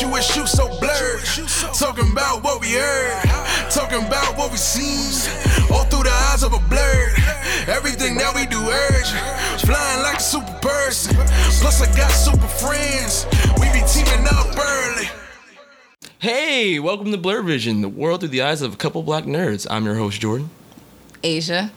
you 0.00 0.08
wish 0.10 0.36
you 0.36 0.46
so 0.46 0.68
blurred. 0.78 1.24
Talking 1.74 2.10
about 2.12 2.44
what 2.44 2.60
we 2.60 2.72
heard. 2.72 3.22
Talking 3.70 4.06
about 4.06 4.36
what 4.36 4.50
we 4.50 4.56
seen. 4.56 5.10
All 5.72 5.84
through 5.84 6.04
the 6.04 6.10
eyes 6.30 6.42
of 6.42 6.52
a 6.52 6.58
blur. 6.68 7.12
Everything 7.66 8.16
that 8.16 8.32
we 8.34 8.46
do 8.46 8.58
urge. 8.60 9.60
Flying 9.62 10.02
like 10.02 10.18
a 10.18 10.20
super 10.20 10.52
person. 10.60 11.14
Plus 11.14 11.82
I 11.82 11.96
got 11.96 12.10
super 12.10 12.46
friends. 12.46 13.26
We 13.60 13.66
be 13.72 13.82
teaming 13.88 14.26
up 14.28 14.56
early. 14.56 15.08
Hey, 16.20 16.78
welcome 16.78 17.10
to 17.12 17.18
Blur 17.18 17.42
Vision, 17.42 17.80
the 17.80 17.88
world 17.88 18.20
through 18.20 18.30
the 18.30 18.42
eyes 18.42 18.62
of 18.62 18.74
a 18.74 18.76
couple 18.76 19.02
black 19.02 19.24
nerds. 19.24 19.66
I'm 19.70 19.84
your 19.84 19.94
host, 19.94 20.20
Jordan, 20.20 20.50
Asia. 21.22 21.70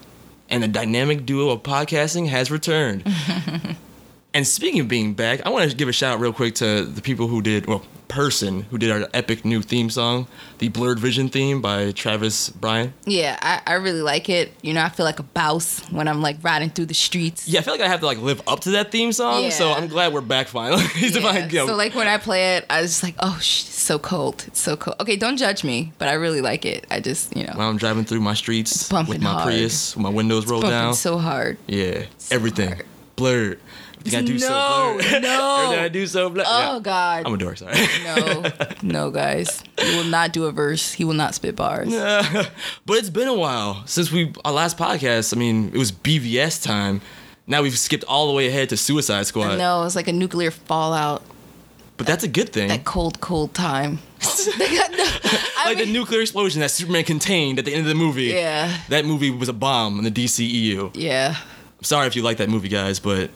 and 0.49 0.63
the 0.63 0.67
dynamic 0.67 1.26
duo 1.26 1.49
of 1.51 1.63
podcasting 1.63 2.27
has 2.27 2.49
returned. 2.51 3.03
and 4.34 4.48
speaking 4.48 4.79
of 4.81 4.88
being 4.88 5.13
back, 5.13 5.45
I 5.45 5.49
want 5.49 5.70
to 5.70 5.76
give 5.76 5.88
a 5.90 5.91
shout 5.93 6.15
out 6.15 6.20
real 6.20 6.34
quick 6.34 6.55
to 6.55 6.85
the 6.85 7.01
people 7.03 7.27
who 7.27 7.41
did, 7.43 7.67
well, 7.67 7.84
person 8.11 8.63
who 8.63 8.77
did 8.77 8.91
our 8.91 9.07
epic 9.13 9.45
new 9.45 9.61
theme 9.61 9.89
song, 9.89 10.27
the 10.59 10.67
Blurred 10.67 10.99
Vision 10.99 11.29
theme 11.29 11.62
by 11.62 11.91
Travis 11.91 12.49
Bryan. 12.49 12.93
Yeah, 13.05 13.37
I, 13.41 13.62
I 13.65 13.76
really 13.76 14.01
like 14.01 14.27
it. 14.29 14.51
You 14.62 14.73
know, 14.73 14.81
I 14.84 14.90
feel 14.90 15.05
like 15.05 15.20
a 15.20 15.23
bouse 15.23 15.79
when 15.91 16.07
I'm 16.09 16.21
like 16.21 16.37
riding 16.43 16.70
through 16.70 16.87
the 16.87 16.93
streets. 16.93 17.48
Yeah, 17.48 17.62
I 17.62 17.63
feel 17.63 17.73
like 17.73 17.82
I 17.82 17.87
have 17.87 18.01
to 18.01 18.05
like 18.05 18.17
live 18.20 18.41
up 18.48 18.59
to 18.62 18.71
that 18.71 18.91
theme 18.91 19.13
song, 19.13 19.49
so 19.51 19.71
I'm 19.71 19.87
glad 19.87 20.13
we're 20.13 20.21
back 20.21 20.48
finally. 20.48 20.84
It's 20.95 21.15
Yeah, 21.15 21.23
like, 21.23 21.51
yo, 21.51 21.67
So 21.67 21.76
like 21.76 21.95
when 21.95 22.07
I 22.07 22.17
play 22.17 22.57
it, 22.57 22.65
I 22.70 22.82
was 22.82 22.91
just 22.91 23.04
like, 23.04 23.15
oh, 23.20 23.37
sh- 23.41 23.62
it's 23.63 23.79
so 23.79 23.98
cold. 23.98 24.43
It's 24.48 24.59
so 24.59 24.76
cold. 24.76 24.98
Okay, 24.99 25.15
don't 25.15 25.37
judge 25.37 25.63
me, 25.63 25.93
but 25.98 26.07
I 26.09 26.13
really 26.13 26.41
like 26.41 26.65
it. 26.65 26.85
I 26.91 26.99
just, 26.99 27.35
you 27.35 27.45
know, 27.48 27.54
when 27.55 27.65
I'm 27.65 27.77
driving 27.77 28.04
through 28.04 28.21
my 28.21 28.34
streets 28.34 28.91
with 28.91 29.21
my 29.21 29.32
hard. 29.32 29.43
Prius, 29.45 29.95
with 29.95 30.04
my 30.04 30.09
windows 30.09 30.45
rolled 30.48 30.63
bumping 30.63 30.77
down. 30.79 30.93
so 30.95 31.17
hard. 31.17 31.57
Yeah, 31.67 32.04
everything 32.29 32.67
hard. 32.73 32.85
blurred. 33.15 33.59
Everything 34.05 34.20
I 34.20 34.27
do 34.27 34.40
so 34.40 34.49
No, 34.49 34.99
blurred. 34.99 35.21
no. 35.24 35.80
I 35.80 35.90
do 35.90 36.07
so 36.07 36.30
blurred. 36.30 36.48
Oh 36.49 36.76
Yeah. 36.76 36.80
God. 36.82 37.24
I'm 37.26 37.34
a 37.34 37.38
dork, 37.38 37.57
sorry. 37.57 37.76
no, 38.04 38.44
no, 38.82 39.12
guys. 39.12 39.63
He 39.80 39.96
will 39.96 40.04
not 40.05 40.34
do 40.34 40.46
a 40.46 40.52
verse. 40.52 40.91
He 40.94 41.04
will 41.05 41.13
not 41.13 41.35
spit 41.35 41.55
bars. 41.55 41.90
but 42.85 42.98
it's 42.98 43.10
been 43.10 43.27
a 43.27 43.34
while 43.34 43.84
since 43.85 44.12
we 44.12 44.34
our 44.46 44.52
last 44.52 44.77
podcast. 44.77 45.35
I 45.35 45.40
mean, 45.40 45.70
it 45.74 45.77
was 45.77 45.91
BVS 45.91 46.63
time. 46.63 47.02
Now 47.48 47.62
we've 47.63 47.77
skipped 47.77 48.04
all 48.05 48.27
the 48.27 48.34
way 48.34 48.48
ahead 48.48 48.70
to 48.70 48.77
Suicide 48.77 49.26
Squad. 49.27 49.57
No, 49.57 49.84
it's 49.84 49.96
like 49.96 50.07
a 50.07 50.13
nuclear 50.13 50.52
fallout. 50.52 51.24
But 51.98 52.07
that's 52.07 52.24
a 52.24 52.27
good 52.27 52.49
thing. 52.49 52.70
That 52.70 52.84
cold, 52.85 53.20
cold 53.22 53.54
time. 53.54 53.99
Like 55.66 55.77
the 55.77 55.85
nuclear 55.91 56.22
explosion 56.22 56.62
that 56.62 56.72
Superman 56.72 57.04
contained 57.04 57.60
at 57.60 57.66
the 57.66 57.72
end 57.74 57.82
of 57.82 57.88
the 57.88 57.96
movie. 57.96 58.26
Yeah. 58.26 58.76
That 58.90 59.05
movie 59.05 59.29
was 59.29 59.49
a 59.49 59.54
bomb 59.54 59.99
in 59.99 60.04
the 60.04 60.12
DCEU. 60.12 60.91
Yeah. 60.96 61.35
I'm 61.38 61.84
sorry 61.84 62.07
if 62.07 62.16
you 62.16 62.22
like 62.24 62.38
that 62.38 62.49
movie, 62.49 62.70
guys, 62.70 62.99
but 62.99 63.29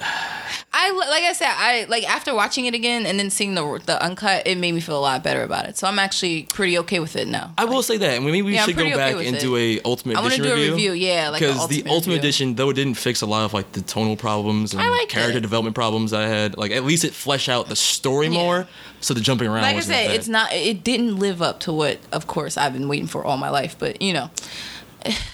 I 0.78 0.92
like 0.92 1.24
I 1.24 1.32
said 1.32 1.48
I 1.50 1.86
like 1.88 2.04
after 2.04 2.36
watching 2.36 2.66
it 2.66 2.74
again 2.76 3.06
and 3.06 3.18
then 3.18 3.30
seeing 3.30 3.56
the 3.56 3.82
the 3.86 4.04
uncut, 4.04 4.46
it 4.46 4.58
made 4.58 4.74
me 4.74 4.82
feel 4.82 4.98
a 4.98 5.00
lot 5.00 5.24
better 5.24 5.42
about 5.42 5.66
it. 5.70 5.78
So 5.78 5.88
I'm 5.88 5.98
actually 6.00 6.44
pretty 6.44 6.78
okay 6.80 7.00
with 7.00 7.16
it 7.16 7.30
now. 7.30 7.54
I 7.58 7.64
will 7.64 7.82
say 7.82 7.96
that, 7.98 8.16
and 8.18 8.26
maybe 8.26 8.42
we 8.42 8.54
Yeah, 8.56 8.66
should 8.66 8.76
go 8.76 8.84
okay 8.84 8.96
back 8.96 9.16
with 9.16 9.26
and 9.28 9.38
it. 9.38 9.40
do 9.40 9.56
a 9.56 9.80
Ultimate 9.86 10.18
I 10.18 10.22
wanna 10.22 10.36
Edition 10.36 10.44
do 10.46 10.52
a 10.52 10.56
review. 10.56 10.74
review, 10.92 10.92
yeah, 10.92 11.30
like 11.30 11.40
because 11.40 11.68
the 11.70 11.84
Ultimate 11.88 12.16
review. 12.16 12.20
Edition, 12.20 12.56
though 12.56 12.70
it 12.72 12.74
didn't 12.74 12.96
fix 12.96 13.22
a 13.22 13.26
lot 13.26 13.46
of 13.46 13.54
like 13.54 13.72
the 13.72 13.82
tonal 13.82 14.18
problems 14.18 14.74
and 14.74 14.82
character 15.08 15.38
it. 15.38 15.42
development 15.42 15.76
problems 15.76 16.12
I 16.12 16.24
had, 16.24 16.58
like 16.58 16.72
at 16.72 16.84
least 16.84 17.06
it 17.06 17.14
fleshed 17.14 17.48
out 17.48 17.70
the 17.70 17.76
story 17.78 18.28
Yeah. 18.28 18.34
more. 18.34 18.68
So 19.00 19.14
the 19.14 19.22
jumping 19.22 19.48
around. 19.48 19.62
Like 19.62 19.78
I 19.78 19.80
said, 19.82 20.12
it's 20.12 20.28
not. 20.28 20.52
It 20.52 20.84
didn't 20.84 21.18
live 21.18 21.42
up 21.42 21.60
to 21.62 21.72
what, 21.72 22.00
of 22.12 22.28
course, 22.28 22.58
I've 22.58 22.74
been 22.74 22.88
waiting 22.90 23.08
for 23.08 23.24
all 23.24 23.38
my 23.38 23.50
life. 23.50 23.76
But 23.80 24.02
you 24.02 24.12
know, 24.14 24.30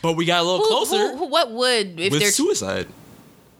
But 0.01 0.13
we 0.13 0.25
got 0.25 0.41
a 0.41 0.43
little 0.43 0.59
who, 0.59 0.67
closer 0.67 0.97
who, 0.97 1.17
who, 1.17 1.25
what 1.27 1.51
would 1.51 1.99
if 1.99 2.11
with 2.11 2.21
they're 2.21 2.31
Suicide. 2.31 2.87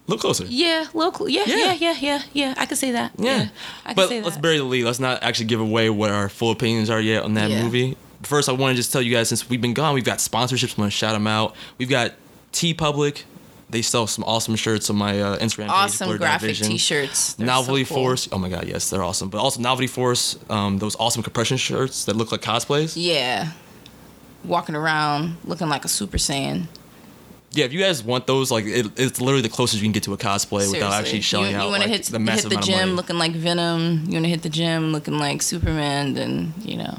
A 0.07 0.12
little 0.12 0.19
closer. 0.22 0.45
yeah, 0.45 0.88
local, 0.94 1.29
yeah, 1.29 1.44
Yeah. 1.45 1.56
yeah, 1.56 1.73
yeah, 1.73 1.95
yeah, 2.00 2.22
yeah, 2.34 2.53
I 2.57 2.66
could 2.66 2.78
say 2.78 2.91
that. 2.91 3.12
Yeah. 3.17 3.50
I 3.85 3.94
could 3.94 3.95
but 3.95 4.09
let's 4.23 4.38
bury 4.38 4.57
the 4.57 4.63
lead. 4.63 4.84
Let's 4.84 5.00
not 5.00 5.22
actually 5.23 5.45
give 5.45 5.59
away 5.62 5.89
what 5.89 6.09
our 6.12 6.28
full 6.28 6.51
opinions 6.51 6.89
are 6.89 7.00
yet 7.00 7.23
on 7.23 7.35
that 7.35 7.50
Yeah. 7.50 7.63
movie. 7.63 7.97
First, 8.23 8.50
I 8.50 8.51
want 8.51 8.72
to 8.73 8.75
just 8.75 8.91
tell 8.91 9.01
you 9.01 9.12
guys 9.13 9.29
since 9.29 9.50
we've 9.50 9.62
been 9.62 9.73
gone, 9.73 9.94
we've 9.94 10.03
got 10.03 10.17
sponsorships. 10.19 10.78
I'm 10.78 10.84
to 10.85 10.89
shout 10.91 11.13
them 11.13 11.28
out. 11.28 11.56
We've 11.78 11.89
got 11.89 12.13
TeePublic. 12.51 13.23
They 13.69 13.81
sell 13.81 14.06
some 14.06 14.25
awesome 14.25 14.56
shirts 14.57 14.89
on 14.89 14.97
my 14.97 15.22
uh, 15.22 15.38
Instagram 15.38 15.63
page. 15.67 15.69
awesome 15.69 16.18
graphic. 16.18 16.57
T-shirts. 16.57 17.33
They're 17.35 17.47
Novelty 17.47 17.85
so 17.85 17.95
cool. 17.95 18.03
Force. 18.03 18.28
Oh 18.31 18.38
my 18.38 18.50
god, 18.50 18.66
yes, 18.68 18.89
they're 18.89 19.01
awesome. 19.03 19.29
But 19.29 19.38
also 19.39 19.62
Novelty 19.62 19.88
Force, 19.88 20.38
um, 20.50 20.78
those 20.79 20.95
awesome 20.97 21.23
compression 21.23 21.56
shirts 21.57 22.03
that 22.06 22.18
look 22.18 22.33
like 22.33 22.41
cosplays. 22.41 22.94
Yeah, 22.97 23.51
walking 24.44 24.75
around 24.75 25.38
looking 25.45 25.69
like 25.69 25.85
a 25.85 25.88
Super 25.88 26.18
Saiyan. 26.18 26.66
Yeah, 27.53 27.66
if 27.66 27.73
you 27.73 27.79
guys 27.79 28.01
want 28.01 28.28
those, 28.28 28.50
like 28.50 28.66
it, 28.66 28.88
it's 28.95 29.19
literally 29.19 29.41
the 29.41 29.50
closest 29.50 29.81
you 29.81 29.85
can 29.85 29.91
get 29.91 30.03
to 30.03 30.13
a 30.13 30.17
cosplay 30.17 30.72
without 30.72 30.94
actually 30.94 31.19
shelling 31.22 31.51
you, 31.51 31.57
out 31.57 31.66
you 31.66 31.72
wanna 31.72 31.84
like, 31.84 31.91
hit, 31.91 32.06
the 32.06 32.19
hit 32.19 32.50
the 32.50 32.56
gym 32.57 32.95
looking 32.95 33.17
like 33.17 33.34
Venom. 33.34 34.03
You 34.06 34.13
want 34.13 34.25
to 34.25 34.29
hit 34.29 34.41
the 34.41 34.50
gym 34.50 34.94
looking 34.94 35.17
like 35.17 35.41
Superman. 35.41 36.13
Then 36.13 36.53
you 36.62 36.78
know, 36.78 36.97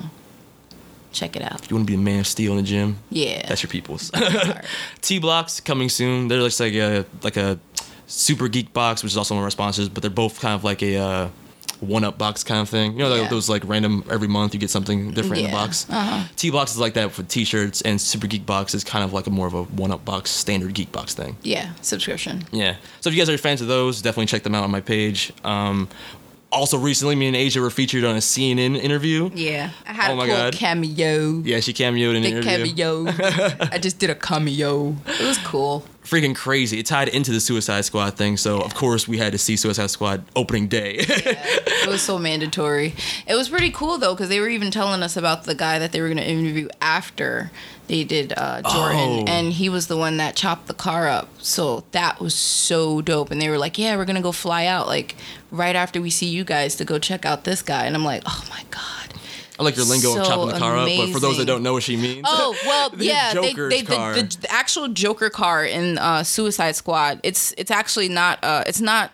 check 1.10 1.36
it 1.36 1.42
out. 1.42 1.70
you 1.70 1.76
want 1.76 1.86
to 1.86 1.90
be 1.90 1.96
the 1.96 2.02
Man 2.02 2.20
of 2.20 2.26
Steel 2.26 2.52
in 2.52 2.58
the 2.58 2.62
gym? 2.64 2.98
Yeah, 3.10 3.46
That's 3.48 3.62
your 3.62 3.70
people's. 3.70 4.10
T 5.00 5.18
blocks 5.18 5.60
coming 5.60 5.88
soon. 5.88 6.28
They're 6.28 6.40
just 6.40 6.60
like 6.60 6.74
a 6.74 7.06
like 7.22 7.38
a 7.38 7.58
super 8.06 8.48
geek 8.48 8.74
box, 8.74 9.02
which 9.02 9.12
is 9.12 9.16
also 9.16 9.34
one 9.34 9.42
of 9.42 9.44
our 9.44 9.50
sponsors. 9.50 9.88
But 9.88 10.02
they're 10.02 10.10
both 10.10 10.38
kind 10.38 10.54
of 10.54 10.64
like 10.64 10.82
a 10.82 10.96
uh, 10.96 11.28
one 11.82 12.04
up 12.04 12.16
box 12.16 12.42
kind 12.44 12.60
of 12.60 12.68
thing. 12.68 12.92
You 12.92 12.98
know, 13.00 13.08
like 13.10 13.22
Yeah. 13.22 13.28
those 13.28 13.48
like 13.48 13.62
random 13.66 14.04
every 14.10 14.28
month 14.28 14.54
you 14.54 14.60
get 14.60 14.70
something 14.70 15.10
different 15.10 15.38
in 15.42 15.46
the 15.50 15.52
box. 15.52 15.86
Uh-huh. 15.90 16.24
T 16.36 16.50
box 16.50 16.72
is 16.72 16.78
like 16.78 16.94
that 16.94 17.12
for 17.12 17.22
t-shirts, 17.24 17.80
and 17.82 18.00
super 18.00 18.26
geek 18.26 18.46
box 18.46 18.74
is 18.74 18.84
kind 18.84 19.04
of 19.04 19.12
like 19.12 19.26
a 19.26 19.30
more 19.30 19.46
of 19.46 19.54
a 19.54 19.64
one 19.64 19.90
up 19.90 20.04
box 20.04 20.30
standard 20.30 20.72
geek 20.74 20.92
box 20.92 21.12
thing. 21.14 21.36
yeah, 21.42 21.72
subscription. 21.82 22.44
Yeah. 22.52 22.76
So 23.00 23.08
if 23.10 23.14
you 23.16 23.20
guys 23.20 23.28
are 23.28 23.36
fans 23.36 23.60
of 23.60 23.68
those, 23.68 24.00
definitely 24.00 24.26
check 24.26 24.42
them 24.44 24.54
out 24.54 24.64
on 24.64 24.70
my 24.70 24.80
page. 24.80 25.32
Um, 25.44 25.88
also, 26.52 26.76
recently, 26.76 27.14
me 27.14 27.28
and 27.28 27.34
Asia 27.36 27.62
were 27.62 27.70
featured 27.70 28.04
on 28.04 28.14
a 28.14 28.18
CNN 28.20 28.76
interview. 28.76 29.30
Yeah, 29.34 29.70
I 29.86 29.92
had 29.94 30.10
Oh 30.10 30.14
a 30.14 30.16
my 30.16 30.26
cool 30.26 30.36
God. 30.36 30.52
cameo. 30.54 31.40
Yeah, 31.44 31.60
she 31.60 31.72
cameoed 31.72 32.10
in 32.10 32.16
an 32.16 32.22
Big 32.24 32.46
interview. 32.46 32.74
cameo. 33.06 33.56
I 33.72 33.78
just 33.78 33.98
did 33.98 34.10
a 34.10 34.14
cameo. 34.14 34.94
It 35.06 35.26
was 35.26 35.38
cool. 35.38 35.84
Freaking 36.04 36.34
crazy. 36.34 36.78
It 36.80 36.86
tied 36.86 37.08
into 37.08 37.30
the 37.32 37.40
Suicide 37.40 37.84
Squad 37.84 38.14
thing, 38.16 38.36
so 38.36 38.60
of 38.60 38.74
course 38.74 39.06
we 39.08 39.18
had 39.18 39.32
to 39.32 39.38
see 39.38 39.56
Suicide 39.56 39.90
Squad 39.90 40.24
opening 40.36 40.68
day. 40.68 41.04
It 41.82 41.88
was 41.88 42.00
so 42.02 42.16
mandatory. 42.16 42.94
It 43.26 43.34
was 43.34 43.48
pretty 43.48 43.70
cool 43.72 43.98
though, 43.98 44.14
because 44.14 44.28
they 44.28 44.38
were 44.38 44.48
even 44.48 44.70
telling 44.70 45.02
us 45.02 45.16
about 45.16 45.44
the 45.44 45.54
guy 45.54 45.80
that 45.80 45.90
they 45.90 46.00
were 46.00 46.06
going 46.06 46.18
to 46.18 46.24
interview 46.28 46.68
after 46.80 47.50
they 47.88 48.04
did 48.04 48.32
uh, 48.36 48.62
Jordan, 48.62 48.98
Oh. 49.00 49.24
and 49.26 49.52
he 49.52 49.68
was 49.68 49.88
the 49.88 49.96
one 49.96 50.16
that 50.18 50.36
chopped 50.36 50.68
the 50.68 50.74
car 50.74 51.08
up. 51.08 51.28
So 51.38 51.82
that 51.90 52.20
was 52.20 52.34
so 52.36 53.02
dope. 53.02 53.32
And 53.32 53.42
they 53.42 53.48
were 53.48 53.58
like, 53.58 53.78
"Yeah, 53.78 53.96
we're 53.96 54.04
gonna 54.04 54.22
go 54.22 54.30
fly 54.30 54.66
out 54.66 54.86
like 54.86 55.16
right 55.50 55.74
after 55.74 56.00
we 56.00 56.08
see 56.08 56.26
you 56.26 56.44
guys 56.44 56.76
to 56.76 56.84
go 56.84 57.00
check 57.00 57.26
out 57.26 57.42
this 57.42 57.62
guy." 57.62 57.84
And 57.84 57.96
I'm 57.96 58.04
like, 58.04 58.22
"Oh 58.26 58.44
my 58.48 58.62
god." 58.70 58.80
I 59.62 59.64
like 59.64 59.76
your 59.76 59.86
lingo 59.86 60.10
of 60.18 60.24
So 60.26 60.30
chopping 60.30 60.48
the 60.52 60.58
car 60.58 60.76
up, 60.76 60.88
but 60.96 61.10
for 61.10 61.20
those 61.20 61.38
that 61.38 61.46
don't 61.46 61.62
know 61.62 61.72
what 61.72 61.82
she 61.82 61.96
means, 61.96 62.26
Oh 62.28 62.56
well, 62.64 62.90
the 62.96 63.04
yeah. 63.04 63.32
They, 63.34 63.52
they. 63.52 63.82
The, 63.82 63.84
the, 64.16 64.38
the 64.42 64.52
actual 64.52 64.88
Joker 64.88 65.30
car 65.30 65.64
in 65.64 65.98
uh, 65.98 66.22
Suicide 66.22 66.76
Squad. 66.76 67.20
It's 67.22 67.54
it's 67.56 67.70
actually 67.70 68.08
not. 68.08 68.42
Uh, 68.42 68.64
it's 68.66 68.80
not. 68.80 69.12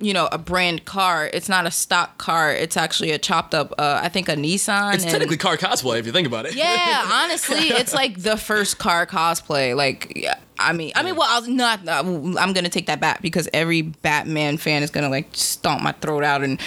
You 0.00 0.14
know, 0.14 0.28
a 0.30 0.38
brand 0.38 0.84
car. 0.84 1.28
It's 1.32 1.48
not 1.48 1.66
a 1.66 1.72
stock 1.72 2.18
car. 2.18 2.52
It's 2.52 2.76
actually 2.76 3.10
a 3.10 3.18
chopped 3.18 3.52
up. 3.52 3.74
Uh, 3.78 3.98
I 4.00 4.08
think 4.08 4.28
a 4.28 4.36
Nissan. 4.36 4.94
it's 4.94 5.02
and- 5.02 5.10
technically 5.10 5.36
car 5.38 5.56
cosplay 5.56 5.98
if 5.98 6.06
you 6.06 6.12
think 6.12 6.28
about 6.28 6.46
it. 6.46 6.54
Yeah, 6.54 7.02
honestly, 7.12 7.70
it's 7.70 7.92
like 7.92 8.22
the 8.22 8.36
first 8.36 8.78
car 8.78 9.06
cosplay. 9.06 9.74
Like, 9.74 10.12
yeah, 10.14 10.38
I 10.60 10.72
mean, 10.72 10.92
I 10.96 11.02
mean, 11.02 11.14
well, 11.16 11.26
I'll 11.28 11.46
not. 11.48 11.86
uh, 11.86 12.00
I'm 12.38 12.52
gonna 12.52 12.68
take 12.68 12.86
that 12.86 13.00
back 13.00 13.22
because 13.22 13.48
every 13.52 13.82
Batman 13.82 14.56
fan 14.58 14.82
is 14.82 14.90
gonna 14.90 15.08
like 15.08 15.28
stomp 15.32 15.82
my 15.82 15.92
throat 15.92 16.24
out 16.24 16.42
and 16.42 16.58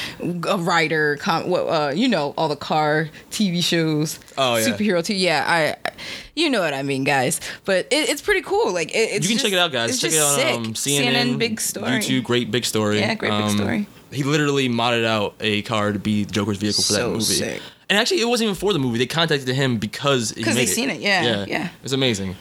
a 0.47 0.57
writer, 0.57 1.17
com- 1.17 1.51
uh, 1.53 1.89
you 1.89 2.07
know, 2.07 2.33
all 2.37 2.47
the 2.47 2.55
car 2.55 3.09
TV 3.31 3.63
shows, 3.63 4.19
Oh, 4.37 4.55
yeah. 4.55 4.65
superhero 4.67 4.99
TV. 4.99 5.19
Yeah, 5.19 5.43
I, 5.47 5.89
you 6.35 6.49
know 6.49 6.61
what 6.61 6.73
I 6.73 6.83
mean, 6.83 7.03
guys. 7.03 7.41
But 7.65 7.87
it, 7.91 8.09
it's 8.09 8.21
pretty 8.21 8.41
cool. 8.41 8.73
Like, 8.73 8.91
it, 8.91 8.97
it's 9.11 9.25
you 9.25 9.35
can 9.35 9.37
just- 9.37 9.45
check 9.45 9.53
it 9.53 9.59
out, 9.59 9.71
guys. 9.71 9.89
It's 9.91 9.99
Check 10.01 10.11
it 10.11 10.15
just 10.15 10.39
out 10.39 10.41
sick. 10.41 10.55
on 10.55 10.65
um, 10.67 10.73
CNN, 10.73 11.37
big 11.39 11.59
story. 11.59 11.91
YouTube, 11.91 12.23
great 12.23 12.49
big 12.51 12.65
story. 12.65 12.99
Yeah, 12.99 13.15
great 13.15 13.29
big 13.31 13.41
Um, 13.41 13.57
story. 13.57 13.87
He 14.11 14.23
literally 14.23 14.67
modded 14.69 15.05
out 15.05 15.35
a 15.39 15.61
car 15.63 15.91
to 15.93 15.99
be 15.99 16.25
Joker's 16.25 16.57
vehicle 16.57 16.83
for 16.83 16.93
that 16.93 16.99
So 16.99 17.09
movie. 17.11 17.23
sick. 17.23 17.61
And 17.89 17.97
actually, 17.99 18.21
it 18.21 18.25
wasn't 18.29 18.45
even 18.45 18.55
for 18.55 18.71
the 18.71 18.79
movie. 18.79 18.97
They 18.99 19.05
contacted 19.05 19.53
him 19.53 19.77
because 19.77 20.29
he 20.31 20.35
Because 20.35 20.55
they 20.55 20.65
seen 20.65 20.89
it, 20.89 21.01
yeah, 21.01 21.45
yeah. 21.45 21.65
It 21.65 21.83
was 21.83 21.91
amazing. 21.93 22.35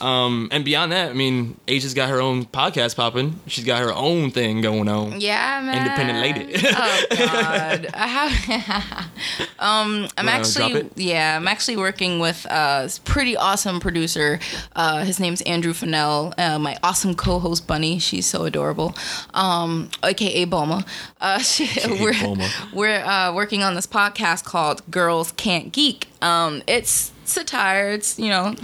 Um, 0.00 0.48
and 0.50 0.64
beyond 0.64 0.92
that, 0.92 1.10
I 1.10 1.12
mean, 1.12 1.58
Asia's 1.68 1.94
got 1.94 2.08
her 2.08 2.20
own 2.20 2.44
podcast 2.44 2.96
popping. 2.96 3.40
She's 3.46 3.64
got 3.64 3.82
her 3.82 3.92
own 3.92 4.30
thing 4.30 4.60
going 4.60 4.88
on. 4.88 5.20
Yeah, 5.20 5.60
man. 5.62 5.78
Independent 5.78 6.18
lady. 6.20 6.54
oh 6.74 7.06
God, 7.16 7.86
I 7.94 8.06
have. 8.06 9.06
um, 9.58 10.08
I'm 10.16 10.26
wanna 10.26 10.30
actually 10.30 10.90
yeah, 10.96 11.36
I'm 11.36 11.46
actually 11.48 11.76
working 11.76 12.18
with 12.18 12.46
a 12.46 12.90
pretty 13.04 13.36
awesome 13.36 13.80
producer. 13.80 14.38
Uh, 14.74 15.04
his 15.04 15.20
name's 15.20 15.42
Andrew 15.42 15.72
Fennell. 15.72 16.32
Uh, 16.38 16.58
my 16.58 16.76
awesome 16.82 17.14
co-host 17.14 17.66
Bunny. 17.66 17.98
She's 17.98 18.26
so 18.26 18.44
adorable. 18.44 18.94
Um, 19.34 19.90
AKA 20.02 20.46
Boma. 20.46 20.84
Uh, 21.20 21.38
she, 21.50 21.68
we're 22.00 22.18
Boma. 22.20 22.48
we're 22.72 23.04
uh, 23.04 23.32
working 23.34 23.62
on 23.62 23.74
this 23.74 23.86
podcast 23.86 24.44
called 24.44 24.88
Girls 24.90 25.32
Can't 25.32 25.72
Geek. 25.72 26.08
Um, 26.22 26.62
it's 26.66 27.12
satire. 27.30 27.90
It's 27.90 28.18
you 28.18 28.28
know, 28.28 28.54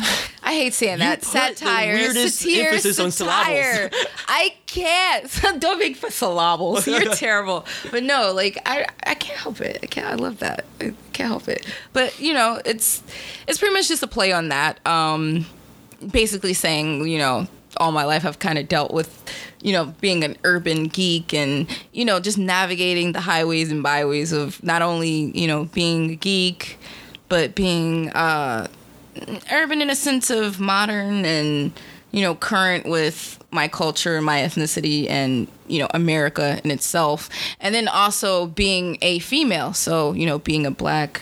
I 0.42 0.54
hate 0.54 0.74
saying 0.74 0.98
that 0.98 1.22
put 1.22 1.32
the 1.32 1.56
satire. 1.56 1.94
weirdest 1.94 2.38
satire, 2.38 2.68
emphasis 2.68 2.98
on 2.98 3.10
satire. 3.10 3.90
I 4.28 4.54
can't. 4.66 5.30
Don't 5.60 5.78
make 5.78 5.96
for 5.96 6.10
syllables. 6.10 6.86
You're 6.86 7.14
terrible. 7.14 7.66
But 7.90 8.02
no, 8.02 8.32
like 8.32 8.58
I, 8.66 8.86
I 9.04 9.14
can't 9.14 9.38
help 9.38 9.60
it. 9.60 9.80
I 9.82 9.86
can't. 9.86 10.06
I 10.06 10.14
love 10.14 10.38
that. 10.38 10.64
I 10.80 10.94
can't 11.12 11.28
help 11.28 11.48
it. 11.48 11.66
But 11.92 12.18
you 12.20 12.34
know, 12.34 12.60
it's 12.64 13.02
it's 13.46 13.58
pretty 13.58 13.74
much 13.74 13.88
just 13.88 14.02
a 14.02 14.06
play 14.06 14.32
on 14.32 14.48
that. 14.48 14.84
Um, 14.86 15.46
basically 16.10 16.54
saying, 16.54 17.06
you 17.06 17.18
know, 17.18 17.46
all 17.78 17.92
my 17.92 18.04
life 18.04 18.24
I've 18.24 18.38
kind 18.38 18.58
of 18.58 18.68
dealt 18.68 18.92
with, 18.92 19.22
you 19.62 19.72
know, 19.72 19.86
being 20.00 20.24
an 20.24 20.36
urban 20.44 20.84
geek 20.84 21.34
and 21.34 21.68
you 21.92 22.04
know 22.04 22.20
just 22.20 22.38
navigating 22.38 23.12
the 23.12 23.20
highways 23.20 23.70
and 23.70 23.82
byways 23.82 24.32
of 24.32 24.62
not 24.62 24.82
only 24.82 25.38
you 25.38 25.46
know 25.46 25.64
being 25.66 26.10
a 26.10 26.14
geek, 26.16 26.78
but 27.28 27.54
being 27.54 28.10
uh, 28.10 28.66
urban 29.52 29.82
in 29.82 29.90
a 29.90 29.96
sense 29.96 30.30
of 30.30 30.60
modern 30.60 31.24
and 31.24 31.72
you 32.12 32.22
know 32.22 32.34
current 32.34 32.86
with 32.86 33.42
my 33.50 33.68
culture 33.68 34.20
my 34.20 34.40
ethnicity 34.40 35.08
and 35.08 35.48
you 35.66 35.78
know 35.78 35.88
america 35.94 36.60
in 36.64 36.70
itself. 36.70 37.28
And 37.60 37.74
then 37.74 37.88
also 37.88 38.46
being 38.46 38.98
a 39.02 39.18
female. 39.20 39.72
So 39.72 40.12
you 40.12 40.26
know 40.26 40.38
being 40.38 40.66
a 40.66 40.70
black 40.70 41.20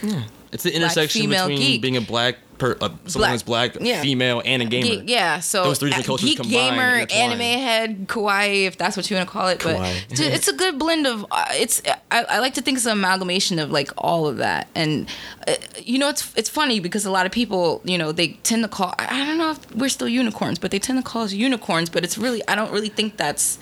It's 0.52 0.62
the 0.64 0.74
intersection 0.74 1.30
between 1.30 1.58
geek. 1.58 1.82
being 1.82 1.96
a 1.96 2.00
black, 2.00 2.36
per, 2.58 2.72
uh, 2.80 2.88
someone 2.88 3.00
Black. 3.14 3.30
that's 3.32 3.42
black, 3.42 3.76
Yeah. 3.80 4.00
female, 4.02 4.42
and 4.44 4.62
a 4.62 4.64
gamer. 4.64 4.86
Geek, 4.86 5.02
yeah, 5.08 5.40
so 5.40 5.64
Those 5.64 5.78
three 5.78 5.90
different 5.90 6.06
cultures 6.06 6.28
geek 6.28 6.38
combined, 6.38 6.76
gamer, 6.76 7.06
anime 7.12 7.40
head, 7.40 8.08
kawaii, 8.08 8.66
if 8.66 8.76
that's 8.78 8.96
what 8.96 9.10
you 9.10 9.16
want 9.16 9.28
to 9.28 9.32
call 9.32 9.48
it. 9.48 9.60
But 9.62 9.76
Kawaii. 9.76 10.02
it's, 10.10 10.20
a, 10.20 10.34
it's 10.34 10.48
a 10.48 10.52
good 10.52 10.78
blend 10.78 11.06
of. 11.06 11.26
Uh, 11.30 11.44
it's 11.52 11.82
I, 12.10 12.24
I 12.24 12.38
like 12.38 12.54
to 12.54 12.62
think 12.62 12.76
it's 12.76 12.86
an 12.86 12.92
amalgamation 12.92 13.58
of 13.58 13.70
like 13.70 13.90
all 13.98 14.26
of 14.26 14.36
that, 14.38 14.68
and 14.74 15.08
uh, 15.46 15.54
you 15.82 15.98
know 15.98 16.08
it's 16.08 16.32
it's 16.36 16.48
funny 16.48 16.80
because 16.80 17.04
a 17.04 17.10
lot 17.10 17.26
of 17.26 17.32
people 17.32 17.80
you 17.84 17.98
know 17.98 18.12
they 18.12 18.28
tend 18.44 18.62
to 18.62 18.68
call 18.68 18.94
I, 18.98 19.22
I 19.22 19.26
don't 19.26 19.38
know 19.38 19.50
if 19.52 19.74
we're 19.74 19.88
still 19.88 20.08
unicorns, 20.08 20.58
but 20.58 20.70
they 20.70 20.78
tend 20.78 20.98
to 20.98 21.02
call 21.08 21.22
us 21.22 21.32
unicorns, 21.32 21.90
but 21.90 22.04
it's 22.04 22.16
really 22.18 22.42
I 22.48 22.54
don't 22.54 22.70
really 22.72 22.88
think 22.88 23.16
that's 23.16 23.58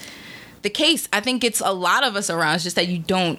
the 0.63 0.71
case. 0.71 1.09
I 1.13 1.21
think 1.21 1.43
it's 1.43 1.61
a 1.61 1.73
lot 1.73 2.05
of 2.05 2.15
us 2.15 2.31
around. 2.31 2.55
It's 2.57 2.65
just 2.65 2.77
that 2.77 2.89
you 2.89 2.99
don't. 2.99 3.39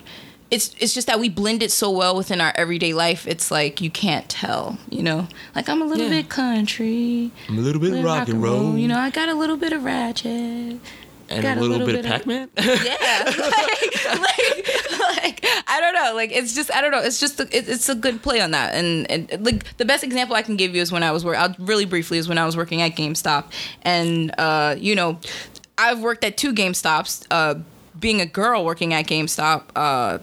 It's 0.54 0.76
it's 0.80 0.94
just 0.94 1.08
that 1.08 1.20
we 1.20 1.30
blend 1.30 1.64
it 1.64 1.72
so 1.72 1.90
well 1.90 2.16
within 2.16 2.40
our 2.42 2.52
everyday 2.56 2.94
life. 2.94 3.28
It's 3.28 3.50
like 3.52 3.82
you 3.82 3.90
can't 3.90 4.28
tell, 4.30 4.78
you 4.90 5.02
know. 5.04 5.28
Like 5.56 5.68
I'm 5.70 5.82
a 5.82 5.86
little 5.86 6.06
Yeah. 6.06 6.22
bit 6.22 6.30
country, 6.30 7.32
I'm 7.50 7.58
a 7.58 7.62
little 7.62 7.82
bit 7.82 7.92
little 7.92 8.06
rock 8.06 8.28
and 8.30 8.42
roll, 8.42 8.78
You 8.78 8.88
know, 8.88 8.98
I 9.00 9.10
got 9.10 9.30
a 9.30 9.34
little 9.34 9.58
bit 9.58 9.74
of 9.74 9.84
ratchet. 9.84 10.30
and 10.30 11.42
got 11.42 11.58
a 11.58 11.60
a 11.60 11.62
little, 11.62 11.78
little 11.78 11.88
bit, 11.88 11.96
of 11.96 12.04
bit 12.04 12.06
of- 12.06 12.12
Pac-Man. 12.12 12.50
Yeah, 12.58 13.24
like, 13.26 14.20
like, 14.20 15.44
like 15.44 15.46
I 15.68 15.80
don't 15.82 15.94
know. 15.96 16.14
Like 16.16 16.32
it's 16.32 16.54
just 16.54 16.70
I 16.72 16.82
don't 16.82 16.92
know. 16.92 17.00
It's 17.02 17.20
just 17.20 17.40
a, 17.40 17.44
it, 17.44 17.68
it's 17.68 17.90
a 17.90 17.96
good 17.96 18.22
play 18.22 18.40
on 18.42 18.52
that. 18.52 18.76
And, 18.76 19.10
and 19.10 19.44
like 19.46 19.76
the 19.78 19.86
best 19.86 20.04
example 20.04 20.36
I 20.36 20.44
can 20.44 20.56
give 20.56 20.76
you 20.76 20.82
is 20.82 20.92
when 20.92 21.02
I 21.04 21.12
was 21.12 21.26
working. 21.26 21.42
I'll 21.42 21.56
really 21.58 21.86
briefly 21.86 22.18
is 22.20 22.28
when 22.30 22.38
I 22.38 22.46
was 22.46 22.56
working 22.56 22.82
at 22.82 22.92
GameStop, 22.96 23.46
and 23.82 24.32
uh, 24.38 24.76
you 24.78 24.94
know, 24.96 25.20
I've 25.80 26.02
worked 26.02 26.24
at 26.24 26.38
two 26.38 26.54
GameStops. 26.54 27.26
Uh, 27.32 27.56
being 28.00 28.20
a 28.22 28.26
girl 28.26 28.66
working 28.66 28.94
at 28.94 29.08
GameStop. 29.08 29.64
Uh, 29.76 30.20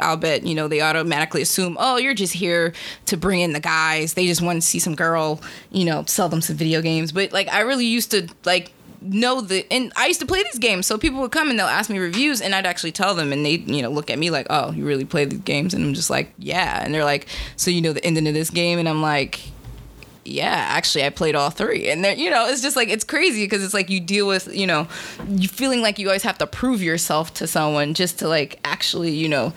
I'll 0.00 0.16
bet 0.16 0.44
you 0.44 0.54
know 0.54 0.68
they 0.68 0.80
automatically 0.80 1.42
assume, 1.42 1.76
oh, 1.78 1.96
you're 1.96 2.14
just 2.14 2.32
here 2.32 2.72
to 3.06 3.16
bring 3.16 3.40
in 3.40 3.52
the 3.52 3.60
guys. 3.60 4.14
They 4.14 4.26
just 4.26 4.42
want 4.42 4.60
to 4.60 4.66
see 4.66 4.78
some 4.78 4.94
girl, 4.94 5.40
you 5.70 5.84
know, 5.84 6.04
sell 6.06 6.28
them 6.28 6.40
some 6.40 6.56
video 6.56 6.82
games. 6.82 7.12
But 7.12 7.32
like, 7.32 7.48
I 7.48 7.60
really 7.60 7.86
used 7.86 8.10
to 8.10 8.28
like 8.44 8.72
know 9.00 9.40
the 9.40 9.66
and 9.70 9.92
I 9.96 10.06
used 10.06 10.20
to 10.20 10.26
play 10.26 10.42
these 10.42 10.58
games. 10.58 10.86
So 10.86 10.98
people 10.98 11.20
would 11.20 11.30
come 11.30 11.50
and 11.50 11.58
they'll 11.58 11.66
ask 11.66 11.90
me 11.90 11.98
reviews, 11.98 12.40
and 12.40 12.54
I'd 12.54 12.66
actually 12.66 12.92
tell 12.92 13.14
them, 13.14 13.32
and 13.32 13.44
they 13.46 13.56
you 13.56 13.82
know 13.82 13.90
look 13.90 14.10
at 14.10 14.18
me 14.18 14.30
like, 14.30 14.48
oh, 14.50 14.72
you 14.72 14.84
really 14.84 15.04
play 15.04 15.26
these 15.26 15.40
games, 15.40 15.74
and 15.74 15.84
I'm 15.84 15.94
just 15.94 16.10
like, 16.10 16.32
yeah. 16.38 16.82
And 16.84 16.92
they're 16.92 17.04
like, 17.04 17.28
so 17.56 17.70
you 17.70 17.80
know 17.80 17.92
the 17.92 18.04
ending 18.04 18.26
of 18.26 18.34
this 18.34 18.50
game, 18.50 18.78
and 18.78 18.88
I'm 18.88 19.02
like. 19.02 19.40
Yeah, 20.26 20.54
actually, 20.70 21.04
I 21.04 21.10
played 21.10 21.34
all 21.34 21.50
three, 21.50 21.90
and 21.90 22.02
they're, 22.02 22.14
you 22.14 22.30
know, 22.30 22.48
it's 22.48 22.62
just 22.62 22.76
like 22.76 22.88
it's 22.88 23.04
crazy 23.04 23.44
because 23.44 23.62
it's 23.62 23.74
like 23.74 23.90
you 23.90 24.00
deal 24.00 24.26
with, 24.26 24.48
you 24.54 24.66
know, 24.66 24.88
you 25.28 25.48
feeling 25.48 25.82
like 25.82 25.98
you 25.98 26.08
always 26.08 26.22
have 26.22 26.38
to 26.38 26.46
prove 26.46 26.82
yourself 26.82 27.34
to 27.34 27.46
someone 27.46 27.92
just 27.92 28.20
to 28.20 28.26
like 28.26 28.58
actually, 28.64 29.10
you 29.10 29.28
know, 29.28 29.52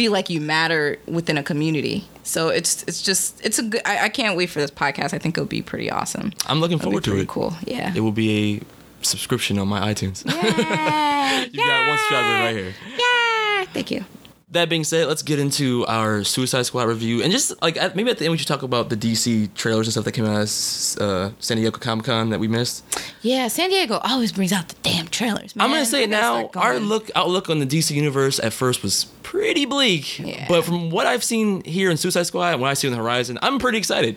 feel 0.00 0.12
like 0.12 0.30
you 0.30 0.40
matter 0.40 0.98
within 1.06 1.36
a 1.36 1.42
community. 1.42 2.08
So 2.22 2.48
it's 2.48 2.84
it's 2.84 3.02
just 3.02 3.38
it's 3.44 3.58
a 3.58 3.62
good. 3.64 3.82
I, 3.84 4.04
I 4.04 4.08
can't 4.08 4.34
wait 4.34 4.48
for 4.48 4.58
this 4.58 4.70
podcast. 4.70 5.12
I 5.12 5.18
think 5.18 5.36
it'll 5.36 5.44
be 5.44 5.60
pretty 5.60 5.90
awesome. 5.90 6.32
I'm 6.46 6.58
looking 6.58 6.78
forward 6.78 7.04
to 7.04 7.10
pretty 7.10 7.24
it. 7.24 7.28
Cool. 7.28 7.54
Yeah. 7.66 7.92
It 7.94 8.00
will 8.00 8.10
be 8.10 8.56
a 8.56 9.04
subscription 9.04 9.58
on 9.58 9.68
my 9.68 9.92
iTunes. 9.92 10.24
yeah. 10.24 11.44
you 11.52 11.58
got 11.58 11.86
one 11.86 11.98
subscriber 11.98 12.28
right 12.28 12.56
here. 12.56 12.74
Yeah. 12.96 13.64
Thank 13.74 13.90
you. 13.90 14.06
That 14.52 14.68
being 14.68 14.82
said, 14.82 15.06
let's 15.06 15.22
get 15.22 15.38
into 15.38 15.86
our 15.86 16.24
Suicide 16.24 16.62
Squad 16.66 16.82
review, 16.88 17.22
and 17.22 17.30
just 17.30 17.60
like 17.62 17.76
at- 17.76 17.94
maybe 17.94 18.10
at 18.10 18.18
the 18.18 18.24
end 18.24 18.32
we 18.32 18.38
should 18.38 18.48
talk 18.48 18.64
about 18.64 18.88
the 18.90 18.96
DC 18.96 19.54
trailers 19.54 19.86
and 19.86 19.92
stuff 19.92 20.04
that 20.04 20.10
came 20.12 20.24
out 20.24 20.42
of 20.42 21.00
uh, 21.00 21.30
San 21.38 21.56
Diego 21.56 21.78
Comic 21.78 22.06
Con 22.06 22.30
that 22.30 22.40
we 22.40 22.48
missed. 22.48 22.82
Yeah, 23.22 23.46
San 23.46 23.70
Diego 23.70 23.98
always 24.02 24.32
brings 24.32 24.52
out 24.52 24.66
the 24.68 24.74
damn 24.82 25.06
trailers. 25.06 25.54
Man. 25.54 25.64
I'm 25.64 25.70
gonna 25.72 25.86
say 25.86 26.02
it 26.02 26.10
now. 26.10 26.48
start 26.48 26.56
Our 26.56 26.80
look 26.80 27.12
outlook 27.14 27.48
on 27.48 27.60
the 27.60 27.64
DC 27.66 27.92
universe 27.94 28.40
at 28.40 28.52
first 28.52 28.82
was 28.82 29.04
pretty 29.22 29.66
bleak, 29.66 30.18
Yeah. 30.18 30.46
but 30.48 30.64
from 30.64 30.90
what 30.90 31.06
I've 31.06 31.22
seen 31.22 31.62
here 31.62 31.88
in 31.88 31.96
Suicide 31.96 32.24
Squad 32.24 32.54
and 32.54 32.60
what 32.60 32.70
I 32.70 32.74
see 32.74 32.88
on 32.88 32.92
the 32.92 32.98
horizon, 32.98 33.38
I'm 33.42 33.60
pretty 33.60 33.78
excited. 33.78 34.16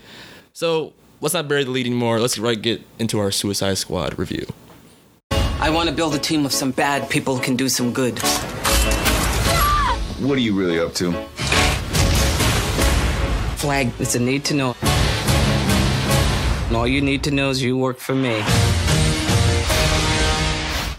So 0.54 0.94
let's 1.22 1.36
not 1.36 1.48
bury 1.48 1.64
the 1.64 1.70
lead 1.70 1.86
anymore. 1.86 2.20
Let's 2.20 2.40
right 2.40 2.60
get 2.60 2.82
into 2.98 3.20
our 3.20 3.30
Suicide 3.30 3.78
Squad 3.78 4.18
review. 4.18 4.48
I 5.60 5.70
want 5.70 5.90
to 5.90 5.96
build 5.96 6.16
a 6.16 6.20
team 6.20 6.44
of 6.44 6.52
some 6.54 6.72
bad 6.72 7.08
people 7.12 7.36
who 7.38 7.44
can 7.44 7.56
do 7.56 7.70
some 7.70 7.94
good. 7.94 8.20
What 10.24 10.38
are 10.38 10.42
you 10.42 10.56
really 10.58 10.80
up 10.80 10.94
to? 10.94 11.12
Flag 13.58 13.92
it's 14.00 14.16
a 14.16 14.20
need 14.20 14.46
to 14.46 14.54
know. 14.54 14.74
And 16.68 16.78
all 16.78 16.88
you 16.88 17.02
need 17.02 17.26
to 17.26 17.32
know 17.32 17.50
is 17.50 17.62
you 17.62 17.78
work 17.78 17.98
for 18.00 18.16
me. 18.16 18.42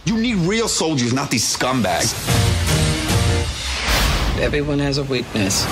You 0.05 0.19
need 0.19 0.47
real 0.47 0.69
soldiers, 0.69 1.15
not 1.15 1.31
these 1.31 1.57
scumbags. 1.57 2.13
Everyone 4.39 4.79
has 4.79 4.99
a 4.99 5.05
weakness, 5.05 5.65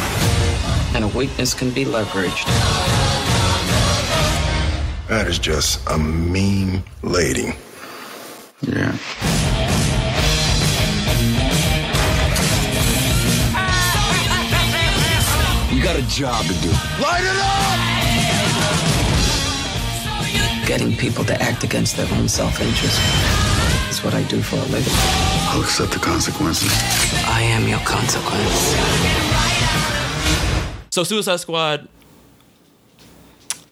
and 0.95 1.05
a 1.05 1.09
weakness 1.09 1.53
can 1.53 1.71
be 1.73 1.85
leveraged. 1.85 2.47
That 5.09 5.27
is 5.29 5.39
just 5.39 5.87
a 5.91 5.99
mean 5.99 6.83
lady. 7.03 7.55
Yeah. 8.63 8.97
Job 16.13 16.45
to 16.45 16.53
do. 16.61 16.69
Light 17.01 17.25
it 17.25 17.37
up! 17.41 17.63
Getting 20.67 20.95
people 20.95 21.25
to 21.25 21.41
act 21.43 21.65
against 21.65 21.97
their 21.97 22.07
own 22.15 22.29
self-interest 22.29 23.01
is 23.91 24.05
what 24.05 24.13
I 24.13 24.23
do 24.25 24.43
for 24.43 24.57
a 24.57 24.65
living. 24.67 24.93
I'll 25.49 25.63
accept 25.63 25.93
the 25.93 25.99
consequences. 25.99 26.71
I 27.27 27.41
am 27.43 27.67
your 27.67 27.79
consequence. 27.81 28.75
So 30.91 31.03
Suicide 31.03 31.41
Squad. 31.41 31.89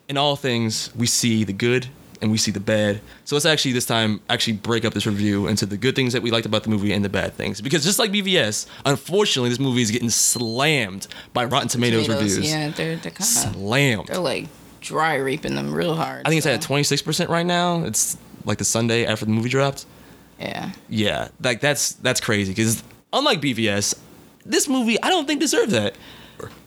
In 0.09 0.17
all 0.17 0.35
things, 0.35 0.91
we 0.97 1.07
see 1.07 1.45
the 1.45 1.53
good 1.53 1.89
and 2.23 2.31
we 2.31 2.39
see 2.39 2.51
the 2.51 2.61
bad. 2.61 3.01
So 3.25 3.35
let's 3.37 3.47
actually 3.47 3.73
this 3.73 3.87
time 3.87 4.21
actually 4.29 4.55
break 4.55 4.85
up 4.85 4.95
this 4.95 5.07
review 5.07 5.47
into 5.47 5.67
the 5.67 5.77
good 5.77 5.95
things 5.97 6.13
that 6.13 6.23
we 6.23 6.31
liked 6.31 6.47
about 6.47 6.63
the 6.65 6.71
movie 6.71 6.93
and 6.93 7.05
the 7.05 7.09
bad 7.09 7.35
things. 7.35 7.61
Because 7.61 7.85
just 7.85 7.99
like 7.99 8.11
BVS, 8.11 8.67
unfortunately, 8.85 9.49
this 9.51 9.59
movie 9.59 9.83
is 9.83 9.91
getting 9.91 10.11
slammed 10.11 11.07
by 11.33 11.45
Rotten 11.45 11.69
Tomatoes, 11.69 12.07
Tomatoes, 12.07 12.37
reviews. 12.37 12.53
Yeah, 12.53 12.69
they're 12.71 12.97
they're 12.97 13.13
kind 13.13 13.21
of 13.21 13.25
Slammed. 13.27 14.07
they're 14.09 14.19
like 14.19 14.49
dry 14.81 15.17
raping 15.17 15.55
them 15.55 15.73
real 15.73 15.95
hard. 15.95 16.27
I 16.27 16.29
think 16.29 16.39
it's 16.39 16.47
at 16.47 16.63
twenty 16.63 16.85
six 16.85 17.03
percent 17.03 17.31
right 17.31 17.47
now. 17.47 17.85
It's 17.85 18.17
like 18.45 18.59
the 18.59 18.65
Sunday 18.65 19.07
after 19.07 19.25
the 19.25 19.33
movie 19.33 19.49
dropped. 19.49 19.87
Yeah. 20.39 20.73
Yeah, 20.89 21.29
like 21.43 21.61
that's 21.61 21.93
that's 21.93 22.21
crazy 22.21 22.53
because 22.53 22.83
unlike 23.13 23.41
BVS, 23.41 23.95
this 24.45 24.69
movie 24.69 25.01
I 25.03 25.09
don't 25.09 25.27
think 25.27 25.41
deserves 25.41 25.73
that. 25.73 25.95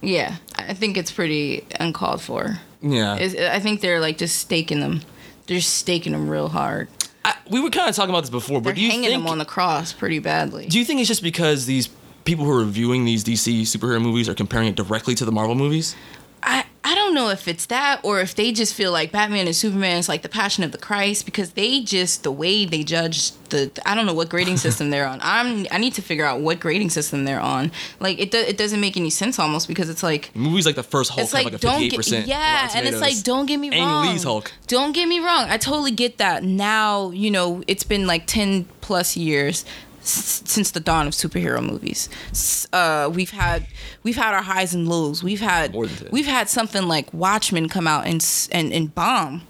Yeah, 0.02 0.36
I 0.56 0.76
think 0.76 0.98
it's 0.98 1.12
pretty 1.12 1.66
uncalled 1.80 2.22
for. 2.22 2.60
Yeah, 2.82 3.14
I 3.16 3.60
think 3.60 3.82
they're 3.82 4.00
like 4.00 4.18
just 4.18 4.36
staking 4.38 4.80
them. 4.82 5.02
They're 5.48 5.62
staking 5.62 6.14
them 6.14 6.30
real 6.30 6.50
hard. 6.50 6.88
I, 7.26 7.36
we 7.50 7.60
were 7.62 7.70
kind 7.70 7.90
of 7.90 7.96
talking 7.96 8.10
about 8.10 8.22
this 8.22 8.30
before, 8.30 8.60
They're 8.62 8.72
but 8.72 8.76
do 8.76 8.82
you 8.82 8.90
hanging 8.90 9.10
think 9.10 9.22
them 9.24 9.28
on 9.32 9.38
the 9.38 9.46
cross 9.46 9.94
pretty 9.94 10.20
badly. 10.20 10.68
do 10.68 10.78
you 10.78 10.86
think 10.86 11.00
it's 11.00 11.08
just 11.08 11.24
because 11.24 11.66
these 11.66 11.90
people 12.26 12.46
who 12.46 12.52
are 12.52 12.60
reviewing 12.60 13.06
these 13.06 13.24
DC 13.24 13.62
superhero 13.62 14.02
movies 14.02 14.28
are 14.30 14.34
comparing 14.34 14.68
it 14.68 14.76
directly 14.76 15.16
to 15.16 15.26
the 15.26 15.32
Marvel 15.32 15.56
movies? 15.56 15.96
I 16.42 16.66
I 16.94 16.96
don't 16.96 17.16
know 17.16 17.30
if 17.30 17.48
it's 17.48 17.66
that 17.66 18.02
or 18.04 18.20
if 18.20 18.36
they 18.36 18.52
just 18.52 18.76
feel 18.76 18.92
like 18.92 19.12
Batman 19.12 19.48
and 19.48 19.56
Superman 19.56 19.98
is 19.98 20.08
like 20.08 20.22
the 20.22 20.30
passion 20.30 20.64
of 20.64 20.72
the 20.72 20.78
Christ 20.78 21.26
because 21.26 21.54
they 21.54 21.82
just 21.82 22.22
the 22.22 22.32
way 22.32 22.66
they 22.66 22.84
judge 22.84 23.32
the 23.50 23.72
I 23.84 23.96
don't 23.96 24.06
know 24.06 24.14
what 24.14 24.30
grading 24.30 24.58
system 24.68 24.92
they're 24.92 25.08
on. 25.08 25.20
I'm 25.24 25.66
I 25.72 25.80
need 25.80 25.96
to 25.96 26.04
figure 26.04 26.24
out 26.24 26.42
what 26.42 26.60
grading 26.60 26.92
system 26.92 27.26
they're 27.26 27.40
on. 27.40 27.72
Like 28.00 28.20
it 28.20 28.30
do, 28.30 28.38
it 28.38 28.58
doesn't 28.58 28.80
make 28.80 28.96
any 28.96 29.10
sense 29.10 29.40
almost 29.40 29.68
because 29.68 29.90
it's 29.90 30.04
like 30.04 30.30
Movies 30.36 30.68
like 30.68 30.76
the 30.76 30.84
first 30.84 31.10
Hulk 31.10 31.24
it's 31.24 31.32
have 31.32 31.46
like 31.46 31.54
like 31.54 31.64
a 31.64 31.66
don't 31.66 31.90
get 31.90 32.28
yeah, 32.28 32.70
and 32.76 32.86
it's 32.86 33.02
like 33.02 33.24
don't 33.24 33.48
get 33.48 33.58
me 33.58 33.72
Ang 33.72 33.88
wrong. 33.88 34.06
Lee's 34.06 34.24
Hulk. 34.24 34.52
Don't 34.68 34.92
get 34.92 35.08
me 35.08 35.18
wrong. 35.18 35.48
I 35.50 35.58
totally 35.58 35.90
get 35.90 36.20
that. 36.20 36.44
Now 36.44 37.10
you 37.10 37.32
know 37.32 37.64
it's 37.66 37.84
been 37.84 38.06
like 38.06 38.28
ten 38.28 38.66
plus 38.82 39.18
years 39.18 39.66
s- 40.04 40.44
since 40.46 40.72
the 40.72 40.80
dawn 40.80 41.08
of 41.08 41.14
superhero 41.14 41.62
movies. 41.66 42.10
S- 42.32 42.68
Uh, 42.74 43.10
we've 43.14 43.32
had 43.32 43.66
we've 44.04 44.16
had 44.16 44.34
our 44.34 44.42
highs 44.44 44.74
and 44.74 44.88
lows. 44.88 45.24
We've 45.24 45.42
had 45.42 45.74
More 45.74 45.88
than 45.88 45.96
10. 45.98 46.08
we've 46.12 46.26
had 46.28 46.50
something 46.50 46.88
like 46.88 47.14
Watchmen 47.14 47.70
come 47.70 47.88
out 47.88 48.06
and 48.06 48.22
s- 48.22 48.48
and 48.52 48.72
and 48.74 48.94
bomb. 48.94 49.42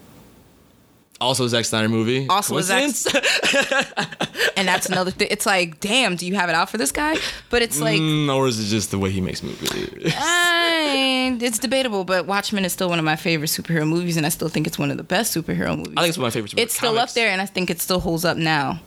Also, 1.22 1.46
a 1.46 1.50
Zack 1.50 1.64
Snyder 1.64 1.88
movie. 1.88 2.28
Also 2.28 2.58
a 2.58 2.64
Zack- 2.64 2.84
And 4.58 4.68
that's 4.68 4.88
another 4.88 5.10
thing. 5.10 5.30
It's 5.32 5.46
like, 5.46 5.80
damn, 5.80 6.16
do 6.18 6.26
you 6.28 6.36
have 6.36 6.50
it 6.50 6.56
out 6.56 6.70
for 6.70 6.78
this 6.78 6.92
guy? 6.92 7.16
But 7.50 7.62
it's 7.62 7.80
like, 7.80 8.00
Mm, 8.00 8.34
or 8.36 8.48
is 8.48 8.60
it 8.60 8.66
just 8.66 8.92
the 8.92 9.00
way 9.00 9.10
he 9.10 9.22
makes 9.22 9.42
movies? 9.42 10.14
I, 10.18 11.38
it's 11.42 11.60
debatable. 11.60 12.04
But 12.04 12.26
Watchmen 12.28 12.66
is 12.66 12.74
still 12.74 12.90
one 12.90 13.00
of 13.00 13.06
my 13.06 13.16
favorite 13.16 13.48
superhero 13.48 13.88
movies, 13.88 14.18
and 14.18 14.26
I 14.26 14.30
still 14.30 14.50
think 14.50 14.68
it's 14.68 14.78
one 14.78 14.92
of 14.92 14.98
the 14.98 15.04
best 15.04 15.34
superhero 15.36 15.78
movies. 15.78 15.94
I 15.96 16.02
think 16.02 16.10
it's 16.10 16.18
one 16.18 16.28
of 16.28 16.34
my 16.34 16.42
favorite. 16.42 16.54
it's 16.60 16.76
still 16.76 16.92
up 16.92 16.96
comics. 16.98 17.14
there, 17.14 17.30
and 17.30 17.42
I 17.42 17.46
think 17.46 17.70
it 17.70 17.80
still 17.82 18.00
holds 18.02 18.26
up 18.26 18.36
now. 18.38 18.80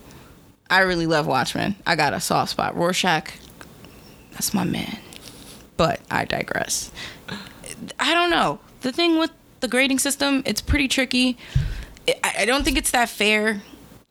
I 0.69 0.81
really 0.81 1.07
love 1.07 1.27
Watchmen. 1.27 1.77
I 1.87 1.97
got 1.97 2.13
a 2.13 2.21
soft 2.21 2.51
spot. 2.53 2.77
Rorschach, 2.77 3.33
that's 4.33 4.53
my 4.53 4.65
man. 4.65 4.99
But 5.77 6.01
I 6.11 6.25
digress. 6.25 6.91
I 8.01 8.15
don't 8.15 8.31
know. 8.31 8.59
The 8.81 8.93
thing 8.93 9.19
with 9.19 9.31
the 9.61 9.69
grading 9.69 9.99
system, 9.99 10.43
it's 10.47 10.61
pretty 10.61 10.89
tricky. 10.89 11.37
I, 12.23 12.35
I 12.41 12.45
don't 12.45 12.65
think 12.65 12.79
it's 12.79 12.91
that 12.93 13.09
fair. 13.09 13.63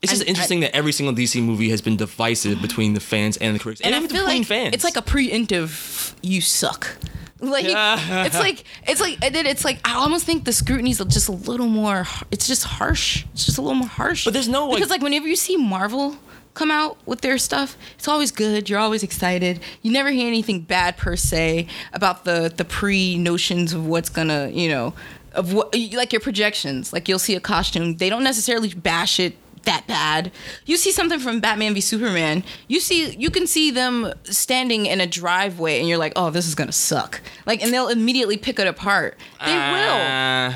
It's 0.02 0.12
just 0.12 0.24
I- 0.24 0.28
interesting 0.28 0.60
that 0.60 0.76
every 0.76 0.92
single 0.92 1.16
DC 1.16 1.42
movie 1.44 1.70
has 1.70 1.82
been 1.82 1.98
divisive 1.98 2.62
between 2.62 2.94
the 2.94 3.00
fans 3.00 3.38
and 3.38 3.56
the 3.56 3.60
critics, 3.60 3.82
and, 3.82 3.88
and 3.88 3.96
I 3.96 3.98
even 4.00 4.10
feel 4.10 4.26
between 4.26 4.40
like 4.42 4.48
fans. 4.48 4.76
it's 4.76 4.84
like 4.84 4.98
a 4.98 5.02
preemptive 5.02 6.14
"you 6.22 6.42
suck." 6.42 6.96
Like 7.40 7.66
it's 7.68 8.40
like 8.40 8.64
it's 8.88 9.02
like 9.02 9.24
and 9.24 9.34
then 9.36 9.46
it's 9.46 9.66
like 9.66 9.80
I 9.88 9.96
almost 9.96 10.26
think 10.26 10.46
the 10.46 10.54
scrutiny's 10.54 11.00
just 11.00 11.28
a 11.28 11.32
little 11.34 11.68
more. 11.68 12.06
It's 12.32 12.48
just 12.48 12.64
harsh. 12.64 13.26
It's 13.34 13.46
just 13.46 13.58
a 13.58 13.62
little 13.62 13.78
more 13.80 13.88
harsh. 13.88 14.26
But 14.26 14.34
there's 14.34 14.48
no, 14.48 14.68
like- 14.68 14.76
because 14.78 14.90
like 14.90 15.02
whenever 15.02 15.28
you 15.28 15.36
see 15.36 15.58
Marvel 15.58 16.18
come 16.56 16.72
out 16.72 16.98
with 17.06 17.22
their 17.22 17.38
stuff, 17.38 17.78
it's 17.96 18.08
always 18.08 18.32
good. 18.32 18.70
You're 18.70 18.80
always 18.80 19.04
excited. 19.04 19.60
You 19.84 19.92
never 19.92 20.10
hear 20.10 20.28
anything 20.28 20.62
bad 20.62 20.98
per 20.98 21.16
se 21.16 21.68
about 21.94 22.26
the 22.26 22.52
the 22.56 22.66
pre 22.66 23.18
notions 23.18 23.74
of 23.74 23.86
what's 23.86 24.10
gonna 24.10 24.50
you 24.50 24.70
know 24.70 24.94
of 25.34 25.54
what 25.54 25.76
like 25.94 26.12
your 26.12 26.22
projections. 26.22 26.92
Like 26.92 27.08
you'll 27.08 27.20
see 27.20 27.36
a 27.36 27.40
costume, 27.40 27.98
they 27.98 28.10
don't 28.10 28.24
necessarily 28.24 28.74
bash 28.74 29.20
it 29.20 29.36
that 29.66 29.86
bad. 29.88 30.32
You 30.66 30.78
see 30.78 30.92
something 30.92 31.20
from 31.20 31.40
Batman 31.40 31.74
v 31.74 31.82
Superman, 31.82 32.44
you 32.68 32.80
see 32.80 33.16
you 33.16 33.30
can 33.30 33.48
see 33.48 33.72
them 33.72 34.14
standing 34.24 34.86
in 34.86 35.02
a 35.02 35.08
driveway 35.08 35.80
and 35.80 35.88
you're 35.88 35.98
like, 35.98 36.14
"Oh, 36.16 36.30
this 36.30 36.48
is 36.48 36.56
going 36.56 36.68
to 36.68 36.74
suck." 36.74 37.22
Like 37.46 37.62
and 37.62 37.74
they'll 37.74 37.90
immediately 37.90 38.38
pick 38.38 38.60
it 38.60 38.68
apart. 38.68 39.18
They 39.46 39.52
uh, 39.54 39.72
will. 39.72 39.96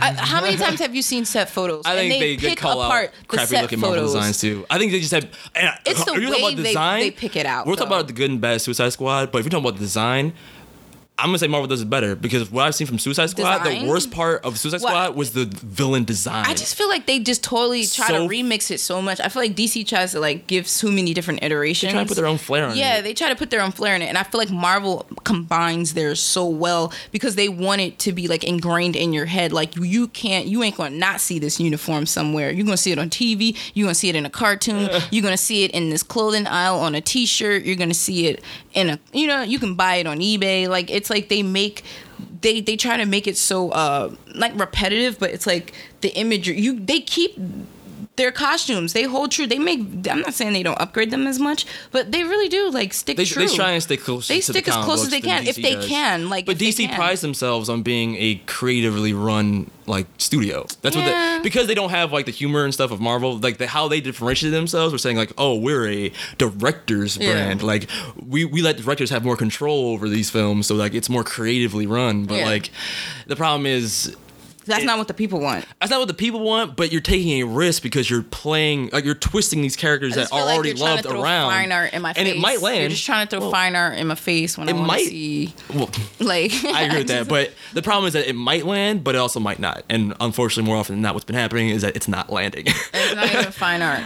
I, 0.02 0.16
how 0.18 0.42
many 0.42 0.58
times 0.58 0.80
have 0.80 0.96
you 0.96 1.02
seen 1.02 1.26
set 1.26 1.50
photos? 1.50 1.84
I 1.86 1.96
think 1.96 2.14
and 2.14 2.22
they, 2.22 2.36
they 2.36 2.50
pick 2.50 2.60
call 2.60 2.82
apart 2.82 3.10
out 3.10 3.14
the 3.22 3.26
crappy 3.28 3.48
set 3.48 3.62
looking 3.64 3.80
Marvel 3.80 4.04
designs 4.04 4.40
too. 4.40 4.66
I 4.70 4.78
think 4.78 4.92
they 4.92 5.00
just 5.00 5.12
have. 5.12 5.26
And 5.56 5.70
It's 5.86 6.04
the 6.04 6.12
are 6.12 6.20
you 6.20 6.28
talking 6.28 6.44
way 6.44 6.52
about 6.54 6.58
they- 6.58 6.70
design? 6.70 7.00
they 7.02 7.12
pick 7.12 7.36
it 7.36 7.46
out, 7.46 7.68
We're 7.68 7.76
talking 7.76 7.88
about 7.88 8.08
the 8.08 8.14
good 8.14 8.32
and 8.32 8.42
bad 8.42 8.62
Suicide 8.62 8.90
Squad, 8.90 9.32
but 9.32 9.40
if 9.40 9.46
you're 9.46 9.52
talking 9.52 9.68
about 9.68 9.80
design. 9.80 10.34
I'm 11.20 11.28
gonna 11.28 11.40
say 11.40 11.48
Marvel 11.48 11.68
does 11.68 11.82
it 11.82 11.90
better 11.90 12.16
because 12.16 12.50
what 12.50 12.66
I've 12.66 12.76
seen 12.76 12.88
from 12.88 12.98
Suicide 12.98 13.30
Squad, 13.30 13.64
Design? 13.64 13.84
the 13.84 13.90
worst 13.90 14.10
part 14.12 14.44
of 14.46 14.58
Suicide 14.58 14.82
What? 14.82 14.90
Squad 14.90 15.16
was 15.16 15.32
the 15.34 15.46
villain 15.46 16.04
design. 16.06 16.46
I 16.48 16.54
just 16.54 16.76
feel 16.76 16.88
like 16.88 17.06
they 17.06 17.20
just 17.20 17.44
totally 17.44 17.86
try 17.86 18.08
So- 18.08 18.28
to 18.28 18.34
remix 18.34 18.72
it 18.72 18.80
so 18.80 19.02
much. 19.02 19.20
I 19.20 19.28
feel 19.30 19.42
like 19.42 19.56
DC 19.56 19.84
tries 19.88 20.12
to 20.14 20.20
like 20.20 20.48
give 20.48 20.68
so 20.68 20.90
many 20.90 21.14
different 21.14 21.44
iterations. 21.44 21.92
They 21.92 21.98
try 21.98 22.04
to 22.04 22.08
put 22.08 22.16
their 22.16 22.26
own 22.26 22.38
flair 22.38 22.66
on 22.68 22.78
Yeah, 22.78 22.94
it. 22.94 22.96
Yeah, 22.98 23.02
they 23.02 23.14
try 23.14 23.30
to 23.30 23.36
put 23.36 23.50
their 23.50 23.62
own 23.62 23.72
flair 23.72 23.96
in 23.96 24.02
it, 24.02 24.06
and 24.08 24.18
I 24.18 24.24
feel 24.24 24.40
like 24.40 24.50
Marvel 24.50 25.06
combines 25.30 25.94
theirs 25.94 26.20
so 26.20 26.44
well 26.48 26.92
because 27.12 27.36
they 27.36 27.48
want 27.48 27.80
it 27.80 28.00
to 28.00 28.12
be 28.12 28.28
like 28.28 28.44
ingrained 28.44 28.96
in 28.96 29.14
your 29.14 29.28
head. 29.28 29.54
Like 29.54 29.76
you, 29.76 29.84
you 29.84 30.08
can't, 30.08 30.48
you 30.48 30.64
ain't 30.64 30.76
gonna 30.76 30.96
not 30.96 31.22
see 31.22 31.38
this 31.38 31.60
uniform 31.60 32.08
somewhere. 32.08 32.50
You're 32.50 32.66
gonna 32.66 32.78
see 32.78 32.92
it 32.92 32.98
on 32.98 33.12
TV. 33.12 33.56
You're 33.76 33.86
gonna 33.86 33.94
see 33.94 34.10
it 34.10 34.16
in 34.16 34.26
a 34.26 34.30
cartoon. 34.32 34.90
You're 35.12 35.22
gonna 35.22 35.38
see 35.38 35.64
it 35.66 35.70
in 35.70 35.92
this 35.92 36.02
clothing 36.02 36.48
aisle 36.48 36.80
on 36.80 36.96
a 36.96 37.02
T-shirt. 37.02 37.64
You're 37.64 37.76
gonna 37.76 37.94
see 37.94 38.26
it 38.26 38.44
in 38.74 38.90
a, 38.90 39.00
you 39.14 39.28
know, 39.28 39.44
you 39.44 39.60
can 39.60 39.76
buy 39.76 39.98
it 39.98 40.08
on 40.08 40.18
eBay. 40.18 40.68
Like 40.68 40.90
it's 40.90 41.12
like 41.12 41.30
they 41.30 41.44
make. 41.44 41.84
They, 42.42 42.60
they 42.62 42.76
try 42.76 42.98
to 42.98 43.06
make 43.06 43.28
it 43.28 43.38
so 43.38 43.70
uh 43.70 44.14
like 44.34 44.58
repetitive 44.58 45.20
but 45.20 45.32
it's 45.32 45.46
like 45.48 45.74
the 46.02 46.10
imagery 46.18 46.60
you 46.60 46.80
they 46.80 47.02
keep 47.02 47.38
their 48.20 48.32
costumes 48.32 48.92
they 48.94 49.04
hold 49.04 49.32
true 49.32 49.48
they 49.48 49.58
make 49.58 49.80
i'm 50.12 50.20
not 50.22 50.34
saying 50.34 50.52
they 50.54 50.62
don't 50.62 50.80
upgrade 50.82 51.10
them 51.10 51.26
as 51.26 51.40
much 51.40 51.66
but 51.92 52.12
they 52.12 52.24
really 52.24 52.50
do 52.50 52.70
like 52.70 52.94
stick 52.94 53.16
They, 53.18 53.26
true 53.26 53.48
they 53.48 53.56
try 53.56 53.72
and 53.72 53.82
stay 53.82 53.98
close. 53.98 54.28
They 54.28 54.42
stick 54.42 54.66
the 54.66 54.76
as 54.78 54.86
close 54.86 55.04
as 55.04 55.10
they 55.10 55.22
can, 55.22 55.48
if 55.48 55.56
they 55.56 55.76
does. 55.76 55.88
can, 55.88 56.30
like, 56.30 56.46
but 56.46 56.58
DC 56.58 56.94
prides 56.96 57.22
themselves 57.22 57.70
on 57.70 57.82
being 57.82 58.16
a 58.18 58.36
creatively 58.46 59.14
run 59.14 59.70
like 59.88 60.06
studio. 60.18 60.66
That's 60.82 60.96
what 60.96 61.06
they 61.06 61.40
because 61.44 61.66
they 61.68 61.74
don't 61.76 61.90
have 61.92 62.12
like 62.12 62.26
the 62.26 62.32
humor 62.32 62.64
and 62.66 62.74
stuff 62.74 62.92
of 62.92 63.00
Marvel. 63.00 63.38
Like 63.38 63.58
the, 63.58 63.68
how 63.68 63.88
they 63.88 64.02
differentiate 64.02 64.52
themselves. 64.54 64.94
We're 64.94 64.98
saying 65.00 65.18
like, 65.18 65.32
oh, 65.38 65.56
we're 65.56 65.88
a 65.88 66.12
director's 66.38 67.18
Yeah. 67.18 67.32
brand. 67.32 67.64
Like 67.64 67.90
we 68.34 68.46
we 68.46 68.62
let 68.62 68.78
directors 68.78 69.10
have 69.10 69.24
more 69.24 69.36
control 69.38 69.94
over 69.94 70.08
these 70.10 70.30
films, 70.30 70.68
so 70.68 70.76
like 70.76 70.94
it's 70.94 71.10
more 71.10 71.24
creatively 71.24 71.88
run. 71.88 72.26
But 72.26 72.40
Yeah. 72.40 72.46
like 72.46 72.70
the 73.28 73.36
problem 73.36 73.66
is 73.66 74.16
that's 74.66 74.84
not 74.86 74.98
what 74.98 75.08
the 75.08 75.14
people 75.14 75.40
want 75.40 75.66
that's 75.80 75.90
not 75.92 76.00
what 76.00 76.08
the 76.08 76.14
people 76.14 76.42
want, 76.42 76.76
but 76.76 76.92
you're 76.92 77.02
taking 77.02 77.42
a 77.42 77.46
risk 77.46 77.82
because 77.82 78.10
you're 78.10 78.22
playing, 78.24 78.90
like 78.92 79.06
you're 79.06 79.16
twisting 79.16 79.62
these 79.62 79.76
characters 79.76 80.16
that 80.16 80.32
are 80.32 80.46
like 80.46 80.56
already 80.56 80.70
you're 80.70 80.78
loved 80.78 81.04
to 81.04 81.10
throw 81.10 81.22
around, 81.24 81.52
fine 81.52 81.72
art 81.72 81.94
in 81.94 82.02
my 82.02 82.10
and 82.10 82.28
face. 82.28 82.36
it 82.36 82.40
might 82.40 82.62
land. 82.62 82.80
You're 82.82 82.90
just 82.90 83.06
trying 83.06 83.26
to 83.26 83.30
throw 83.32 83.40
Well, 83.40 83.52
fine 83.52 83.76
art 83.76 83.98
in 83.98 84.08
my 84.08 84.16
face 84.16 84.58
when 84.58 84.68
It 84.70 84.74
I 84.74 84.76
want 84.76 84.88
might. 84.88 85.04
to 85.04 85.10
see 85.10 85.54
Well, 85.74 85.90
like 86.20 86.52
I 86.66 86.84
agree 86.84 86.98
with 87.00 87.08
that, 87.10 87.28
but 87.28 87.54
the 87.74 87.82
problem 87.82 88.08
is 88.08 88.14
that 88.14 88.28
it 88.30 88.34
might 88.34 88.66
land, 88.66 89.04
but 89.04 89.16
it 89.16 89.18
also 89.20 89.40
might 89.40 89.60
not. 89.60 89.84
And 89.90 90.14
unfortunately, 90.20 90.70
more 90.70 90.78
often 90.78 90.96
than 90.96 91.02
not, 91.02 91.14
what's 91.14 91.26
been 91.26 91.36
happening 91.36 91.70
is 91.70 91.82
that 91.82 91.96
it's 91.96 92.08
not 92.08 92.30
landing. 92.30 92.66
it's 92.68 93.16
not 93.16 93.32
even 93.34 93.52
fine 93.52 93.82
art 93.82 94.04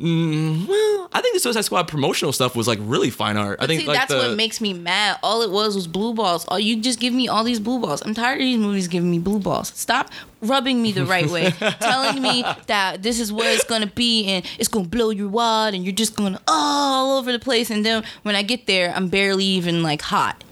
Mm, 0.00 0.66
well, 0.66 1.08
I 1.12 1.20
think 1.20 1.34
the 1.34 1.40
Suicide 1.40 1.64
Squad 1.64 1.86
promotional 1.86 2.32
stuff 2.32 2.56
was 2.56 2.66
like 2.66 2.80
really 2.82 3.10
fine 3.10 3.36
art. 3.36 3.60
I 3.62 3.68
think 3.68 3.82
See, 3.82 3.86
like 3.86 3.96
that's 3.96 4.12
the, 4.12 4.18
what 4.18 4.36
makes 4.36 4.60
me 4.60 4.72
mad. 4.72 5.18
All 5.22 5.42
it 5.42 5.50
was 5.50 5.76
was 5.76 5.86
blue 5.86 6.14
balls. 6.14 6.44
All 6.46 6.58
you 6.58 6.80
just 6.80 6.98
give 6.98 7.14
me 7.14 7.28
all 7.28 7.44
these 7.44 7.60
blue 7.60 7.78
balls. 7.78 8.02
I'm 8.02 8.12
tired 8.12 8.34
of 8.34 8.40
these 8.40 8.58
movies 8.58 8.88
giving 8.88 9.08
me 9.10 9.20
blue 9.20 9.38
balls. 9.38 9.68
Stop 9.68 10.10
rubbing 10.42 10.82
me 10.82 10.90
the 10.90 11.06
right 11.06 11.30
way, 11.30 11.50
telling 11.80 12.20
me 12.20 12.44
that 12.66 13.04
this 13.04 13.20
is 13.20 13.32
what 13.32 13.46
it's 13.46 13.64
gonna 13.64 13.86
be 13.86 14.26
and 14.26 14.44
it's 14.58 14.68
gonna 14.68 14.88
blow 14.88 15.10
your 15.10 15.28
wad 15.28 15.74
and 15.74 15.84
you're 15.84 15.94
just 15.94 16.16
gonna 16.16 16.40
all 16.48 17.16
over 17.16 17.30
the 17.30 17.38
place. 17.38 17.70
And 17.70 17.86
then 17.86 18.02
when 18.22 18.34
I 18.34 18.42
get 18.42 18.66
there, 18.66 18.92
I'm 18.96 19.08
barely 19.08 19.44
even 19.44 19.84
like 19.84 20.02
hot, 20.02 20.42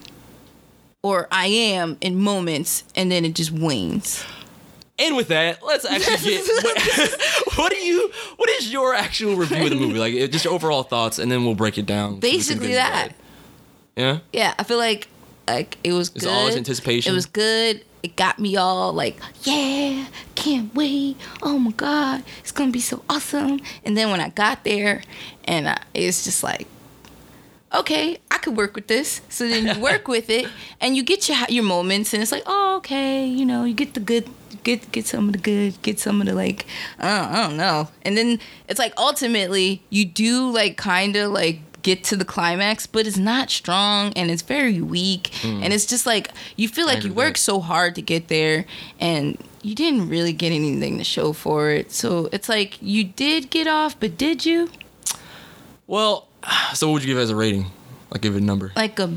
or 1.03 1.27
I 1.33 1.47
am 1.47 1.99
in 2.01 2.17
moments, 2.17 2.85
and 2.95 3.11
then 3.11 3.25
it 3.25 3.35
just 3.35 3.51
wanes. 3.51 4.25
And 5.03 5.17
with 5.17 5.29
that, 5.29 5.63
let's 5.65 5.85
actually 5.85 6.31
get 6.37 6.47
what, 6.65 7.19
what 7.57 7.73
do 7.73 7.79
you 7.79 8.11
what 8.37 8.49
is 8.51 8.73
your 8.73 8.95
actual 8.95 9.35
review 9.37 9.65
of 9.65 9.71
the 9.71 9.77
movie? 9.77 9.99
Like 9.99 10.15
just 10.31 10.45
your 10.45 10.55
overall 10.55 10.85
thoughts, 10.85 11.19
and 11.19 11.31
then 11.31 11.45
we'll 11.45 11.55
break 11.57 11.77
it 11.77 11.87
down. 11.87 12.11
so 12.11 12.15
we 12.15 12.21
can 12.21 12.31
Basically 12.39 12.75
that. 12.75 13.09
Yeah. 13.97 14.19
yeah, 14.33 14.55
I 14.59 14.63
feel 14.65 14.79
like 14.79 15.09
like 15.49 15.77
it 15.85 15.93
was 15.93 16.09
It's 16.15 16.25
good. 16.25 16.31
all 16.33 16.49
anticipation. 16.49 17.13
It 17.13 17.15
was 17.15 17.27
good. 17.27 17.85
It 18.03 18.17
got 18.17 18.39
me 18.39 18.57
all 18.57 18.93
like, 18.93 19.19
yeah, 19.43 20.07
can't 20.35 20.75
wait. 20.75 21.17
Oh 21.43 21.59
my 21.59 21.73
god, 21.73 22.23
it's 22.41 22.53
gonna 22.53 22.71
be 22.73 22.81
so 22.81 23.03
awesome. 23.09 23.61
And 23.85 23.97
then 23.97 24.11
when 24.11 24.21
I 24.21 24.29
got 24.31 24.65
there, 24.65 25.03
and 25.45 25.69
I, 25.69 25.79
it's 25.95 26.25
just 26.25 26.43
like, 26.43 26.67
okay, 27.75 28.19
I 28.31 28.39
could 28.39 28.57
work 28.57 28.75
with 28.75 28.87
this. 28.87 29.21
So 29.29 29.49
then 29.49 29.67
you 29.77 29.83
work 29.83 30.09
with 30.17 30.31
it, 30.31 30.47
and 30.81 30.97
you 30.97 31.03
get 31.03 31.29
your 31.29 31.39
your 31.49 31.65
moments, 31.65 32.13
and 32.15 32.23
it's 32.23 32.33
like, 32.33 32.45
oh, 32.47 32.77
okay, 32.79 33.27
you 33.27 33.45
know, 33.45 33.65
you 33.65 33.75
get 33.75 33.95
the 33.95 34.01
good. 34.01 34.29
Get 34.65 34.93
get 34.93 35.07
some 35.07 35.27
of 35.29 35.33
the 35.33 35.39
good, 35.39 35.81
get 35.83 35.99
some 35.99 36.21
of 36.21 36.27
the 36.27 36.35
like, 36.35 36.67
uh, 37.01 37.29
I 37.31 37.49
don't 37.49 37.57
know, 37.57 37.89
and 38.03 38.17
then 38.17 38.39
it's 38.69 38.79
like 38.79 38.93
ultimately 38.97 39.83
you 39.91 40.05
do 40.05 40.51
like 40.51 40.77
kind 40.77 41.17
of 41.17 41.33
like 41.33 41.61
get 41.83 42.05
to 42.05 42.17
the 42.17 42.25
climax, 42.25 42.87
but 42.87 43.07
it's 43.07 43.17
not 43.17 43.51
strong 43.51 44.13
and 44.15 44.31
it's 44.31 44.43
very 44.43 44.81
weak. 44.81 45.45
And 45.45 45.73
it's 45.73 45.85
just 45.87 46.07
like 46.07 46.31
you 46.57 46.69
feel 46.69 46.87
like 46.87 47.05
you 47.05 47.13
worked 47.13 47.39
so 47.39 47.61
hard 47.61 47.97
to 47.97 48.03
get 48.03 48.29
there 48.29 48.65
and 49.01 49.37
you 49.63 49.75
didn't 49.75 50.09
really 50.09 50.33
get 50.33 50.53
anything 50.53 50.99
to 50.99 51.05
show 51.05 51.33
for 51.33 51.71
it. 51.71 51.93
So 51.93 52.29
it's 52.33 52.49
like 52.49 52.81
you 52.81 53.05
did 53.05 53.51
get 53.51 53.67
off, 53.67 53.99
but 53.99 54.17
did 54.17 54.47
you? 54.47 54.71
Well, 55.87 56.29
so 56.75 56.89
what 56.89 56.95
would 56.95 57.03
you 57.03 57.09
give 57.09 57.19
it 57.19 57.23
as 57.23 57.31
a 57.31 57.37
rating? 57.37 57.67
Like 58.11 58.23
give 58.23 58.37
it 58.37 58.43
a 58.43 58.45
number. 58.45 58.73
Like 58.77 58.99
a 58.99 59.17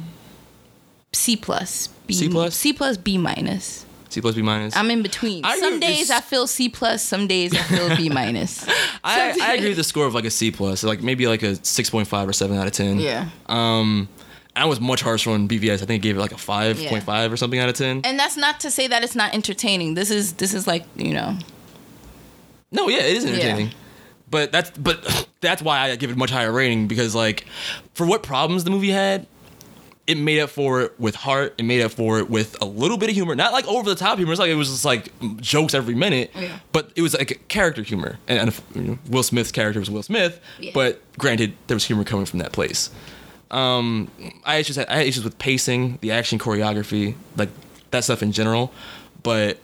C 1.13 1.35
plus. 1.35 1.87
B, 2.07 2.13
C 2.13 2.29
plus? 2.29 2.55
C 2.55 2.73
plus 2.73 2.97
B 2.97 3.17
minus. 3.17 3.85
C 4.15 4.21
plus 4.21 4.33
B 4.33 4.41
minus. 4.41 4.77
I'm 4.77 4.89
in 4.89 5.03
between. 5.03 5.43
I 5.43 5.59
some 5.59 5.81
days 5.81 6.09
I 6.09 6.21
feel 6.21 6.47
C 6.47 6.69
plus, 6.69 7.03
some 7.03 7.27
days 7.27 7.53
I 7.53 7.63
feel 7.63 7.93
B 7.97 8.07
minus. 8.07 8.65
I, 9.03 9.37
I 9.41 9.53
agree 9.55 9.67
with 9.67 9.77
the 9.77 9.83
score 9.83 10.05
of 10.05 10.13
like 10.13 10.23
a 10.23 10.31
C 10.31 10.51
plus, 10.51 10.85
like 10.85 11.03
maybe 11.03 11.27
like 11.27 11.43
a 11.43 11.63
six 11.65 11.89
point 11.89 12.07
five 12.07 12.29
or 12.29 12.31
seven 12.31 12.57
out 12.57 12.65
of 12.65 12.71
ten. 12.71 12.97
Yeah. 12.97 13.27
Um, 13.47 14.07
I 14.55 14.63
was 14.63 14.79
much 14.79 15.01
harsher 15.01 15.31
on 15.31 15.49
BVS. 15.49 15.73
I 15.73 15.77
think 15.79 15.91
I 15.91 15.97
gave 15.97 16.15
it 16.15 16.21
like 16.21 16.31
a 16.31 16.37
five 16.37 16.77
point 16.85 17.03
five 17.03 17.29
or 17.33 17.35
something 17.35 17.59
out 17.59 17.67
of 17.67 17.75
ten. 17.75 18.01
And 18.05 18.17
that's 18.17 18.37
not 18.37 18.61
to 18.61 18.71
say 18.71 18.87
that 18.87 19.03
it's 19.03 19.15
not 19.15 19.33
entertaining. 19.33 19.95
This 19.95 20.09
is 20.09 20.33
this 20.33 20.53
is 20.53 20.65
like 20.65 20.85
you 20.95 21.13
know. 21.13 21.37
No, 22.71 22.87
yeah, 22.87 22.99
it 22.99 23.17
is 23.17 23.25
entertaining. 23.25 23.71
But 24.31 24.53
that's 24.53 24.69
but 24.71 25.27
that's 25.41 25.61
why 25.61 25.79
I 25.79 25.95
give 25.97 26.09
it 26.09 26.13
a 26.13 26.17
much 26.17 26.31
higher 26.31 26.53
rating 26.53 26.87
because 26.87 27.13
like 27.13 27.45
for 27.95 28.07
what 28.07 28.23
problems 28.23 28.63
the 28.63 28.71
movie 28.71 28.91
had, 28.91 29.27
it 30.07 30.17
made 30.17 30.39
up 30.39 30.49
for 30.51 30.81
it 30.81 30.99
with 30.99 31.15
heart. 31.15 31.55
It 31.57 31.63
made 31.63 31.81
up 31.81 31.91
for 31.91 32.19
it 32.19 32.29
with 32.29 32.55
a 32.61 32.65
little 32.65 32.97
bit 32.97 33.09
of 33.09 33.15
humor, 33.15 33.33
not 33.35 33.53
like 33.53 33.65
over 33.67 33.89
the 33.89 33.95
top 33.95 34.17
humor. 34.17 34.31
It's 34.33 34.39
like 34.39 34.51
it 34.51 34.55
was 34.55 34.69
just 34.69 34.85
like 34.85 35.11
jokes 35.41 35.73
every 35.73 35.95
minute, 35.95 36.29
Yeah. 36.35 36.59
but 36.71 36.91
it 36.95 37.01
was 37.01 37.17
like 37.17 37.47
character 37.47 37.81
humor. 37.81 38.19
And, 38.27 38.39
and 38.39 38.61
you 38.75 38.81
know, 38.81 38.99
Will 39.09 39.23
Smith's 39.23 39.51
character 39.51 39.79
was 39.79 39.89
Will 39.89 40.03
Smith, 40.03 40.39
Yeah. 40.59 40.71
but 40.75 41.01
granted, 41.17 41.53
there 41.67 41.75
was 41.75 41.85
humor 41.85 42.03
coming 42.03 42.25
from 42.27 42.39
that 42.39 42.51
place. 42.51 42.91
Um, 43.51 44.11
I 44.43 44.61
just 44.61 44.77
had 44.77 44.87
I 44.89 44.97
had 44.97 45.07
issues 45.07 45.23
with 45.23 45.37
pacing, 45.39 45.97
the 46.01 46.11
action 46.11 46.39
choreography, 46.39 47.15
like 47.37 47.49
that 47.91 48.03
stuff 48.03 48.21
in 48.21 48.31
general. 48.31 48.71
But 49.23 49.57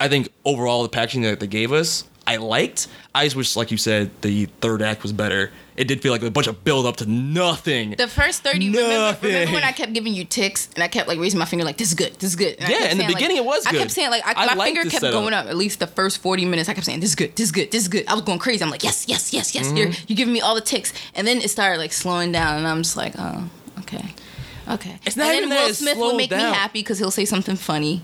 I 0.00 0.08
think 0.08 0.28
overall 0.44 0.82
the 0.84 0.88
packaging 0.88 1.22
that 1.22 1.40
they 1.40 1.46
gave 1.46 1.72
us, 1.72 2.04
I 2.26 2.36
liked. 2.36 2.88
I 3.14 3.24
just 3.24 3.36
wish, 3.36 3.54
like 3.56 3.70
you 3.70 3.76
said, 3.76 4.10
the 4.22 4.46
third 4.60 4.82
act 4.82 5.02
was 5.02 5.12
better. 5.12 5.52
It 5.76 5.86
did 5.88 6.00
feel 6.02 6.10
like 6.12 6.22
a 6.22 6.30
bunch 6.30 6.46
of 6.46 6.64
build 6.64 6.86
up 6.86 6.96
to 6.96 7.06
nothing. 7.06 7.90
The 7.92 8.08
first 8.08 8.42
thirty. 8.42 8.70
Remember, 8.70 8.88
Nothing. 8.88 9.28
remember 9.32 9.52
when 9.54 9.62
I 9.62 9.72
kept 9.72 9.92
giving 9.92 10.14
you 10.14 10.24
ticks 10.24 10.68
and 10.74 10.82
I 10.82 10.88
kept 10.88 11.06
like 11.06 11.18
raising 11.18 11.38
my 11.38 11.44
finger 11.44 11.64
like 11.64 11.76
this 11.76 11.88
is 11.88 11.94
good, 11.94 12.14
this 12.14 12.30
is 12.30 12.36
good. 12.36 12.56
And 12.58 12.68
Yeah, 12.68 12.76
in 12.76 12.82
the 12.82 12.88
saying, 12.88 12.98
like- 13.00 13.08
beginning 13.14 13.36
it 13.36 13.44
was 13.44 13.66
I 13.66 13.72
kept 13.72 13.90
saying 13.90 14.10
like 14.10 14.26
I, 14.26 14.46
I 14.46 14.54
my 14.54 14.64
finger 14.64 14.82
kept 14.82 15.02
setup. 15.02 15.12
going 15.12 15.34
up. 15.34 15.46
At 15.46 15.56
least 15.56 15.78
the 15.78 15.86
first 15.86 16.18
forty 16.22 16.44
minutes, 16.44 16.68
I 16.68 16.74
kept 16.74 16.86
saying 16.86 17.00
this 17.00 17.10
is 17.10 17.14
good, 17.14 17.36
this 17.36 17.44
is 17.46 17.52
good, 17.52 17.70
this 17.70 17.82
is 17.82 17.88
good. 17.88 18.06
I 18.08 18.14
was 18.14 18.22
going 18.22 18.38
crazy. 18.38 18.64
I'm 18.64 18.70
like 18.70 18.82
yes, 18.82 19.06
yes, 19.06 19.32
yes, 19.34 19.54
yes. 19.54 19.70
You're 19.72 19.88
Mm-hmm. 19.88 20.04
you're 20.08 20.16
giving 20.16 20.32
me 20.34 20.40
all 20.40 20.54
the 20.54 20.60
ticks, 20.62 20.92
and 21.14 21.26
then 21.26 21.38
it 21.38 21.50
started 21.50 21.78
like 21.78 21.92
slowing 21.92 22.32
down, 22.32 22.56
and 22.58 22.66
I'm 22.66 22.82
just 22.82 22.96
like 22.96 23.14
oh 23.18 23.48
okay. 23.80 24.14
Okay. 24.68 24.98
It's 25.06 25.16
not 25.16 25.28
and 25.28 25.36
even 25.36 25.48
then 25.50 25.64
Will 25.68 25.74
Smith 25.74 25.96
will 25.96 26.16
make 26.16 26.30
me 26.32 26.38
happy 26.38 26.80
because 26.80 26.98
he'll 26.98 27.12
say 27.12 27.24
something 27.24 27.54
funny. 27.54 28.02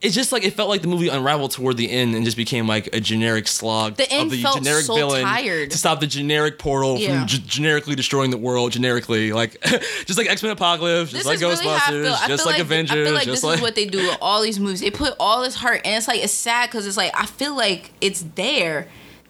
It, 0.00 0.06
it's 0.06 0.14
just 0.14 0.32
like 0.32 0.44
it 0.44 0.54
felt 0.54 0.68
like 0.68 0.82
the 0.82 0.88
movie 0.88 1.08
unraveled 1.08 1.50
toward 1.50 1.76
the 1.76 1.90
end 1.90 2.14
and 2.14 2.24
just 2.24 2.36
became 2.36 2.66
like 2.66 2.88
a 2.94 3.00
generic 3.00 3.48
slog 3.48 3.96
The 3.96 4.10
end 4.10 4.24
of 4.26 4.30
the 4.30 4.42
felt 4.42 4.58
generic 4.58 4.84
so 4.84 4.94
villain 4.94 5.22
tired. 5.24 5.70
to 5.70 5.78
stop 5.78 6.00
the 6.00 6.06
generic 6.06 6.58
portal 6.58 6.98
Yeah. 6.98 7.18
from 7.20 7.28
g- 7.28 7.42
generically 7.46 7.94
destroying 7.94 8.30
the 8.30 8.38
world 8.38 8.72
generically 8.72 9.32
like 9.32 9.60
just 10.06 10.16
like 10.18 10.28
X 10.28 10.42
Men 10.42 10.52
Apocalypse, 10.52 11.10
just 11.12 11.26
like 11.26 11.40
really 11.40 11.54
Ghostbusters. 11.56 12.26
Just 12.28 12.42
feel 12.44 12.52
like, 12.52 12.60
Avengers, 12.60 12.92
I 12.92 13.04
feel 13.04 13.14
like 13.14 13.26
this 13.26 13.42
like 13.42 13.56
is 13.56 13.60
what 13.62 13.74
they 13.74 13.86
do 13.86 13.98
with 13.98 14.18
all 14.20 14.42
these 14.42 14.58
movies. 14.60 14.80
They 14.80 14.90
put 14.90 15.14
all 15.20 15.42
this 15.42 15.54
heart, 15.54 15.82
and 15.84 15.96
it's 15.96 16.08
like 16.08 16.22
it's 16.22 16.32
sad 16.32 16.68
because 16.70 16.86
it's 16.86 16.96
like 16.96 17.12
I 17.14 17.26
feel 17.26 17.56
like 17.56 17.90
it's 18.00 18.24
there. 18.34 18.88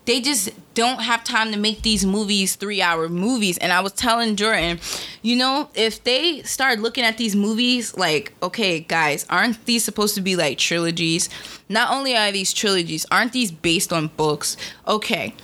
They 0.09 0.23
just 0.23 0.49
don't 0.73 1.03
have 1.03 1.23
time 1.23 1.53
to 1.53 1.59
make 1.59 1.83
these 1.83 2.07
movies 2.07 2.57
three 2.57 2.81
hour 2.81 3.11
movies. 3.11 3.59
And 3.59 3.75
I 3.75 3.81
was 3.81 3.93
telling 3.93 4.37
Jordan, 4.37 4.81
you 5.21 5.37
know, 5.37 5.69
if 5.75 6.03
they 6.03 6.41
start 6.45 6.79
looking 6.79 7.05
at 7.05 7.19
these 7.19 7.37
movies 7.37 7.95
like, 7.95 8.33
okay, 8.43 8.81
guys, 8.81 9.27
aren't 9.29 9.63
these 9.67 9.85
supposed 9.85 10.15
to 10.15 10.23
be 10.23 10.35
like 10.35 10.57
trilogies? 10.57 11.29
Not 11.69 11.93
only 11.93 12.17
are 12.17 12.33
these 12.33 12.55
trilogies, 12.55 13.05
aren't 13.11 13.35
these 13.35 13.53
based 13.53 13.93
on 13.93 14.07
books? 14.17 14.57
Okay, 14.87 15.35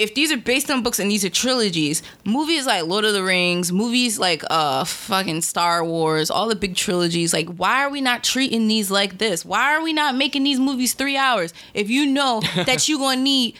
if 0.00 0.14
these 0.14 0.30
are 0.32 0.36
based 0.36 0.70
on 0.70 0.82
books 0.82 0.98
and 0.98 1.10
these 1.10 1.24
are 1.24 1.30
trilogies, 1.30 2.02
movies 2.24 2.66
like 2.66 2.84
Lord 2.84 3.06
of 3.06 3.14
the 3.14 3.22
Rings, 3.22 3.72
movies 3.72 4.18
like 4.18 4.42
uh 4.50 4.84
fucking 4.84 5.40
Star 5.40 5.82
Wars, 5.82 6.30
all 6.30 6.48
the 6.48 6.56
big 6.56 6.74
trilogies, 6.74 7.32
like 7.32 7.48
why 7.48 7.84
are 7.84 7.90
we 7.90 8.02
not 8.02 8.22
treating 8.22 8.68
these 8.68 8.90
like 8.90 9.16
this? 9.16 9.46
Why 9.46 9.74
are 9.74 9.82
we 9.82 9.94
not 9.94 10.14
making 10.14 10.42
these 10.42 10.60
movies 10.60 10.92
3 10.92 11.16
hours 11.16 11.54
if 11.72 11.88
you 11.88 12.04
know 12.04 12.40
that 12.66 12.86
you're 12.86 12.98
going 12.98 13.18
to 13.18 13.24
need 13.24 13.58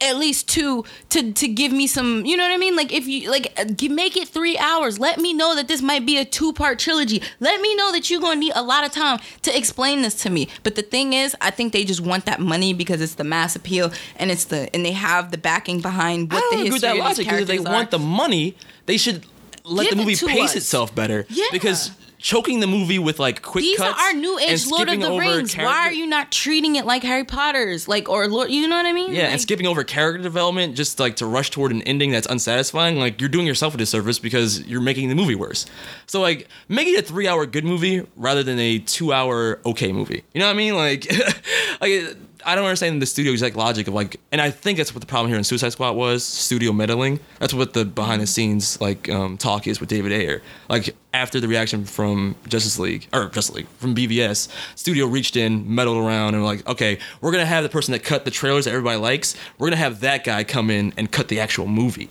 at 0.00 0.16
least 0.16 0.48
two 0.48 0.84
to 1.08 1.32
to 1.32 1.48
give 1.48 1.72
me 1.72 1.86
some 1.86 2.24
you 2.24 2.36
know 2.36 2.44
what 2.44 2.52
i 2.52 2.56
mean? 2.56 2.76
Like 2.76 2.92
if 2.92 3.06
you 3.06 3.30
like 3.30 3.52
uh, 3.58 3.64
make 3.90 4.16
it 4.16 4.28
three 4.28 4.56
hours. 4.58 4.98
Let 4.98 5.18
me 5.18 5.32
know 5.32 5.54
that 5.54 5.68
this 5.68 5.82
might 5.82 6.06
be 6.06 6.18
a 6.18 6.24
two 6.24 6.52
part 6.52 6.78
trilogy. 6.78 7.22
Let 7.40 7.60
me 7.60 7.74
know 7.74 7.92
that 7.92 8.08
you're 8.08 8.20
gonna 8.20 8.40
need 8.40 8.52
a 8.54 8.62
lot 8.62 8.84
of 8.84 8.92
time 8.92 9.18
to 9.42 9.56
explain 9.56 10.02
this 10.02 10.14
to 10.22 10.30
me. 10.30 10.48
But 10.62 10.74
the 10.74 10.82
thing 10.82 11.12
is 11.12 11.36
i 11.40 11.50
think 11.50 11.72
they 11.72 11.84
just 11.84 12.00
want 12.00 12.26
that 12.26 12.40
money 12.40 12.72
because 12.74 13.00
it's 13.00 13.14
the 13.14 13.24
mass 13.24 13.56
appeal 13.56 13.92
and 14.16 14.30
it's 14.30 14.44
the 14.46 14.72
and 14.74 14.84
they 14.84 14.92
have 14.92 15.30
the 15.30 15.38
backing 15.38 15.80
behind 15.80 16.32
what 16.32 16.38
I 16.38 16.40
don't 16.40 16.50
the 16.50 16.56
agree 16.56 16.70
with 16.70 16.82
history 16.82 16.98
that 16.98 17.04
logic 17.04 17.26
because 17.26 17.40
if 17.40 17.46
they 17.48 17.54
characters 17.56 17.72
want 17.74 17.90
the 17.90 17.98
money 17.98 18.56
they 18.86 18.96
should 18.96 19.24
let 19.64 19.88
Give 19.88 19.98
the 19.98 20.04
movie 20.04 20.16
pace 20.16 20.50
us. 20.50 20.56
itself 20.56 20.94
better. 20.94 21.26
Yeah. 21.28 21.44
because 21.52 21.90
choking 22.18 22.60
the 22.60 22.66
movie 22.66 22.98
with 22.98 23.18
like 23.18 23.42
quick 23.42 23.62
these 23.62 23.76
cuts 23.76 23.98
are 23.98 24.06
our 24.08 24.12
new 24.12 24.38
age 24.38 24.66
Lord 24.66 24.88
of 24.88 25.00
the 25.00 25.16
Rings. 25.16 25.56
Why 25.56 25.86
are 25.86 25.92
you 25.92 26.06
not 26.06 26.30
treating 26.32 26.76
it 26.76 26.84
like 26.84 27.02
Harry 27.02 27.24
Potter's? 27.24 27.88
Like 27.88 28.08
or 28.08 28.28
Lord, 28.28 28.50
you 28.50 28.68
know 28.68 28.76
what 28.76 28.86
I 28.86 28.92
mean? 28.92 29.14
Yeah, 29.14 29.24
Like, 29.24 29.32
and 29.32 29.40
skipping 29.40 29.66
over 29.66 29.84
character 29.84 30.22
development 30.22 30.76
just 30.76 30.98
like 31.00 31.16
to 31.16 31.26
rush 31.26 31.50
toward 31.50 31.72
an 31.72 31.82
ending 31.82 32.10
that's 32.10 32.26
unsatisfying, 32.26 32.96
like 32.96 33.20
you're 33.20 33.28
doing 33.30 33.46
yourself 33.46 33.74
a 33.74 33.78
disservice 33.78 34.18
because 34.18 34.66
you're 34.66 34.80
making 34.80 35.08
the 35.08 35.14
movie 35.14 35.34
worse. 35.34 35.66
So 36.06 36.20
like 36.20 36.48
make 36.68 36.88
it 36.88 36.98
a 36.98 37.02
three 37.02 37.28
hour 37.28 37.46
good 37.46 37.64
movie 37.64 38.06
rather 38.16 38.42
than 38.42 38.58
a 38.58 38.78
two 38.78 39.12
hour 39.12 39.60
okay 39.64 39.92
movie. 39.92 40.24
You 40.34 40.40
know 40.40 40.46
what 40.46 40.52
I 40.52 40.56
mean? 40.56 40.74
Like 40.74 41.06
like 41.80 42.16
I 42.46 42.54
don't 42.54 42.64
understand 42.64 43.02
the 43.02 43.06
studio 43.06 43.32
exact 43.32 43.56
logic 43.56 43.88
of 43.88 43.94
like 43.94 44.20
and 44.32 44.40
I 44.40 44.50
think 44.50 44.78
that's 44.78 44.94
what 44.94 45.00
the 45.00 45.06
problem 45.06 45.28
here 45.28 45.38
in 45.38 45.44
Suicide 45.44 45.70
Squad 45.70 45.92
was, 45.92 46.24
studio 46.24 46.72
meddling. 46.72 47.20
That's 47.40 47.52
what 47.54 47.72
the 47.74 47.84
behind 47.84 48.22
the 48.22 48.26
scenes 48.26 48.80
like 48.80 49.08
um, 49.08 49.36
talk 49.36 49.66
is 49.66 49.80
with 49.80 49.88
David 49.88 50.12
Ayer. 50.12 50.42
Like 50.68 50.94
after 51.12 51.40
the 51.40 51.48
reaction 51.48 51.84
from 51.84 52.36
Justice 52.46 52.78
League 52.78 53.08
or 53.12 53.26
Justice 53.28 53.56
League 53.56 53.68
from 53.78 53.94
BVS, 53.94 54.48
studio 54.76 55.06
reached 55.06 55.36
in, 55.36 55.74
meddled 55.74 55.96
around, 55.96 56.34
and 56.34 56.42
were 56.42 56.48
like, 56.48 56.66
okay, 56.68 56.98
we're 57.20 57.32
gonna 57.32 57.44
have 57.46 57.64
the 57.64 57.70
person 57.70 57.92
that 57.92 58.04
cut 58.04 58.24
the 58.24 58.30
trailers 58.30 58.64
that 58.66 58.70
everybody 58.70 58.98
likes. 58.98 59.34
We're 59.58 59.68
gonna 59.68 59.76
have 59.76 60.00
that 60.00 60.24
guy 60.24 60.44
come 60.44 60.70
in 60.70 60.92
and 60.96 61.10
cut 61.10 61.28
the 61.28 61.40
actual 61.40 61.66
movie. 61.66 62.08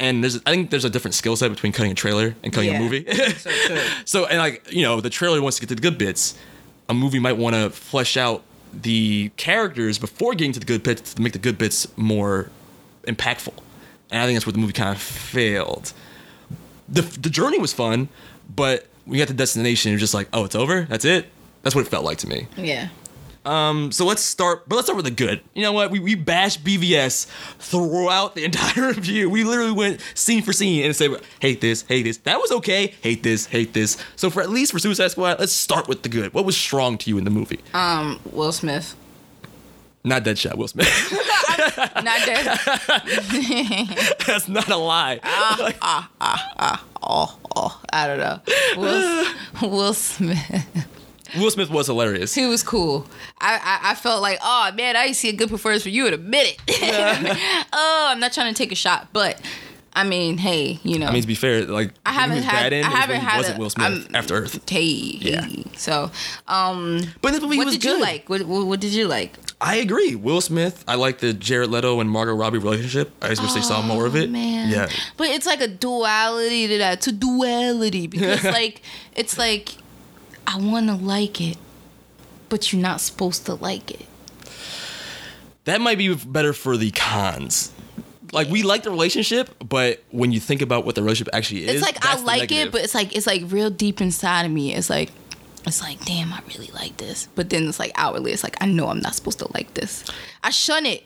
And 0.00 0.24
there's, 0.24 0.38
I 0.44 0.50
think 0.50 0.70
there's 0.70 0.84
a 0.84 0.90
different 0.90 1.14
skill 1.14 1.36
set 1.36 1.50
between 1.52 1.70
cutting 1.72 1.92
a 1.92 1.94
trailer 1.94 2.34
and 2.42 2.52
cutting 2.52 2.70
Yeah. 2.72 2.78
a 2.78 2.82
movie. 2.82 3.06
so 3.36 3.50
so 4.04 4.26
and 4.26 4.38
like 4.38 4.72
you 4.72 4.82
know, 4.82 5.00
the 5.00 5.10
trailer 5.10 5.40
wants 5.40 5.56
to 5.58 5.60
get 5.62 5.68
to 5.68 5.74
the 5.76 5.80
good 5.82 5.98
bits. 5.98 6.36
A 6.88 6.94
movie 6.94 7.20
might 7.20 7.36
want 7.38 7.54
to 7.54 7.70
flesh 7.70 8.16
out 8.16 8.42
the 8.82 9.30
characters 9.36 9.98
before 9.98 10.34
getting 10.34 10.52
to 10.52 10.60
the 10.60 10.66
good 10.66 10.82
bits 10.82 11.14
to 11.14 11.22
make 11.22 11.32
the 11.32 11.38
good 11.38 11.58
bits 11.58 11.86
more 11.96 12.50
impactful. 13.04 13.54
And 14.10 14.22
I 14.22 14.26
think 14.26 14.36
that's 14.36 14.46
where 14.46 14.52
the 14.52 14.58
movie 14.58 14.72
kind 14.72 14.94
of 14.94 15.00
failed. 15.00 15.92
The 16.88 17.02
the 17.02 17.30
journey 17.30 17.58
was 17.58 17.72
fun, 17.72 18.08
but 18.54 18.86
when 19.04 19.18
you 19.18 19.24
got 19.24 19.28
to 19.28 19.34
destination, 19.34 19.90
you're 19.90 19.98
just 19.98 20.14
like, 20.14 20.28
oh, 20.32 20.44
it's 20.44 20.54
over. 20.54 20.82
That's 20.82 21.04
it. 21.04 21.26
That's 21.62 21.74
what 21.74 21.86
it 21.86 21.90
felt 21.90 22.04
like 22.04 22.18
to 22.18 22.28
me. 22.28 22.46
Yeah. 22.56 22.88
Um, 23.44 23.92
so 23.92 24.06
let's 24.06 24.22
start, 24.22 24.68
but 24.68 24.76
let's 24.76 24.86
start 24.86 24.96
with 24.96 25.04
the 25.04 25.10
good. 25.10 25.40
You 25.54 25.62
know 25.62 25.72
what? 25.72 25.90
We, 25.90 25.98
we 26.00 26.14
bashed 26.14 26.64
BVS 26.64 27.26
throughout 27.58 28.34
the 28.34 28.44
entire 28.44 28.88
review. 28.88 29.28
We 29.28 29.44
literally 29.44 29.72
went 29.72 30.00
scene 30.14 30.42
for 30.42 30.52
scene 30.52 30.84
and 30.84 30.96
said, 30.96 31.10
hate 31.40 31.60
this, 31.60 31.82
hate 31.82 32.02
this. 32.02 32.18
That 32.18 32.38
was 32.40 32.50
okay. 32.52 32.94
Hate 33.02 33.22
this, 33.22 33.46
hate 33.46 33.72
this. 33.74 33.96
So 34.16 34.30
for 34.30 34.42
at 34.42 34.50
least 34.50 34.72
for 34.72 34.78
Suicide 34.78 35.08
Squad, 35.08 35.38
let's 35.40 35.52
start 35.52 35.88
with 35.88 36.02
the 36.02 36.08
good. 36.08 36.32
What 36.32 36.44
was 36.44 36.56
strong 36.56 36.98
to 36.98 37.10
you 37.10 37.18
in 37.18 37.24
the 37.24 37.30
movie? 37.30 37.60
Um, 37.74 38.20
Will 38.32 38.52
Smith. 38.52 38.96
Not 40.06 40.22
dead 40.22 40.36
Deadshot, 40.36 40.56
Will 40.56 40.68
Smith. 40.68 40.86
Not 41.78 42.26
dead. 42.26 42.44
That's 44.26 44.48
not 44.48 44.68
a 44.68 44.76
lie. 44.76 45.18
Ah 45.22 45.72
ah 45.80 46.10
ah 46.20 46.52
ah. 46.58 46.84
oh, 47.02 47.38
oh, 47.56 47.80
I 47.90 48.06
don't 48.06 48.18
know. 48.18 48.40
Will, 48.76 49.70
Will 49.70 49.94
Smith. 49.94 50.86
Will 51.38 51.50
Smith 51.50 51.70
was 51.70 51.86
hilarious. 51.86 52.34
He 52.34 52.46
was 52.46 52.62
cool. 52.62 53.06
I, 53.40 53.54
I, 53.54 53.90
I 53.90 53.94
felt 53.94 54.22
like, 54.22 54.38
oh 54.42 54.70
man, 54.76 54.96
I 54.96 55.12
see 55.12 55.28
a 55.28 55.32
good 55.32 55.48
performance 55.48 55.82
for 55.82 55.88
you 55.88 56.06
in 56.06 56.14
a 56.14 56.18
minute. 56.18 56.56
oh, 57.72 58.06
I'm 58.10 58.20
not 58.20 58.32
trying 58.32 58.52
to 58.52 58.56
take 58.56 58.72
a 58.72 58.76
shot, 58.76 59.08
but 59.12 59.40
I 59.96 60.02
mean, 60.04 60.38
hey, 60.38 60.80
you 60.82 60.98
know, 60.98 61.06
I 61.06 61.12
mean, 61.12 61.22
to 61.22 61.28
be 61.28 61.34
fair, 61.36 61.64
like 61.66 61.92
I 62.04 62.12
haven't 62.12 62.42
had, 62.42 62.72
in, 62.72 62.84
I 62.84 62.88
haven't 62.90 63.20
had 63.20 63.36
wasn't 63.38 63.56
a, 63.56 63.60
Will 63.60 63.70
Smith 63.70 63.86
I'm- 63.86 64.06
after 64.14 64.34
Earth. 64.34 64.68
Hey, 64.68 64.82
Yeah. 64.82 65.46
So, 65.76 66.10
um, 66.48 67.00
But 67.22 67.32
this 67.32 67.40
movie, 67.42 67.56
what 67.58 67.66
was 67.66 67.74
did 67.76 67.82
good. 67.82 67.96
you 67.98 68.02
like? 68.02 68.28
What, 68.28 68.42
what, 68.42 68.66
what 68.66 68.80
did 68.80 68.92
you 68.92 69.06
like? 69.06 69.36
I 69.60 69.76
agree. 69.76 70.14
Will 70.16 70.40
Smith. 70.40 70.84
I 70.88 70.96
like 70.96 71.18
the 71.18 71.32
Jared 71.32 71.70
Leto 71.70 72.00
and 72.00 72.10
Margot 72.10 72.34
Robbie 72.34 72.58
relationship. 72.58 73.12
I 73.22 73.28
just 73.28 73.40
wish 73.42 73.52
they 73.52 73.60
saw 73.60 73.82
more 73.82 74.04
of 74.04 74.14
it. 74.16 74.28
Oh, 74.28 74.32
Man, 74.32 74.68
Yeah. 74.68 74.88
But 75.16 75.28
it's 75.28 75.46
like 75.46 75.60
a 75.60 75.68
duality 75.68 76.66
to 76.68 76.78
that. 76.78 77.00
To 77.02 77.12
duality 77.12 78.06
because 78.08 78.42
like 78.44 78.82
it's 79.16 79.38
like 79.38 79.70
I 80.46 80.58
want 80.58 80.88
to 80.88 80.94
like 80.94 81.40
it, 81.40 81.56
but 82.48 82.72
you're 82.72 82.82
not 82.82 83.00
supposed 83.00 83.46
to 83.46 83.54
like 83.54 83.90
it. 83.90 84.06
That 85.64 85.80
might 85.80 85.98
be 85.98 86.14
better 86.14 86.52
for 86.52 86.76
the 86.76 86.90
cons. 86.90 87.72
Like 88.32 88.48
we 88.48 88.62
like 88.62 88.82
the 88.82 88.90
relationship, 88.90 89.50
but 89.66 90.02
when 90.10 90.32
you 90.32 90.40
think 90.40 90.60
about 90.60 90.84
what 90.84 90.94
the 90.94 91.02
relationship 91.02 91.34
actually 91.34 91.64
is, 91.64 91.76
It's 91.76 91.82
like 91.82 92.04
I 92.04 92.20
like 92.20 92.50
it, 92.52 92.72
but 92.72 92.82
it's 92.82 92.94
like 92.94 93.14
it's 93.14 93.26
like 93.26 93.42
real 93.46 93.70
deep 93.70 94.00
inside 94.00 94.44
of 94.44 94.52
me. 94.52 94.74
It's 94.74 94.90
like 94.90 95.10
it's 95.66 95.80
like 95.80 96.04
damn, 96.04 96.32
I 96.32 96.40
really 96.48 96.70
like 96.74 96.96
this. 96.96 97.28
But 97.34 97.48
then 97.50 97.68
it's 97.68 97.78
like 97.78 97.92
outwardly, 97.94 98.32
it's 98.32 98.42
like 98.42 98.56
I 98.60 98.66
know 98.66 98.88
I'm 98.88 99.00
not 99.00 99.14
supposed 99.14 99.38
to 99.38 99.52
like 99.54 99.74
this. 99.74 100.04
I 100.42 100.50
shun 100.50 100.84
it. 100.84 101.04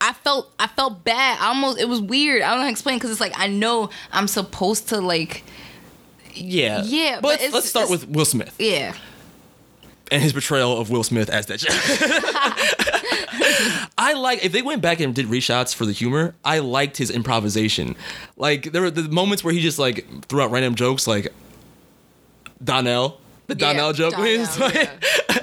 I 0.00 0.12
felt 0.12 0.52
I 0.58 0.66
felt 0.68 1.04
bad. 1.04 1.38
I 1.40 1.48
almost 1.48 1.78
it 1.78 1.88
was 1.88 2.00
weird. 2.00 2.42
I 2.42 2.50
don't 2.50 2.58
know 2.58 2.62
how 2.62 2.68
to 2.68 2.72
explain 2.72 2.96
because 2.96 3.10
it's 3.10 3.20
like 3.20 3.34
I 3.36 3.48
know 3.48 3.90
I'm 4.12 4.28
supposed 4.28 4.88
to 4.90 5.00
like 5.00 5.44
yeah, 6.40 6.82
Yeah, 6.84 7.20
But, 7.20 7.40
let's, 7.40 7.54
let's 7.54 7.68
start 7.68 7.90
with 7.90 8.08
Will 8.08 8.24
Smith 8.24 8.54
yeah. 8.58 8.94
and 10.10 10.22
his 10.22 10.32
portrayal 10.32 10.78
of 10.78 10.90
Will 10.90 11.04
Smith 11.04 11.28
as 11.28 11.46
that. 11.46 11.62
I 13.98 14.14
like 14.14 14.44
if 14.44 14.52
they 14.52 14.62
went 14.62 14.82
back 14.82 15.00
and 15.00 15.14
did 15.14 15.26
reshots 15.26 15.74
for 15.74 15.86
the 15.86 15.92
humor. 15.92 16.34
I 16.44 16.60
liked 16.60 16.96
his 16.96 17.10
improvisation. 17.10 17.96
Like 18.36 18.72
there 18.72 18.82
were 18.82 18.90
the 18.90 19.02
moments 19.02 19.44
where 19.44 19.52
he 19.52 19.60
just 19.60 19.78
like 19.78 20.06
threw 20.26 20.42
out 20.42 20.50
random 20.50 20.74
jokes, 20.74 21.06
like 21.06 21.32
Donnell, 22.62 23.19
the 23.50 23.54
Donnell 23.56 23.92
joke. 23.92 24.16
where 24.16 24.44
Donnell, 24.44 24.70
yeah. 24.72 24.90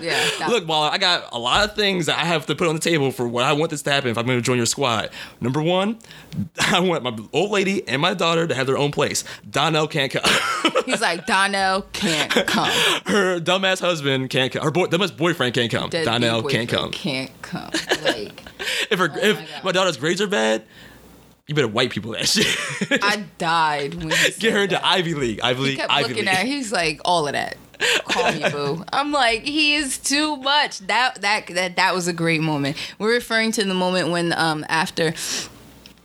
Yeah, 0.02 0.30
that- 0.40 0.48
Look, 0.50 0.68
while 0.68 0.82
I 0.84 0.98
got 0.98 1.30
a 1.32 1.40
lot 1.40 1.64
of 1.64 1.76
things 1.76 2.08
that 2.08 2.18
I 2.18 2.26
have 2.26 2.46
to 2.48 2.56
put 2.56 2.68
on 2.68 2.76
the 2.76 2.82
table 2.82 3.12
for 3.12 3.28
what 3.28 3.44
I 3.46 3.54
want 3.54 3.72
this 3.72 3.82
to 3.84 3.92
happen 3.92 4.10
if 4.10 4.18
I'm 4.18 4.26
going 4.26 4.38
to 4.38 4.42
join 4.44 4.58
your 4.58 4.66
squad. 4.66 5.10
Number 5.42 5.62
one, 5.62 6.00
I 6.60 6.80
want 6.80 7.04
my 7.04 7.18
old 7.34 7.52
lady 7.52 7.88
and 7.88 8.02
my 8.02 8.14
daughter 8.14 8.48
to 8.48 8.54
have 8.56 8.68
their 8.68 8.78
own 8.78 8.92
place. 8.92 9.24
Donnell 9.50 9.88
can't 9.88 10.12
come. 10.12 10.24
He's 10.86 11.02
like 11.02 11.26
Donnell 11.26 11.84
can't 11.94 12.32
come. 12.32 12.70
her 13.06 13.40
dumbass 13.40 13.80
husband 13.82 14.30
can't 14.30 14.52
come. 14.52 14.64
Her 14.64 14.72
boy, 14.72 14.86
dumbass 14.88 15.16
boyfriend 15.16 15.54
can't 15.54 15.72
come. 15.72 15.90
Deadbeat 15.90 16.06
Donnell 16.06 16.44
can't 16.44 16.70
come. 16.70 16.92
Can't 16.92 17.32
come. 17.42 17.72
Like 18.04 18.42
If 18.90 19.00
her, 19.00 19.10
oh 19.14 19.18
if 19.20 19.38
my 19.40 19.46
my 19.66 19.72
daughter's 19.72 19.98
grades 19.98 20.22
are 20.22 20.28
bad, 20.28 20.64
you 21.48 21.56
better 21.56 21.68
white 21.68 21.90
people 21.92 22.12
that 22.12 22.28
shit. 22.28 22.46
I 23.04 23.24
died 23.38 23.96
when 23.96 24.10
he 24.12 24.32
Get 24.40 24.54
her 24.54 24.64
into. 24.64 24.86
Ivy 24.86 25.14
League. 25.14 25.40
Ivy 25.42 25.60
He 25.60 25.66
League. 25.70 25.78
kept 25.78 25.92
Ivy 25.92 26.10
looking 26.10 26.26
League. 26.26 26.34
at. 26.36 26.46
He's 26.46 26.72
like 26.72 27.00
all 27.06 27.26
of 27.28 27.34
that. 27.34 27.56
Call 28.10 28.32
me 28.32 28.50
boo. 28.50 28.84
I'm 28.92 29.12
like 29.12 29.44
he 29.44 29.76
is 29.76 29.98
too 29.98 30.38
much. 30.38 30.80
That 30.80 31.22
that 31.22 31.48
that 31.48 31.76
that 31.76 31.94
was 31.94 32.08
a 32.08 32.14
great 32.14 32.42
moment. 32.42 32.78
We're 33.00 33.14
referring 33.14 33.52
to 33.54 33.64
the 33.64 33.74
moment 33.74 34.10
when 34.10 34.34
um 34.34 34.66
after. 34.70 35.14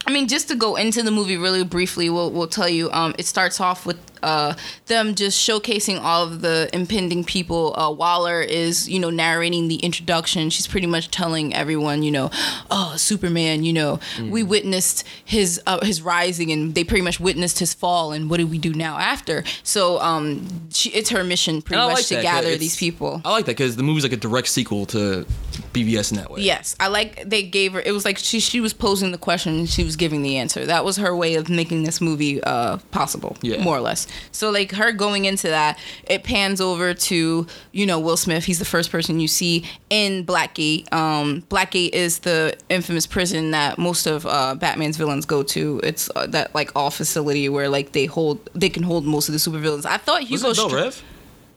I 0.04 0.12
mean, 0.12 0.26
just 0.26 0.48
to 0.48 0.56
go 0.56 0.74
into 0.76 1.02
the 1.02 1.12
movie 1.12 1.37
really 1.37 1.64
briefly, 1.64 2.11
we'll 2.11 2.30
we'll 2.30 2.48
tell 2.48 2.68
you. 2.68 2.90
Um, 2.90 3.14
it 3.18 3.26
starts 3.26 3.61
off 3.61 3.87
with 3.87 3.98
uh 4.22 4.54
them 4.87 5.14
just 5.14 5.38
showcasing 5.46 6.00
all 6.00 6.24
of 6.24 6.40
the 6.40 6.68
impending 6.72 7.24
people. 7.24 7.74
Uh, 7.76 7.90
Waller 7.90 8.40
is 8.40 8.88
you 8.88 8.98
know 8.98 9.11
narrating 9.11 9.68
the 9.68 9.76
introduction. 9.76 10.50
She's 10.50 10.66
pretty 10.66 10.87
much 10.87 11.11
telling 11.11 11.54
everyone, 11.54 12.02
you 12.02 12.11
know, 12.11 12.30
oh 12.70 12.94
Superman, 12.96 13.64
you 13.64 13.72
know, 13.72 14.00
we 14.30 14.42
witnessed 14.42 15.04
his 15.24 15.61
uh, 15.66 15.85
his 15.85 16.02
rising, 16.02 16.50
and 16.52 16.74
they 16.74 16.85
pretty 16.85 17.02
much 17.02 17.18
witnessed 17.20 17.58
his 17.58 17.74
fall. 17.74 18.12
And 18.12 18.28
what 18.30 18.38
do 18.38 18.46
we 18.46 18.58
do 18.58 18.72
now 18.72 18.98
after? 18.98 19.44
So 19.62 20.00
um, 20.00 20.68
she, 20.70 20.90
it's 20.90 21.11
her 21.11 21.24
mission 21.24 21.62
pretty 21.62 21.82
much 21.82 21.94
like 21.94 22.06
to 22.06 22.14
that, 22.16 22.22
gather 22.22 22.56
these 22.56 22.76
people. 22.76 23.20
I 23.24 23.30
like 23.30 23.46
that 23.46 23.52
because 23.56 23.76
the 23.76 23.82
movie's 23.82 24.02
like 24.02 24.12
a 24.12 24.16
direct 24.16 24.48
sequel 24.48 24.87
to 24.87 25.26
BVS 25.72 26.11
in 26.12 26.18
that 26.18 26.30
way. 26.30 26.40
Yes, 26.42 26.76
I 26.80 26.88
like 26.88 27.28
they 27.28 27.42
gave 27.42 27.72
her. 27.72 27.80
It 27.80 27.92
was 27.92 28.04
like 28.04 28.18
she 28.18 28.40
she 28.40 28.61
was 28.61 28.72
posing 28.72 29.12
the 29.12 29.18
question 29.18 29.58
and 29.61 29.68
she 29.68 29.85
was 29.85 29.96
giving 29.96 30.22
the 30.22 30.37
answer. 30.37 30.66
That 30.66 30.85
was 30.85 30.96
her 30.98 31.14
way 31.16 31.35
of 31.35 31.48
making 31.48 31.85
this 31.85 32.00
movie 32.00 32.42
uh 32.44 32.78
possible, 32.90 33.37
Yeah. 33.42 33.62
more 33.62 33.76
or 33.76 33.80
less. 33.80 34.06
So 34.31 34.51
like 34.51 34.72
her 34.72 34.92
going 34.92 35.25
into 35.25 35.48
that, 35.48 35.79
it 36.05 36.25
pans 36.25 36.61
over 36.61 36.94
to 36.94 37.46
you 37.72 37.87
know 37.87 37.98
Will 38.01 38.16
Smith. 38.16 38.44
He's 38.44 38.59
the 38.59 38.64
first 38.64 38.90
person 38.90 39.20
you 39.20 39.29
see 39.29 39.64
in 39.90 40.25
Blackgate. 40.27 40.92
Um, 40.92 41.42
Blackgate 41.48 41.90
is 41.92 42.20
the 42.20 42.57
infamous 42.68 43.07
prison 43.07 43.51
that 43.53 43.79
most 43.79 44.07
of 44.07 44.27
uh, 44.27 44.55
Batman's 44.55 44.96
villains 44.96 45.27
go 45.27 45.42
to. 45.42 45.81
It's 45.83 46.11
uh, 46.16 46.27
that 46.29 46.55
like 46.55 46.70
all 46.77 46.90
facility 46.90 47.48
where 47.48 47.68
like 47.68 47.92
they 47.92 48.07
hold 48.07 48.48
they 48.55 48.68
can 48.68 48.83
hold 48.83 49.05
most 49.05 49.29
of 49.29 49.33
the 49.33 49.38
supervillains. 49.38 49.85
I 49.87 49.96
thought 49.98 50.22
Hugo 50.22 50.48
Was 50.48 50.59
it 50.59 50.62
Bel 50.62 50.68
Str- 50.70 50.77
Rev? 50.77 51.03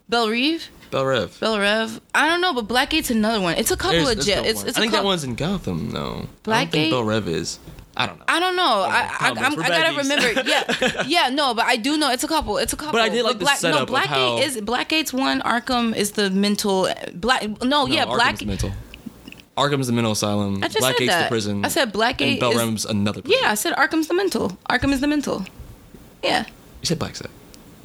Belle 0.08 0.30
Reve. 0.30 0.70
Bel 0.92 1.06
Rev. 1.06 1.40
Bel 1.40 1.60
Rev. 1.60 2.00
I 2.14 2.28
don't 2.30 2.40
know, 2.40 2.54
but 2.54 2.68
Blackgate's 2.68 3.10
another 3.10 3.42
one. 3.42 3.56
It's 3.58 3.72
a 3.72 3.76
couple 3.76 4.04
There's- 4.06 4.20
of 4.20 4.24
jail. 4.26 4.44
dope 4.44 4.46
It's, 4.52 4.64
it's 4.64 4.78
I 4.78 4.82
think 4.82 4.94
cou- 4.94 5.00
that 5.00 5.04
one's 5.04 5.24
in 5.24 5.34
Gotham 5.36 5.90
though. 5.92 6.28
Blackgate. 6.44 6.54
I 6.54 6.64
don't 6.66 6.72
think 6.72 6.92
Bell 6.92 7.04
Rev 7.04 7.28
is. 7.28 7.60
I 7.98 8.06
don't 8.08 8.20
know. 8.20 8.26
I 8.28 8.40
don't 8.40 8.56
know. 8.56 8.64
I 8.64 9.16
I, 9.20 9.32
We're 9.56 9.64
I 9.64 9.68
gotta 9.70 9.98
remember. 9.98 10.42
Yeah, 10.44 11.04
yeah. 11.08 11.30
No, 11.30 11.54
but 11.54 11.66
I 11.66 11.78
do 11.78 11.98
know 11.98 12.12
it's 12.12 12.24
a 12.24 12.28
couple. 12.28 12.58
It's 12.58 12.74
a 12.74 12.76
couple. 12.76 12.92
But 12.94 13.02
I 13.02 13.10
did 13.10 13.24
like 13.24 13.40
the 13.40 13.46
Black, 13.46 13.58
setup 13.58 13.80
no, 13.82 13.86
Black 13.86 14.08
how- 14.08 14.38
is 14.40 14.58
Blackgate's 14.58 15.14
one. 15.14 15.42
Arkham 15.42 15.96
is 15.96 16.12
the 16.12 16.30
mental. 16.30 16.90
Black. 17.14 17.48
No, 17.64 17.88
yeah, 17.88 18.06
Arkham's 18.06 18.16
Black. 18.16 18.38
the 18.40 18.46
mental. 18.46 18.72
Arkham's 19.58 19.88
the 19.88 19.94
mental 19.94 20.12
asylum. 20.12 20.62
I 20.62 20.68
just 20.68 20.80
Blackgate's 20.86 20.98
said 21.00 21.08
that. 21.10 21.24
the 21.24 21.30
prison. 21.30 21.64
I 21.64 21.70
said 21.70 21.92
Black 21.94 22.18
Blackgate 22.18 22.32
And 22.32 22.40
Bel 22.42 22.74
is- 22.74 22.84
another 22.86 23.22
prison. 23.22 23.40
Yeah, 23.42 23.52
I 23.52 23.56
said 23.56 23.74
Arkham's 23.76 24.08
the 24.08 24.14
mental. 24.14 24.58
Arkham 24.70 24.92
is 24.92 25.00
the 25.00 25.08
mental. 25.08 25.46
Yeah, 26.24 26.46
You 26.82 26.86
said 26.86 27.00
Black 27.00 27.14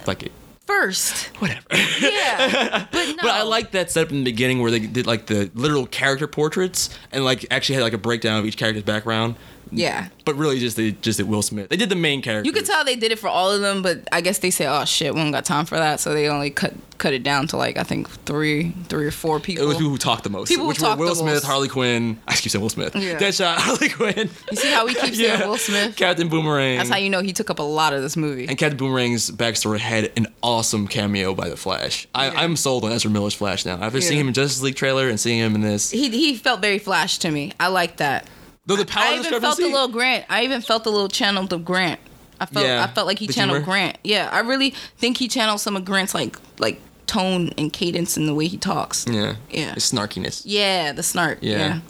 Blackgate. 0.04 0.30
first. 0.66 1.26
Whatever. 1.40 1.60
Yeah, 2.00 2.86
but 2.92 3.06
no. 3.08 3.14
But 3.22 3.30
I 3.30 3.42
like 3.42 3.70
that 3.72 3.90
setup 3.90 4.10
in 4.10 4.18
the 4.18 4.24
beginning 4.24 4.60
where 4.62 4.70
they 4.70 4.80
did 4.80 5.06
like 5.06 5.26
the 5.26 5.50
literal 5.54 5.86
character 5.86 6.26
portraits 6.26 6.90
and 7.12 7.24
like 7.24 7.46
actually 7.50 7.76
had 7.76 7.82
like 7.84 7.92
a 7.92 7.98
breakdown 7.98 8.38
of 8.40 8.46
each 8.46 8.56
character's 8.56 8.82
background. 8.82 9.36
Yeah. 9.72 10.08
But 10.24 10.34
really, 10.36 10.58
just 10.58 10.76
they 10.76 10.92
just 10.92 11.16
did 11.18 11.28
Will 11.28 11.42
Smith. 11.42 11.68
They 11.68 11.76
did 11.76 11.88
the 11.88 11.96
main 11.96 12.22
character. 12.22 12.46
You 12.46 12.52
could 12.52 12.66
tell 12.66 12.84
they 12.84 12.96
did 12.96 13.12
it 13.12 13.18
for 13.18 13.28
all 13.28 13.50
of 13.50 13.60
them, 13.60 13.82
but 13.82 14.06
I 14.12 14.20
guess 14.20 14.38
they 14.38 14.50
said, 14.50 14.68
"Oh 14.68 14.84
shit, 14.84 15.14
we 15.14 15.20
don't 15.20 15.30
got 15.32 15.44
time 15.44 15.64
for 15.66 15.76
that," 15.76 16.00
so 16.00 16.12
they 16.14 16.28
only 16.28 16.50
cut 16.50 16.74
cut 16.98 17.14
it 17.14 17.22
down 17.22 17.46
to 17.48 17.56
like 17.56 17.78
I 17.78 17.82
think 17.82 18.08
three, 18.26 18.72
three 18.88 19.06
or 19.06 19.10
four 19.10 19.40
people. 19.40 19.64
It 19.64 19.66
was 19.66 19.76
people 19.78 19.90
who 19.90 19.96
talked 19.98 20.22
the 20.24 20.30
most. 20.30 20.48
People 20.48 20.64
who 20.64 20.68
which 20.68 20.78
talked 20.78 20.98
were 20.98 21.06
Will 21.06 21.14
Smith, 21.14 21.34
most. 21.34 21.44
Harley 21.44 21.68
Quinn. 21.68 22.18
I 22.28 22.34
keep 22.34 22.52
saying 22.52 22.60
Will 22.62 22.68
Smith. 22.68 22.94
Yeah. 22.94 23.18
Deadshot, 23.18 23.54
Harley 23.58 23.88
Quinn. 23.88 24.28
You 24.50 24.56
see 24.56 24.70
how 24.70 24.84
we 24.86 24.94
keep 24.94 25.14
saying 25.14 25.40
Will 25.48 25.56
Smith? 25.56 25.96
Captain 25.96 26.28
Boomerang. 26.28 26.76
That's 26.78 26.90
how 26.90 26.96
you 26.98 27.08
know 27.10 27.22
he 27.22 27.32
took 27.32 27.48
up 27.50 27.58
a 27.58 27.62
lot 27.64 27.92
of 27.92 28.02
this 28.02 28.16
movie. 28.16 28.46
and 28.48 28.58
Captain 28.58 28.78
Boomerang's 28.78 29.30
backstory 29.30 29.78
had 29.78 30.12
an 30.16 30.26
awesome 30.42 30.86
cameo 30.88 31.34
by 31.34 31.48
the 31.48 31.56
Flash. 31.56 32.06
I, 32.14 32.26
Yeah. 32.28 32.40
I'm 32.40 32.56
sold 32.56 32.84
on 32.84 32.92
Ezra 32.92 33.10
Miller's 33.10 33.34
Flash 33.34 33.64
now. 33.64 33.76
After 33.80 33.98
Yeah. 33.98 34.04
seeing 34.08 34.20
him 34.20 34.28
in 34.28 34.34
Justice 34.34 34.60
League 34.62 34.76
trailer 34.76 35.08
and 35.08 35.18
seeing 35.18 35.38
him 35.38 35.54
in 35.54 35.60
this, 35.62 35.90
he 35.90 36.10
he 36.10 36.34
felt 36.36 36.60
very 36.60 36.78
Flash 36.78 37.18
to 37.18 37.30
me. 37.30 37.52
I 37.58 37.68
like 37.68 37.96
that. 37.96 38.26
Though 38.70 38.76
the 38.76 38.86
power 38.86 39.04
I 39.04 39.14
even 39.16 39.40
felt 39.40 39.58
a 39.58 39.66
little 39.66 39.88
Grant. 39.88 40.24
I 40.28 40.44
even 40.44 40.60
felt 40.62 40.86
a 40.86 40.90
little 40.90 41.08
channel 41.08 41.46
of 41.50 41.64
Grant. 41.64 42.00
I 42.40 42.46
felt 42.46 42.64
Yeah, 42.64 42.82
I 42.82 42.92
felt 42.94 43.06
like 43.06 43.18
he 43.18 43.26
channeled 43.28 43.58
humor. 43.58 43.64
Grant. 43.64 43.98
Yeah, 44.04 44.28
I 44.32 44.40
really 44.40 44.70
think 44.96 45.18
he 45.18 45.28
channeled 45.28 45.60
some 45.60 45.76
of 45.76 45.84
Grant's 45.84 46.14
like 46.14 46.36
like 46.58 46.80
tone 47.06 47.50
and 47.58 47.72
cadence 47.72 48.16
in 48.16 48.26
the 48.26 48.34
way 48.34 48.46
he 48.46 48.56
talks. 48.56 49.04
yeah, 49.08 49.34
Yeah. 49.50 49.74
his 49.74 49.90
snarkiness. 49.90 50.42
Yeah, 50.44 50.92
the 50.92 51.02
snark. 51.02 51.38
Yeah. 51.42 51.58
Yeah. 51.58 51.80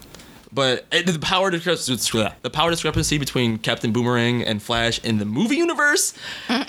But 0.53 0.87
uh, 0.93 1.03
the 1.07 1.19
power 1.21 1.51
discrepancy, 1.51 2.27
the 2.43 2.51
power 2.51 2.71
discrepancy 2.71 3.19
between 3.19 3.59
Captain 3.59 3.93
Boomerang 3.93 4.43
and 4.43 4.61
Flash 4.61 4.99
in 5.05 5.19
the 5.19 5.25
movie 5.25 5.57
universe, 5.57 6.13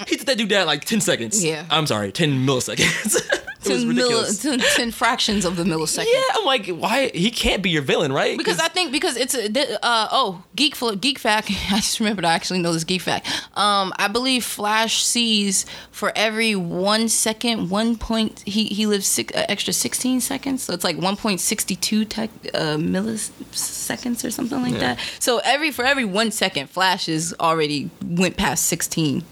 he 0.07 0.17
did 0.17 0.27
that 0.27 0.37
do 0.37 0.45
that 0.47 0.67
like 0.67 0.85
ten 0.85 1.01
seconds. 1.01 1.43
Yeah. 1.43 1.65
I'm 1.71 1.87
sorry, 1.87 2.11
ten 2.11 2.45
milliseconds. 2.45 3.17
it 3.63 3.69
was 3.69 3.83
Ten, 3.83 3.95
milli- 3.95 4.41
ten, 4.75 4.75
10 4.75 4.91
fractions 4.91 5.45
of 5.45 5.55
the 5.55 5.63
millisecond. 5.63 6.05
yeah, 6.11 6.21
I'm 6.35 6.45
like, 6.45 6.67
why? 6.67 7.09
He 7.13 7.31
can't 7.31 7.61
be 7.61 7.69
your 7.69 7.81
villain, 7.83 8.11
right? 8.11 8.37
Because 8.37 8.59
I 8.59 8.67
think 8.67 8.91
because 8.91 9.15
it's 9.17 9.33
a 9.33 9.49
th- 9.49 9.69
uh 9.83 10.07
oh 10.11 10.43
geek 10.55 10.75
geek 10.99 11.19
fact 11.19 11.49
I 11.71 11.75
just 11.77 11.99
remembered 11.99 12.25
I 12.25 12.33
actually 12.33 12.59
know 12.59 12.73
this 12.73 12.83
geek 12.83 13.01
fact 13.01 13.27
um 13.57 13.93
I 13.97 14.07
believe 14.07 14.43
Flash 14.43 15.03
sees 15.03 15.65
for 15.91 16.11
every 16.15 16.55
one 16.55 17.07
second 17.09 17.69
one 17.69 17.97
point 17.97 18.43
he 18.45 18.65
he 18.65 18.85
lives 18.87 19.07
six, 19.07 19.33
uh, 19.35 19.45
extra 19.49 19.73
sixteen 19.73 20.21
seconds 20.21 20.63
so 20.63 20.73
it's 20.73 20.83
like 20.83 20.97
one 20.97 21.15
point 21.15 21.39
sixty 21.39 21.75
two 21.75 22.05
tech 22.05 22.29
uh, 22.53 22.77
milliseconds 22.77 24.25
or 24.25 24.31
something 24.31 24.61
like 24.61 24.73
Yeah. 24.73 24.79
that 24.95 24.99
so 25.19 25.39
every 25.43 25.71
for 25.71 25.85
every 25.85 26.05
one 26.05 26.31
second 26.31 26.69
Flash 26.69 27.07
is 27.07 27.35
already 27.39 27.89
went 28.03 28.37
past 28.37 28.65
sixteen 28.65 29.23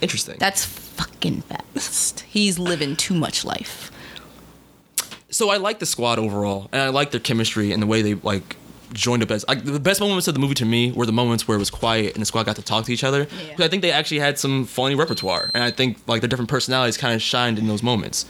interesting. 0.00 0.36
that's 0.38 0.64
fucking 0.64 1.42
fast 1.42 2.20
he's 2.20 2.58
living 2.58 2.96
too 2.96 3.14
much 3.14 3.44
life 3.44 3.90
so 5.36 5.50
I 5.50 5.58
like 5.58 5.80
the 5.80 5.86
squad 5.86 6.18
overall, 6.18 6.68
and 6.72 6.80
I 6.80 6.88
like 6.88 7.10
their 7.10 7.20
chemistry 7.20 7.72
and 7.72 7.82
the 7.82 7.86
way 7.86 8.00
they 8.00 8.14
like 8.14 8.56
joined 8.92 9.22
up 9.22 9.30
as 9.30 9.44
like 9.48 9.64
the 9.64 9.80
best 9.80 10.00
moments 10.00 10.28
of 10.28 10.34
the 10.34 10.40
movie 10.40 10.54
to 10.54 10.64
me 10.64 10.92
were 10.92 11.04
the 11.04 11.12
moments 11.12 11.46
where 11.46 11.56
it 11.56 11.58
was 11.58 11.70
quiet 11.70 12.14
and 12.14 12.22
the 12.22 12.26
squad 12.26 12.46
got 12.46 12.56
to 12.56 12.62
talk 12.62 12.84
to 12.86 12.92
each 12.92 13.04
other. 13.04 13.26
Yeah. 13.58 13.64
I 13.66 13.68
think 13.68 13.82
they 13.82 13.90
actually 13.90 14.20
had 14.20 14.38
some 14.38 14.64
funny 14.64 14.94
repertoire, 14.94 15.50
and 15.54 15.62
I 15.62 15.70
think 15.70 15.98
like 16.06 16.22
their 16.22 16.28
different 16.28 16.48
personalities 16.48 16.96
kind 16.96 17.14
of 17.14 17.20
shined 17.20 17.58
in 17.58 17.66
those 17.66 17.82
moments. 17.82 18.24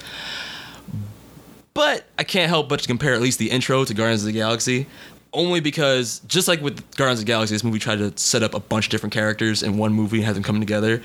But 1.74 2.06
I 2.18 2.24
can't 2.24 2.48
help 2.48 2.68
but 2.68 2.80
to 2.80 2.86
compare 2.86 3.14
at 3.14 3.20
least 3.20 3.38
the 3.38 3.50
intro 3.50 3.84
to 3.84 3.94
Guardians 3.94 4.22
of 4.22 4.26
the 4.26 4.32
Galaxy. 4.32 4.86
Only 5.34 5.60
because, 5.60 6.20
just 6.20 6.48
like 6.48 6.62
with 6.62 6.96
Guardians 6.96 7.20
of 7.20 7.26
the 7.26 7.30
Galaxy, 7.30 7.54
this 7.54 7.62
movie 7.62 7.78
tried 7.78 7.98
to 7.98 8.16
set 8.16 8.42
up 8.42 8.54
a 8.54 8.60
bunch 8.60 8.86
of 8.86 8.90
different 8.90 9.12
characters 9.12 9.62
in 9.62 9.76
one 9.76 9.92
movie 9.92 10.16
and 10.18 10.26
have 10.26 10.34
them 10.34 10.42
come 10.42 10.58
together 10.60 11.02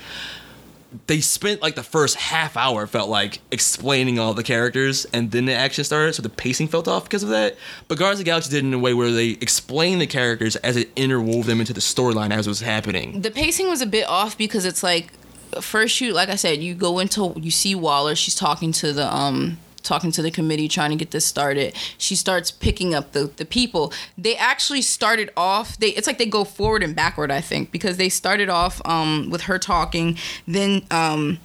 they 1.06 1.20
spent 1.20 1.62
like 1.62 1.74
the 1.74 1.82
first 1.82 2.16
half 2.16 2.56
hour 2.56 2.86
felt 2.86 3.08
like 3.08 3.40
explaining 3.50 4.18
all 4.18 4.34
the 4.34 4.42
characters 4.42 5.04
and 5.06 5.30
then 5.30 5.46
the 5.46 5.54
action 5.54 5.84
started 5.84 6.12
so 6.14 6.22
the 6.22 6.28
pacing 6.28 6.68
felt 6.68 6.88
off 6.88 7.04
because 7.04 7.22
of 7.22 7.30
that. 7.30 7.56
But 7.88 7.98
guardians 7.98 8.20
of 8.20 8.24
the 8.24 8.30
galaxy 8.30 8.50
did 8.50 8.64
it 8.64 8.66
in 8.66 8.74
a 8.74 8.78
way 8.78 8.94
where 8.94 9.10
they 9.10 9.30
explained 9.30 10.00
the 10.00 10.06
characters 10.06 10.56
as 10.56 10.76
it 10.76 10.94
interwove 10.94 11.44
them 11.44 11.60
into 11.60 11.72
the 11.72 11.80
storyline 11.80 12.30
as 12.30 12.46
it 12.46 12.50
was 12.50 12.60
happening. 12.60 13.22
The 13.22 13.30
pacing 13.30 13.68
was 13.68 13.80
a 13.80 13.86
bit 13.86 14.08
off 14.08 14.36
because 14.36 14.64
it's 14.64 14.82
like 14.82 15.12
first 15.60 16.00
you 16.00 16.12
like 16.12 16.28
I 16.28 16.36
said 16.36 16.62
you 16.62 16.74
go 16.74 16.98
into 16.98 17.34
you 17.36 17.50
see 17.50 17.74
Waller 17.74 18.14
she's 18.14 18.34
talking 18.34 18.72
to 18.72 18.92
the 18.92 19.14
um 19.14 19.58
talking 19.82 20.12
to 20.12 20.22
the 20.22 20.30
committee 20.30 20.68
trying 20.68 20.90
to 20.90 20.96
get 20.96 21.10
this 21.10 21.24
started 21.24 21.74
she 21.98 22.14
starts 22.14 22.50
picking 22.50 22.94
up 22.94 23.12
the 23.12 23.30
the 23.36 23.44
people 23.44 23.92
they 24.16 24.36
actually 24.36 24.82
started 24.82 25.30
off 25.36 25.76
they 25.78 25.88
it's 25.90 26.06
like 26.06 26.18
they 26.18 26.26
go 26.26 26.44
forward 26.44 26.82
and 26.82 26.94
backward 26.94 27.30
I 27.30 27.40
think 27.40 27.70
because 27.70 27.96
they 27.96 28.08
started 28.08 28.48
off 28.48 28.80
um 28.84 29.28
with 29.30 29.42
her 29.42 29.58
talking 29.58 30.16
then 30.46 30.82
um 30.90 31.38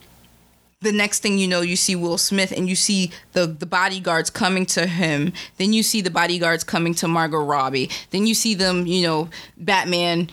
the 0.81 0.91
next 0.91 1.21
thing 1.21 1.37
you 1.39 1.47
know, 1.47 1.61
you 1.61 1.75
see 1.75 1.95
Will 1.95 2.17
Smith 2.17 2.51
and 2.51 2.69
you 2.69 2.75
see 2.75 3.11
the, 3.33 3.47
the 3.47 3.65
bodyguards 3.65 4.29
coming 4.29 4.65
to 4.67 4.85
him. 4.85 5.33
Then 5.57 5.73
you 5.73 5.81
see 5.81 6.01
the 6.01 6.11
bodyguards 6.11 6.63
coming 6.63 6.93
to 6.95 7.07
Margot 7.07 7.43
Robbie. 7.43 7.89
Then 8.11 8.27
you 8.27 8.35
see 8.35 8.53
them, 8.53 8.85
you 8.85 9.01
know, 9.01 9.29
Batman 9.57 10.29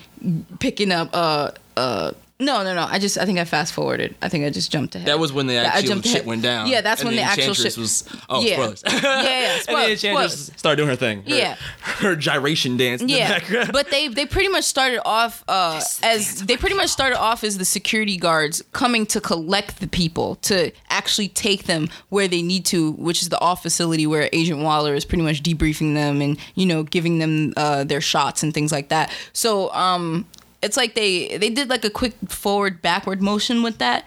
picking 0.59 0.91
up 0.91 1.09
uh 1.13 1.51
uh 1.77 2.11
No, 2.37 2.63
no, 2.63 2.75
no. 2.75 2.85
I 2.89 2.99
just 2.99 3.17
I 3.17 3.25
think 3.25 3.39
I 3.39 3.45
fast 3.45 3.71
forwarded. 3.73 4.13
I 4.21 4.27
think 4.27 4.43
I 4.45 4.49
just 4.49 4.69
jumped 4.69 4.93
ahead. 4.95 5.07
That 5.07 5.19
was 5.19 5.31
when 5.31 5.47
the 5.47 5.53
Yeah, 5.53 5.61
I 5.63 5.77
actual 5.77 5.87
jumped 5.87 6.07
shit 6.07 6.15
ahead. 6.17 6.25
went 6.27 6.41
down. 6.41 6.67
Yeah, 6.67 6.81
that's 6.81 6.99
And 6.99 7.07
when 7.07 7.15
the, 7.15 7.21
actual 7.21 7.53
shit 7.53 7.77
was. 7.77 8.03
Oh, 8.29 8.41
yeah. 8.41 8.55
spoilers. 8.55 8.83
Yeah, 8.85 8.91
yeah. 9.01 9.01
and 9.53 9.59
the 9.59 9.63
Spoilers, 9.63 10.03
Enchantress 10.03 10.33
spoilers. 10.33 10.51
started 10.57 10.75
doing 10.77 10.89
her 10.89 10.95
thing. 10.97 11.21
Her, 11.23 11.29
Yeah. 11.35 11.55
Her 11.79 12.15
gyration 12.17 12.75
dance. 12.75 12.99
In 13.01 13.07
the 13.07 13.13
Yeah, 13.13 13.39
background. 13.39 13.69
but 13.71 13.89
they 13.89 14.09
they 14.09 14.25
pretty 14.25 14.49
much 14.49 14.65
started 14.65 15.01
off 15.05 15.45
uh, 15.47 15.79
as 16.03 16.41
they 16.45 16.57
pretty 16.57 16.75
much 16.75 16.89
started 16.89 17.17
off 17.17 17.43
as 17.45 17.57
the 17.57 17.63
security 17.65 18.17
guards 18.17 18.61
coming 18.73 19.05
to 19.07 19.21
collect 19.21 19.79
the 19.79 19.87
people 19.87 20.35
to 20.41 20.71
actually 20.89 21.29
take 21.29 21.63
them 21.65 21.87
where 22.09 22.27
they 22.27 22.41
need 22.41 22.65
to, 22.65 22.91
which 22.93 23.21
is 23.21 23.29
the 23.29 23.39
off 23.39 23.61
facility 23.61 24.05
where 24.07 24.27
Agent 24.33 24.59
Waller 24.61 24.93
is 24.93 25.05
pretty 25.05 25.23
much 25.23 25.41
debriefing 25.41 25.93
them 25.93 26.19
and 26.21 26.37
you 26.55 26.65
know 26.65 26.83
giving 26.83 27.19
them 27.19 27.53
uh, 27.55 27.85
their 27.85 28.01
shots 28.01 28.43
and 28.43 28.53
things 28.53 28.73
like 28.73 28.89
that. 28.89 29.09
So 29.31 29.71
um, 29.71 30.25
it's 30.65 30.77
like 30.77 30.95
they 30.95 31.37
they 31.37 31.49
did 31.49 31.69
like 31.69 31.85
a 31.85 31.89
quick 31.89 32.13
forward 32.27 32.81
backward 32.81 33.21
motion 33.21 33.63
with 33.63 33.77
that. 33.77 34.05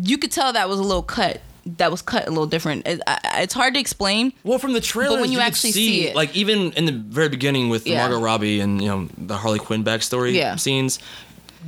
You 0.00 0.16
could 0.18 0.32
tell 0.32 0.52
that 0.52 0.68
was 0.68 0.78
a 0.78 0.82
little 0.82 1.02
cut. 1.02 1.40
That 1.76 1.90
was 1.92 2.02
cut 2.02 2.26
a 2.26 2.30
little 2.30 2.46
different. 2.46 2.86
It, 2.88 3.00
I, 3.06 3.42
it's 3.42 3.54
hard 3.54 3.74
to 3.74 3.80
explain. 3.80 4.32
Well, 4.42 4.58
from 4.58 4.72
the 4.72 4.80
trailer, 4.80 5.20
when 5.20 5.30
you 5.30 5.38
could 5.38 5.46
actually 5.46 5.70
see, 5.72 5.86
see 6.02 6.06
it- 6.08 6.16
like 6.16 6.34
even 6.34 6.72
in 6.72 6.86
the 6.86 6.92
very 6.92 7.28
beginning 7.28 7.68
with 7.68 7.86
Yeah. 7.86 7.98
Margot 8.02 8.20
Robbie 8.20 8.58
and 8.60 8.80
you 8.82 8.88
know 8.88 9.08
the 9.18 9.36
Harley 9.36 9.58
Quinn 9.60 9.84
backstory 9.84 10.32
Yeah. 10.34 10.56
scenes, 10.56 10.98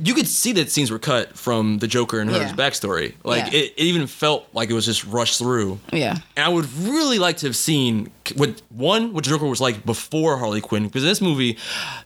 you 0.03 0.13
could 0.13 0.27
see 0.27 0.51
that 0.53 0.69
scenes 0.69 0.91
were 0.91 0.99
cut 0.99 1.37
from 1.37 1.77
the 1.77 1.87
Joker 1.87 2.19
and 2.19 2.29
her 2.29 2.37
Yeah. 2.37 2.51
backstory. 2.53 3.13
Like 3.23 3.53
it, 3.53 3.73
it 3.77 3.83
even 3.83 4.07
felt 4.07 4.47
like 4.53 4.69
it 4.69 4.73
was 4.73 4.85
just 4.85 5.05
rushed 5.05 5.37
through. 5.39 5.79
Yeah. 5.93 6.17
And 6.35 6.45
I 6.45 6.49
would 6.49 6.67
really 6.79 7.19
like 7.19 7.37
to 7.37 7.45
have 7.47 7.55
seen 7.55 8.11
what 8.35 8.61
one 8.69 9.13
what 9.13 9.23
Joker 9.23 9.45
was 9.45 9.61
like 9.61 9.85
before 9.85 10.37
Harley 10.37 10.61
Quinn 10.61 10.85
because 10.85 11.03
in 11.03 11.09
this 11.09 11.21
movie, 11.21 11.57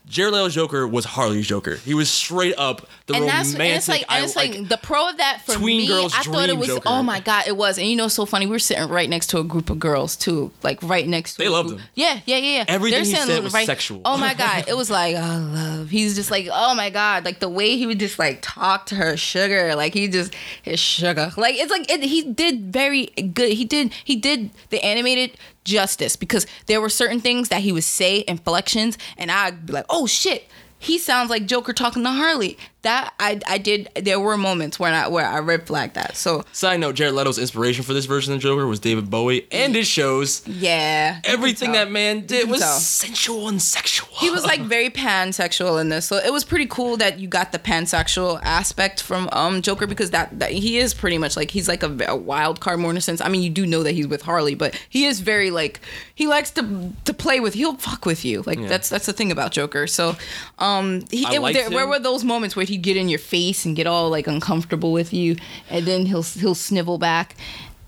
Jared 0.08 0.34
Leto's 0.34 0.55
Joker 0.55 0.88
was 0.88 1.05
Harley's 1.05 1.47
Joker. 1.47 1.75
He 1.75 1.93
was 1.93 2.10
straight 2.10 2.55
up 2.58 2.88
the 3.05 3.13
and 3.13 3.21
romantic. 3.23 3.27
that's 3.27 3.53
and 3.60 3.62
it's 3.77 3.88
like, 3.88 4.05
and 4.10 4.25
it's 4.25 4.36
I- 4.38 4.41
like, 4.41 4.69
the 4.69 4.77
pro 4.77 5.10
of 5.10 5.17
that 5.17 5.41
for 5.45 5.53
tween 5.55 5.77
me. 5.79 5.88
girls' 5.88 6.13
I 6.15 6.23
thought 6.23 6.49
it 6.49 6.58
was. 6.58 6.67
Joker. 6.67 6.82
Oh 6.86 7.03
my 7.03 7.19
god, 7.19 7.45
it 7.47 7.55
was. 7.55 7.77
And 7.77 7.88
you 7.88 7.95
know, 7.95 8.08
so 8.08 8.25
funny. 8.25 8.45
We 8.45 8.51
were 8.51 8.60
sitting 8.60 8.88
right 8.89 9.10
next 9.10 9.27
to 9.27 9.39
a 9.39 9.43
group 9.43 9.69
of 9.69 9.79
girls 9.79 10.15
too, 10.15 10.51
like 10.63 10.82
right 10.84 11.08
next. 11.08 11.34
to 11.36 11.43
They 11.43 11.49
loved 11.49 11.71
him. 11.71 11.82
Yeah, 11.95 12.19
yeah, 12.25 12.38
yeah. 12.38 12.58
yeah. 12.60 12.65
Everything 12.67 13.03
They're 13.03 13.21
he 13.21 13.27
said 13.27 13.43
was 13.43 13.53
sexual. 13.65 14.01
Oh 14.05 14.17
my 14.17 14.34
god, 14.34 14.65
it 14.67 14.75
was 14.75 14.89
like 14.89 15.15
oh 15.15 15.49
love. 15.53 15.89
He's 15.89 16.15
just 16.15 16.32
like 16.32 16.47
oh 16.51 16.75
my 16.75 16.89
god, 16.89 17.25
like 17.25 17.39
the 17.39 17.49
way 17.49 17.77
he 17.77 17.86
would 17.86 17.99
just 17.99 18.19
like 18.19 18.39
talk 18.41 18.88
to 18.88 18.95
her, 18.95 19.15
sugar. 19.17 19.75
Like 19.75 19.93
he 19.93 20.08
just 20.08 20.34
his 20.63 20.79
sugar. 20.79 21.32
Like 21.38 21.55
it's 21.55 21.71
like 21.71 21.89
it, 21.91 22.03
he 22.03 22.23
did 22.23 22.73
very 22.73 23.05
good. 23.08 23.53
He 23.53 23.65
did 23.65 23.93
he 24.03 24.15
did 24.15 24.51
the 24.69 24.84
animated 24.84 25.38
justice 25.69 26.15
because 26.15 26.45
there 26.65 26.82
were 26.82 26.89
certain 26.89 27.19
things 27.19 27.49
that 27.49 27.62
he 27.62 27.71
would 27.71 27.84
say 27.84 28.23
inflections, 28.27 28.97
and 29.17 29.32
I'd 29.32 29.65
be 29.65 29.73
like 29.73 29.86
oh 29.89 30.08
shit. 30.08 30.47
He 30.82 30.97
sounds 30.97 31.29
like 31.29 31.45
Joker 31.45 31.73
talking 31.73 32.03
to 32.03 32.10
Harley. 32.10 32.58
That 32.84 33.13
I 33.20 33.42
I 33.46 33.58
did. 33.58 33.89
There 33.96 34.20
were 34.22 34.38
moments 34.38 34.80
where 34.80 34.94
I 34.94 35.08
where 35.10 35.26
I 35.28 35.39
red 35.39 35.68
flagged 35.68 35.96
that. 35.96 36.15
So 36.15 36.46
Side 36.54 36.80
note: 36.80 36.96
Jared 36.96 37.13
Leto's 37.13 37.38
inspiration 37.38 37.84
for 37.84 37.92
this 37.94 38.06
version 38.06 38.34
of 38.34 38.39
Joker 38.39 38.65
was 38.68 38.80
David 38.80 39.10
Bowie, 39.10 39.46
and 39.52 39.76
his 39.76 39.86
shows. 39.86 40.48
yeah, 40.48 41.20
Everything 41.26 41.74
that 41.74 41.92
man 41.92 42.26
did 42.26 42.50
was 42.50 42.62
tell. 42.62 42.78
sensual 42.80 43.50
and 43.50 43.62
sexual. 43.62 44.08
he 44.13 44.30
was 44.30 44.46
like 44.46 44.62
very 44.76 44.89
pansexual 44.89 45.82
in 45.82 45.89
this, 45.89 46.06
so 46.06 46.15
it 46.15 46.32
was 46.32 46.46
pretty 46.46 46.68
cool 46.68 46.96
that 46.98 47.20
you 47.20 47.28
got 47.28 47.52
the 47.52 47.60
pansexual 47.60 48.39
aspect 48.44 49.02
from 49.04 49.28
um 49.34 49.62
Joker 49.62 49.86
because 49.86 50.12
that, 50.12 50.39
that 50.39 50.52
he 50.52 50.78
is 50.78 50.94
pretty 50.94 51.18
much 51.18 51.36
like 51.36 51.52
he's 51.52 51.68
like 51.68 51.84
a, 51.84 51.98
a 52.08 52.15
wild 52.15 52.62
card 52.62 52.80
more 52.80 52.92
in 52.92 52.98
a 52.98 53.02
sense. 53.02 53.20
I 53.20 53.28
mean, 53.28 53.42
you 53.42 53.50
do 53.50 53.65
know 53.65 53.84
that 53.84 53.92
he's 53.92 54.08
with 54.08 54.22
Harley, 54.22 54.56
but 54.56 54.74
he 54.88 55.04
is 55.06 55.20
very 55.20 55.52
like 55.52 55.82
he 56.15 56.28
likes 56.28 56.52
to 56.52 56.94
to 57.04 57.13
play 57.13 57.42
with. 57.42 57.56
He'll 57.56 57.76
fuck 57.76 58.06
with 58.06 58.24
you. 58.24 58.42
Like 58.46 58.65
that's 58.68 58.88
that's 58.88 59.06
the 59.06 59.13
thing 59.13 59.34
about 59.34 59.52
Joker. 59.52 59.86
So 59.86 60.15
um, 60.60 61.04
he, 61.12 61.26
it, 61.26 61.54
there, 61.54 61.70
where 61.70 61.86
were 61.88 62.00
those 62.00 62.24
moments 62.24 62.56
where 62.56 62.68
he'd 62.69 62.82
get 62.82 62.95
in 62.95 63.10
your 63.10 63.19
face 63.19 63.65
and 63.65 63.75
get 63.75 63.86
all 63.88 64.10
like 64.10 64.27
uncomfortable 64.27 64.91
with 64.91 65.13
you, 65.13 65.36
and 65.69 65.86
then 65.86 66.05
he'll 66.05 66.23
he'll 66.23 66.55
snivel 66.55 66.97
back, 66.97 67.36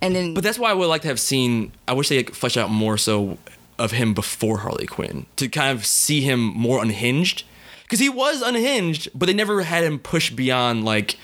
and 0.01 0.15
then 0.15 0.33
But 0.33 0.43
that's 0.43 0.59
why 0.59 0.69
I 0.71 0.73
would 0.73 0.87
like 0.87 1.03
to 1.03 1.07
have 1.07 1.19
seen. 1.19 1.71
I 1.87 1.93
wish 1.93 2.09
they 2.09 2.17
had 2.17 2.35
fleshed 2.35 2.57
out 2.57 2.69
more 2.69 2.97
so 2.97 3.37
of 3.79 3.91
him 3.91 4.13
before 4.13 4.59
Harley 4.59 4.85
Quinn 4.85 5.25
to 5.37 5.47
kind 5.47 5.77
of 5.77 5.85
see 5.85 6.21
him 6.21 6.39
more 6.39 6.81
unhinged, 6.81 7.43
because 7.83 7.99
he 7.99 8.09
was 8.09 8.41
unhinged, 8.41 9.09
but 9.15 9.25
they 9.27 9.33
never 9.33 9.63
had 9.63 9.83
him 9.83 9.97
push 9.99 10.29
beyond 10.29 10.83
like 10.83 11.17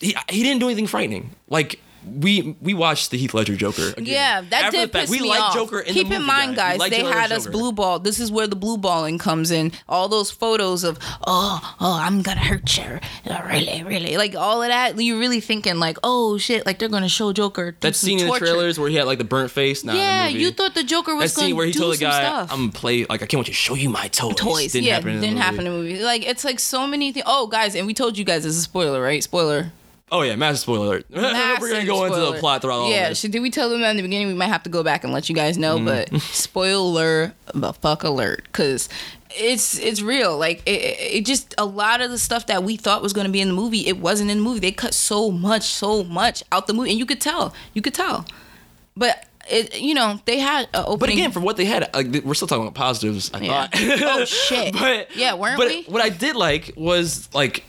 he 0.00 0.14
he 0.28 0.42
didn't 0.42 0.60
do 0.60 0.66
anything 0.66 0.86
frightening. 0.86 1.30
Like 1.48 1.80
we 2.06 2.56
we 2.60 2.74
watched 2.74 3.10
the 3.10 3.18
Heath 3.18 3.34
Ledger 3.34 3.56
Joker. 3.56 3.90
Again. 3.96 4.06
Yeah, 4.06 4.40
that 4.50 4.64
After 4.66 4.76
did 4.78 4.88
the 4.88 4.92
fact, 4.92 5.02
piss 5.04 5.10
we 5.10 5.20
me 5.22 5.28
like 5.28 5.40
off. 5.40 5.54
Joker 5.54 5.80
in 5.80 5.94
Keep 5.94 6.08
the 6.10 6.16
in 6.16 6.22
mind, 6.22 6.50
We 6.50 6.56
guys, 6.56 6.78
they 6.78 6.90
Jared 7.00 7.06
had 7.14 7.32
us 7.32 7.44
Joker. 7.44 7.52
blue 7.52 7.72
ball. 7.72 7.98
This 7.98 8.18
is 8.20 8.30
where 8.30 8.46
the 8.46 8.56
blue 8.56 8.76
balling 8.78 9.18
comes 9.18 9.50
in. 9.50 9.72
All 9.88 10.08
those 10.08 10.30
photos 10.30 10.84
of 10.84 10.98
oh 11.26 11.74
oh 11.80 11.98
I'm 12.00 12.22
gonna 12.22 12.40
hurt 12.40 12.76
you, 12.76 13.00
Uh, 13.30 13.42
really 13.46 13.82
really 13.84 14.16
like 14.16 14.34
all 14.34 14.62
of 14.62 14.68
that. 14.68 15.00
You're 15.00 15.18
really 15.18 15.40
thinking 15.40 15.78
like 15.78 15.98
oh 16.04 16.38
shit, 16.38 16.66
like 16.66 16.78
they're 16.78 16.88
gonna 16.88 17.08
show 17.08 17.32
Joker 17.32 17.76
That 17.80 17.96
scene 17.96 18.20
in 18.20 18.26
the 18.28 18.38
trailers 18.38 18.78
where 18.78 18.88
he 18.88 18.96
had 18.96 19.06
like 19.06 19.18
the 19.18 19.24
burnt 19.24 19.50
face. 19.50 19.84
Nah, 19.84 19.94
Yeah, 19.94 20.26
the 20.26 20.32
movie. 20.32 20.44
you 20.44 20.50
thought 20.50 20.74
the 20.74 20.84
Joker 20.84 21.12
that 21.12 21.16
was 21.18 21.34
scene 21.34 21.56
where 21.56 21.66
he 21.66 21.72
do 21.72 21.78
told 21.80 21.94
the 21.94 21.98
guy, 21.98 22.20
stuff. 22.22 22.52
"I'm 22.52 22.58
gonna 22.60 22.72
play 22.72 23.06
like 23.08 23.22
I 23.22 23.26
can't 23.26 23.38
wait 23.40 23.46
to 23.46 23.52
show 23.52 23.74
you 23.74 23.88
my 23.90 24.08
toys." 24.08 24.34
toys. 24.36 24.72
Didn't 24.72 24.86
yeah, 24.86 24.94
happen 24.94 25.10
in 25.10 25.14
the 25.16 25.20
didn't 25.26 25.34
movie. 25.36 25.44
happen 25.44 25.66
in 25.66 25.72
the 25.72 25.78
movie. 25.78 26.02
Like 26.02 26.26
it's 26.26 26.44
like 26.44 26.60
so 26.60 26.86
many 26.86 27.12
things. 27.12 27.24
Oh, 27.26 27.46
guys, 27.46 27.74
and 27.74 27.86
we 27.86 27.94
told 27.94 28.18
you 28.18 28.24
guys 28.24 28.42
this 28.44 28.52
is 28.52 28.58
a 28.58 28.62
spoiler, 28.62 29.00
right? 29.02 29.22
Spoiler. 29.22 29.72
Oh 30.12 30.22
yeah, 30.22 30.36
massive 30.36 30.60
spoiler 30.60 30.86
alert. 30.86 31.06
We're 31.10 31.20
gonna 31.22 31.32
Massive 31.32 31.86
go 31.86 32.04
into 32.04 32.20
the 32.20 32.34
plot 32.38 32.62
throughout 32.62 32.80
all 32.80 32.90
Yeah, 32.90 33.04
of 33.04 33.08
this. 33.10 33.20
should, 33.20 33.30
did 33.32 33.40
we 33.40 33.50
tell 33.50 33.68
them 33.70 33.80
that 33.80 33.90
in 33.90 33.96
the 33.96 34.02
beginning? 34.02 34.28
We 34.28 34.34
might 34.34 34.48
have 34.48 34.62
to 34.64 34.70
go 34.70 34.82
back 34.82 35.02
and 35.02 35.12
let 35.12 35.28
you 35.28 35.34
guys 35.34 35.56
know, 35.58 35.78
but 35.82 36.10
Mm. 36.10 36.20
spoiler 36.34 37.32
the 37.54 37.72
fuck 37.72 38.04
alert, 38.04 38.44
because 38.44 38.88
it's 39.30 39.78
it's 39.78 40.02
real. 40.02 40.36
Like 40.38 40.62
it, 40.66 40.70
it 41.20 41.26
just 41.26 41.54
a 41.58 41.64
lot 41.64 42.00
of 42.00 42.10
the 42.10 42.18
stuff 42.18 42.46
that 42.46 42.62
we 42.62 42.76
thought 42.76 43.02
was 43.02 43.12
going 43.12 43.26
to 43.26 43.32
be 43.32 43.40
in 43.40 43.48
the 43.48 43.54
movie, 43.54 43.86
it 43.86 43.98
wasn't 43.98 44.30
in 44.30 44.38
the 44.38 44.44
movie. 44.44 44.60
They 44.60 44.72
cut 44.72 44.94
so 44.94 45.30
much, 45.30 45.62
so 45.64 46.04
much 46.04 46.42
out 46.52 46.66
the 46.66 46.74
movie, 46.74 46.90
and 46.90 46.98
you 46.98 47.06
could 47.06 47.20
tell, 47.20 47.54
you 47.72 47.80
could 47.82 47.94
tell. 47.94 48.26
But 48.96 49.26
it, 49.50 49.80
you 49.80 49.94
know, 49.94 50.20
they 50.26 50.38
had 50.38 50.68
a 50.74 50.84
opening. 50.84 50.98
But 50.98 51.08
again, 51.10 51.32
from 51.32 51.42
what 51.42 51.56
they 51.56 51.64
had, 51.64 51.90
like, 51.94 52.22
we're 52.24 52.34
still 52.34 52.46
talking 52.46 52.62
about 52.62 52.74
positives. 52.74 53.30
I 53.34 53.40
Yeah. 53.40 53.66
thought. 53.66 54.20
Oh, 54.20 54.24
shit. 54.26 54.72
but 54.78 55.16
Yeah, 55.16 55.34
weren't 55.34 55.56
but 55.58 55.66
we? 55.68 55.82
What 55.84 56.02
I 56.02 56.10
did 56.10 56.36
like 56.36 56.72
was 56.76 57.28
like. 57.34 57.64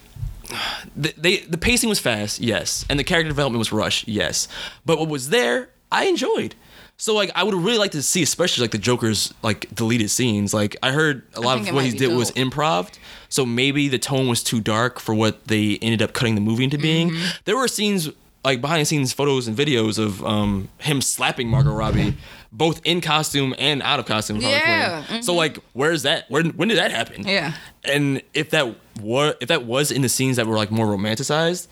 The, 0.96 1.14
they 1.16 1.38
the 1.38 1.58
pacing 1.58 1.88
was 1.88 1.98
fast, 1.98 2.40
yes, 2.40 2.84
and 2.88 2.98
the 2.98 3.04
character 3.04 3.28
development 3.28 3.58
was 3.58 3.72
rushed, 3.72 4.08
yes. 4.08 4.48
But 4.84 4.98
what 4.98 5.08
was 5.08 5.30
there, 5.30 5.70
I 5.90 6.06
enjoyed. 6.06 6.54
So 6.98 7.14
like, 7.14 7.30
I 7.34 7.42
would 7.42 7.54
really 7.54 7.78
like 7.78 7.90
to 7.90 8.02
see, 8.02 8.22
especially 8.22 8.62
like 8.62 8.70
the 8.70 8.78
Joker's 8.78 9.34
like 9.42 9.72
deleted 9.74 10.10
scenes. 10.10 10.54
Like 10.54 10.76
I 10.82 10.92
heard 10.92 11.22
a 11.34 11.40
lot 11.40 11.58
of 11.60 11.74
what 11.74 11.84
he 11.84 11.90
did 11.90 12.14
was 12.14 12.30
dope. 12.30 12.52
improv. 12.52 12.98
So 13.28 13.44
maybe 13.44 13.88
the 13.88 13.98
tone 13.98 14.28
was 14.28 14.42
too 14.42 14.60
dark 14.60 14.98
for 14.98 15.14
what 15.14 15.46
they 15.48 15.78
ended 15.82 16.00
up 16.00 16.14
cutting 16.14 16.36
the 16.36 16.40
movie 16.40 16.64
into 16.64 16.78
being. 16.78 17.10
Mm-hmm. 17.10 17.38
There 17.44 17.56
were 17.56 17.68
scenes 17.68 18.08
like 18.46 18.60
behind 18.60 18.80
the 18.80 18.84
scenes 18.84 19.12
photos 19.12 19.48
and 19.48 19.56
videos 19.56 19.98
of 19.98 20.24
um, 20.24 20.68
him 20.78 21.00
slapping 21.00 21.48
Margot 21.48 21.72
Robbie, 21.72 22.16
both 22.52 22.80
in 22.84 23.00
costume 23.00 23.56
and 23.58 23.82
out 23.82 23.98
of 23.98 24.06
costume. 24.06 24.40
Harley 24.40 24.56
Yeah, 24.56 25.02
Quinn. 25.04 25.22
So 25.24 25.34
like, 25.34 25.58
where's 25.72 26.04
that? 26.04 26.30
When 26.30 26.50
when 26.50 26.68
did 26.68 26.78
that 26.78 26.92
happen? 26.92 27.26
Yeah. 27.26 27.54
And 27.84 28.22
if 28.34 28.50
that 28.50 28.76
was 29.00 29.34
if 29.40 29.48
that 29.48 29.66
was 29.66 29.90
in 29.90 30.02
the 30.02 30.08
scenes 30.08 30.36
that 30.36 30.46
were 30.46 30.54
like 30.54 30.70
more 30.70 30.86
romanticized, 30.86 31.66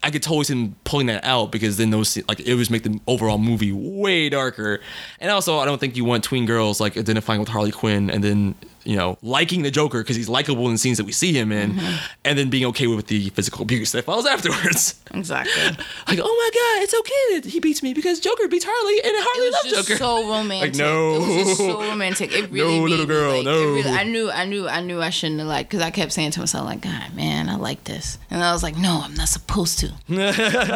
I 0.00 0.12
could 0.12 0.22
totally 0.22 0.44
see 0.44 0.54
them 0.54 0.76
pulling 0.84 1.08
that 1.08 1.24
out 1.24 1.50
because 1.50 1.76
then 1.76 1.90
those 1.90 2.16
like 2.28 2.38
it 2.38 2.54
would 2.54 2.70
make 2.70 2.84
the 2.84 3.00
overall 3.08 3.38
movie 3.38 3.72
way 3.72 4.28
darker. 4.28 4.78
And 5.18 5.28
also, 5.28 5.58
I 5.58 5.64
don't 5.64 5.78
think 5.78 5.96
you 5.96 6.04
want 6.04 6.22
tween 6.22 6.46
girls 6.46 6.80
like 6.80 6.96
identifying 6.96 7.40
with 7.40 7.48
Harley 7.48 7.72
Quinn 7.72 8.10
and 8.10 8.22
then 8.22 8.54
you 8.88 8.96
know 8.96 9.18
liking 9.20 9.60
the 9.62 9.70
Joker 9.70 10.00
because 10.02 10.16
he's 10.16 10.30
likable 10.30 10.64
in 10.66 10.72
the 10.72 10.78
scenes 10.78 10.96
that 10.96 11.04
we 11.04 11.12
see 11.12 11.32
him 11.32 11.52
in, 11.52 11.74
Mm-hmm. 11.74 11.96
and 12.24 12.38
then 12.38 12.48
being 12.48 12.64
okay 12.72 12.86
with 12.86 13.06
the 13.08 13.28
physical 13.30 13.62
abuse 13.62 13.92
that 13.92 14.04
follows 14.06 14.24
afterwards. 14.34 14.98
exactly. 15.12 15.62
like, 16.08 16.18
oh 16.22 16.34
my 16.42 16.50
god, 16.60 16.82
it's 16.84 16.94
okay 16.94 17.24
that 17.40 17.44
he 17.52 17.60
beats 17.60 17.82
me 17.82 17.92
because 17.92 18.18
Joker 18.18 18.48
beats 18.48 18.64
Harley 18.66 18.98
and 19.04 19.12
It 19.14 19.22
Harley 19.22 19.46
was 19.50 19.74
loves 19.76 19.88
Joker. 19.88 19.98
so 19.98 20.28
romantic. 20.36 20.74
no. 20.76 21.16
it 21.16 21.18
was 21.18 21.46
just 21.48 21.58
so 21.58 21.80
romantic. 21.82 22.32
It 22.32 22.50
really, 22.50 22.78
No, 22.78 22.84
little 22.84 23.06
girl, 23.06 23.36
like, 23.36 23.44
no. 23.44 23.60
really- 23.74 23.90
I 23.90 24.04
knew, 24.04 24.30
I 24.30 24.44
knew, 24.46 24.66
I 24.68 24.80
knew 24.80 25.02
I 25.02 25.10
shouldn't 25.10 25.40
have 25.40 25.48
like 25.48 25.68
because 25.68 25.82
I 25.82 25.90
kept 25.90 26.12
saying 26.12 26.30
to 26.32 26.40
myself 26.40 26.64
like, 26.64 26.80
God, 26.80 27.14
man, 27.14 27.48
I 27.50 27.56
like 27.56 27.84
this, 27.84 28.16
and 28.30 28.42
I 28.42 28.52
was 28.52 28.62
like, 28.62 28.76
No, 28.78 29.02
I'm 29.04 29.14
not 29.14 29.28
supposed 29.28 29.78
to. 29.80 29.92
I'm 30.08 30.16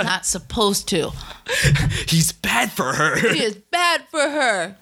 not 0.04 0.26
supposed 0.26 0.86
to. 0.88 1.12
he's 2.08 2.32
bad 2.32 2.70
for 2.72 2.92
her. 2.92 3.18
He 3.32 3.42
is 3.42 3.54
bad 3.56 4.04
for 4.10 4.20
her. 4.20 4.76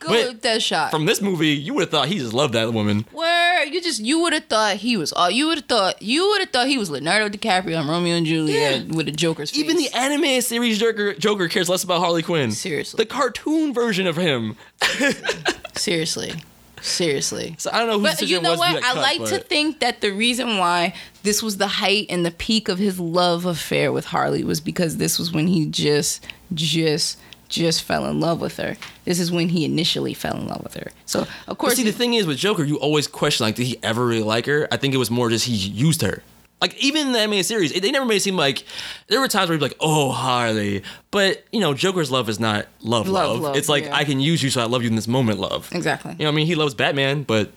Go 0.00 0.12
Wait, 0.12 0.28
with 0.28 0.42
that 0.42 0.62
shot. 0.62 0.90
From 0.90 1.06
this 1.06 1.20
movie, 1.20 1.48
you 1.48 1.74
would 1.74 1.82
have 1.82 1.90
thought 1.90 2.08
he 2.08 2.18
just 2.18 2.32
loved 2.32 2.54
that 2.54 2.72
woman. 2.72 3.06
Where 3.12 3.64
you 3.64 3.80
just 3.80 4.00
you 4.00 4.20
would 4.20 4.32
have 4.32 4.44
thought 4.44 4.76
he 4.76 4.96
was 4.96 5.12
all 5.12 5.30
you 5.30 5.46
would 5.48 5.58
have 5.58 5.66
thought 5.66 6.00
you 6.02 6.28
would 6.28 6.40
have 6.40 6.50
thought 6.50 6.68
he 6.68 6.78
was 6.78 6.90
Leonardo 6.90 7.28
DiCaprio 7.28 7.78
on 7.78 7.88
Romeo 7.88 8.14
and 8.14 8.26
Juliet 8.26 8.88
with 8.88 9.08
a 9.08 9.12
Joker's 9.12 9.50
face. 9.50 9.58
Even 9.60 9.76
the 9.76 9.90
anime 9.94 10.40
series 10.40 10.78
Joker, 10.78 11.14
Joker 11.14 11.48
cares 11.48 11.68
less 11.68 11.84
about 11.84 12.00
Harley 12.00 12.22
Quinn. 12.22 12.50
Seriously. 12.52 12.98
The 12.98 13.06
cartoon 13.06 13.72
version 13.72 14.06
of 14.06 14.16
him. 14.16 14.56
seriously, 15.76 16.34
seriously. 16.80 17.54
So 17.58 17.70
I 17.72 17.78
don't 17.78 17.88
know 17.88 17.98
whose 17.98 18.20
But 18.20 18.28
you 18.28 18.40
know 18.40 18.56
what? 18.56 18.76
I 18.76 18.80
cut, 18.80 18.96
like 18.96 19.24
to 19.30 19.38
think 19.38 19.80
that 19.80 20.00
the 20.00 20.10
reason 20.10 20.58
why 20.58 20.94
this 21.22 21.42
was 21.42 21.56
the 21.56 21.68
height 21.68 22.06
and 22.10 22.24
the 22.24 22.30
peak 22.30 22.68
of 22.68 22.78
his 22.78 23.00
love 23.00 23.44
affair 23.44 23.92
with 23.92 24.06
Harley 24.06 24.44
was 24.44 24.60
because 24.60 24.98
this 24.98 25.18
was 25.18 25.32
when 25.32 25.46
he 25.46 25.66
just, 25.66 26.24
just, 26.54 27.18
just 27.48 27.82
fell 27.82 28.06
in 28.06 28.20
love 28.20 28.40
with 28.40 28.56
her. 28.56 28.76
This 29.04 29.18
is 29.20 29.30
when 29.30 29.48
he 29.50 29.64
initially 29.64 30.14
fell 30.14 30.36
in 30.36 30.46
love 30.48 30.62
with 30.62 30.74
her. 30.74 30.90
So 31.04 31.20
of 31.22 31.28
But 31.46 31.58
course, 31.58 31.74
see, 31.76 31.84
the 31.84 31.92
thing 31.92 32.14
is 32.14 32.26
with 32.26 32.38
Joker, 32.38 32.64
you 32.64 32.76
always 32.78 33.06
question 33.06 33.44
like, 33.44 33.54
did 33.54 33.66
he 33.66 33.78
ever 33.82 34.04
really 34.06 34.22
like 34.22 34.46
her? 34.46 34.66
I 34.72 34.76
think 34.76 34.94
it 34.94 34.98
was 34.98 35.10
more 35.10 35.28
just 35.30 35.46
he 35.46 35.54
used 35.54 36.02
her. 36.02 36.22
Like 36.60 36.74
even 36.82 37.08
in 37.08 37.12
the 37.12 37.18
animated 37.18 37.44
series, 37.46 37.72
they 37.78 37.90
never 37.90 38.06
made 38.06 38.16
it 38.16 38.20
seem 38.22 38.36
like 38.36 38.64
there 39.08 39.20
were 39.20 39.28
times 39.28 39.48
where 39.50 39.54
you'd 39.54 39.60
be 39.60 39.66
like, 39.66 39.76
"Oh, 39.78 40.10
Harley," 40.10 40.82
but 41.10 41.44
you 41.52 41.60
know, 41.60 41.74
Joker's 41.74 42.10
love 42.10 42.30
is 42.30 42.40
not 42.40 42.66
love, 42.80 43.06
Love, 43.08 43.32
love. 43.32 43.40
love, 43.40 43.56
it's 43.56 43.68
like 43.68 43.84
yeah. 43.84 43.94
I 43.94 44.04
can 44.04 44.20
use 44.20 44.42
you, 44.42 44.48
so 44.48 44.62
I 44.62 44.64
love 44.64 44.82
you 44.82 44.88
in 44.88 44.96
this 44.96 45.06
moment, 45.06 45.38
love. 45.38 45.68
Exactly. 45.72 46.12
You 46.12 46.20
know, 46.20 46.24
what 46.24 46.32
I 46.32 46.34
mean, 46.36 46.46
he 46.46 46.54
loves 46.54 46.72
Batman, 46.72 47.24
but 47.24 47.50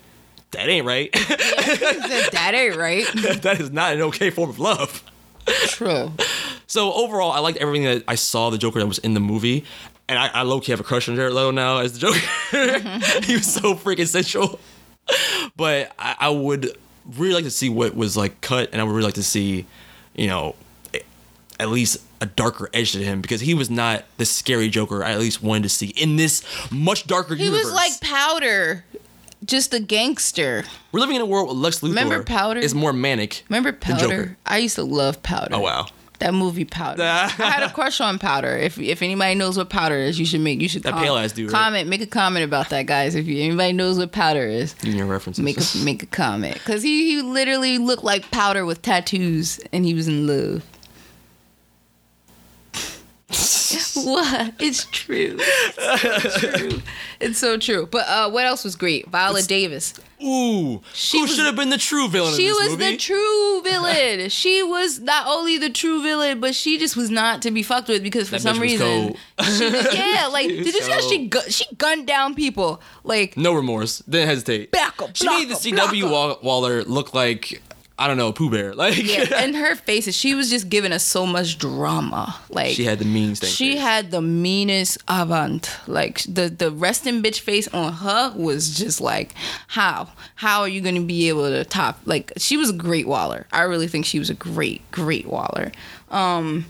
that 0.51 0.67
ain't 0.67 0.85
right. 0.85 1.13
that 1.13 2.51
ain't 2.53 2.75
right. 2.75 3.05
that 3.41 3.57
is 3.61 3.71
not 3.71 3.93
an 3.93 4.01
okay 4.01 4.29
form 4.31 4.49
of 4.49 4.59
love. 4.59 5.01
True. 5.67 6.11
So 6.67 6.93
overall, 6.93 7.31
I 7.31 7.39
liked 7.39 7.57
everything 7.57 7.85
that 7.85 8.03
I 8.07 8.15
saw 8.15 8.49
the 8.49 8.57
Joker 8.57 8.79
that 8.79 8.85
was 8.87 8.99
in 8.99 9.13
the 9.13 9.19
movie, 9.19 9.63
and 10.07 10.19
I, 10.19 10.27
I 10.27 10.41
low 10.43 10.59
key 10.59 10.71
have 10.71 10.79
a 10.79 10.83
crush 10.83 11.09
on 11.09 11.15
Jared 11.15 11.33
Leto 11.33 11.51
now 11.51 11.79
as 11.79 11.93
the 11.93 11.99
Joker. 11.99 12.19
he 13.25 13.33
was 13.35 13.51
so 13.51 13.73
freaking 13.75 14.07
sensual. 14.07 14.59
But 15.57 15.91
I, 15.97 16.15
I 16.19 16.29
would 16.29 16.77
really 17.17 17.33
like 17.33 17.43
to 17.45 17.51
see 17.51 17.69
what 17.69 17.95
was 17.95 18.15
like 18.15 18.41
cut, 18.41 18.69
and 18.71 18.79
I 18.81 18.83
would 18.83 18.91
really 18.91 19.05
like 19.05 19.15
to 19.15 19.23
see, 19.23 19.65
you 20.15 20.27
know, 20.27 20.55
at 21.59 21.69
least 21.69 21.97
a 22.21 22.25
darker 22.25 22.69
edge 22.73 22.91
to 22.91 23.03
him 23.03 23.21
because 23.21 23.41
he 23.41 23.53
was 23.53 23.69
not 23.69 24.03
the 24.17 24.25
scary 24.25 24.69
Joker 24.69 25.03
I 25.03 25.11
at 25.11 25.19
least 25.19 25.41
wanted 25.41 25.63
to 25.63 25.69
see 25.69 25.87
in 25.87 26.15
this 26.17 26.43
much 26.71 27.07
darker 27.07 27.35
He 27.35 27.45
universe. 27.45 27.65
was 27.65 27.73
like 27.73 27.99
Powder, 28.01 28.85
just 29.49 29.73
a 29.73 29.79
gangster. 29.79 30.63
we're 30.91 30.99
living 30.99 31.15
in 31.15 31.21
a 31.21 31.25
world 31.25 31.47
where 31.47 31.55
Lex 31.55 31.79
Luthor 31.79 31.89
Remember 31.89 32.23
Powder? 32.23 32.59
is 32.59 32.73
more 32.75 32.93
manic. 32.93 33.43
Remember. 33.49 33.73
Powder? 33.73 34.37
I 34.45 34.57
used 34.59 34.75
to 34.75 34.83
love 34.83 35.21
Powder. 35.23 35.55
Oh 35.55 35.59
wow. 35.61 35.87
That 36.19 36.33
movie 36.33 36.65
Powder. 36.65 37.01
I 37.03 37.27
had 37.29 37.63
a 37.63 37.71
crush 37.71 38.01
on 38.01 38.19
Powder. 38.19 38.55
If 38.57 38.77
if 38.77 39.01
anybody 39.01 39.35
knows 39.35 39.57
what 39.57 39.69
Powder 39.69 39.95
is, 39.95 40.19
you 40.19 40.25
should 40.25 40.41
make 40.41 40.59
you 40.61 40.67
should 40.67 40.83
That 40.83 40.93
com- 40.93 41.03
pale 41.03 41.15
ass 41.15 41.31
dude, 41.31 41.51
right? 41.51 41.59
Comment, 41.63 41.87
make 41.87 42.01
a 42.01 42.05
comment 42.07 42.43
about 42.43 42.69
that, 42.69 42.85
guys. 42.87 43.15
If 43.15 43.25
you, 43.25 43.41
anybody 43.41 43.71
knows 43.73 43.97
what 43.97 44.11
Powder 44.11 44.45
is, 44.45 44.75
your 44.83 45.05
references. 45.05 45.43
make 45.43 45.57
a 45.57 45.77
make 45.85 46.03
a 46.03 46.07
comment 46.07 46.55
because 46.55 46.83
he, 46.83 47.15
he 47.15 47.21
literally 47.21 47.77
looked 47.77 48.03
like 48.03 48.29
Powder 48.31 48.65
with 48.65 48.81
tattoos, 48.81 49.59
and 49.71 49.85
he 49.85 49.93
was 49.93 50.07
in 50.09 50.27
love. 50.27 50.63
what? 53.95 54.53
It's 54.59 54.85
true. 54.85 55.37
It's 55.39 56.41
so 56.41 56.51
true. 56.57 56.81
It's 57.19 57.39
so 57.39 57.57
true. 57.57 57.85
But 57.85 58.07
uh, 58.07 58.29
what 58.31 58.45
else 58.45 58.63
was 58.63 58.75
great? 58.75 59.07
Viola 59.07 59.41
Davis. 59.43 59.93
Ooh, 60.21 60.81
She 60.93 61.19
who 61.19 61.27
should 61.27 61.45
have 61.45 61.55
been 61.55 61.69
the 61.69 61.77
true 61.77 62.09
villain? 62.09 62.33
She 62.35 62.51
was 62.51 62.71
movie? 62.71 62.91
the 62.91 62.97
true 62.97 63.61
villain. 63.61 64.29
she 64.29 64.63
was 64.63 64.99
not 64.99 65.27
only 65.27 65.57
the 65.57 65.69
true 65.69 66.01
villain, 66.01 66.39
but 66.41 66.55
she 66.55 66.77
just 66.77 66.97
was 66.97 67.09
not 67.09 67.41
to 67.43 67.51
be 67.51 67.63
fucked 67.63 67.87
with 67.87 68.03
because 68.03 68.27
for 68.27 68.35
That 68.35 68.41
some 68.41 68.59
reason, 68.59 69.15
she 69.15 69.15
was, 69.37 69.61
yeah, 69.93 70.27
like 70.31 70.47
did 70.47 70.65
you 70.65 70.81
see 70.81 70.91
how 70.91 70.99
she 70.99 71.27
gu- 71.27 71.49
she 71.49 71.65
gunned 71.77 72.05
down 72.07 72.35
people 72.35 72.81
like 73.03 73.37
No 73.37 73.53
remorse. 73.53 73.99
Didn't 73.99 74.27
hesitate. 74.27 74.71
Back 74.71 75.01
up, 75.01 75.15
She 75.15 75.27
made 75.29 75.47
the 75.49 75.53
CW 75.53 76.41
Waller 76.43 76.83
look 76.83 77.13
like 77.13 77.61
I 77.99 78.07
don't 78.07 78.17
know 78.17 78.31
Pooh 78.31 78.49
Bear. 78.49 78.73
Like 78.79 78.97
yeah, 78.97 79.25
and 79.43 79.55
her 79.57 79.75
faces. 79.75 80.15
She 80.15 80.33
was 80.35 80.49
just 80.49 80.69
giving 80.69 80.93
us 80.93 81.03
so 81.03 81.25
much 81.25 81.57
drama. 81.57 82.33
Like 82.49 82.71
she 82.71 82.85
had 82.85 82.97
the 82.99 83.05
mean 83.05 83.35
thing. 83.35 83.49
She 83.49 83.75
had 83.75 84.09
the 84.09 84.21
meanest 84.21 84.97
avant. 85.09 85.69
Like 85.85 86.23
the 86.23 86.47
the 86.47 86.71
resting 86.71 87.21
bitch 87.21 87.41
face 87.41 87.67
on 87.67 87.91
her 87.91 88.33
was 88.37 88.77
just 88.77 89.01
like, 89.01 89.33
how? 89.67 90.07
How 90.35 90.61
are 90.61 90.69
you 90.69 90.79
gonna 90.79 91.01
be 91.01 91.27
able 91.27 91.49
to 91.49 91.65
top? 91.65 91.99
Like 92.05 92.31
she 92.37 92.55
was 92.55 92.69
a 92.69 92.73
great 92.73 93.05
Waller. 93.05 93.47
I 93.51 93.63
really 93.63 93.87
think 93.89 94.05
she 94.05 94.17
was 94.17 94.29
a 94.29 94.33
great, 94.33 94.89
great 94.91 95.27
Waller. 95.27 95.73
Um, 96.09 96.65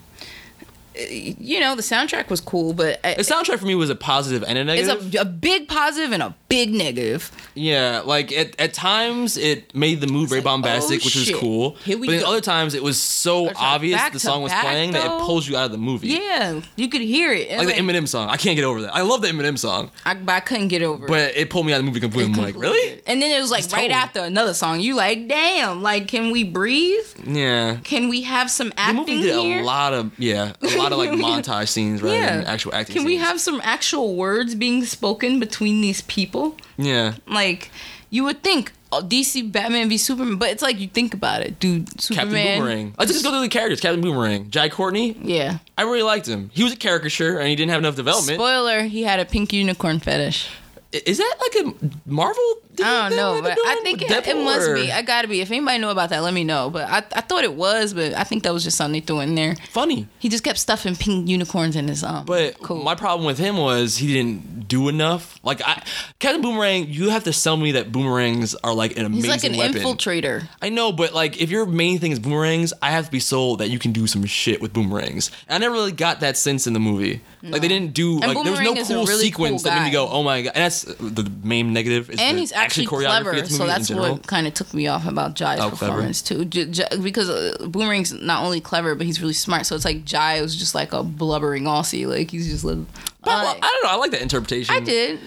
you 1.00 1.60
know, 1.60 1.76
the 1.76 1.82
soundtrack 1.82 2.30
was 2.30 2.42
cool, 2.42 2.74
but 2.74 3.02
the 3.04 3.10
soundtrack 3.24 3.60
for 3.60 3.66
me 3.66 3.76
was 3.76 3.90
a 3.90 3.96
positive 3.96 4.44
and 4.44 4.58
a 4.58 4.62
it's 4.74 4.88
negative. 4.88 5.16
a, 5.16 5.20
a 5.22 5.26
big 5.26 5.68
positive 5.68 6.12
and 6.12 6.22
a 6.24 6.36
big 6.50 6.74
negative. 6.74 7.32
yeah, 7.56 8.02
like 8.06 8.32
at, 8.32 8.60
at 8.60 8.74
times 8.74 9.38
it 9.38 9.74
made 9.76 10.02
the 10.02 10.08
mood 10.08 10.30
very 10.30 10.42
like, 10.42 10.46
oh, 10.48 10.50
bombastic, 10.52 11.02
oh, 11.02 11.06
which 11.06 11.16
was 11.16 11.32
cool. 11.36 11.76
Here 11.84 11.98
we 11.98 12.08
but 12.08 12.20
go. 12.22 12.28
other 12.30 12.42
times 12.42 12.74
it 12.74 12.84
was 12.84 13.00
so 13.02 13.52
obvious 13.56 14.02
the 14.12 14.20
song 14.20 14.42
was 14.42 14.52
back, 14.52 14.64
playing 14.64 14.92
that 14.94 15.06
it 15.06 15.10
pulls 15.22 15.48
you 15.48 15.56
out 15.58 15.66
of 15.66 15.72
the 15.72 15.78
movie. 15.78 16.08
Yeah, 16.10 16.62
you 16.76 16.90
could 16.90 17.02
hear 17.02 17.32
it. 17.32 17.50
And 17.50 17.66
Like 17.66 17.76
the 17.76 17.82
Eminem 17.82 18.08
song, 18.08 18.30
I 18.30 18.38
can't 18.38 18.56
get 18.56 18.66
over 18.66 18.82
that. 18.82 18.96
I 18.96 19.02
love 19.02 19.22
the 19.22 19.28
Eminem 19.28 19.58
song, 19.58 19.92
I, 20.06 20.14
but 20.16 20.34
I 20.34 20.40
couldn't 20.40 20.68
get 20.70 20.82
over 20.82 21.06
it. 21.06 21.08
but 21.08 21.36
it 21.38 21.50
pulled 21.50 21.66
me 21.66 21.74
out 21.74 21.80
of 21.80 21.86
the 21.86 21.88
movie 21.92 22.00
completely. 22.00 22.34
I'm 22.34 22.40
like, 22.42 22.56
really? 22.56 23.02
And 23.08 23.22
then 23.22 23.32
it 23.38 23.40
was 23.42 23.52
like 23.52 23.64
It's 23.64 23.74
right 23.74 23.90
tone. 23.90 23.98
after 23.98 24.20
another 24.22 24.54
song. 24.54 24.80
You 24.82 24.96
like, 24.96 25.28
damn, 25.28 25.82
like, 25.82 26.08
can 26.08 26.32
we 26.32 26.44
breathe? 26.44 27.06
Yeah. 27.26 27.78
Can 27.84 28.10
we 28.10 28.22
have 28.24 28.50
some 28.52 28.70
The 28.70 28.80
acting 28.80 29.18
movie 29.18 29.22
did 29.22 29.40
here? 29.40 29.62
a 29.62 29.66
lot 29.66 29.94
of 29.94 30.12
yeah, 30.20 30.54
a 30.62 30.78
lot 30.78 30.89
of 30.92 30.98
like 30.98 31.10
montage 31.12 31.70
scenes 31.70 32.02
rather 32.02 32.20
than 32.20 32.46
actual 32.46 32.74
acting. 32.74 32.96
Can 32.96 33.06
we 33.06 33.18
have 33.18 33.40
some 33.40 33.62
actual 33.64 34.16
words 34.16 34.56
being 34.56 34.84
spoken 34.86 35.40
between 35.40 35.82
these 35.82 36.02
people? 36.02 36.56
Yeah. 36.78 37.16
Like, 37.28 37.72
you 38.10 38.24
would 38.24 38.44
think 38.44 38.72
oh, 38.92 39.02
DC 39.02 39.52
Batman 39.52 39.90
v 39.90 39.98
Superman, 39.98 40.38
but 40.38 40.50
it's 40.50 40.62
like 40.62 40.80
you 40.80 40.88
think 40.88 41.14
about 41.14 41.42
it, 41.42 41.60
dude. 41.60 41.86
Captain 41.88 42.02
Superman. 42.02 42.60
Boomerang. 42.60 42.96
Let's 42.98 43.12
just 43.12 43.24
go 43.24 43.32
through 43.32 43.42
the 43.42 43.50
characters. 43.50 43.82
Captain 43.82 44.02
Boomerang. 44.02 44.50
Jai 44.50 44.70
Courtney. 44.70 45.18
Yeah. 45.22 45.60
I 45.78 45.84
really 45.84 46.04
liked 46.04 46.28
him. 46.28 46.50
He 46.54 46.64
was 46.64 46.74
a 46.74 46.78
caricature 46.78 47.40
and 47.40 47.48
he 47.48 47.56
didn't 47.56 47.72
have 47.72 47.80
enough 47.80 47.96
development. 47.96 48.38
Spoiler: 48.38 48.84
He 48.84 49.04
had 49.04 49.20
a 49.20 49.26
pink 49.26 49.54
unicorn 49.54 50.00
fetish. 50.00 50.50
Is 50.92 51.20
that 51.20 51.36
like 51.40 51.66
a 51.66 51.86
Marvel? 52.10 52.44
I 52.82 53.10
don't 53.10 53.18
know, 53.18 53.42
but 53.42 53.58
I 53.58 53.80
think 53.84 54.02
it, 54.02 54.28
it 54.28 54.38
must 54.38 54.74
be. 54.74 54.92
I 54.92 55.02
gotta 55.02 55.28
be. 55.28 55.42
If 55.42 55.52
anybody 55.52 55.78
know 55.80 55.92
about 55.92 56.10
that, 56.10 56.24
let 56.24 56.34
me 56.34 56.44
know. 56.44 56.70
But 56.70 56.90
I, 56.90 56.98
I 56.98 57.22
thought 57.22 57.44
it 57.44 57.54
was, 57.54 57.94
but 57.94 58.14
I 58.14 58.24
think 58.24 58.44
that 58.44 58.54
was 58.54 58.64
just 58.64 58.78
something 58.78 59.00
they 59.00 59.06
threw 59.06 59.20
in 59.20 59.36
there. 59.36 59.56
funny. 59.70 60.08
He 60.20 60.30
just 60.30 60.44
kept 60.44 60.60
stuffing 60.60 60.96
pink 60.96 61.30
unicorns 61.30 61.76
in 61.76 61.88
his 61.88 62.04
um. 62.04 62.26
But 62.26 62.60
cool. 62.62 62.84
my 62.84 62.96
problem 62.96 63.26
with 63.26 63.38
him 63.38 63.58
was 63.58 63.98
he 63.98 64.14
didn't 64.14 64.68
do 64.68 64.88
enough. 64.90 65.40
Like 65.44 65.62
I, 65.66 65.84
Captain 66.20 66.42
Boomerang, 66.42 66.88
you 66.90 67.10
have 67.10 67.24
to 67.26 67.34
sell 67.34 67.58
me 67.58 67.74
that 67.74 67.92
boomerangs 67.92 68.56
are 68.56 68.74
like 68.74 68.98
an 68.98 69.06
amazing 69.06 69.32
He's 69.32 69.44
like 69.44 69.52
an 69.52 69.58
weapon. 69.58 69.82
infiltrator. 69.82 70.48
I 70.62 70.70
know, 70.70 70.92
but 70.92 71.14
like 71.14 71.42
if 71.42 71.50
your 71.50 71.66
main 71.66 72.00
thing 72.00 72.12
is 72.12 72.20
boomerangs, 72.20 72.74
I 72.82 72.92
have 72.92 73.06
to 73.06 73.12
be 73.12 73.20
sold 73.20 73.60
that 73.60 73.70
you 73.70 73.80
can 73.80 73.92
do 73.92 74.08
some 74.08 74.26
shit 74.26 74.62
with 74.62 74.74
boomerangs. 74.74 75.32
And 75.48 75.56
I 75.56 75.66
never 75.66 75.74
really 75.74 75.92
got 75.92 76.22
that 76.22 76.38
sense 76.38 76.68
in 76.68 76.74
the 76.74 76.80
movie. 76.80 77.22
Like 77.42 77.62
they 77.62 77.68
didn't 77.68 77.94
do 77.94 78.20
like 78.20 78.44
there 78.44 78.52
was 78.52 78.60
no 78.60 78.74
Boomerang 78.74 78.78
is 78.78 78.90
a 78.90 78.94
cool 78.94 79.06
really 79.06 79.24
sequence 79.24 79.64
cool 79.64 79.72
that 79.72 79.80
made 79.80 79.86
me 79.88 79.92
go, 79.92 80.08
oh 80.10 80.24
my 80.24 80.42
god. 80.42 80.52
And 80.56 80.64
that's 80.64 80.84
the 80.84 81.32
main 81.44 81.74
negative. 81.74 82.10
Is 82.10 82.20
and 82.20 82.38
he's 82.38 82.52
actually 82.52 82.69
choreography 82.70 83.06
clever, 83.24 83.42
the 83.42 83.50
so 83.50 83.66
that's 83.66 83.90
what 83.92 84.26
kind 84.28 84.48
of 84.48 84.54
took 84.54 84.74
me 84.74 84.88
off 84.88 85.08
about 85.08 85.36
Jai's 85.36 85.60
Oh, 85.60 85.70
clever. 85.70 85.94
performance 85.94 86.22
too. 86.22 86.46
J- 86.46 86.66
J- 86.66 86.88
because 87.02 87.30
uh, 87.30 87.56
Boomerang's 87.62 88.14
not 88.14 88.44
only 88.44 88.62
clever, 88.62 88.96
but 88.96 89.06
he's 89.06 89.20
really 89.22 89.34
smart. 89.34 89.66
So 89.66 89.76
it's 89.76 89.86
like 89.86 90.06
Jai 90.06 90.42
was 90.42 90.56
just 90.56 90.74
like 90.76 90.94
a 90.94 91.04
blubbering 91.04 91.64
Aussie, 91.66 92.06
like 92.08 92.32
he's 92.32 92.48
just 92.50 92.64
like. 92.64 92.78
But, 93.22 93.28
well, 93.28 93.48
uh, 93.48 93.56
I 93.62 93.80
don't 93.82 93.84
know. 93.84 93.90
I 93.90 93.96
like 93.96 94.12
that 94.12 94.22
interpretation. 94.22 94.74
I 94.76 94.80
did, 94.80 95.20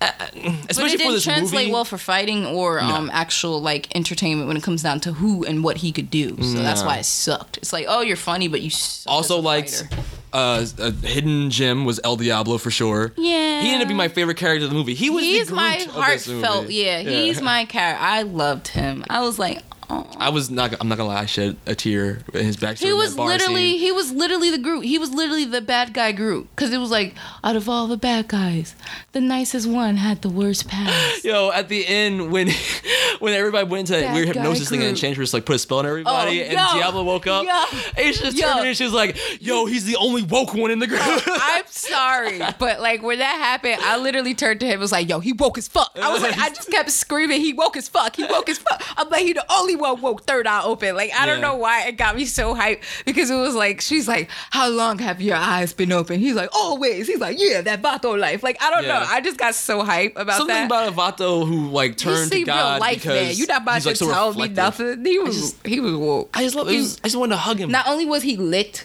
but 0.00 0.34
especially 0.68 0.94
it 0.94 1.00
for 1.00 1.08
didn't 1.10 1.22
translate 1.22 1.60
movie. 1.66 1.72
well 1.72 1.84
for 1.84 1.96
fighting 1.98 2.44
or 2.44 2.80
um 2.80 3.08
actual 3.12 3.60
like 3.60 3.94
entertainment 3.94 4.48
when 4.48 4.56
it 4.56 4.62
comes 4.64 4.82
down 4.82 4.98
to 5.00 5.12
who 5.12 5.44
and 5.44 5.62
what 5.62 5.76
he 5.76 5.92
could 5.92 6.10
do. 6.10 6.36
So 6.42 6.58
that's 6.58 6.82
why 6.82 6.98
it 6.98 7.04
sucked. 7.04 7.58
It's 7.58 7.72
like, 7.72 7.86
oh, 7.88 8.00
you're 8.00 8.16
funny, 8.16 8.48
but 8.48 8.62
you 8.62 8.70
suck 8.70 9.12
also 9.12 9.38
as 9.38 9.44
a 9.44 9.46
liked 9.46 9.70
fighter. 9.88 10.02
Uh, 10.32 10.64
a 10.78 10.90
hidden 10.90 11.50
gem 11.50 11.84
was 11.84 12.00
El 12.04 12.16
Diablo 12.16 12.58
for 12.58 12.70
sure. 12.70 13.12
Yeah. 13.16 13.60
he 13.62 13.68
ended 13.68 13.82
up 13.82 13.88
being 13.88 13.96
my 13.98 14.08
favorite 14.08 14.36
character 14.36 14.64
of 14.64 14.70
the 14.70 14.76
movie. 14.76 14.94
He 14.94 15.10
was 15.10 15.24
He's 15.24 15.48
the 15.48 15.54
my 15.54 15.86
heartfelt. 15.90 16.62
movie. 16.64 16.74
Yeah, 16.74 17.00
he's 17.02 17.40
my 17.42 17.64
character. 17.66 18.02
I 18.02 18.22
loved 18.22 18.68
him. 18.68 19.04
I 19.10 19.20
was 19.20 19.38
like, 19.38 19.62
oh. 19.90 20.08
I 20.16 20.30
was 20.30 20.50
not. 20.50 20.74
I'm 20.80 20.88
not 20.88 20.96
gonna 20.98 21.08
lie. 21.10 21.20
I 21.22 21.26
shed 21.26 21.56
a 21.66 21.74
tear 21.74 22.20
in 22.32 22.44
his 22.44 22.56
backstory. 22.56 22.86
He 22.86 22.92
was 22.92 23.18
literally 23.18 23.72
scene. 23.72 23.80
he 23.80 23.92
was 23.92 24.10
literally 24.12 24.50
the 24.50 24.58
Groot. 24.58 24.84
He 24.84 24.96
was 24.98 25.10
literally 25.10 25.44
the 25.44 25.60
bad 25.60 25.92
guy 25.92 26.12
Groot 26.12 26.48
because 26.54 26.72
it 26.72 26.78
was 26.78 26.90
like 26.90 27.14
out 27.44 27.56
of 27.56 27.68
all 27.68 27.86
the 27.88 27.96
bad 27.96 28.28
guys, 28.28 28.74
the 29.12 29.20
nicest 29.20 29.68
one 29.68 29.96
had 29.96 30.22
the 30.22 30.28
worst 30.30 30.68
past. 30.68 31.24
Yo, 31.24 31.50
at 31.50 31.68
the 31.68 31.86
end 31.86 32.30
when 32.32 32.48
when 33.18 33.34
everybody 33.34 33.68
went 33.68 33.80
into 33.80 33.92
that 33.92 34.08
Bad 34.08 34.14
weird 34.14 34.28
hypnosis 34.28 34.68
thing 34.70 34.80
and. 34.80 34.90
Enchantress 34.90 35.32
like 35.34 35.44
put 35.46 35.56
a 35.56 35.58
spell 35.58 35.78
on 35.78 35.86
everybody 35.86 36.40
Oh, 36.42 36.44
and 36.44 36.52
yo, 36.52 36.78
Diablo 36.80 37.02
woke 37.04 37.26
up, 37.26 37.44
just 37.96 38.36
yo. 38.36 38.46
turned 38.46 38.68
and 38.68 38.76
she 38.76 38.84
was 38.84 38.92
like, 38.92 39.16
"Yo, 39.40 39.64
he's 39.66 39.84
the 39.84 39.96
only 39.96 40.21
woke 40.22 40.54
one 40.54 40.70
in 40.70 40.78
the 40.78 40.86
group." 40.86 41.00
I'm 41.26 41.64
sorry, 41.66 42.40
but 42.58 42.80
like 42.80 43.02
when 43.02 43.18
that 43.18 43.36
happened, 43.38 43.78
I 43.82 43.96
literally 43.98 44.34
turned 44.34 44.60
to 44.60 44.66
him 44.66 44.72
and 44.72 44.80
was 44.80 44.92
like, 44.92 45.08
"Yo, 45.08 45.20
he 45.20 45.32
woke 45.32 45.58
as 45.58 45.68
fuck." 45.68 45.90
I 46.00 46.12
was 46.12 46.22
like, 46.22 46.38
I 46.38 46.48
just 46.50 46.70
kept 46.70 46.90
screaming, 46.90 47.40
"He 47.40 47.52
woke 47.52 47.76
as 47.76 47.88
fuck! 47.88 48.16
He 48.16 48.24
woke 48.24 48.48
as 48.48 48.58
fuck!" 48.58 48.82
I'm 48.96 49.08
like, 49.08 49.22
he 49.22 49.32
the 49.32 49.44
only 49.52 49.76
one 49.76 50.00
woke, 50.00 50.22
third 50.24 50.46
eye 50.46 50.62
open. 50.62 50.94
Like 50.96 51.10
I 51.14 51.26
don't 51.26 51.40
know 51.40 51.56
why 51.56 51.86
it 51.86 51.96
got 51.96 52.16
me 52.16 52.24
so 52.24 52.54
hyped 52.54 52.82
because 53.04 53.30
it 53.30 53.36
was 53.36 53.54
like 53.54 53.80
she's 53.80 54.08
like, 54.08 54.30
"How 54.50 54.68
long 54.68 54.98
have 54.98 55.20
your 55.20 55.36
eyes 55.36 55.72
been 55.72 55.92
open?" 55.92 56.20
He's 56.20 56.34
like, 56.34 56.50
"Always." 56.54 57.06
He's 57.06 57.20
like, 57.20 57.36
"Yeah, 57.40 57.62
that 57.62 57.82
Vato 57.82 58.18
life." 58.18 58.42
Like 58.42 58.62
I 58.62 58.70
don't 58.70 58.84
Yeah. 58.84 59.00
know. 59.00 59.06
I 59.08 59.20
just 59.20 59.36
got 59.38 59.54
so 59.54 59.82
hyped 59.82 60.16
about 60.16 60.38
Something 60.38 60.54
that. 60.54 60.66
about 60.66 60.88
a 60.88 60.92
Vato 60.92 61.46
who 61.46 61.68
like 61.70 61.96
turned 61.96 62.30
to 62.32 62.44
God 62.44 62.72
real 62.74 62.80
life, 62.80 63.02
because 63.02 63.28
man. 63.28 63.34
You're 63.36 63.46
not 63.48 63.62
about 63.62 63.82
to 63.82 63.88
like, 63.88 63.96
so 63.96 64.10
tell 64.10 64.34
me 64.34 64.48
nothing. 64.48 65.04
He 65.04 65.18
was 65.18 65.36
just- 65.40 65.66
he 65.66 65.80
was 65.80 65.94
woke. 65.94 66.30
I 66.34 66.42
just 66.44 66.54
love. 66.54 66.68
He 66.68 66.76
was- 66.78 66.92
just, 66.92 67.00
I 67.04 67.08
just 67.08 67.16
wanted 67.16 67.30
to 67.34 67.38
hug 67.38 67.58
him. 67.58 67.70
Not 67.70 67.86
only 67.88 68.04
was 68.06 68.22
he 68.22 68.36
lit, 68.36 68.84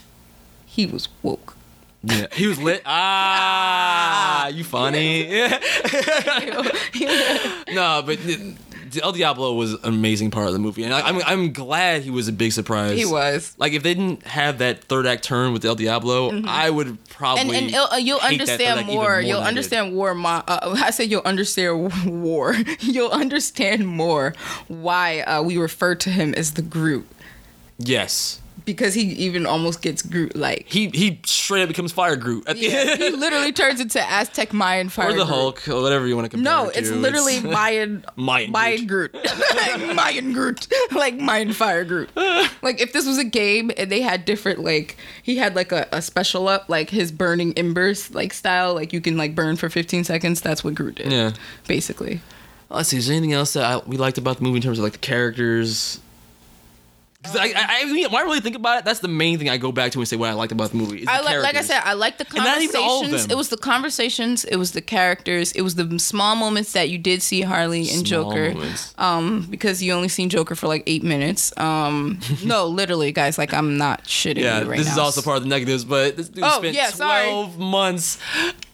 he 0.78 0.86
was 0.86 1.10
woke. 1.24 1.56
yeah, 2.04 2.28
he 2.34 2.48
was 2.48 2.60
lit. 2.62 2.82
Ah, 2.86 4.48
you 4.48 4.64
funny. 4.64 5.28
No, 7.74 8.02
but 8.06 8.18
El 9.02 9.12
Diablo 9.12 9.54
was 9.54 9.74
an 9.74 9.80
amazing 9.84 10.32
part 10.32 10.48
of 10.48 10.54
the 10.54 10.60
movie, 10.60 10.84
and 10.84 10.94
I, 10.94 11.02
I'm 11.02 11.22
I'm 11.26 11.52
glad 11.54 12.04
he 12.04 12.10
was 12.10 12.28
a 12.28 12.32
big 12.32 12.54
surprise. 12.54 12.98
He 12.98 13.06
was. 13.06 13.54
Like 13.58 13.74
if 13.74 13.84
they 13.84 13.94
didn't 13.94 14.24
have 14.26 14.60
that 14.60 14.84
third 14.86 15.06
act 15.06 15.24
turn 15.24 15.52
with 15.54 15.66
El 15.66 15.76
Diablo, 15.76 16.42
I 16.46 16.70
would 16.70 16.98
probably 17.10 17.44
Mm-hmm. 17.44 17.54
and 17.56 17.76
and 17.76 17.92
uh, 17.94 17.96
you'll 17.98 18.20
hate 18.20 18.40
understand 18.40 18.82
even 18.82 18.96
more. 18.96 19.20
You'll 19.20 19.42
understand 19.42 19.94
war. 19.96 20.14
My, 20.16 20.44
uh, 20.48 20.76
I 20.84 20.92
said 20.92 21.12
you'll 21.12 21.22
understand 21.26 21.92
war. 22.06 22.56
you'll 22.80 23.12
understand 23.12 23.86
more 23.88 24.34
why 24.68 25.22
uh, 25.22 25.42
we 25.44 25.58
refer 25.58 25.96
to 25.96 26.10
him 26.10 26.34
as 26.36 26.54
the 26.54 26.62
Groot. 26.62 27.06
Yes. 27.78 28.40
Because 28.68 28.94
he 28.94 29.02
even 29.14 29.48
almost 29.48 29.82
gets 29.82 30.04
Groot 30.04 30.36
like. 30.36 30.68
He 30.68 30.90
he 30.90 31.20
straight 31.26 31.64
up 31.64 31.68
becomes 31.70 31.92
Fire 31.92 32.16
Groot 32.16 32.48
at 32.48 32.58
the 32.58 32.62
Yeah, 32.62 32.70
end. 32.92 33.02
he 33.02 33.10
literally 33.26 33.52
turns 33.52 33.80
into 33.80 34.00
Aztec 34.00 34.54
Mayan 34.54 34.90
fire. 34.90 35.08
or 35.08 35.12
the 35.14 35.16
Groot. 35.18 35.28
Hulk, 35.28 35.68
or 35.70 35.82
whatever 35.82 36.06
you 36.06 36.16
want 36.16 36.26
to 36.26 36.30
compare. 36.30 36.44
No, 36.54 36.70
it 36.70 36.74
to. 36.74 36.80
it's 36.80 36.92
literally 36.92 37.40
Mayan 37.40 38.06
Mayan 38.16 38.52
Mayan 38.52 38.86
Groot. 38.86 39.16
Mayan 39.96 40.34
Groot. 40.34 40.68
like 40.92 41.16
Mayan 41.16 41.54
Fire 41.54 41.84
Groot. 41.84 42.10
like 42.62 42.80
if 42.80 42.94
this 42.94 43.08
was 43.08 43.18
a 43.18 43.24
game 43.24 43.72
and 43.78 43.92
they 43.92 44.02
had 44.02 44.26
different 44.26 44.60
like 44.64 44.98
he 45.24 45.38
had 45.38 45.56
like 45.56 45.72
a, 45.72 45.88
a 45.92 46.02
special 46.02 46.48
up, 46.48 46.70
like 46.70 46.90
his 46.92 47.12
burning 47.12 47.58
embers 47.58 48.14
like 48.14 48.34
style, 48.34 48.74
like 48.76 48.94
you 48.94 49.02
can 49.02 49.18
like 49.18 49.34
burn 49.34 49.56
for 49.56 49.70
15 49.70 50.04
seconds, 50.04 50.42
that's 50.42 50.64
what 50.64 50.76
Groot 50.76 50.96
did. 50.96 51.12
Yeah. 51.12 51.32
Basically. 51.68 52.20
Let's 52.70 52.90
see. 52.90 52.98
Is 52.98 53.08
there 53.08 53.16
anything 53.16 53.32
else 53.32 53.54
that 53.54 53.64
I, 53.64 53.78
we 53.88 53.96
liked 53.96 54.18
about 54.18 54.38
the 54.38 54.44
movie 54.44 54.58
in 54.58 54.62
terms 54.62 54.78
of 54.78 54.84
like 54.84 54.92
the 54.92 55.00
characters? 55.00 56.02
I, 57.36 57.54
I, 57.56 57.82
I 57.82 57.86
mean, 57.86 58.12
when 58.12 58.22
I 58.22 58.26
really 58.26 58.40
think 58.40 58.56
about 58.56 58.80
it, 58.80 58.86
that's 58.86 59.00
the 59.00 59.08
main 59.08 59.38
thing 59.38 59.50
I 59.50 59.58
go 59.58 59.72
back 59.72 59.92
to 59.94 60.00
and 60.00 60.08
say 60.08 60.16
what 60.16 60.30
I 60.30 60.34
liked 60.34 60.52
about 60.52 60.72
the 60.72 60.78
movie. 60.78 61.08
I 61.08 61.22
like, 61.22 61.42
like 61.42 61.56
I 61.56 61.62
said, 61.62 61.82
I 61.84 61.94
like 61.94 62.18
the 62.18 62.26
And 62.36 62.44
not 62.44 62.62
even 62.62 62.76
all 62.82 63.00
of 63.00 63.04
conversations. 63.06 63.32
It 63.32 63.38
was 63.38 63.50
the 63.50 63.58
conversations. 63.58 64.46
It 64.46 64.56
was 64.58 64.72
the 64.72 64.82
characters. 64.82 65.52
It 65.54 65.62
was 65.62 65.76
the 65.76 66.00
small 66.00 66.36
moments 66.36 66.74
that 66.74 66.90
you 66.90 66.98
did 66.98 67.22
see 67.22 67.42
Harley 67.42 67.90
and 67.90 68.08
Small 68.08 68.32
Joker. 68.32 68.54
moments. 68.54 68.94
Um, 68.98 69.48
because 69.50 69.82
you 69.84 69.94
only 69.94 70.10
seen 70.10 70.30
Joker 70.30 70.56
for 70.56 70.68
like 70.68 70.84
eight 70.88 71.04
minutes. 71.04 71.54
Um, 71.58 72.20
no, 72.46 72.66
literally, 72.68 73.12
guys. 73.12 73.38
Like 73.38 73.54
I'm 73.54 73.78
not 73.78 74.04
shitting 74.06 74.38
yeah, 74.42 74.62
you 74.62 74.70
right 74.70 74.78
this 74.78 74.88
now. 74.88 74.94
is 74.94 74.98
also 75.00 75.22
part 75.22 75.38
of 75.38 75.44
the 75.44 75.50
negatives, 75.50 75.86
but 75.86 76.18
this 76.18 76.30
dude 76.30 76.44
Oh, 76.44 76.60
spent 76.60 76.76
yeah, 76.76 76.90
sorry. 76.90 77.26
12 77.30 77.60
months 77.60 78.18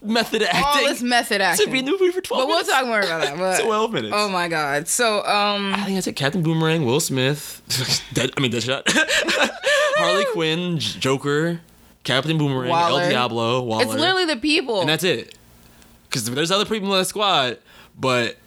method 0.01 0.43
acting. 0.43 0.63
all 0.63 0.87
this 0.87 1.01
method 1.01 1.41
acting. 1.41 1.65
to 1.65 1.71
be 1.71 1.79
in 1.79 1.85
the 1.85 1.91
movie 1.91 2.11
for 2.11 2.21
12 2.21 2.41
but 2.43 2.47
we'll 2.47 2.63
talk 2.63 2.85
more 2.85 2.99
about 2.99 3.21
that. 3.21 3.33
But, 3.43 3.61
12 3.63 3.93
minutes. 3.93 4.13
Oh 4.15 4.29
my 4.29 4.47
god. 4.47 4.87
So 4.87 5.25
um, 5.25 5.73
I 5.73 5.83
think 5.85 6.05
I 6.05 6.09
it. 6.09 6.15
Captain 6.15 6.43
Boomerang, 6.43 6.85
Will 6.85 6.99
Smith, 6.99 7.61
Dead, 8.13 8.31
I 8.37 8.41
mean 8.43 8.51
Deadshot, 8.51 8.83
Harley 9.97 10.25
Quinn, 10.33 10.79
Joker, 10.79 11.61
Captain 12.03 12.37
Boomerang, 12.37 12.69
Waller. 12.69 13.01
El 13.03 13.09
Diablo, 13.09 13.61
Waller, 13.63 13.83
it's 13.83 13.93
literally 13.93 14.25
the 14.25 14.37
people. 14.37 14.81
and 14.81 14.89
that's 14.89 15.03
it. 15.03 15.35
Because 16.09 16.29
there's 16.29 16.51
other 16.51 16.65
people 16.65 16.91
in 16.93 16.99
the 16.99 17.05
squad, 17.05 17.57
but 17.97 18.37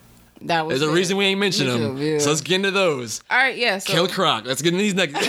that 0.43 0.67
was 0.67 0.81
there's 0.81 0.91
a 0.91 0.95
reason 0.95 1.17
we 1.17 1.27
ain't 1.27 1.41
mentioned 1.41 1.73
Me 1.73 1.79
them. 1.79 1.99
yeah. 1.99 2.19
So 2.19 2.31
let's 2.31 2.41
get 2.41 2.57
into 2.57 2.71
those. 2.71 3.23
All 3.31 3.37
right, 3.37 3.57
yeah. 3.57 3.79
So 3.79 3.93
Kill 3.93 4.09
Croc. 4.09 4.45
Let's 4.45 4.63
get 4.63 4.73
into 4.73 4.83
these 4.83 4.95
next. 4.97 5.15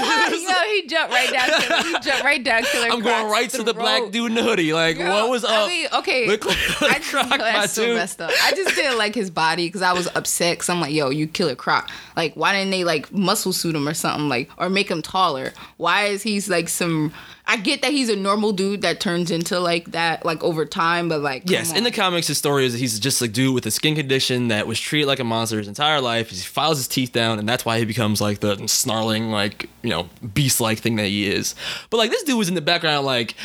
know, 0.47 0.63
he 0.71 0.87
jumped 0.87 1.13
right 1.13 1.31
down. 1.31 1.47
To, 1.47 1.83
he 1.83 1.91
jumped 1.99 2.23
right 2.23 2.43
down. 2.43 2.63
Killer 2.63 2.91
I'm 2.91 3.01
going 3.01 3.31
right 3.31 3.49
to 3.51 3.63
the 3.63 3.73
black 3.73 4.11
dude 4.11 4.31
in 4.31 4.35
the 4.35 4.43
hoodie. 4.43 4.73
Like, 4.73 4.97
what 4.99 5.29
was 5.29 5.43
up? 5.43 5.51
I 5.51 5.67
mean, 5.67 5.87
okay. 5.93 6.37
Killer 6.37 6.57
I 6.81 6.97
just, 6.97 7.09
Croc, 7.11 7.29
my 7.29 7.37
that's 7.37 7.73
so 7.73 7.93
messed 7.93 8.21
up. 8.21 8.31
I 8.43 8.51
just 8.51 8.75
didn't 8.75 8.97
like 8.97 9.15
his 9.15 9.29
body 9.29 9.67
because 9.67 9.81
I 9.81 9.93
was 9.93 10.07
upset. 10.15 10.59
Cause 10.59 10.69
I'm 10.69 10.81
like, 10.81 10.93
yo, 10.93 11.09
you 11.09 11.27
Killer 11.27 11.55
Croc. 11.55 11.89
Like, 12.15 12.33
why 12.35 12.53
didn't 12.53 12.71
they 12.71 12.83
like 12.83 13.11
muscle 13.11 13.53
suit 13.53 13.75
him 13.75 13.87
or 13.87 13.93
something 13.93 14.29
like, 14.29 14.49
or 14.57 14.69
make 14.69 14.89
him 14.89 15.01
taller? 15.01 15.53
Why 15.77 16.05
is 16.05 16.23
he's 16.23 16.49
like 16.49 16.69
some? 16.69 17.13
I 17.49 17.55
get 17.55 17.81
that 17.81 17.91
he's 17.91 18.09
a 18.09 18.15
normal 18.15 18.51
dude 18.51 18.81
that 18.81 18.99
turns 18.99 19.31
into 19.31 19.59
like 19.59 19.91
that 19.91 20.25
like 20.25 20.43
over 20.43 20.65
time, 20.65 21.07
but 21.07 21.21
like, 21.21 21.49
Yes, 21.49 21.73
in 21.73 21.85
the 21.85 21.91
comics, 21.91 22.27
his 22.27 22.37
story 22.37 22.65
is 22.65 22.73
that 22.73 22.79
he's 22.79 22.99
just 22.99 23.21
a 23.21 23.27
dude 23.27 23.55
with 23.55 23.65
a 23.65 23.71
skin 23.71 23.95
condition 23.95 24.49
that 24.49 24.67
was 24.67 24.79
treated 24.79 25.07
like 25.07 25.19
a 25.19 25.23
monster 25.23 25.57
his 25.57 25.69
entire 25.69 26.01
life. 26.01 26.29
He 26.29 26.35
files 26.37 26.77
his 26.77 26.89
teeth 26.89 27.13
down, 27.13 27.39
and 27.39 27.47
that's 27.47 27.63
why 27.63 27.79
he 27.79 27.85
becomes 27.85 28.19
like 28.19 28.41
the 28.41 28.67
snarling, 28.67 29.31
like 29.31 29.69
you 29.81 29.89
know, 29.89 30.09
beast-like 30.33 30.79
thing 30.79 30.97
that 30.97 31.05
he 31.05 31.27
is. 31.27 31.55
But 31.89 31.97
like 31.97 32.11
this 32.11 32.23
dude 32.23 32.37
was 32.37 32.49
in 32.49 32.55
the 32.55 32.61
background, 32.61 33.05
like 33.05 33.35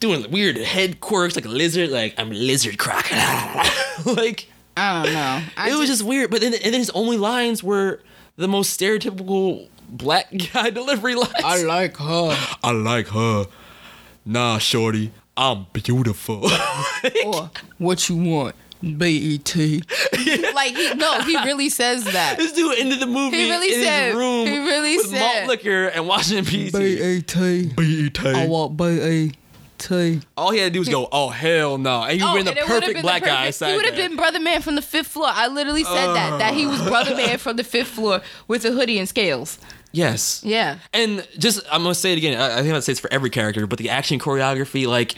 doing 0.00 0.28
weird 0.30 0.56
head 0.56 1.00
quirks, 1.00 1.36
like 1.36 1.44
a 1.44 1.48
lizard, 1.48 1.90
like 1.90 2.14
I'm 2.18 2.32
a 2.32 2.34
lizard 2.34 2.78
crocodile. 2.78 3.64
like 4.14 4.48
I 4.76 5.04
don't 5.04 5.12
know. 5.12 5.42
I 5.56 5.70
it 5.70 5.78
was 5.78 5.88
just 5.88 6.02
weird. 6.02 6.30
But 6.30 6.40
then, 6.40 6.54
and 6.54 6.64
then 6.74 6.80
his 6.80 6.90
only 6.90 7.16
lines 7.16 7.62
were 7.62 8.00
the 8.36 8.48
most 8.48 8.78
stereotypical 8.78 9.68
black 9.92 10.28
guy 10.52 10.70
delivery 10.70 11.14
lines. 11.14 11.32
I 11.44 11.62
like 11.62 11.96
her. 11.98 12.36
I 12.64 12.70
like 12.72 13.08
her. 13.08 13.46
Nah, 14.24 14.58
shorty, 14.58 15.12
I'm 15.36 15.66
beautiful. 15.72 16.48
or 17.26 17.50
what 17.78 18.08
you 18.08 18.16
want, 18.16 18.54
BET. 18.82 19.54
like 20.54 20.76
he 20.76 20.94
no, 20.94 21.20
he 21.22 21.36
really 21.44 21.68
says 21.68 22.04
that. 22.04 22.36
This 22.38 22.52
dude 22.52 22.78
ended 22.78 23.00
the 23.00 23.06
movie 23.06 23.36
He 23.36 23.50
really 23.50 23.74
in 23.74 23.82
said- 23.82 24.06
his 24.08 24.16
room 24.16 24.46
he 24.46 24.58
really 24.58 24.96
with 24.96 25.06
said- 25.06 25.20
malt 25.20 25.48
liquor 25.48 25.86
and 25.88 26.06
Washington 26.06 26.44
PC. 26.44 26.72
BET. 27.26 27.76
B.E.T. 27.76 28.46
want 28.48 28.76
BET. 28.76 29.36
All 30.36 30.52
he 30.52 30.58
had 30.60 30.66
to 30.66 30.70
do 30.70 30.78
was 30.78 30.88
go, 30.88 31.08
oh 31.10 31.28
hell 31.30 31.76
no, 31.76 32.04
and 32.04 32.12
he 32.20 32.24
Oh, 32.24 32.34
been 32.34 32.44
the 32.44 32.50
and 32.52 32.58
it 32.58 32.62
would've 32.62 32.80
perfect 32.80 32.94
been 32.94 33.02
black 33.02 33.22
the 33.22 33.26
guy. 33.28 33.36
perfect- 33.38 33.56
side 33.56 33.70
He 33.70 33.76
would 33.76 33.86
have 33.86 33.96
been 33.96 34.14
brother 34.14 34.38
man 34.38 34.62
from 34.62 34.76
the 34.76 34.82
fifth 34.82 35.08
floor. 35.08 35.26
I 35.28 35.48
literally 35.48 35.82
said 35.82 36.14
that 36.14 36.38
that 36.38 36.54
he 36.54 36.66
was 36.66 36.80
brother 36.82 37.16
man 37.16 37.38
from 37.38 37.56
the 37.56 37.64
fifth 37.64 37.88
floor 37.88 38.20
with 38.46 38.64
a 38.64 38.70
hoodie 38.70 39.00
and 39.00 39.08
scales. 39.08 39.58
Yes. 39.92 40.42
Yeah. 40.44 40.78
And 40.92 41.26
just 41.38 41.60
I'm 41.70 41.82
gonna 41.82 41.94
say 41.94 42.12
it 42.12 42.18
again. 42.18 42.40
I, 42.40 42.58
I 42.58 42.62
think 42.62 42.74
I'd 42.74 42.82
say 42.84 42.92
it's 42.92 43.00
for 43.00 43.12
every 43.12 43.30
character, 43.30 43.66
but 43.66 43.78
the 43.78 43.90
action 43.90 44.18
choreography, 44.18 44.86
like. 44.86 45.14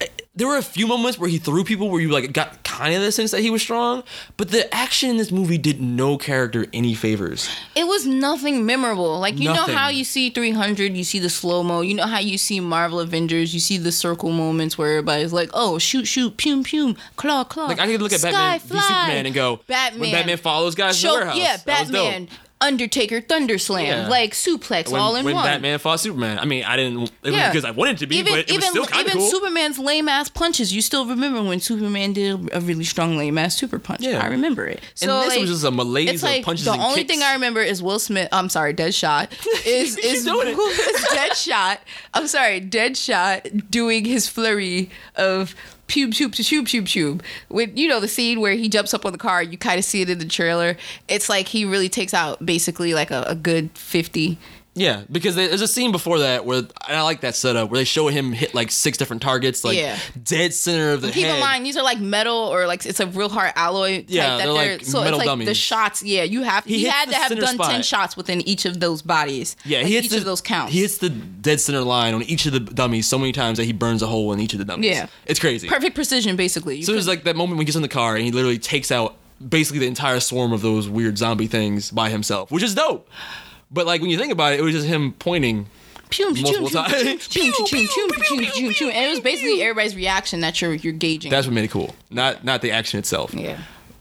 Eh, 0.00 0.06
there 0.34 0.46
were 0.46 0.56
a 0.56 0.62
few 0.62 0.86
moments 0.86 1.18
where 1.18 1.28
he 1.28 1.36
threw 1.38 1.64
people 1.64 1.90
where 1.90 2.00
you 2.00 2.08
like 2.08 2.32
got 2.32 2.62
kind 2.62 2.94
of 2.94 3.02
the 3.02 3.12
sense 3.12 3.32
that 3.32 3.40
he 3.40 3.50
was 3.50 3.60
strong, 3.60 4.02
but 4.38 4.50
the 4.50 4.72
action 4.74 5.10
in 5.10 5.16
this 5.18 5.30
movie 5.30 5.58
did 5.58 5.82
no 5.82 6.16
character 6.16 6.66
any 6.72 6.94
favors. 6.94 7.50
It 7.74 7.84
was 7.86 8.06
nothing 8.06 8.64
memorable. 8.64 9.18
Like 9.18 9.38
you 9.38 9.46
Nothing. 9.52 9.74
know 9.74 9.78
how 9.78 9.88
you 9.88 10.04
see 10.04 10.30
300, 10.30 10.96
you 10.96 11.04
see 11.04 11.18
the 11.18 11.28
slow 11.28 11.62
mo. 11.62 11.82
You 11.82 11.94
know 11.94 12.06
how 12.06 12.20
you 12.20 12.38
see 12.38 12.60
Marvel 12.60 13.00
Avengers, 13.00 13.52
you 13.52 13.60
see 13.60 13.76
the 13.76 13.92
circle 13.92 14.30
moments 14.30 14.78
where 14.78 14.90
everybody's 14.92 15.32
like, 15.32 15.50
"Oh, 15.52 15.78
shoot, 15.78 16.06
shoot, 16.06 16.36
pum, 16.38 16.64
pum, 16.64 16.96
claw, 17.16 17.44
claw." 17.44 17.66
Like 17.66 17.80
I 17.80 17.86
could 17.88 18.00
look 18.00 18.12
at 18.12 18.20
sky, 18.20 18.30
Batman, 18.58 18.82
Superman, 18.82 19.26
and 19.26 19.34
go, 19.34 19.60
Batman. 19.66 20.00
when 20.00 20.12
Batman 20.12 20.38
follows 20.38 20.74
guys 20.76 20.94
in 21.02 21.08
Show, 21.08 21.14
the 21.16 21.20
warehouse, 21.24 21.36
yeah, 21.36 21.56
that 21.66 21.80
was 21.80 21.90
dope. 21.90 22.04
Batman, 22.06 22.28
Undertaker, 22.62 23.20
Thunder 23.22 23.56
Slam, 23.58 23.86
Yeah. 23.86 24.08
like 24.08 24.32
suplex, 24.34 24.90
when, 24.90 25.00
all 25.00 25.16
in 25.16 25.24
when 25.24 25.34
one. 25.34 25.44
Batman 25.46 25.78
fought 25.78 25.98
Superman. 26.00 26.38
I 26.38 26.44
mean, 26.44 26.62
I 26.64 26.76
didn't 26.76 27.04
it 27.22 27.32
Yeah. 27.32 27.46
was 27.48 27.48
because 27.54 27.64
I 27.64 27.70
wanted 27.70 27.98
to 27.98 28.06
be, 28.06 28.16
even 28.18 28.32
but 28.34 28.40
it 28.40 28.48
even 28.50 28.60
was 28.60 28.68
still 28.70 28.84
kind 28.86 29.06
of 29.06 29.14
even 29.14 29.18
cool. 29.22 29.30
Superman's 29.30 29.78
lame 29.78 30.08
ass 30.10 30.28
punches. 30.28 30.72
You 30.74 30.82
still 30.82 31.06
remember 31.06 31.42
when 31.42 31.60
Superman 31.60 32.12
did 32.12 32.50
a 32.52 32.60
really 32.60 32.84
strong 32.84 33.16
lame 33.16 33.38
ass 33.38 33.56
super 33.56 33.78
punch? 33.78 34.02
Yeah. 34.02 34.22
I 34.22 34.26
remember 34.26 34.66
it. 34.66 34.80
and 34.80 35.08
So 35.10 35.20
this 35.20 35.28
like, 35.30 35.40
was 35.40 35.50
just 35.50 35.64
a 35.64 35.70
malaise 35.70 36.10
it's 36.10 36.22
of 36.22 36.28
like 36.28 36.44
punches 36.44 36.66
the 36.66 36.72
and 36.72 36.82
only 36.82 36.96
kicks. 36.96 37.10
thing 37.14 37.22
I 37.22 37.32
remember 37.32 37.62
is 37.62 37.82
Will 37.82 37.98
Smith. 37.98 38.28
I'm 38.30 38.48
sorry, 38.50 38.74
Deadshot 38.74 39.28
is 39.66 39.96
is, 39.96 40.24
doing 40.24 40.48
it. 40.48 40.58
is 40.58 41.04
Deadshot. 41.06 41.78
I'm 42.12 42.26
sorry, 42.26 42.60
Deadshot 42.60 43.70
doing 43.70 44.04
his 44.04 44.28
flurry 44.28 44.90
of. 45.16 45.54
Pube, 45.90 46.10
pube, 46.10 46.30
pube, 46.30 46.62
pube, 46.62 46.84
pube. 46.84 47.20
With 47.48 47.76
you 47.76 47.88
know 47.88 47.98
the 47.98 48.06
scene 48.06 48.40
where 48.40 48.54
he 48.54 48.68
jumps 48.68 48.94
up 48.94 49.04
on 49.04 49.10
the 49.10 49.18
car, 49.18 49.42
you 49.42 49.58
kind 49.58 49.76
of 49.76 49.84
see 49.84 50.02
it 50.02 50.08
in 50.08 50.20
the 50.20 50.24
trailer. 50.24 50.76
It's 51.08 51.28
like 51.28 51.48
he 51.48 51.64
really 51.64 51.88
takes 51.88 52.14
out 52.14 52.46
basically 52.46 52.94
like 52.94 53.10
a, 53.10 53.24
a 53.26 53.34
good 53.34 53.76
fifty 53.76 54.38
Yeah, 54.80 55.02
because 55.12 55.34
there's 55.34 55.60
a 55.60 55.68
scene 55.68 55.92
before 55.92 56.20
that 56.20 56.46
where 56.46 56.58
and 56.60 56.72
I 56.96 57.02
like 57.02 57.20
that 57.20 57.34
setup 57.36 57.68
where 57.70 57.78
they 57.78 57.84
show 57.84 58.08
him 58.08 58.32
hit 58.32 58.54
like 58.54 58.70
six 58.70 58.96
different 58.96 59.20
targets, 59.20 59.62
like 59.62 59.76
Yeah. 59.76 59.98
dead 60.24 60.54
center 60.54 60.92
of 60.92 61.02
the 61.02 61.10
Keep 61.10 61.26
head. 61.26 61.34
in 61.34 61.40
mind, 61.40 61.66
these 61.66 61.76
are 61.76 61.82
like 61.82 62.00
metal 62.00 62.34
or 62.36 62.66
like 62.66 62.86
it's 62.86 62.98
a 62.98 63.06
real 63.06 63.28
hard 63.28 63.52
alloy. 63.56 64.04
Yeah, 64.08 64.38
that 64.38 64.44
they're 64.46 64.54
they're, 64.54 64.72
like 64.78 64.84
so 64.86 65.04
metal 65.04 65.20
it's 65.20 65.28
like 65.28 65.44
the 65.44 65.54
shots. 65.54 66.02
Yeah, 66.02 66.22
you 66.22 66.42
have. 66.44 66.64
He 66.64 66.78
He, 66.78 66.84
had 66.86 67.10
to 67.10 67.14
have 67.14 67.38
done 67.38 67.58
ten 67.58 67.82
shots 67.82 68.16
within 68.16 68.40
each 68.48 68.64
of 68.64 68.80
those 68.80 69.02
bodies. 69.02 69.54
yeah, 69.66 69.78
Like, 69.78 69.86
he 69.88 69.94
hits 69.96 70.06
each 70.06 70.12
the, 70.12 70.18
of 70.18 70.24
those 70.24 70.40
counts. 70.40 70.72
He 70.72 70.80
hits 70.80 70.96
the 70.96 71.10
dead 71.10 71.60
center 71.60 71.82
line 71.82 72.14
on 72.14 72.22
each 72.22 72.46
of 72.46 72.52
the 72.52 72.60
dummies 72.60 73.06
so 73.06 73.18
many 73.18 73.32
times 73.32 73.58
that 73.58 73.64
he 73.64 73.72
burns 73.74 74.02
a 74.02 74.06
hole 74.06 74.32
in 74.32 74.40
each 74.40 74.54
of 74.54 74.58
the 74.60 74.64
dummies. 74.64 74.90
Yeah. 74.92 75.06
it's 75.26 75.38
crazy. 75.38 75.68
perfect 75.68 75.94
precision, 75.94 76.36
basically. 76.36 76.76
You 76.78 76.84
So 76.84 76.92
there's 76.92 77.06
like 77.08 77.24
that 77.24 77.36
moment 77.36 77.58
when 77.58 77.64
he 77.64 77.66
gets 77.66 77.76
in 77.76 77.82
the 77.82 77.88
car 77.88 78.16
and 78.16 78.24
he 78.24 78.30
literally 78.32 78.58
takes 78.58 78.90
out 78.90 79.16
basically 79.46 79.80
the 79.80 79.86
entire 79.88 80.20
swarm 80.20 80.52
of 80.52 80.62
those 80.62 80.88
weird 80.88 81.18
zombie 81.18 81.46
things 81.48 81.90
by 81.90 82.08
himself, 82.08 82.50
which 82.50 82.62
is 82.62 82.74
dope. 82.74 83.06
But 83.70 83.86
like 83.86 84.00
when 84.00 84.10
you 84.10 84.18
think 84.18 84.32
about 84.32 84.52
it, 84.52 84.60
it 84.60 84.62
was 84.62 84.74
just 84.74 84.86
him 84.86 85.12
pointing. 85.12 85.66
Pew, 86.10 86.34
pew, 86.34 86.42
multiple 86.42 86.70
times. 86.70 86.92
and 86.92 88.96
it 88.96 89.10
was 89.10 89.20
basically 89.20 89.62
everybody's 89.62 89.94
reaction 89.94 90.40
that 90.40 90.60
you're 90.60 90.74
you're 90.74 90.92
gauging. 90.92 91.30
That's 91.30 91.46
what 91.46 91.54
made 91.54 91.64
it 91.64 91.70
cool, 91.70 91.94
not 92.10 92.44
not 92.44 92.62
the 92.62 92.72
action 92.72 92.98
itself. 92.98 93.32
yeah. 93.32 93.58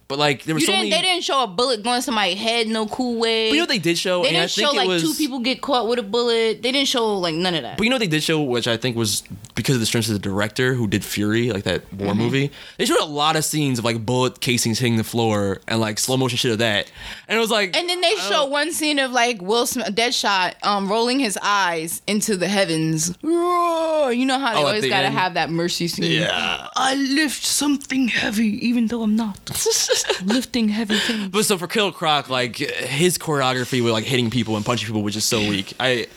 But 0.09 0.17
like 0.17 0.43
there 0.43 0.55
were 0.55 0.59
You 0.59 0.65
so 0.65 0.71
didn't. 0.71 0.89
many. 0.89 1.01
They 1.03 1.07
didn't 1.07 1.23
show 1.23 1.43
a 1.43 1.47
bullet 1.47 1.83
going 1.83 1.99
to 1.99 2.01
somebody's 2.01 2.39
head. 2.39 2.67
No 2.67 2.87
cool 2.87 3.19
way. 3.19 3.49
But 3.49 3.53
you 3.53 3.59
know 3.59 3.61
what 3.63 3.69
they 3.69 3.77
did 3.77 3.95
show, 3.97 4.23
They 4.23 4.29
and 4.29 4.37
didn't 4.37 4.49
think 4.51 4.69
show 4.71 4.75
like 4.75 4.87
was 4.87 5.03
two 5.03 5.13
people 5.13 5.39
get 5.39 5.61
caught 5.61 5.87
with 5.87 5.99
a 5.99 6.03
bullet. 6.03 6.63
They 6.63 6.71
didn't 6.71 6.87
show 6.87 7.15
like 7.17 7.35
none 7.35 7.53
of 7.53 7.61
that. 7.61 7.77
But 7.77 7.83
you 7.83 7.91
know 7.91 7.95
what 7.97 7.99
they 8.01 8.07
did 8.07 8.23
show, 8.23 8.41
which 8.41 8.67
I 8.67 8.75
think 8.75 8.97
was 8.97 9.21
because 9.53 9.75
of 9.75 9.81
the 9.81 9.85
strength 9.85 10.07
of 10.07 10.13
the 10.13 10.19
director 10.19 10.73
who 10.73 10.87
did 10.87 11.05
Fury, 11.05 11.51
like 11.51 11.63
that 11.65 11.83
war 11.93 12.09
Mm-hmm. 12.13 12.17
movie. 12.17 12.51
They 12.79 12.85
showed 12.85 12.99
a 12.99 13.05
lot 13.05 13.35
of 13.35 13.45
scenes 13.45 13.77
of 13.77 13.85
like 13.85 14.03
bullet 14.03 14.39
casings 14.41 14.79
hitting 14.79 14.97
the 14.97 15.03
floor 15.03 15.61
and 15.67 15.79
like 15.79 15.99
slow 15.99 16.17
motion 16.17 16.37
shit 16.37 16.51
of 16.53 16.57
that. 16.57 16.91
And 17.27 17.37
it 17.37 17.39
was 17.39 17.51
like, 17.51 17.77
And 17.77 17.87
then 17.87 18.01
they 18.01 18.15
show 18.15 18.45
one 18.47 18.71
scene 18.73 18.97
of 18.97 19.11
like 19.11 19.43
Will 19.43 19.67
Smith, 19.67 19.93
Deadshot, 19.95 20.55
um, 20.65 20.89
rolling 20.89 21.19
his 21.19 21.37
eyes 21.43 22.01
into 22.07 22.35
the 22.35 22.47
heavens. 22.47 23.15
Roar! 23.21 24.11
You 24.11 24.25
know 24.25 24.39
how 24.39 24.53
they 24.55 24.59
Oh, 24.59 24.65
always 24.65 24.81
the 24.81 24.89
gotta 24.89 25.07
end? 25.07 25.15
have 25.15 25.35
that 25.35 25.51
mercy 25.51 25.87
scene. 25.87 26.11
yeah. 26.19 26.67
I 26.75 26.95
lift 26.95 27.45
something 27.45 28.07
heavy, 28.07 28.65
even 28.67 28.87
though 28.87 29.03
I'm 29.03 29.15
not 29.15 29.37
lifting 30.23 30.69
heavy 30.69 30.97
things. 30.97 31.29
But 31.29 31.45
so 31.45 31.57
for 31.57 31.67
Kill 31.67 31.91
Croc, 31.91 32.29
like 32.29 32.57
his 32.57 33.17
choreography 33.17 33.83
with 33.83 33.93
like 33.93 34.05
hitting 34.05 34.29
people 34.29 34.55
and 34.55 34.65
punching 34.65 34.87
people 34.87 35.03
was 35.03 35.13
just 35.13 35.29
so 35.29 35.39
weak. 35.49 35.73
I 35.79 36.07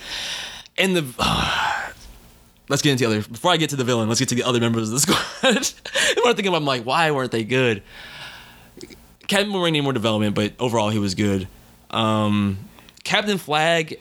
and 0.79 0.97
the 0.97 1.03
let's 2.69 2.83
get 2.83 2.93
into 2.93 3.07
the 3.07 3.11
other 3.11 3.29
before 3.29 3.53
I 3.53 3.57
get 3.57 3.71
to 3.71 3.77
the 3.77 3.85
villain. 3.85 4.09
Let's 4.09 4.21
get 4.21 4.29
to 4.31 4.35
the 4.35 4.45
other 4.45 4.61
members 4.61 4.89
of 4.89 4.95
the 4.95 5.01
squad. 5.01 5.23
when 5.43 6.33
I 6.33 6.35
think 6.35 6.47
about, 6.47 6.59
I'm 6.59 6.65
like, 6.65 6.85
why 6.85 7.11
weren't 7.11 7.33
they 7.33 7.45
good? 7.45 7.83
Captain 9.29 9.51
Boomerang 9.51 9.73
needed 9.73 9.85
more 9.85 9.93
development, 9.93 10.35
but 10.35 10.53
overall 10.59 10.91
he 10.91 10.99
was 10.99 11.15
good. 11.15 11.49
Um, 11.91 12.59
Captain 13.05 13.39
Flag, 13.39 13.99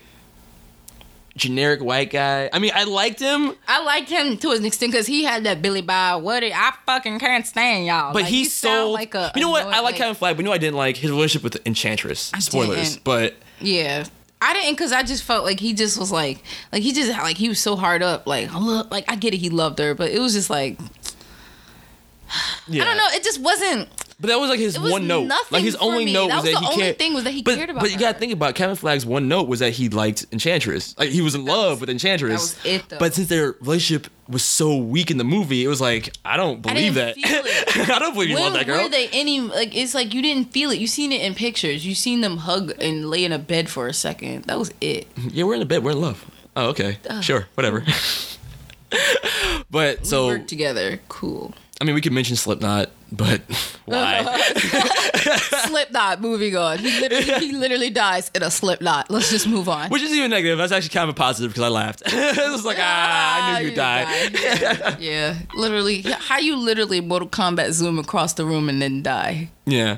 generic 1.38 1.82
white 1.82 2.10
guy. 2.12 2.50
I 2.52 2.60
mean, 2.60 2.72
I 2.76 2.84
liked 2.84 3.20
him, 3.20 3.54
I 3.68 3.84
liked 3.84 4.10
him 4.10 4.38
to 4.38 4.52
an 4.52 4.66
extent 4.66 4.92
because 4.92 5.08
he 5.08 5.24
had 5.24 5.46
that 5.46 5.62
Billy 5.62 5.82
Bob. 5.82 6.24
What 6.24 6.44
I 6.44 6.72
fucking 6.86 7.20
can't 7.20 7.46
stand 7.48 7.86
y'all. 7.86 8.14
but 8.14 8.24
Like, 8.24 8.32
he 8.32 8.40
you 8.40 8.46
sound 8.46 8.76
sold. 8.88 8.94
like 8.94 9.16
a. 9.16 9.32
you 9.36 9.42
know 9.42 9.50
what? 9.50 9.62
annoyed- 9.64 9.74
I 9.76 9.80
like 9.82 9.96
Kevin 9.96 10.16
Flag, 10.16 10.36
but 10.36 10.42
you 10.44 10.46
know 10.46 10.54
I 10.54 10.58
didn't 10.58 10.78
like 10.78 10.98
his 10.98 11.10
relationship 11.12 11.44
with 11.44 11.66
Enchantress. 11.66 12.32
Spoilers, 12.40 12.92
didn't. 12.92 13.04
but 13.04 13.36
Yeah. 13.60 14.06
I 14.44 14.54
didn't 14.54 14.72
because 14.74 14.92
I 14.92 15.04
just 15.04 15.24
felt 15.24 15.46
like 15.46 15.60
he 15.60 15.74
just 15.74 16.00
was 16.00 16.12
like 16.12 16.42
like 16.74 16.82
he 16.82 16.94
just 16.94 17.12
like 17.12 17.38
he 17.38 17.48
was 17.48 17.60
so 17.60 17.76
hard 17.76 18.02
up 18.02 18.26
like 18.26 18.52
look 18.56 18.90
like 18.90 19.06
I 19.08 19.16
get 19.16 19.36
it 19.36 19.38
he 19.38 19.52
loved 19.52 19.78
her 19.78 19.94
but 19.94 20.10
it 20.10 20.18
was 20.20 20.34
just 20.34 20.50
like 20.50 20.80
yeah. 22.68 22.82
I 22.82 22.86
don't 22.86 22.98
know 22.98 23.08
it 23.12 23.24
just 23.24 23.40
wasn't 23.40 23.88
But 24.22 24.28
that 24.28 24.40
was 24.40 24.50
like 24.52 24.60
his 24.60 24.80
was 24.80 24.92
one 24.92 25.08
note. 25.08 25.26
nothing 25.26 25.48
Like 25.56 25.64
his 25.64 25.76
only 25.78 26.06
me. 26.06 26.14
note 26.14 26.28
That 26.30 26.36
was, 26.38 26.44
was 26.46 26.54
that 26.54 26.60
the 26.60 26.66
he 26.68 26.72
only 26.74 26.84
cared. 26.84 26.98
thing 27.00 27.14
was 27.16 27.24
that 27.24 27.32
he 27.34 27.42
but, 27.42 27.56
cared 27.56 27.70
about 27.72 27.82
But 27.82 27.92
you 27.92 27.98
gotta 27.98 28.14
her. 28.14 28.20
think 28.20 28.34
about 28.34 28.52
it. 28.52 28.56
Kevin 28.56 28.76
Flag's 28.76 29.04
one 29.06 29.28
note 29.28 29.48
was 29.48 29.60
that 29.62 29.72
he 29.74 29.90
liked 29.90 30.28
Enchantress. 30.32 30.96
Like 31.00 31.10
he 31.10 31.22
was 31.22 31.34
in 31.36 31.44
love 31.44 31.82
with 31.82 31.90
Enchantress. 31.90 32.54
That 32.54 32.64
was 32.64 32.74
it, 32.76 32.90
though. 32.90 33.00
But 33.00 33.14
since 33.16 33.28
their 33.30 33.54
relationship 33.62 34.12
was 34.30 34.46
so 34.46 34.78
weak 34.78 35.10
in 35.12 35.18
the 35.18 35.24
movie, 35.24 35.66
it 35.66 35.68
was 35.68 35.82
like 35.82 36.14
I 36.24 36.38
don't 36.38 36.58
I 36.68 36.74
believe 36.74 36.94
didn't 36.94 37.22
that. 37.24 37.90
I 37.92 38.00
don't 38.00 38.14
believe 38.14 38.30
you 38.30 38.36
when 38.36 38.44
love 38.44 38.54
that 38.54 38.68
girl. 38.68 38.84
were 38.84 38.90
they 38.90 39.10
any 39.10 39.40
like 39.42 39.76
it's 39.76 39.96
like 39.96 40.14
you 40.14 40.22
didn't 40.22 40.52
feel 40.54 40.70
it 40.70 40.78
you 40.80 40.86
seen 40.88 41.12
it 41.12 41.22
in 41.22 41.34
pictures 41.34 41.86
you 41.86 41.96
seen 41.96 42.22
them 42.22 42.38
hug 42.38 42.74
and 42.80 43.10
lay 43.10 43.26
in 43.26 43.32
a 43.32 43.40
bed 43.40 43.70
for 43.70 43.88
a 43.88 43.94
second 43.94 44.44
that 44.46 44.60
was 44.60 44.72
it 44.82 45.08
Yeah, 45.32 45.46
we're 45.46 45.56
in 45.56 45.60
the 45.62 45.66
bed. 45.66 45.84
We're 45.84 45.92
in 45.92 46.02
love. 46.02 46.30
Oh, 46.56 46.68
okay. 46.70 47.00
Sure. 47.22 47.48
Whatever. 47.56 47.84
but 49.72 50.00
we 50.02 50.06
so 50.06 50.28
worked 50.28 50.48
together 50.48 51.00
cool 51.08 51.54
I 51.80 51.84
mean, 51.84 51.96
we 51.96 52.02
could 52.02 52.12
mention 52.14 52.36
Slipknot, 52.36 52.92
but 53.12 53.42
why? 53.86 54.24
Slipknot 55.68 56.22
moving 56.22 56.56
on 56.56 56.80
he 56.80 57.00
literally 57.02 57.46
he 57.46 57.52
literally 57.52 57.90
dies 57.90 58.32
in 58.34 58.44
a 58.44 58.52
Slipknot 58.52 59.10
let's 59.10 59.30
just 59.30 59.48
move 59.48 59.68
on 59.70 59.90
Which 59.90 60.02
is 60.02 60.12
even 60.14 60.30
negative. 60.30 60.58
That's 60.58 60.72
actually 60.72 60.90
kind 60.90 61.10
of 61.10 61.16
a 61.16 61.18
positive 61.18 61.52
because 61.52 61.64
I 61.64 61.70
laughed. 61.70 62.04
it 62.06 62.52
was 62.52 62.66
like, 62.66 62.78
ah, 62.80 63.56
I 63.56 63.60
knew 63.60 63.68
you'd 63.68 63.76
die. 63.76 64.02
Yeah, 64.34 64.98
yeah, 65.00 65.36
literally. 65.54 66.02
How 66.02 66.38
you 66.40 66.56
literally 66.56 67.02
Mortal 67.02 67.28
Kombat 67.28 67.72
zoom 67.72 68.00
across 68.00 68.34
the 68.34 68.46
room 68.46 68.70
and 68.70 68.82
then 68.82 69.04
die? 69.04 69.50
Yeah. 69.66 69.98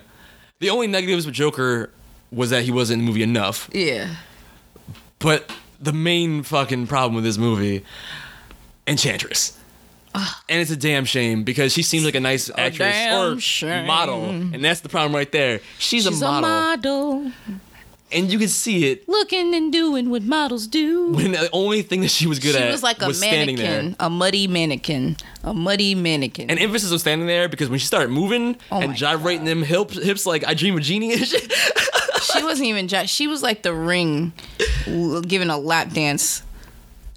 The 0.60 0.70
only 0.70 0.88
negatives 0.88 1.26
with 1.26 1.36
Joker 1.36 1.92
was 2.32 2.50
that 2.50 2.64
he 2.64 2.72
wasn't 2.72 3.00
in 3.00 3.06
the 3.06 3.12
movie 3.12 3.24
enough. 3.24 3.70
Yeah. 3.74 4.16
But 5.20 5.52
the 5.80 5.94
main 5.94 6.44
fucking 6.44 6.88
problem 6.88 7.16
with 7.16 7.24
this 7.24 7.38
movie, 7.38 7.84
Enchantress. 8.88 9.58
And 10.16 10.62
it's 10.62 10.70
a 10.72 10.76
damn 10.78 11.06
shame 11.06 11.44
because 11.44 11.74
she 11.74 11.82
seems 11.82 12.06
like 12.06 12.16
a 12.16 12.20
nice 12.20 12.50
actress 12.56 12.96
or 13.14 13.40
shame. 13.40 13.88
model, 13.88 14.30
and 14.30 14.64
that's 14.64 14.82
the 14.82 14.90
problem 14.90 15.16
right 15.16 15.32
there. 15.32 15.60
She's, 15.80 16.04
She's 16.04 16.22
a, 16.22 16.26
model, 16.26 16.50
model, 16.50 17.32
and 18.12 18.32
you 18.32 18.38
can 18.38 18.48
see 18.48 18.92
it 18.92 19.10
looking 19.10 19.56
and 19.56 19.74
doing 19.74 20.12
what 20.12 20.22
models 20.22 20.68
do. 20.68 21.14
when 21.14 21.32
the 21.32 21.50
only 21.52 21.82
thing 21.82 22.02
that 22.02 22.12
she 22.12 22.28
was 22.28 22.38
good 22.38 22.54
She 22.54 22.62
at 22.62 22.72
was 22.72 22.84
like 22.84 23.02
a 23.02 23.12
standing 23.12 23.56
there. 23.56 23.72
mannequin, 23.82 23.96
a 24.00 24.10
muddy 24.10 24.48
mannequin, 24.48 25.18
a 25.44 25.52
muddy 25.54 25.96
mannequin. 25.96 26.52
And 26.52 26.60
emphasis 26.60 26.92
was 26.92 27.02
standing 27.02 27.26
there 27.26 27.50
because 27.50 27.70
when 27.70 27.80
she 27.80 27.88
started 27.88 28.12
moving 28.12 28.56
Oh 28.72 28.82
and 28.82 28.90
my 28.92 28.96
gyrating 28.96 29.46
them 29.46 29.64
hips, 29.64 29.96
hips 30.04 30.28
like 30.28 30.46
I 30.46 30.54
Dream 30.54 30.76
of 30.78 30.84
Jeannie 30.84 31.14
and 31.14 31.26
shit. 31.26 31.52
she 32.22 32.44
wasn't 32.44 32.68
even. 32.68 32.88
She 33.08 33.26
was 33.26 33.42
like 33.42 33.64
the 33.64 33.74
ring, 33.74 34.32
l- 34.86 35.22
giving 35.22 35.50
a 35.50 35.58
lap 35.58 35.90
dance. 35.92 36.44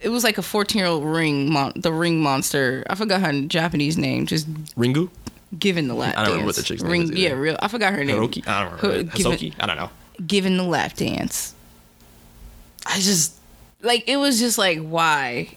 It 0.06 0.10
was 0.10 0.22
like 0.22 0.38
a 0.38 0.42
fourteen-year-old 0.42 1.04
ring, 1.04 1.50
mon- 1.52 1.72
the 1.74 1.92
ring 1.92 2.20
monster. 2.22 2.84
I 2.88 2.94
forgot 2.94 3.20
her 3.22 3.32
Japanese 3.42 3.98
name. 3.98 4.26
Just 4.26 4.46
Ringu? 4.76 5.10
given 5.58 5.88
the 5.88 5.94
lap 5.94 6.14
I 6.16 6.18
don't 6.18 6.24
dance. 6.24 6.28
remember 6.30 6.46
what 6.46 6.56
the 6.56 6.62
chick's 6.62 6.82
name 6.82 7.02
is 7.02 7.10
either. 7.10 7.20
Yeah, 7.20 7.30
real. 7.32 7.56
I 7.60 7.68
forgot 7.68 7.92
her 7.92 8.04
name. 8.04 8.16
Hiroki? 8.16 8.46
I 8.46 8.60
don't 8.62 8.72
remember. 8.80 8.98
Her- 8.98 9.02
giving- 9.16 9.32
Hisoki? 9.50 9.54
I 9.58 9.66
don't 9.66 9.76
know. 9.76 9.90
given 10.26 10.56
the 10.58 10.62
lap 10.62 10.94
dance. 10.94 11.54
I 12.86 13.00
just, 13.00 13.32
Like 13.82 14.08
it 14.08 14.16
was 14.16 14.38
just 14.38 14.58
like 14.58 14.78
why? 14.80 15.56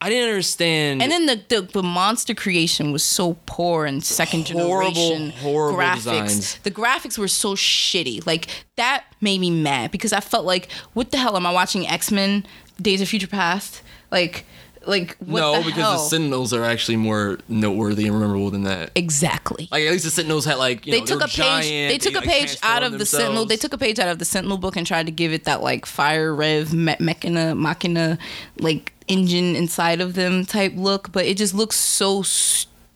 I 0.00 0.08
didn't 0.08 0.30
understand. 0.30 1.00
And 1.02 1.12
then 1.12 1.26
the, 1.26 1.40
the 1.48 1.60
the 1.62 1.82
monster 1.82 2.34
creation 2.34 2.92
was 2.92 3.04
so 3.04 3.36
poor 3.46 3.84
and 3.86 4.02
second 4.02 4.48
Horrible, 4.48 4.92
generation 4.92 5.30
horrible 5.42 5.78
graphics. 5.78 5.94
designs. 5.96 6.58
The 6.64 6.70
graphics 6.72 7.18
were 7.18 7.28
so 7.28 7.54
shitty. 7.54 8.26
Like 8.26 8.48
that 8.76 9.04
made 9.20 9.40
me 9.40 9.50
mad 9.50 9.90
because 9.92 10.12
I 10.12 10.20
felt 10.20 10.44
like, 10.46 10.70
what 10.94 11.10
the 11.12 11.18
hell 11.18 11.36
am 11.36 11.46
I 11.46 11.52
watching? 11.52 11.86
X 11.86 12.10
Men: 12.10 12.44
Days 12.80 13.00
of 13.00 13.08
Future 13.08 13.28
Past? 13.28 13.81
Like, 14.12 14.44
like 14.86 15.16
what 15.18 15.40
no, 15.40 15.58
the 15.58 15.66
because 15.66 15.82
hell? 15.82 15.92
the 15.92 15.98
Sentinels 15.98 16.52
are 16.52 16.64
actually 16.64 16.96
more 16.96 17.38
noteworthy 17.48 18.06
and 18.06 18.18
memorable 18.18 18.50
than 18.50 18.64
that. 18.64 18.90
exactly. 18.94 19.68
Like 19.70 19.84
at 19.84 19.92
least 19.92 20.04
the 20.04 20.10
Sentinels 20.10 20.44
had 20.44 20.56
like 20.58 20.86
you 20.86 20.92
they 20.92 21.00
know, 21.00 21.06
took 21.06 21.20
a 21.22 21.26
page. 21.26 21.36
giant, 21.36 21.92
they 21.92 21.98
took 21.98 22.12
they, 22.12 22.18
a 22.18 22.22
like, 22.22 22.28
page 22.28 22.56
out 22.62 22.82
of 22.82 22.98
the 22.98 23.06
Sentinel. 23.06 23.46
They 23.46 23.56
took 23.56 23.72
a 23.72 23.78
page 23.78 23.98
out 23.98 24.08
of 24.08 24.18
the 24.18 24.24
Sentinel 24.24 24.58
book 24.58 24.76
and 24.76 24.86
tried 24.86 25.06
to 25.06 25.12
give 25.12 25.32
it 25.32 25.44
that 25.44 25.62
like 25.62 25.86
fire 25.86 26.34
rev 26.34 26.72
me- 26.72 26.96
mechana 26.96 27.56
machina 27.56 28.18
like 28.58 28.92
engine 29.08 29.56
inside 29.56 30.00
of 30.00 30.14
them 30.14 30.44
type 30.44 30.72
look, 30.76 31.12
but 31.12 31.26
it 31.26 31.36
just 31.36 31.54
looks 31.54 31.76
so 31.76 32.22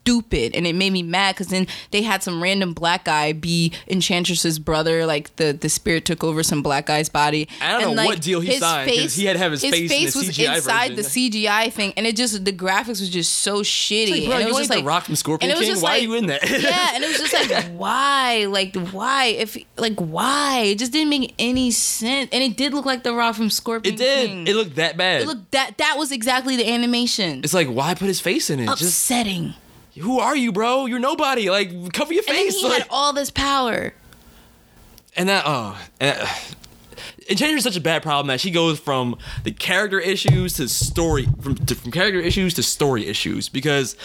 stupid 0.06 0.54
and 0.54 0.66
it 0.68 0.74
made 0.74 0.92
me 0.92 1.02
mad 1.02 1.34
because 1.34 1.48
then 1.48 1.66
they 1.90 2.02
had 2.02 2.22
some 2.22 2.40
random 2.40 2.72
black 2.72 3.04
guy 3.06 3.32
be 3.32 3.72
Enchantress's 3.88 4.58
brother, 4.60 5.04
like 5.04 5.34
the 5.36 5.52
the 5.52 5.68
spirit 5.68 6.04
took 6.04 6.22
over 6.22 6.42
some 6.44 6.62
black 6.62 6.86
guy's 6.86 7.08
body. 7.08 7.48
I 7.60 7.72
don't 7.72 7.82
And, 7.82 7.90
know 7.90 7.96
like, 8.02 8.08
what 8.08 8.20
deal 8.20 8.40
he 8.40 8.52
his 8.52 8.60
signed, 8.60 8.88
he 8.90 9.24
had 9.24 9.32
to 9.32 9.38
have 9.40 9.50
his 9.52 9.62
face 9.62 9.74
in 9.74 9.88
the 9.88 10.04
was 10.04 10.28
CGI 10.28 10.56
inside 10.56 10.88
version. 10.90 10.96
the 10.96 11.02
CGI 11.02 11.72
thing, 11.72 11.92
and 11.96 12.06
it 12.06 12.14
just 12.16 12.44
the 12.44 12.52
graphics 12.52 13.00
was 13.00 13.10
just 13.10 13.32
so 13.38 13.62
shitty. 13.62 14.10
Like, 14.12 14.24
bro, 14.26 14.34
and 14.36 14.42
it 14.42 14.46
was 14.48 14.58
just 14.58 14.70
the 14.70 14.76
like 14.76 14.84
Rock 14.84 15.04
from 15.04 15.16
Scorpion 15.16 15.50
and 15.50 15.56
it 15.56 15.58
was 15.58 15.66
King? 15.66 15.74
just 15.74 15.82
Why 15.82 15.96
are 15.96 15.98
you 15.98 16.14
in 16.14 16.26
that? 16.26 16.48
yeah, 16.50 16.90
and 16.94 17.02
it 17.02 17.08
was 17.08 17.18
just 17.18 17.50
like, 17.50 17.64
why? 17.72 18.46
Like, 18.48 18.76
why? 18.92 19.24
If 19.26 19.56
like, 19.76 19.96
why? 19.98 20.58
It 20.66 20.78
just 20.78 20.92
didn't 20.92 21.10
make 21.10 21.34
any 21.38 21.72
sense. 21.72 22.30
And 22.32 22.42
it 22.44 22.56
did 22.56 22.74
look 22.74 22.86
like 22.86 23.02
the 23.02 23.12
Rock 23.12 23.34
from 23.34 23.50
Scorpion. 23.50 23.94
It 23.94 23.98
did. 23.98 24.28
King. 24.28 24.46
It 24.46 24.54
looked 24.54 24.76
that 24.76 24.96
bad. 24.96 25.22
It 25.22 25.26
looked 25.26 25.50
that 25.50 25.78
that 25.78 25.96
was 25.98 26.12
exactly 26.12 26.54
the 26.56 26.68
animation. 26.70 27.40
it's 27.42 27.54
like 27.54 27.66
why 27.68 27.94
put 27.94 28.06
his 28.06 28.20
face 28.20 28.50
in 28.50 28.60
it? 28.60 28.66
Just 28.66 28.82
Upsetting. 28.82 29.54
Who 29.98 30.18
are 30.20 30.36
you, 30.36 30.52
bro? 30.52 30.86
You're 30.86 30.98
nobody. 30.98 31.50
Like 31.50 31.92
cover 31.92 32.12
your 32.12 32.22
face. 32.22 32.54
And 32.54 32.62
he 32.62 32.68
like- 32.68 32.82
had 32.82 32.88
all 32.90 33.12
this 33.12 33.30
power. 33.30 33.92
and 35.16 35.28
that 35.28 35.44
oh 35.46 35.78
and 36.00 36.18
uh, 36.20 36.26
Enchantress 37.28 37.58
is 37.58 37.64
such 37.64 37.76
a 37.76 37.80
bad 37.80 38.02
problem 38.02 38.28
that 38.28 38.40
she 38.40 38.50
goes 38.52 38.78
from 38.78 39.18
the 39.42 39.50
character 39.50 39.98
issues 39.98 40.54
to 40.54 40.68
story 40.68 41.26
from 41.40 41.56
to, 41.56 41.74
from 41.74 41.90
character 41.90 42.20
issues 42.20 42.54
to 42.54 42.62
story 42.62 43.06
issues 43.06 43.48
because 43.48 43.96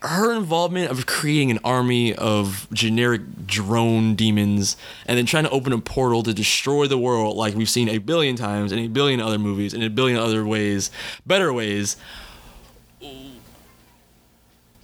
her 0.00 0.34
involvement 0.34 0.90
of 0.90 1.06
creating 1.06 1.50
an 1.50 1.58
army 1.64 2.14
of 2.14 2.68
generic 2.72 3.22
drone 3.46 4.14
demons 4.14 4.76
and 5.06 5.16
then 5.18 5.24
trying 5.26 5.44
to 5.44 5.50
open 5.50 5.72
a 5.72 5.78
portal 5.78 6.22
to 6.22 6.34
destroy 6.34 6.86
the 6.86 6.98
world 6.98 7.36
like 7.36 7.54
we've 7.54 7.70
seen 7.70 7.88
a 7.88 7.98
billion 7.98 8.36
times 8.36 8.70
in 8.70 8.78
a 8.78 8.86
billion 8.88 9.18
other 9.20 9.38
movies 9.38 9.72
in 9.74 9.82
a 9.82 9.88
billion 9.90 10.18
other 10.18 10.44
ways 10.46 10.90
better 11.26 11.52
ways 11.52 11.96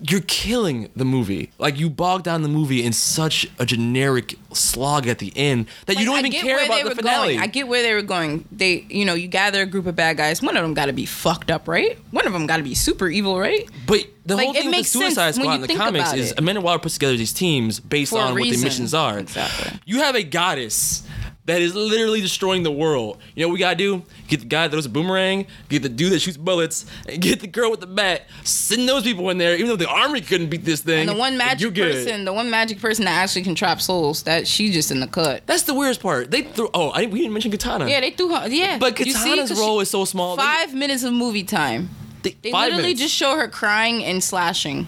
you're 0.03 0.23
killing 0.23 0.89
the 0.97 1.05
movie. 1.05 1.51
Like 1.59 1.79
you 1.79 1.91
bog 1.91 2.23
down 2.23 2.43
the 2.43 2.49
movie 2.49 2.83
in 2.85 2.93
such 2.93 3.47
a 3.59 3.67
generic 3.67 4.35
slog 4.53 5.07
at 5.07 5.19
the 5.19 5.33
end 5.37 5.67
that 5.87 5.99
you 5.99 6.05
don't 6.05 6.17
I 6.17 6.21
even 6.21 6.33
care 6.33 6.65
about 6.65 6.85
the 6.85 6.95
finale. 6.95 7.35
Going. 7.35 7.41
I 7.41 7.47
get 7.47 7.69
where 7.69 7.83
they 7.83 7.95
were 7.95 8.03
going. 8.03 8.47
They, 8.51 8.87
you 8.89 9.05
know, 9.05 9.15
you 9.15 9.29
gather 9.29 9.63
a 9.63 9.67
group 9.67 9.87
of 9.87 9.97
bad 9.97 10.17
guys. 10.17 10.43
One 10.43 10.57
of 10.57 10.63
them 10.63 10.75
got 10.75 10.87
to 10.87 10.93
be 10.93 11.07
fucked 11.07 11.51
up, 11.51 11.69
right? 11.69 11.99
One 12.11 12.27
of 12.27 12.33
them 12.33 12.47
got 12.47 12.57
to 12.59 12.63
be 12.63 12.75
super 12.75 13.09
evil, 13.09 13.39
right? 13.39 13.69
but 13.87 14.07
the 14.25 14.37
Like, 14.37 14.45
whole 14.47 14.55
thing 14.55 14.67
with 14.67 14.77
the 14.77 14.83
Suicide 14.85 15.35
Squad 15.35 15.55
in 15.57 15.61
the 15.63 15.75
comics 15.75 16.13
is. 16.13 16.35
Amanda 16.37 16.61
Waller 16.61 16.79
puts 16.79 16.95
together 16.95 17.17
these 17.17 17.33
teams 17.33 17.81
based 17.81 18.13
For 18.13 18.21
on 18.21 18.35
what 18.35 18.43
the 18.43 18.57
missions 18.57 18.95
are. 18.95 19.19
Exactly. 19.19 19.79
You 19.85 19.99
have 19.99 20.15
a 20.15 20.23
goddess 20.23 21.03
that 21.47 21.63
is 21.63 21.75
literally 21.75 22.21
destroying 22.21 22.63
the 22.63 22.71
world. 22.71 23.19
You 23.35 23.43
know 23.45 23.49
what 23.49 23.55
we 23.55 23.59
gotta 23.59 23.77
do? 23.77 24.03
Get 24.31 24.41
the 24.41 24.47
guy 24.47 24.63
that 24.69 24.71
throws 24.71 24.87
a 24.87 24.89
boomerang, 24.89 25.47
get 25.69 25.83
the 25.83 25.89
dude 25.89 26.13
that 26.13 26.21
shoots 26.21 26.37
bullets, 26.37 26.87
and 27.09 27.21
get 27.21 27.41
the 27.41 27.49
girl 27.49 27.69
with 27.71 27.81
the 27.81 27.87
bat. 27.89 28.29
Send 28.45 28.89
those 28.89 29.03
people 29.03 29.29
in 29.31 29.39
there, 29.39 29.55
even 29.57 29.67
though 29.67 29.75
the 29.77 29.89
army 29.89 30.21
couldn't 30.21 30.51
beat 30.51 30.65
this 30.65 30.81
thing. 30.83 31.01
And 31.01 31.09
the 31.09 31.15
one 31.17 31.37
magic 31.37 31.75
person, 31.75 32.25
the 32.25 32.33
one 32.33 32.49
magic 32.49 32.81
person 32.81 33.07
that 33.07 33.11
actually 33.23 33.43
can 33.43 33.57
trap 33.57 33.81
souls, 33.81 34.23
that 34.23 34.47
she 34.47 34.71
just 34.71 34.93
in 34.93 35.01
the 35.01 35.09
cut. 35.09 35.45
That's 35.47 35.65
the 35.65 35.75
weirdest 35.75 36.01
part. 36.01 36.31
They 36.31 36.43
threw. 36.43 36.71
Oh, 36.73 36.91
I, 36.91 37.07
we 37.07 37.19
didn't 37.19 37.33
mention 37.33 37.51
Katana. 37.51 37.89
Yeah, 37.89 38.01
they 38.01 38.13
threw 38.13 38.33
her. 38.35 38.49
Yeah, 38.49 38.79
But 38.79 38.99
You 39.01 39.13
see? 39.13 39.37
Role 39.61 39.79
she- 39.79 39.83
is 39.83 39.91
so 39.91 40.05
small. 40.05 40.37
They- 40.37 40.43
Five 40.45 40.75
minutes 40.75 41.03
of 41.03 41.13
movie 41.13 41.43
time. 41.45 41.91
They, 42.23 42.37
They 42.41 42.53
literally 42.53 42.83
minutes. 42.83 43.01
just 43.01 43.15
show 43.15 43.37
her 43.37 43.49
crying 43.49 44.05
and 44.05 44.23
slashing. 44.23 44.87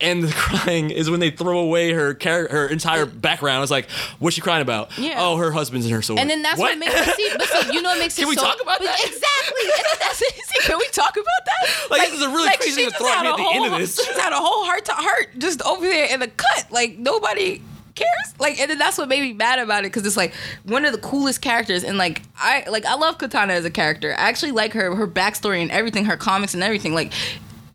And 0.00 0.22
the 0.22 0.32
crying 0.36 0.90
is 0.90 1.10
when 1.10 1.20
they 1.20 1.30
throw 1.30 1.58
away 1.58 1.92
her 1.92 2.14
char- 2.14 2.48
her 2.48 2.66
entire 2.68 3.06
background. 3.06 3.62
It's 3.62 3.70
like, 3.70 3.90
what's 4.18 4.34
she 4.36 4.40
crying 4.40 4.62
about? 4.62 4.96
Yeah. 4.98 5.16
Oh, 5.18 5.36
her 5.36 5.50
husband's 5.50 5.86
in 5.86 5.92
her 5.92 6.02
sword. 6.02 6.20
And 6.20 6.30
then 6.30 6.42
that's 6.42 6.58
what, 6.58 6.76
makes 6.78 6.94
it 6.94 7.14
see, 7.16 7.30
but 7.36 7.48
see, 7.48 7.74
you 7.74 7.82
know 7.82 7.90
what 7.90 7.98
makes 7.98 8.14
Can 8.18 8.28
we 8.28 8.34
so, 8.36 8.42
talk 8.42 8.60
about 8.62 8.80
that? 8.80 8.98
Exactly. 9.00 9.62
And 9.62 9.84
then 9.86 9.96
that's 10.00 10.18
see, 10.18 10.60
can 10.62 10.78
we 10.78 10.88
talk 10.88 11.12
about 11.12 11.24
that? 11.46 11.86
Like, 11.90 12.00
this 12.02 12.14
is 12.14 12.22
a 12.22 12.28
really 12.28 12.54
crazy 12.56 12.82
thing 12.82 12.90
to 12.90 12.96
throw 12.96 13.08
at 13.08 13.22
me 13.22 13.28
at 13.30 13.36
the 13.36 13.42
end 13.42 13.64
of 13.64 13.70
whole- 13.70 13.78
this. 13.80 13.96
She's 14.04 14.18
had 14.18 14.32
a 14.32 14.36
whole 14.36 14.64
heart 14.64 14.84
to 14.86 14.92
heart 14.92 15.30
just 15.38 15.62
over 15.62 15.84
there 15.84 16.12
in 16.12 16.20
the 16.20 16.28
cut. 16.28 16.66
Like 16.70 16.98
nobody 16.98 17.62
cares. 17.94 18.34
Like, 18.38 18.60
and 18.60 18.70
then 18.70 18.78
that's 18.78 18.98
what 18.98 19.08
made 19.08 19.22
me 19.22 19.32
mad 19.32 19.58
about 19.58 19.80
it 19.80 19.88
because 19.92 20.06
it's 20.06 20.16
like 20.16 20.32
one 20.64 20.84
of 20.84 20.92
the 20.92 20.98
coolest 20.98 21.40
characters. 21.42 21.82
And 21.84 21.98
like 21.98 22.22
I 22.36 22.64
like 22.68 22.84
I 22.84 22.94
love 22.94 23.18
Katana 23.18 23.54
as 23.54 23.64
a 23.64 23.70
character. 23.70 24.12
I 24.12 24.28
actually 24.28 24.52
like 24.52 24.72
her 24.74 24.94
her 24.94 25.08
backstory 25.08 25.62
and 25.62 25.70
everything, 25.70 26.04
her 26.04 26.16
comics 26.16 26.54
and 26.54 26.62
everything. 26.62 26.94
Like 26.94 27.12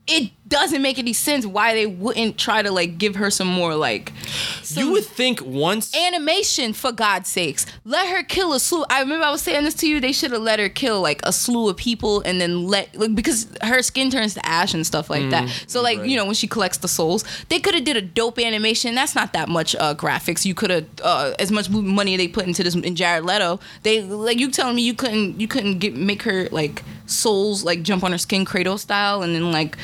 it 0.07 0.31
doesn't 0.53 0.83
make 0.83 0.99
any 0.99 1.13
sense 1.13 1.47
why 1.47 1.73
they 1.73 1.87
wouldn't 1.87 2.37
try 2.37 2.61
to 2.61 2.69
like 2.69 2.99
give 2.99 3.15
her 3.15 3.31
some 3.31 3.47
more 3.47 3.73
like 3.73 4.13
some 4.61 4.83
you 4.83 4.91
would 4.91 5.03
think 5.03 5.41
once 5.43 5.95
animation 5.95 6.73
for 6.73 6.91
God's 6.91 7.27
sakes. 7.27 7.65
Let 7.85 8.07
her 8.09 8.21
kill 8.21 8.53
a 8.53 8.59
slew. 8.59 8.85
I 8.87 8.99
remember 8.99 9.25
I 9.25 9.31
was 9.31 9.41
saying 9.41 9.63
this 9.63 9.73
to 9.75 9.87
you. 9.87 9.99
They 9.99 10.11
should 10.11 10.31
have 10.31 10.43
let 10.43 10.59
her 10.59 10.69
kill 10.69 11.01
like 11.01 11.21
a 11.23 11.33
slew 11.33 11.69
of 11.69 11.77
people 11.77 12.21
and 12.21 12.39
then 12.39 12.67
let 12.67 12.95
like 12.95 13.15
because 13.15 13.47
her 13.63 13.81
skin 13.81 14.11
turns 14.11 14.35
to 14.35 14.45
ash 14.45 14.75
and 14.75 14.85
stuff 14.85 15.09
like 15.09 15.27
that. 15.31 15.49
So 15.65 15.81
like 15.81 15.97
right. 15.97 16.07
you 16.07 16.15
know 16.15 16.25
when 16.25 16.35
she 16.35 16.45
collects 16.45 16.77
the 16.77 16.87
souls, 16.87 17.25
they 17.49 17.59
could 17.59 17.73
have 17.73 17.83
did 17.83 17.97
a 17.97 18.01
dope 18.01 18.37
animation. 18.37 18.93
That's 18.93 19.15
not 19.15 19.33
that 19.33 19.49
much 19.49 19.75
uh, 19.75 19.95
graphics. 19.95 20.45
You 20.45 20.53
could 20.53 20.69
have 20.69 20.85
uh, 21.01 21.33
as 21.39 21.51
much 21.51 21.71
money 21.71 22.15
they 22.15 22.27
put 22.27 22.45
into 22.45 22.61
this 22.61 22.75
in 22.75 22.95
Jared 22.95 23.25
Leto. 23.25 23.59
They 23.81 24.03
like 24.03 24.37
you 24.37 24.51
telling 24.51 24.75
me 24.75 24.83
you 24.83 24.93
couldn't 24.93 25.41
you 25.41 25.47
couldn't 25.47 25.79
get 25.79 25.95
make 25.95 26.21
her 26.21 26.47
like 26.51 26.83
souls 27.07 27.63
like 27.63 27.81
jump 27.81 28.03
on 28.03 28.11
her 28.11 28.19
skin 28.19 28.45
cradle 28.45 28.77
style 28.77 29.23
and 29.23 29.33
then 29.33 29.51
like. 29.51 29.77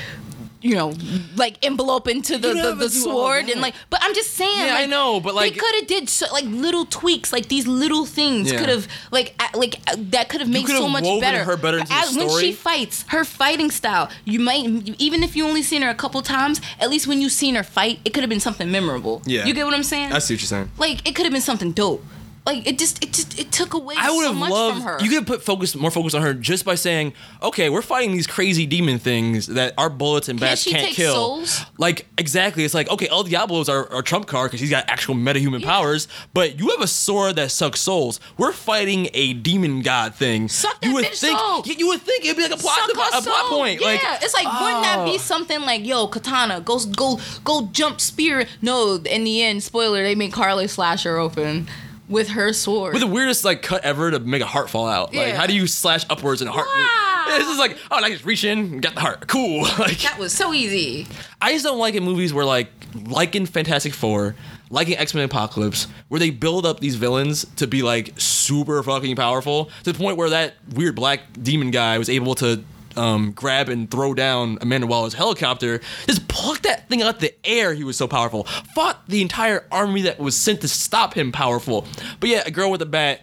You 0.61 0.75
know, 0.75 0.93
like 1.37 1.55
envelope 1.65 2.09
into 2.09 2.37
the, 2.37 2.53
the, 2.53 2.75
the 2.75 2.89
sword 2.89 3.49
and 3.49 3.61
like, 3.61 3.75
but 3.89 4.01
I'm 4.03 4.13
just 4.13 4.31
saying, 4.33 4.65
Yeah, 4.67 4.75
I 4.75 4.87
know, 4.87 5.21
but, 5.21 5.33
like- 5.33 5.53
they 5.53 5.57
could 5.59 5.73
have 5.75 5.87
did 5.87 6.09
so, 6.09 6.25
like 6.33 6.43
little 6.45 6.85
tweaks, 6.85 7.31
like 7.31 7.47
these 7.47 7.65
little 7.65 8.05
things 8.05 8.51
Yeah. 8.51 8.59
could 8.59 8.67
have 8.67 8.85
like 9.09 9.41
like 9.55 9.75
uh, 9.87 9.95
that 10.11 10.27
could 10.27 10.41
have 10.41 10.49
made 10.49 10.67
so 10.67 10.89
much 10.89 11.05
better. 11.21 11.45
her 11.45 11.55
better 11.55 11.77
into 11.79 11.93
As- 11.93 12.15
When 12.17 12.29
she 12.41 12.51
fights, 12.51 13.05
her 13.07 13.23
fighting 13.23 13.71
style, 13.71 14.09
you 14.25 14.41
might 14.41 14.65
even 14.99 15.23
if 15.23 15.35
you 15.37 15.47
only 15.47 15.63
seen 15.63 15.81
her 15.81 15.89
a 15.89 15.95
couple 15.95 16.21
times, 16.21 16.59
at 16.79 16.89
least 16.89 17.07
when 17.07 17.21
you 17.21 17.29
seen 17.29 17.55
her 17.55 17.63
fight, 17.63 17.99
it 18.03 18.13
could 18.13 18.23
have 18.23 18.29
been 18.29 18.41
something 18.41 18.69
memorable. 18.69 19.21
Yeah. 19.25 19.45
you 19.45 19.53
get 19.53 19.65
what 19.65 19.73
I'm 19.75 19.83
saying? 19.83 20.11
I 20.11 20.19
see 20.19 20.33
what 20.33 20.41
you're 20.41 20.47
saying. 20.47 20.71
Like 20.77 21.07
it 21.07 21.15
could 21.15 21.25
have 21.25 21.33
been 21.33 21.41
something 21.41 21.71
dope. 21.71 22.03
Like 22.45 22.65
it 22.65 22.79
just 22.79 23.03
it 23.03 23.13
just 23.13 23.39
it 23.39 23.51
took 23.51 23.73
away 23.73 23.95
I 23.97 24.09
would 24.09 24.23
so 24.23 24.27
have 24.29 24.37
much 24.37 24.49
loved 24.49 24.77
from 24.77 24.85
her. 24.85 24.97
you 25.01 25.09
could 25.09 25.27
put 25.27 25.43
focus 25.43 25.75
more 25.75 25.91
focus 25.91 26.13
on 26.13 26.21
her 26.21 26.33
just 26.33 26.65
by 26.65 26.75
saying, 26.75 27.13
okay, 27.43 27.69
we're 27.69 27.81
fighting 27.81 28.11
these 28.11 28.27
crazy 28.27 28.65
demon 28.65 28.97
things 28.97 29.47
that 29.47 29.73
our 29.77 29.89
bullets 29.89 30.29
and 30.29 30.39
Can't 30.39 30.51
bats 30.51 30.63
she 30.63 30.71
can't 30.71 30.85
take 30.87 30.95
kill. 30.95 31.13
souls? 31.13 31.65
Like 31.77 32.07
exactly, 32.17 32.63
it's 32.63 32.73
like 32.73 32.89
okay, 32.89 33.07
El 33.09 33.23
Diablo's 33.23 33.69
our, 33.69 33.91
our 33.93 34.01
trump 34.01 34.27
card 34.27 34.49
because 34.49 34.61
he's 34.61 34.69
got 34.69 34.89
actual 34.89 35.15
metahuman 35.15 35.63
powers, 35.63 36.07
but 36.33 36.57
you 36.59 36.69
have 36.69 36.81
a 36.81 36.87
sword 36.87 37.35
that 37.35 37.51
sucks 37.51 37.81
souls. 37.81 38.19
We're 38.37 38.53
fighting 38.53 39.09
a 39.13 39.33
demon 39.33 39.81
god 39.81 40.15
thing. 40.15 40.47
Suck 40.47 40.79
that 40.81 40.87
you 40.87 40.93
would 40.95 41.05
bitch 41.05 41.19
think 41.19 41.37
soul. 41.37 41.63
you, 41.65 41.87
would 41.87 42.01
think 42.01 42.25
it'd 42.25 42.37
be 42.37 42.43
like 42.43 42.53
a 42.53 42.57
plot 42.57 42.89
a 42.89 42.93
plot 42.93 43.45
point. 43.49 43.81
Yeah, 43.81 43.87
Like 43.87 44.01
it's 44.23 44.33
like 44.33 44.45
wouldn't 44.45 44.83
that 44.83 45.05
be 45.05 45.15
oh. 45.15 45.17
something 45.17 45.61
like, 45.61 45.85
yo, 45.85 46.07
Katana, 46.07 46.61
go 46.61 46.79
go 46.95 47.19
go 47.43 47.67
jump 47.71 48.01
spear? 48.01 48.47
No, 48.61 48.95
in 48.95 49.23
the 49.23 49.43
end, 49.43 49.61
spoiler, 49.61 50.01
they 50.03 50.15
make 50.15 50.33
Harley 50.33 50.67
slash 50.67 51.03
her 51.03 51.17
open 51.17 51.67
with 52.09 52.29
her 52.29 52.51
sword. 52.51 52.93
with 52.93 53.01
the 53.01 53.07
weirdest 53.07 53.45
like 53.45 53.61
cut 53.61 53.83
ever 53.85 54.11
to 54.11 54.19
make 54.19 54.41
a 54.41 54.45
heart 54.45 54.69
fall 54.69 54.87
out. 54.87 55.13
Like 55.13 55.27
Yeah. 55.29 55.35
how 55.37 55.45
do 55.47 55.53
you 55.55 55.67
slash 55.67 56.05
upwards 56.09 56.41
in 56.41 56.47
a 56.47 56.51
heart? 56.51 56.67
Wow. 56.67 57.37
This 57.37 57.47
is 57.47 57.59
like 57.59 57.77
oh, 57.91 57.97
I 57.97 58.09
just 58.09 58.25
reach 58.25 58.43
in, 58.43 58.57
and 58.59 58.81
get 58.81 58.95
the 58.95 59.01
heart. 59.01 59.27
Cool. 59.27 59.61
like 59.79 59.99
that 59.99 60.17
was 60.19 60.33
so 60.33 60.53
easy. 60.53 61.07
I 61.41 61.53
just 61.53 61.63
don't 61.63 61.77
like 61.79 61.93
in 61.95 62.03
movies 62.03 62.33
where 62.33 62.45
like 62.45 62.69
like 63.05 63.35
in 63.35 63.45
Fantastic 63.45 63.93
Four, 63.93 64.35
like 64.71 64.87
in 64.89 64.95
X 64.95 65.13
Men 65.13 65.23
Apocalypse, 65.25 65.87
where 66.07 66.19
they 66.19 66.31
build 66.31 66.65
up 66.65 66.79
these 66.79 66.95
villains 66.95 67.45
to 67.57 67.67
be 67.67 67.83
like 67.83 68.13
super 68.17 68.81
fucking 68.81 69.15
powerful 69.15 69.65
to 69.83 69.93
the 69.93 69.97
point 69.97 70.17
where 70.17 70.31
that 70.31 70.55
weird 70.73 70.95
black 70.95 71.21
demon 71.39 71.69
guy 71.69 71.99
was 71.99 72.09
able 72.09 72.33
to 72.35 72.63
um, 72.97 73.31
grab 73.31 73.69
and 73.69 73.89
throw 73.89 74.13
down 74.13 74.57
Amanda 74.61 74.87
Waller's 74.87 75.13
helicopter, 75.13 75.81
just 76.07 76.27
pluck 76.27 76.61
that 76.63 76.89
thing 76.89 77.01
out 77.01 77.19
the 77.19 77.33
air. 77.45 77.73
He 77.73 77.83
was 77.83 77.97
so 77.97 78.07
powerful. 78.07 78.43
Fought 78.75 79.07
the 79.07 79.21
entire 79.21 79.65
army 79.71 80.03
that 80.03 80.19
was 80.19 80.35
sent 80.35 80.61
to 80.61 80.67
stop 80.67 81.13
him 81.13 81.31
powerful. 81.31 81.85
But 82.19 82.29
yeah, 82.29 82.43
a 82.45 82.51
girl 82.51 82.71
with 82.71 82.81
a 82.81 82.85
bat 82.85 83.21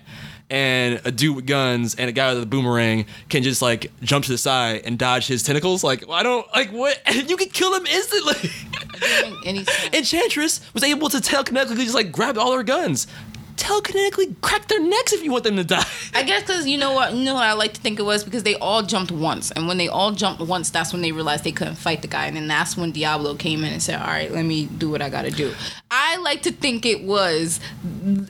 and 0.48 1.00
a 1.04 1.10
dude 1.10 1.34
with 1.34 1.46
guns 1.46 1.96
and 1.96 2.08
a 2.08 2.12
guy 2.12 2.32
with 2.32 2.42
a 2.42 2.46
boomerang 2.46 3.06
can 3.28 3.42
just 3.42 3.60
like 3.62 3.90
jump 4.00 4.24
to 4.24 4.30
the 4.30 4.38
side 4.38 4.82
and 4.84 4.98
dodge 4.98 5.26
his 5.26 5.42
tentacles. 5.42 5.82
Like 5.82 6.08
I 6.08 6.22
don't 6.22 6.46
like 6.54 6.70
what 6.70 7.00
you 7.28 7.36
can 7.36 7.48
kill 7.48 7.74
him 7.74 7.86
instantly. 7.86 8.50
Any. 9.44 9.66
Enchantress 9.92 10.60
was 10.72 10.82
able 10.82 11.08
to 11.08 11.18
telekinetically 11.18 11.82
just 11.82 11.94
like 11.94 12.12
grab 12.12 12.38
all 12.38 12.52
her 12.52 12.62
guns, 12.62 13.06
telekinetically 13.57 14.34
crack 14.40 14.68
their 14.68 14.80
necks 14.80 15.12
if 15.12 15.22
you 15.22 15.30
want 15.32 15.44
them 15.44 15.57
to 15.57 15.64
die. 15.64 15.84
I 16.14 16.22
guess 16.22 16.42
because 16.42 16.66
you 16.66 16.78
know 16.78 16.92
what, 16.92 17.14
you 17.14 17.24
know 17.24 17.34
what 17.34 17.44
I 17.44 17.52
like 17.54 17.74
to 17.74 17.80
think 17.80 17.98
it 17.98 18.02
was 18.02 18.24
because 18.24 18.42
they 18.42 18.54
all 18.57 18.82
jumped 18.82 19.11
once, 19.12 19.50
and 19.50 19.66
when 19.68 19.78
they 19.78 19.88
all 19.88 20.12
jumped 20.12 20.40
once, 20.42 20.70
that's 20.70 20.92
when 20.92 21.02
they 21.02 21.12
realized 21.12 21.44
they 21.44 21.52
couldn't 21.52 21.76
fight 21.76 22.02
the 22.02 22.09
guy, 22.09 22.26
and 22.26 22.36
then 22.36 22.48
that's 22.48 22.76
when 22.76 22.92
Diablo 22.92 23.34
came 23.34 23.64
in 23.64 23.72
and 23.72 23.82
said, 23.82 24.00
"All 24.00 24.07
right, 24.07 24.30
let 24.30 24.44
me 24.44 24.66
do 24.66 24.90
what 24.90 25.02
I 25.02 25.09
got 25.09 25.22
to 25.22 25.30
do." 25.30 25.52
I 25.90 26.16
like 26.18 26.42
to 26.42 26.52
think 26.52 26.84
it 26.84 27.02
was 27.04 27.61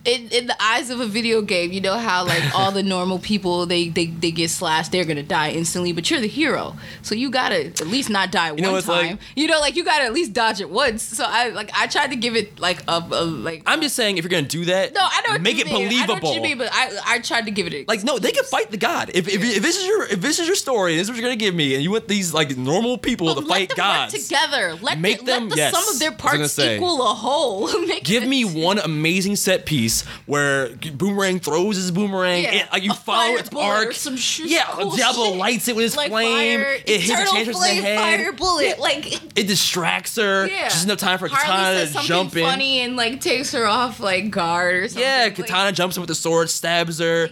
in, 0.05 0.29
in 0.31 0.47
the 0.47 0.57
eyes 0.62 0.91
of 0.91 1.01
a 1.01 1.07
video 1.07 1.43
game. 1.43 1.72
You 1.72 1.81
know 1.81 1.97
how 1.99 2.24
like 2.24 2.55
all 2.55 2.70
the 2.72 2.83
normal 2.95 3.18
people 3.18 3.66
they 3.66 3.89
they 3.89 4.07
they 4.07 4.31
get 4.31 4.51
slashed, 4.51 4.93
they're 4.93 5.05
gonna 5.05 5.22
die 5.22 5.51
instantly, 5.51 5.93
but 5.93 6.11
you're 6.11 6.20
the 6.20 6.29
hero, 6.29 6.77
so 7.03 7.14
you 7.14 7.31
gotta 7.31 7.66
at 7.66 7.87
least 7.87 8.11
not 8.11 8.31
die 8.31 8.51
know, 8.53 8.70
one 8.70 8.79
it's 8.79 8.89
like- 8.89 9.09
time. 9.09 9.18
you 9.35 9.47
know, 9.49 9.61
like 9.61 9.77
you 9.77 9.85
gotta 9.85 10.05
at 10.05 10.12
least 10.12 10.33
dodge 10.33 10.61
it 10.61 10.70
once. 10.70 11.03
So 11.03 11.24
I 11.27 11.49
like 11.51 11.70
I 11.74 11.87
tried 11.87 12.09
to 12.11 12.16
give 12.16 12.37
it 12.37 12.59
like 12.59 12.83
a, 12.89 13.05
a 13.11 13.24
like. 13.24 13.62
I'm 13.66 13.81
just 13.81 13.97
saying 13.97 14.18
if 14.18 14.24
you're 14.24 14.31
gonna 14.31 14.43
do 14.47 14.66
that, 14.66 14.95
no, 14.95 15.01
I 15.25 15.33
know 15.33 15.39
make 15.43 15.59
it 15.59 15.67
mean. 15.67 15.77
I 15.77 16.07
believable. 16.07 16.35
you 16.35 16.41
mean, 16.41 16.59
but 16.59 16.69
I 16.73 16.91
I 17.07 17.19
tried 17.21 17.47
to 17.47 17.51
give 17.51 17.67
it 17.67 17.75
a 17.75 17.85
like 17.89 18.05
no, 18.05 18.19
they 18.19 18.33
can 18.33 18.45
fight 18.45 18.71
the 18.71 18.77
god. 18.77 19.11
If, 19.14 19.29
if, 19.29 19.43
if 19.43 19.62
this 19.62 19.77
is 19.79 19.87
your 19.87 20.05
if 20.07 20.21
this 20.21 20.39
is 20.39 20.47
your 20.47 20.57
story, 20.57 20.93
and 20.93 21.01
this 21.01 21.07
is 21.07 21.11
what 21.11 21.17
you're 21.21 21.29
gonna 21.29 21.37
give 21.37 21.55
me, 21.55 21.75
and 21.75 21.83
you 21.83 21.91
want 21.91 22.09
these 22.09 22.33
like 22.35 22.57
normal 22.57 22.99
people 22.99 23.27
But 23.35 23.41
to 23.41 23.47
fight 23.47 23.73
gods, 23.75 24.12
together. 24.14 24.75
Let 24.83 24.99
Make 25.01 25.21
the, 25.21 25.25
them- 25.27 25.43
let 25.49 25.51
the 25.51 25.57
yes, 25.57 25.75
sum 25.75 25.95
of 25.95 25.99
their 26.01 26.12
I 26.12 26.14
parts 26.14 26.53
say. 26.53 26.77
equal 26.77 27.03
a 27.03 27.14
whole. 27.14 27.69
Give 28.03 28.23
it- 28.25 28.29
me 28.29 28.45
one 28.45 28.79
amazing 28.79 29.37
set 29.37 29.67
piece 29.67 30.05
where 30.27 30.69
Boomerang 30.77 31.41
throws 31.41 31.77
his 31.77 31.91
boomerang. 31.91 32.43
Yeah. 32.45 32.55
It, 32.55 32.73
like 32.73 32.83
you 32.83 32.93
A 32.93 32.95
follow 32.95 33.35
its 33.37 33.51
arc. 33.55 33.93
some 33.93 34.17
sh- 34.17 34.41
yeah, 34.47 34.64
cool 34.71 34.91
Diablo 34.97 35.27
shit. 35.31 35.37
lights 35.37 35.69
it 35.69 35.77
with 35.77 35.85
his 35.85 35.97
like 35.97 36.11
flame. 36.11 36.61
Fire, 36.61 36.73
it 36.87 37.01
hits 37.01 37.11
Enchantress 37.21 37.57
in 37.71 37.77
the 37.77 37.83
head. 37.83 37.99
Fire 38.21 38.33
bullet. 38.33 38.79
Like 38.79 39.12
It 39.39 39.47
distracts 39.47 40.17
her. 40.17 40.47
yeah. 40.47 40.69
Just 40.69 40.85
enough 40.85 40.99
time 40.99 41.19
for 41.19 41.29
Katana 41.29 41.87
to 41.87 41.99
jump 42.07 42.37
in. 42.37 42.45
funny 42.45 42.81
and 42.81 42.97
like 42.97 43.21
takes 43.21 43.53
her 43.53 43.67
off 43.67 44.01
like 44.01 44.31
guard 44.31 44.75
or 44.77 44.89
something. 44.89 45.03
Yeah, 45.07 45.25
Like, 45.25 45.37
Katana 45.37 45.73
jumps 45.73 45.97
in 45.97 46.01
with 46.01 46.09
the 46.09 46.15
sword, 46.15 46.51
stabs 46.51 46.99
her. 46.99 47.29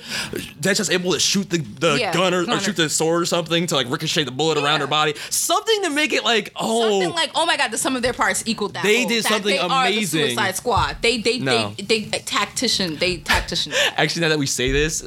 Deadshot's 0.61 0.91
able 0.91 1.13
to 1.13 1.21
shoot 1.21 1.49
the, 1.51 1.59
the 1.59 1.99
Yeah, 1.99 2.13
gun 2.13 2.35
or, 2.35 2.49
or 2.51 2.61
shoot 2.61 2.77
the 2.77 2.89
sword 2.89 3.23
or 3.23 3.27
something 3.27 3.67
to 3.69 3.75
like 3.75 3.89
ricochet 3.91 4.25
the 4.25 4.31
bullet 4.31 4.59
around 4.59 4.81
her 4.81 4.87
body. 4.87 5.15
Something 5.31 5.83
to 5.83 5.91
make 5.91 6.13
it 6.13 6.25
like, 6.25 6.53
oh, 6.57 6.91
Something 7.01 7.15
like, 7.15 7.31
oh 7.35 7.47
my 7.47 7.57
god, 7.57 7.71
the 7.71 7.79
sum 7.79 7.97
of 7.97 8.03
their 8.03 8.13
parts 8.13 8.43
equal 8.47 8.69
that. 8.69 8.83
They 8.83 9.01
whole- 9.01 9.09
did 9.09 9.25
that 9.25 9.29
something 9.29 9.51
they 9.51 9.59
Are 9.59 9.91
the. 9.91 10.05
Suicide 10.05 10.57
Squad. 10.57 10.97
They 11.03 11.19
they 11.19 11.39
No. 11.39 11.75
they 11.79 12.03
they 12.05 12.19
tactician. 12.21 12.97
They 12.97 13.19
tactician. 13.19 13.73
actually 13.97 14.23
now 14.23 14.29
that 14.31 14.39
we 14.39 14.47
say 14.47 14.71
this, 14.73 15.07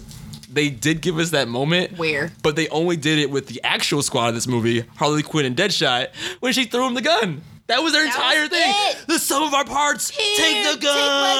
they 0.51 0.69
did 0.69 1.01
give 1.01 1.17
us 1.19 1.31
that 1.31 1.47
moment. 1.47 1.97
Where? 1.97 2.31
But 2.41 2.55
they 2.55 2.67
only 2.69 2.97
did 2.97 3.19
it 3.19 3.29
with 3.29 3.47
the 3.47 3.61
actual 3.63 4.01
squad 4.01 4.29
of 4.29 4.35
this 4.35 4.47
movie, 4.47 4.83
Harley 4.95 5.23
Quinn 5.23 5.45
and 5.45 5.55
Deadshot, 5.55 6.07
when 6.39 6.53
she 6.53 6.65
threw 6.65 6.87
him 6.87 6.93
the 6.93 7.01
gun. 7.01 7.41
That 7.67 7.83
was 7.83 7.91
their 7.93 8.03
That 8.05 8.15
entire 8.15 8.41
was 8.41 8.49
thing. 8.49 8.73
it. 8.75 9.07
The 9.07 9.19
sum 9.19 9.43
of 9.43 9.53
our 9.53 9.65
parts. 9.65 10.09
Here, 10.09 10.37
take 10.37 10.63
the 10.63 10.71
take 10.73 10.81
gun. 10.81 10.95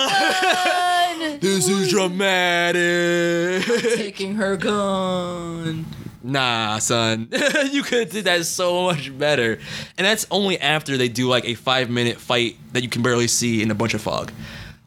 my 0.10 1.16
gun. 1.20 1.40
this 1.40 1.68
is 1.70 1.90
dramatic. 1.90 3.64
Taking 3.98 4.36
her 4.36 4.58
gun. 4.58 5.86
Nah, 6.24 6.80
son. 6.80 7.30
you 7.72 7.84
could 7.84 8.00
have 8.00 8.10
did 8.10 8.26
that 8.26 8.46
so 8.46 8.84
much 8.84 9.18
better. 9.18 9.60
And 9.98 10.06
that's 10.06 10.28
only 10.30 10.60
after 10.60 10.98
they 10.98 11.08
do 11.08 11.30
like 11.30 11.46
a 11.46 11.54
five 11.54 11.90
minute 11.90 12.18
fight 12.18 12.58
that 12.74 12.84
you 12.84 12.90
can 12.90 13.02
barely 13.02 13.28
see 13.28 13.62
in 13.62 13.72
a 13.72 13.76
bunch 13.76 13.94
of 13.94 14.02
fog. 14.02 14.32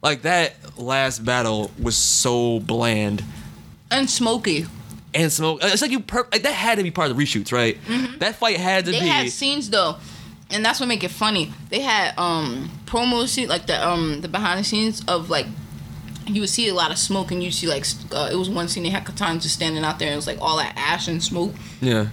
Like 0.02 0.22
that 0.22 0.54
last 0.78 1.24
battle 1.24 1.70
was 1.80 1.96
so 1.96 2.60
bland 2.60 3.24
And 3.90 4.10
smoky. 4.10 4.66
and 5.14 5.32
smoke. 5.32 5.60
It's 5.62 5.80
like 5.82 5.90
you 5.90 6.00
per- 6.00 6.28
like 6.32 6.42
that 6.42 6.52
had 6.52 6.76
to 6.78 6.82
be 6.84 6.90
part 6.90 7.10
of 7.10 7.16
the 7.16 7.22
reshoots, 7.22 7.52
right? 7.52 7.78
That 8.18 8.36
fight 8.36 8.58
had 8.58 8.84
to 8.86 8.90
Mm-hmm. 8.92 8.98
They 9.00 9.04
be. 9.06 9.08
had 9.10 9.30
scenes 9.30 9.70
though, 9.70 9.96
and 10.52 10.64
that's 10.64 10.80
what 10.80 10.86
make 10.88 11.04
it 11.04 11.10
funny. 11.10 11.52
They 11.68 11.80
had 11.80 12.14
um 12.18 12.70
promo 12.86 13.26
scene 13.28 13.48
like 13.48 13.66
the 13.66 13.86
um 13.86 14.20
the 14.20 14.28
behind 14.28 14.58
the 14.60 14.64
scenes 14.64 15.02
of 15.06 15.30
like 15.30 15.46
you 16.26 16.40
would 16.40 16.50
see 16.50 16.68
a 16.68 16.74
lot 16.74 16.90
of 16.90 16.98
smoke 16.98 17.30
and 17.32 17.42
you 17.42 17.50
see 17.50 17.66
like 17.66 17.84
uh, 18.12 18.28
it 18.32 18.36
was 18.36 18.48
one 18.48 18.68
scene 18.68 18.82
they 18.84 18.88
had 18.90 19.04
Katana 19.04 19.40
just 19.40 19.54
standing 19.54 19.82
out 19.84 19.98
there 19.98 20.06
and 20.08 20.12
it 20.14 20.16
was 20.16 20.26
like 20.26 20.38
all 20.40 20.56
that 20.58 20.72
ash 20.76 21.08
and 21.08 21.22
smoke. 21.22 21.54
yeah. 21.80 22.08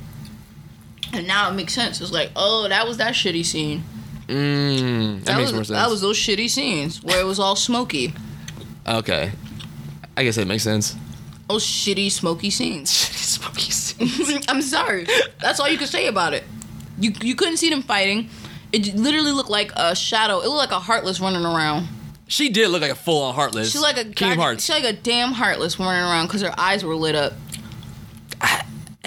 And 1.14 1.26
now 1.28 1.50
it 1.50 1.54
makes 1.54 1.74
sense. 1.74 2.02
It's 2.02 2.12
like 2.12 2.32
oh 2.36 2.68
that 2.68 2.88
was 2.88 2.98
that 2.98 3.14
shitty 3.14 3.46
scene. 3.46 3.84
Mm, 4.28 5.20
that, 5.20 5.26
That 5.26 5.38
makes 5.38 5.52
was 5.52 5.54
more 5.54 5.64
sense. 5.64 5.70
that 5.80 5.90
was 5.90 6.02
those 6.02 6.18
shitty 6.18 6.50
scenes 6.50 7.02
where 7.04 7.22
it 7.22 7.26
was 7.26 7.40
all 7.40 7.56
smoky. 7.56 8.14
okay. 8.88 9.32
I 10.18 10.24
guess 10.24 10.36
that 10.36 10.48
makes 10.48 10.64
sense. 10.64 10.96
Those 11.48 11.64
shitty 11.66 12.12
smoky 12.12 12.50
scenes. 12.50 12.92
Shitty 12.92 13.40
smoky 13.40 13.72
scenes. 13.72 14.46
I'm 14.50 14.62
sorry. 14.62 15.06
That's 15.40 15.60
all 15.60 15.70
you 15.70 15.78
can 15.78 15.88
say 15.88 16.08
about 16.08 16.34
it. 16.34 16.44
You 17.00 17.14
you 17.22 17.36
couldn't 17.36 17.58
see 17.58 17.70
them 17.70 17.82
fighting. 17.84 18.30
It 18.72 18.96
literally 18.96 19.32
looked 19.32 19.50
like 19.50 19.72
a 19.76 19.96
shadow. 19.96 20.40
It 20.40 20.48
looked 20.48 20.58
like 20.58 20.72
a 20.72 20.80
heartless 20.80 21.20
running 21.20 21.46
around. 21.46 21.88
she 22.28 22.50
did 22.50 22.70
look 22.70 22.82
like 22.82 22.92
a 22.92 22.96
full 22.96 23.24
on 23.24 23.34
heartless. 23.36 23.72
She 23.72 23.80
like 23.80 23.98
a 23.98 24.04
Kingdom 24.04 24.38
god- 24.38 24.44
Hearts. 24.44 24.66
She 24.66 24.74
like 24.74 24.84
a 24.84 24.94
damn 24.94 25.32
heartless 25.32 25.80
running 25.80 26.02
around 26.04 26.28
because 26.28 26.42
her 26.42 26.54
eyes 26.60 26.84
were 26.84 26.96
lit 26.96 27.16
up. 27.16 27.34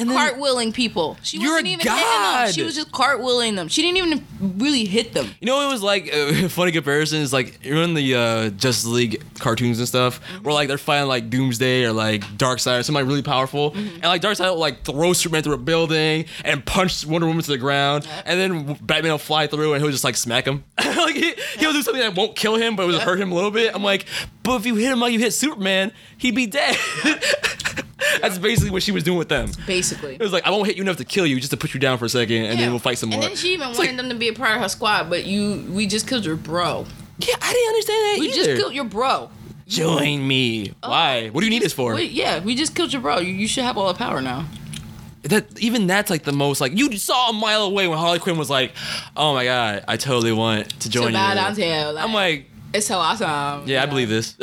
And 0.01 0.11
then- 0.11 0.16
cartwheeling 0.34 0.72
people. 0.74 1.16
She 1.22 1.38
You're 1.38 1.51
wasn't 1.53 1.68
a 1.68 1.70
even 1.72 1.80
hitting 1.86 1.94
them. 1.96 2.05
god. 2.05 2.55
She 2.55 2.62
was 2.62 2.74
just 2.74 2.90
cartwheeling 2.90 3.57
them. 3.57 3.68
She 3.68 3.82
didn't 3.82 3.98
even 3.98 4.26
really 4.59 4.84
hit 4.86 5.12
them. 5.12 5.28
You 5.40 5.46
know, 5.46 5.68
it 5.68 5.72
was 5.72 5.82
like 5.82 6.07
a 6.12 6.48
funny 6.48 6.72
comparison 6.72 7.20
is 7.20 7.32
like 7.32 7.64
you 7.64 7.74
know 7.74 7.82
in 7.82 7.94
the 7.94 8.14
uh, 8.14 8.51
Justice 8.51 8.86
League 8.86 9.22
cartoons 9.38 9.78
and 9.78 9.86
stuff, 9.88 10.20
Mm-hmm. 10.20 10.42
where 10.44 10.55
like 10.55 10.68
they're 10.68 10.78
fighting 10.78 11.09
like 11.09 11.30
Doomsday 11.30 11.84
or 11.84 11.92
like 11.92 12.22
Darkseid 12.36 12.80
or 12.80 12.82
somebody 12.82 13.07
really 13.07 13.22
powerful, 13.22 13.70
Mm-hmm. 13.72 13.94
and 13.96 14.05
like 14.05 14.22
Darkseid 14.22 14.51
will 14.51 14.59
like 14.59 14.84
throw 14.84 15.12
Superman 15.12 15.42
through 15.42 15.55
a 15.55 15.59
building 15.59 16.24
and 16.44 16.64
punch 16.64 17.05
Wonder 17.07 17.26
Woman 17.26 17.42
to 17.42 17.51
the 17.51 17.59
ground, 17.59 18.07
and 18.24 18.40
then 18.40 18.74
Batman 18.82 19.12
will 19.12 19.18
fly 19.18 19.46
through 19.46 19.74
and 19.74 19.82
he'll 19.82 19.92
just 19.92 20.05
like 20.05 20.16
smack 20.16 20.46
him. 20.46 20.64
like 20.78 21.14
he, 21.14 21.34
he'll 21.59 21.72
do 21.72 21.82
something 21.82 22.01
that 22.03 22.14
won't 22.16 22.36
kill 22.36 22.57
him, 22.57 22.76
but 22.76 22.82
it 22.84 22.86
will 22.86 22.94
just 22.94 23.05
hurt 23.05 23.20
him 23.20 23.32
a 23.32 23.34
little 23.34 23.51
bit. 23.51 23.74
I'm 23.74 23.82
like, 23.82 24.07
but 24.42 24.57
if 24.57 24.66
you 24.66 24.74
hit 24.76 24.90
him 24.92 25.01
like 25.01 25.12
you 25.12 25.18
hit 25.18 25.32
Superman, 25.32 25.92
he'd 26.18 26.34
be 26.34 26.46
dead. 26.46 26.76
That's 28.20 28.38
basically 28.38 28.70
what 28.70 28.82
she 28.82 28.92
was 28.92 29.05
doing 29.05 29.18
with 29.18 29.28
them. 29.28 29.51
Basically. 29.66 30.14
It 30.14 30.20
was 30.20 30.32
like 30.32 30.46
I 30.46 30.51
won't 30.51 30.66
hit 30.66 30.76
you 30.76 30.82
enough 30.82 30.96
to 30.98 31.05
kill 31.05 31.26
you, 31.26 31.38
just 31.38 31.51
to 31.51 31.57
put 31.57 31.74
you 31.74 31.80
down 31.80 31.98
for 31.98 32.05
a 32.05 32.09
second, 32.09 32.44
and 32.46 32.59
then 32.59 32.70
we'll 32.70 32.78
fight 32.78 32.98
some 32.98 33.11
more. 33.11 33.16
And 33.20 33.22
then 33.30 33.36
she 33.36 33.53
even 33.55 33.68
It's 33.70 33.78
wanted 33.78 33.92
like, 33.92 33.96
them 33.98 34.09
to 34.11 34.14
be 34.16 34.28
a 34.28 34.32
part 34.32 34.57
of 34.57 34.62
her 34.62 34.68
squad, 34.68 35.11
but 35.11 35.24
you, 35.26 35.64
we 35.70 35.86
just 35.86 36.09
killed 36.09 36.24
your 36.24 36.36
bro. 36.36 36.86
Yeah, 37.18 37.34
I 37.40 37.53
didn't 37.53 37.68
understand 37.68 37.98
that 38.05 38.16
We 38.20 38.28
either. 38.28 38.36
just 38.44 38.61
killed 38.61 38.74
your 38.74 38.84
bro. 38.84 39.30
Join 39.66 40.26
me. 40.26 40.72
Oh, 40.82 40.90
Why? 40.90 41.28
What 41.28 41.40
do 41.42 41.46
you 41.46 41.51
need 41.51 41.62
this 41.62 41.72
for? 41.72 41.94
Wait, 41.94 42.11
yeah, 42.11 42.42
we 42.42 42.55
just 42.55 42.74
killed 42.74 42.92
your 42.92 43.03
bro. 43.03 43.18
You, 43.18 43.32
you 43.32 43.46
should 43.46 43.62
have 43.64 43.78
all 43.78 43.86
the 43.88 43.94
power 43.98 44.20
now. 44.20 44.46
That 45.22 45.61
even 45.61 45.86
that's 45.86 46.09
like 46.11 46.22
the 46.24 46.32
most 46.32 46.62
like 46.62 46.76
you 46.76 46.96
saw 46.96 47.28
a 47.28 47.32
mile 47.34 47.64
away 47.64 47.86
when 47.86 47.98
Harley 47.98 48.18
Quinn 48.18 48.38
was 48.38 48.48
like, 48.48 48.72
"Oh 49.14 49.34
my 49.34 49.44
god, 49.44 49.84
I 49.86 49.98
totally 49.98 50.32
want 50.32 50.70
to 50.80 50.88
join 50.88 51.12
so 51.12 51.18
you." 51.18 51.38
on 51.38 51.55
tail. 51.55 51.98
I'm 51.98 52.14
like, 52.14 52.46
it's 52.72 52.86
so 52.86 52.96
awesome. 52.96 53.68
yeah, 53.68 53.82
I 53.82 53.86
believe 53.86 54.09
this. 54.09 54.34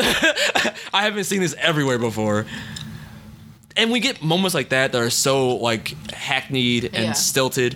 I 0.94 1.02
haven't 1.02 1.24
seen 1.24 1.42
this 1.42 1.56
everywhere 1.58 1.98
before. 1.98 2.46
And 3.78 3.92
we 3.92 4.00
get 4.00 4.24
moments 4.24 4.56
like 4.56 4.70
that 4.70 4.92
that 4.92 5.02
are 5.02 5.10
so 5.10 5.56
like 5.58 5.90
hackneyed 6.12 6.86
and 6.86 7.06
Yeah. 7.06 7.14
stilted. 7.14 7.76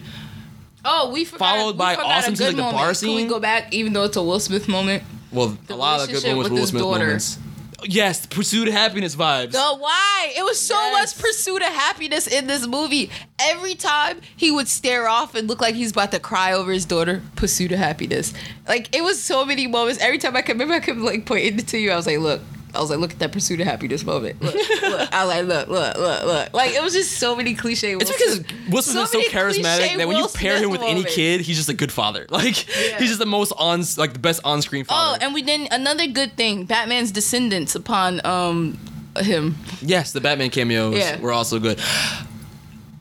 Oh, 0.83 1.11
we 1.11 1.25
forgot, 1.25 1.39
Followed 1.57 1.75
we 1.75 1.77
by 1.77 1.95
forgot 1.95 2.07
awesome 2.17 2.35
scenes 2.35 2.47
like 2.49 2.55
the 2.55 2.61
bar 2.63 2.93
Can 2.93 3.09
we 3.09 3.17
scene. 3.19 3.27
go 3.27 3.39
back, 3.39 3.71
even 3.71 3.93
though 3.93 4.03
it's 4.03 4.17
a 4.17 4.23
Will 4.23 4.39
Smith 4.39 4.67
moment? 4.67 5.03
Well, 5.31 5.55
The 5.67 5.73
a 5.73 5.75
lot 5.75 6.01
of 6.01 6.07
good 6.09 6.23
moments, 6.23 6.49
with 6.49 6.59
Will 6.59 6.67
Smith 6.67 6.81
daughter. 6.81 7.03
moments. 7.05 7.37
Yes, 7.83 8.25
pursuit 8.27 8.67
of 8.67 8.73
happiness 8.75 9.15
vibes. 9.15 9.51
The 9.53 9.59
why? 9.59 10.33
It 10.37 10.43
was 10.43 10.59
so 10.59 10.75
Yes. 10.75 11.15
much 11.15 11.23
pursuit 11.23 11.61
of 11.63 11.67
happiness 11.69 12.27
in 12.27 12.45
this 12.47 12.65
movie. 12.67 13.09
Every 13.39 13.73
time 13.75 14.21
he 14.35 14.51
would 14.51 14.67
stare 14.67 15.07
off 15.07 15.33
and 15.35 15.47
look 15.47 15.61
like 15.61 15.73
he's 15.75 15.91
about 15.91 16.11
to 16.11 16.19
cry 16.19 16.53
over 16.53 16.71
his 16.71 16.85
daughter, 16.85 17.21
pursuit 17.35 17.71
of 17.71 17.79
happiness. 17.79 18.33
Like 18.67 18.95
it 18.95 19.03
was 19.03 19.21
so 19.21 19.45
many 19.45 19.65
moments. 19.67 19.99
Every 20.01 20.17
time 20.19 20.35
I 20.35 20.41
could 20.41 20.53
remember, 20.55 20.75
I 20.75 20.79
could 20.79 20.97
like 20.97 21.25
point 21.25 21.43
it 21.59 21.67
to 21.69 21.77
you. 21.79 21.91
I 21.91 21.95
was 21.95 22.05
like, 22.07 22.19
look. 22.19 22.41
I 22.73 22.79
was 22.81 22.89
like, 22.89 22.99
look 22.99 23.11
at 23.11 23.19
that 23.19 23.31
pursuit 23.31 23.59
of 23.61 23.67
happiness 23.67 24.03
moment. 24.05 24.41
Look, 24.41 24.53
look. 24.81 25.13
I 25.13 25.25
was 25.25 25.35
like, 25.35 25.45
look, 25.45 25.67
look, 25.67 25.97
look, 25.97 26.23
look. 26.25 26.53
Like 26.53 26.71
it 26.73 26.81
was 26.81 26.93
just 26.93 27.17
so 27.19 27.35
many 27.35 27.53
cliche. 27.53 27.93
It's 27.95 28.05
Will 28.09 28.17
because 28.17 28.35
Smith- 28.35 28.69
Will 28.71 28.81
Smith 28.81 29.03
is 29.05 29.11
so 29.11 29.21
charismatic 29.23 29.97
that 29.97 30.07
when 30.07 30.17
you 30.17 30.27
pair 30.33 30.57
Smith 30.57 30.63
him 30.63 30.69
with 30.71 30.81
any 30.81 31.03
kid, 31.03 31.41
he's 31.41 31.57
just 31.57 31.69
a 31.69 31.73
good 31.73 31.91
father. 31.91 32.25
Like 32.31 32.67
Yeah. 32.67 32.97
he's 32.99 33.09
just 33.09 33.19
the 33.19 33.25
most 33.25 33.51
on, 33.57 33.83
like 33.97 34.13
the 34.13 34.19
best 34.19 34.41
on-screen 34.45 34.85
father. 34.85 35.17
Oh, 35.21 35.25
and 35.25 35.33
we 35.33 35.41
didn't. 35.41 35.71
Another 35.73 36.07
good 36.07 36.35
thing: 36.37 36.65
Batman's 36.65 37.11
descendants 37.11 37.75
upon 37.75 38.25
um 38.25 38.77
him. 39.17 39.55
Yes, 39.81 40.13
the 40.13 40.21
Batman 40.21 40.49
cameos 40.49 40.95
Yeah. 40.97 41.19
were 41.19 41.33
also 41.33 41.59
good. 41.59 41.79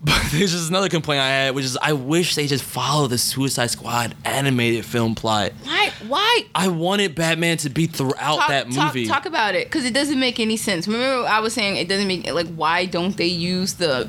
But 0.02 0.22
there's 0.32 0.52
just 0.52 0.70
another 0.70 0.88
complaint 0.88 1.20
I 1.20 1.28
had, 1.28 1.54
which 1.54 1.64
is 1.64 1.76
I 1.76 1.92
wish 1.92 2.34
they 2.34 2.46
just 2.46 2.64
follow 2.64 3.06
the 3.06 3.18
Suicide 3.18 3.68
Squad 3.68 4.14
animated 4.24 4.84
film 4.84 5.14
plot. 5.14 5.52
Why? 5.64 5.92
Why? 6.08 6.46
I 6.54 6.68
wanted 6.68 7.14
Batman 7.14 7.58
to 7.58 7.70
be 7.70 7.86
throughout 7.86 8.38
talk, 8.38 8.48
that 8.48 8.70
talk- 8.70 8.94
movie. 8.94 9.06
Talk, 9.06 9.26
about 9.26 9.54
it 9.54 9.66
because 9.66 9.84
it 9.84 9.92
doesn't 9.92 10.18
make 10.18 10.40
any 10.40 10.56
sense. 10.56 10.88
Remember, 10.88 11.28
I 11.28 11.40
was 11.40 11.52
saying 11.52 11.76
it 11.76 11.88
doesn't 11.88 12.08
make 12.08 12.30
like 12.32 12.48
why 12.54 12.86
don't 12.86 13.16
they 13.16 13.26
use 13.26 13.74
the 13.74 14.08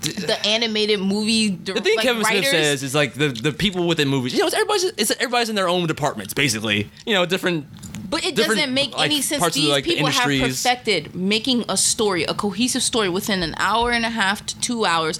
the 0.00 0.38
animated 0.46 1.00
movie? 1.00 1.48
the 1.50 1.74
thing 1.80 1.96
like, 1.96 2.04
Kevin 2.04 2.22
writers? 2.22 2.48
Smith 2.48 2.62
says 2.62 2.82
is 2.82 2.94
like 2.94 3.14
the, 3.14 3.28
the 3.28 3.52
people 3.52 3.86
within 3.86 4.08
movies. 4.08 4.32
You 4.32 4.40
know, 4.40 4.46
it's 4.46 4.54
everybody's 4.54 4.84
it's 4.84 5.10
everybody's 5.12 5.48
in 5.48 5.56
their 5.56 5.68
own 5.68 5.86
departments, 5.86 6.32
basically. 6.34 6.90
You 7.04 7.14
know, 7.14 7.26
different. 7.26 7.66
But 8.08 8.24
it 8.24 8.36
doesn't 8.36 8.72
make 8.72 8.96
like, 8.96 9.10
any 9.10 9.20
sense. 9.20 9.54
These 9.54 9.68
like, 9.68 9.84
the 9.84 9.94
people 9.94 10.06
have 10.06 10.30
industries. 10.30 10.62
perfected 10.62 11.14
making 11.14 11.64
a 11.68 11.76
story, 11.76 12.24
a 12.24 12.34
cohesive 12.34 12.82
story 12.82 13.08
within 13.08 13.42
an 13.42 13.54
hour 13.58 13.90
and 13.90 14.04
a 14.04 14.10
half 14.10 14.44
to 14.46 14.60
two 14.60 14.84
hours, 14.84 15.18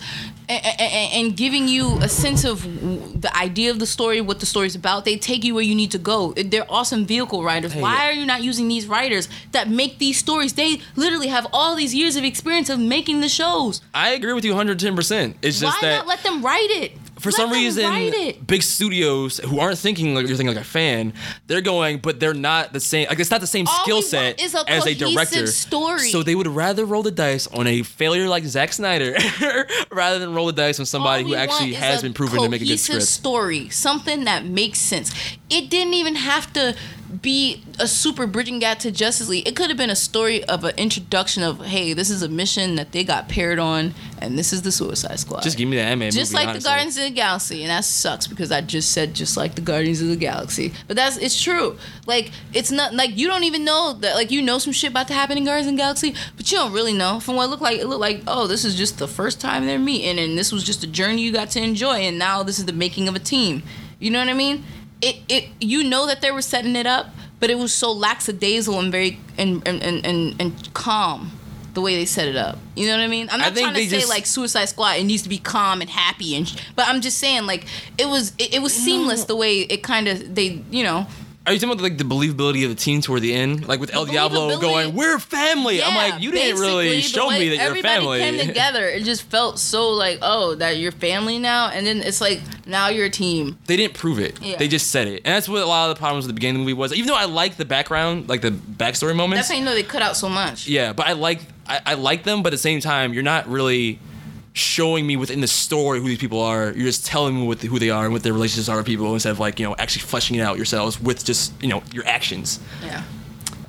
and, 0.48 0.64
and 1.12 1.36
giving 1.36 1.68
you 1.68 1.98
a 1.98 2.08
sense 2.08 2.44
of 2.44 2.62
the 3.20 3.30
idea 3.36 3.70
of 3.70 3.78
the 3.78 3.86
story, 3.86 4.20
what 4.20 4.40
the 4.40 4.46
story's 4.46 4.74
about. 4.74 5.04
They 5.04 5.16
take 5.16 5.44
you 5.44 5.54
where 5.54 5.64
you 5.64 5.74
need 5.74 5.90
to 5.92 5.98
go. 5.98 6.32
They're 6.32 6.70
awesome 6.70 7.04
vehicle 7.06 7.42
writers. 7.42 7.72
Hey, 7.72 7.82
Why 7.82 8.08
are 8.08 8.12
you 8.12 8.26
not 8.26 8.42
using 8.42 8.68
these 8.68 8.86
writers 8.86 9.28
that 9.52 9.68
make 9.68 9.98
these 9.98 10.18
stories? 10.18 10.52
They 10.52 10.80
literally 10.94 11.28
have 11.28 11.46
all 11.52 11.74
these 11.74 11.94
years 11.94 12.16
of 12.16 12.24
experience 12.24 12.70
of 12.70 12.78
making 12.78 13.20
the 13.20 13.28
shows. 13.28 13.80
I 13.92 14.10
agree 14.10 14.32
with 14.32 14.44
you 14.44 14.52
110. 14.52 14.94
percent 14.94 15.36
It's 15.42 15.60
just 15.60 15.82
Why 15.82 15.88
that 15.88 15.96
not 15.98 16.06
let 16.06 16.22
them 16.22 16.44
write 16.44 16.70
it? 16.70 16.92
For 17.26 17.32
Let 17.32 17.48
some 17.48 17.50
reason, 17.50 18.34
big 18.46 18.62
studios 18.62 19.38
who 19.38 19.58
aren't 19.58 19.78
thinking 19.78 20.14
like 20.14 20.28
you're 20.28 20.36
thinking 20.36 20.54
like 20.54 20.64
a 20.64 20.68
fan, 20.68 21.12
they're 21.48 21.60
going, 21.60 21.98
but 21.98 22.20
they're 22.20 22.34
not 22.34 22.72
the 22.72 22.78
same. 22.80 23.08
Like 23.08 23.18
it's 23.18 23.30
not 23.30 23.40
the 23.40 23.46
same 23.48 23.66
All 23.66 23.82
skill 23.82 24.02
set 24.02 24.40
a 24.40 24.70
as 24.70 24.86
a 24.86 24.94
director. 24.94 25.46
story. 25.48 26.10
So 26.10 26.22
they 26.22 26.34
would 26.36 26.46
rather 26.46 26.84
roll 26.84 27.02
the 27.02 27.10
dice 27.10 27.48
on 27.48 27.66
a 27.66 27.82
failure 27.82 28.28
like 28.28 28.44
Zack 28.44 28.72
Snyder 28.72 29.16
rather 29.90 30.20
than 30.20 30.34
roll 30.34 30.46
the 30.46 30.52
dice 30.52 30.78
on 30.78 30.86
somebody 30.86 31.24
who 31.24 31.34
actually 31.34 31.74
has 31.74 32.02
been 32.02 32.14
proven 32.14 32.42
to 32.42 32.48
make 32.48 32.62
a 32.62 32.64
good 32.64 32.78
script. 32.78 33.02
story, 33.02 33.68
something 33.70 34.24
that 34.24 34.44
makes 34.44 34.78
sense. 34.78 35.12
It 35.50 35.68
didn't 35.68 35.94
even 35.94 36.14
have 36.14 36.52
to 36.52 36.76
be 37.22 37.62
a 37.78 37.86
super 37.86 38.26
bridging 38.26 38.58
gap 38.58 38.78
to 38.80 38.90
Justice 38.90 39.28
League. 39.28 39.46
It 39.46 39.54
could 39.54 39.68
have 39.68 39.76
been 39.76 39.90
a 39.90 39.96
story 39.96 40.42
of 40.44 40.64
an 40.64 40.74
introduction 40.76 41.42
of, 41.42 41.64
hey, 41.64 41.92
this 41.92 42.10
is 42.10 42.22
a 42.22 42.28
mission 42.28 42.74
that 42.76 42.92
they 42.92 43.04
got 43.04 43.28
paired 43.28 43.58
on, 43.58 43.94
and 44.20 44.38
this 44.38 44.52
is 44.52 44.62
the 44.62 44.72
Suicide 44.72 45.18
Squad. 45.18 45.42
Just 45.42 45.56
give 45.56 45.68
me 45.68 45.76
the 45.76 45.82
anime 45.82 46.10
just 46.10 46.32
movie, 46.32 46.44
like 46.44 46.48
honestly. 46.48 46.62
the 46.62 46.68
Guardians 46.68 46.96
of 46.96 47.04
the 47.04 47.10
Galaxy, 47.10 47.62
and 47.62 47.70
that 47.70 47.84
sucks 47.84 48.26
because 48.26 48.50
I 48.50 48.60
just 48.60 48.90
said 48.92 49.14
just 49.14 49.36
like 49.36 49.54
the 49.54 49.60
Guardians 49.60 50.02
of 50.02 50.08
the 50.08 50.16
Galaxy. 50.16 50.72
But 50.88 50.96
that's 50.96 51.16
it's 51.16 51.40
true. 51.40 51.78
Like 52.06 52.32
it's 52.52 52.70
not 52.70 52.94
like 52.94 53.16
you 53.16 53.28
don't 53.28 53.44
even 53.44 53.64
know 53.64 53.92
that 54.00 54.14
like 54.14 54.30
you 54.30 54.42
know 54.42 54.58
some 54.58 54.72
shit 54.72 54.90
about 54.90 55.08
to 55.08 55.14
happen 55.14 55.38
in 55.38 55.44
Guardians 55.44 55.68
of 55.68 55.74
the 55.74 55.78
Galaxy, 55.78 56.14
but 56.36 56.50
you 56.50 56.58
don't 56.58 56.72
really 56.72 56.92
know. 56.92 57.20
From 57.20 57.36
what 57.36 57.44
it 57.44 57.48
looked 57.48 57.62
like, 57.62 57.78
it 57.78 57.86
looked 57.86 58.00
like 58.00 58.22
oh 58.26 58.46
this 58.46 58.64
is 58.64 58.74
just 58.74 58.98
the 58.98 59.08
first 59.08 59.40
time 59.40 59.66
they're 59.66 59.78
meeting, 59.78 60.18
and 60.18 60.36
this 60.36 60.50
was 60.50 60.64
just 60.64 60.82
a 60.82 60.88
journey 60.88 61.22
you 61.22 61.32
got 61.32 61.50
to 61.50 61.62
enjoy, 61.62 61.98
and 62.00 62.18
now 62.18 62.42
this 62.42 62.58
is 62.58 62.66
the 62.66 62.72
making 62.72 63.08
of 63.08 63.14
a 63.14 63.20
team. 63.20 63.62
You 63.98 64.10
know 64.10 64.18
what 64.18 64.28
I 64.28 64.34
mean? 64.34 64.64
It 65.02 65.16
it 65.28 65.48
you 65.60 65.84
know 65.84 66.06
that 66.06 66.20
they 66.22 66.30
were 66.30 66.42
setting 66.42 66.74
it 66.76 66.86
up, 66.86 67.08
but 67.40 67.50
it 67.50 67.58
was 67.58 67.72
so 67.72 67.92
lackadaisical 67.92 68.78
and 68.80 68.90
very 68.90 69.18
and 69.36 69.62
and 69.66 69.82
and, 69.82 70.04
and, 70.06 70.34
and 70.40 70.74
calm. 70.74 71.32
The 71.74 71.82
way 71.82 71.94
they 71.94 72.06
set 72.06 72.26
it 72.26 72.36
up, 72.36 72.56
you 72.74 72.86
know 72.86 72.96
what 72.96 73.02
I 73.02 73.06
mean. 73.06 73.28
I'm 73.30 73.38
not 73.38 73.54
trying 73.54 73.74
to 73.74 73.80
say 73.90 73.98
just- 73.98 74.08
like 74.08 74.24
Suicide 74.24 74.64
Squad. 74.64 74.96
It 74.96 75.04
needs 75.04 75.22
to 75.24 75.28
be 75.28 75.36
calm 75.36 75.82
and 75.82 75.90
happy, 75.90 76.34
and 76.34 76.48
sh- 76.48 76.56
but 76.74 76.88
I'm 76.88 77.02
just 77.02 77.18
saying 77.18 77.44
like 77.44 77.66
it 77.98 78.08
was 78.08 78.32
it, 78.38 78.54
it 78.54 78.62
was 78.62 78.72
seamless 78.72 79.24
the 79.24 79.36
way 79.36 79.60
it 79.60 79.82
kind 79.82 80.08
of 80.08 80.34
they 80.34 80.62
you 80.70 80.82
know 80.82 81.06
Are 81.46 81.52
you 81.52 81.60
talking 81.60 81.72
about 81.74 81.82
like 81.82 81.96
the 81.96 82.04
believability 82.04 82.64
of 82.64 82.70
the 82.70 82.74
team 82.74 83.00
toward 83.00 83.22
the 83.22 83.32
end, 83.32 83.68
like 83.68 83.78
with 83.78 83.94
El 83.94 84.04
Diablo 84.04 84.58
going, 84.58 84.94
"We're 84.96 85.20
family"? 85.20 85.80
I'm 85.82 85.94
like, 85.94 86.20
you 86.20 86.32
didn't 86.32 86.60
really 86.60 87.00
show 87.02 87.30
me 87.30 87.50
that 87.50 87.56
you're 87.56 87.64
everybody 87.64 87.94
family. 87.94 88.18
came 88.18 88.46
together. 88.48 88.86
It 88.88 89.04
just 89.04 89.22
felt 89.22 89.58
so 89.60 89.90
like 89.90 90.18
oh 90.22 90.56
that 90.56 90.78
you're 90.78 90.90
family 90.90 91.38
now, 91.38 91.68
and 91.68 91.86
then 91.86 91.98
it's 92.02 92.20
like 92.20 92.40
now 92.66 92.88
you're 92.88 93.06
a 93.06 93.10
team. 93.10 93.58
they 93.66 93.76
didn't 93.76 93.94
prove 93.94 94.18
it. 94.18 94.42
Yeah. 94.42 94.56
They 94.56 94.66
just 94.66 94.90
said 94.90 95.06
it, 95.06 95.22
and 95.24 95.34
that's 95.34 95.48
what 95.48 95.62
a 95.62 95.66
lot 95.66 95.88
of 95.88 95.94
the 95.96 95.98
problems 96.00 96.26
with 96.26 96.34
the 96.34 96.38
beginning 96.38 96.56
of 96.56 96.60
the 96.60 96.64
movie 96.64 96.74
was. 96.74 96.92
Even 96.92 97.06
though 97.06 97.14
I 97.16 97.26
like 97.26 97.56
the 97.56 97.64
background, 97.64 98.28
like 98.28 98.40
the 98.40 98.50
backstory 98.50 99.14
moments, 99.14 99.38
That's 99.38 99.50
how 99.50 99.54
you 99.56 99.64
know 99.64 99.74
they 99.74 99.84
cut 99.84 100.02
out 100.02 100.16
so 100.16 100.28
much. 100.28 100.66
Yeah, 100.66 100.92
but 100.92 101.06
I 101.06 101.12
like 101.12 101.42
I, 101.68 101.80
I 101.86 101.94
like 101.94 102.24
them, 102.24 102.42
but 102.42 102.48
at 102.48 102.56
the 102.56 102.58
same 102.58 102.80
time, 102.80 103.12
you're 103.14 103.22
not 103.22 103.46
really 103.48 104.00
showing 104.56 105.06
me 105.06 105.16
within 105.16 105.42
the 105.42 105.46
story 105.46 106.00
who 106.00 106.06
these 106.08 106.16
people 106.18 106.40
are. 106.40 106.72
You're 106.72 106.86
just 106.86 107.04
telling 107.04 107.36
me 107.36 107.46
what 107.46 107.60
who 107.60 107.78
they 107.78 107.90
are 107.90 108.04
and 108.04 108.12
what 108.14 108.22
their 108.22 108.32
relationships 108.32 108.70
are 108.70 108.78
with 108.78 108.86
people 108.86 109.12
instead 109.12 109.30
of 109.30 109.38
like 109.38 109.60
you 109.60 109.66
know 109.68 109.76
actually 109.78 110.00
fleshing 110.02 110.36
it 110.36 110.40
out 110.40 110.56
yourselves 110.56 110.98
with 111.00 111.24
just 111.24 111.52
you 111.62 111.68
know 111.68 111.82
your 111.92 112.06
actions. 112.06 112.58
Yeah. 112.82 113.02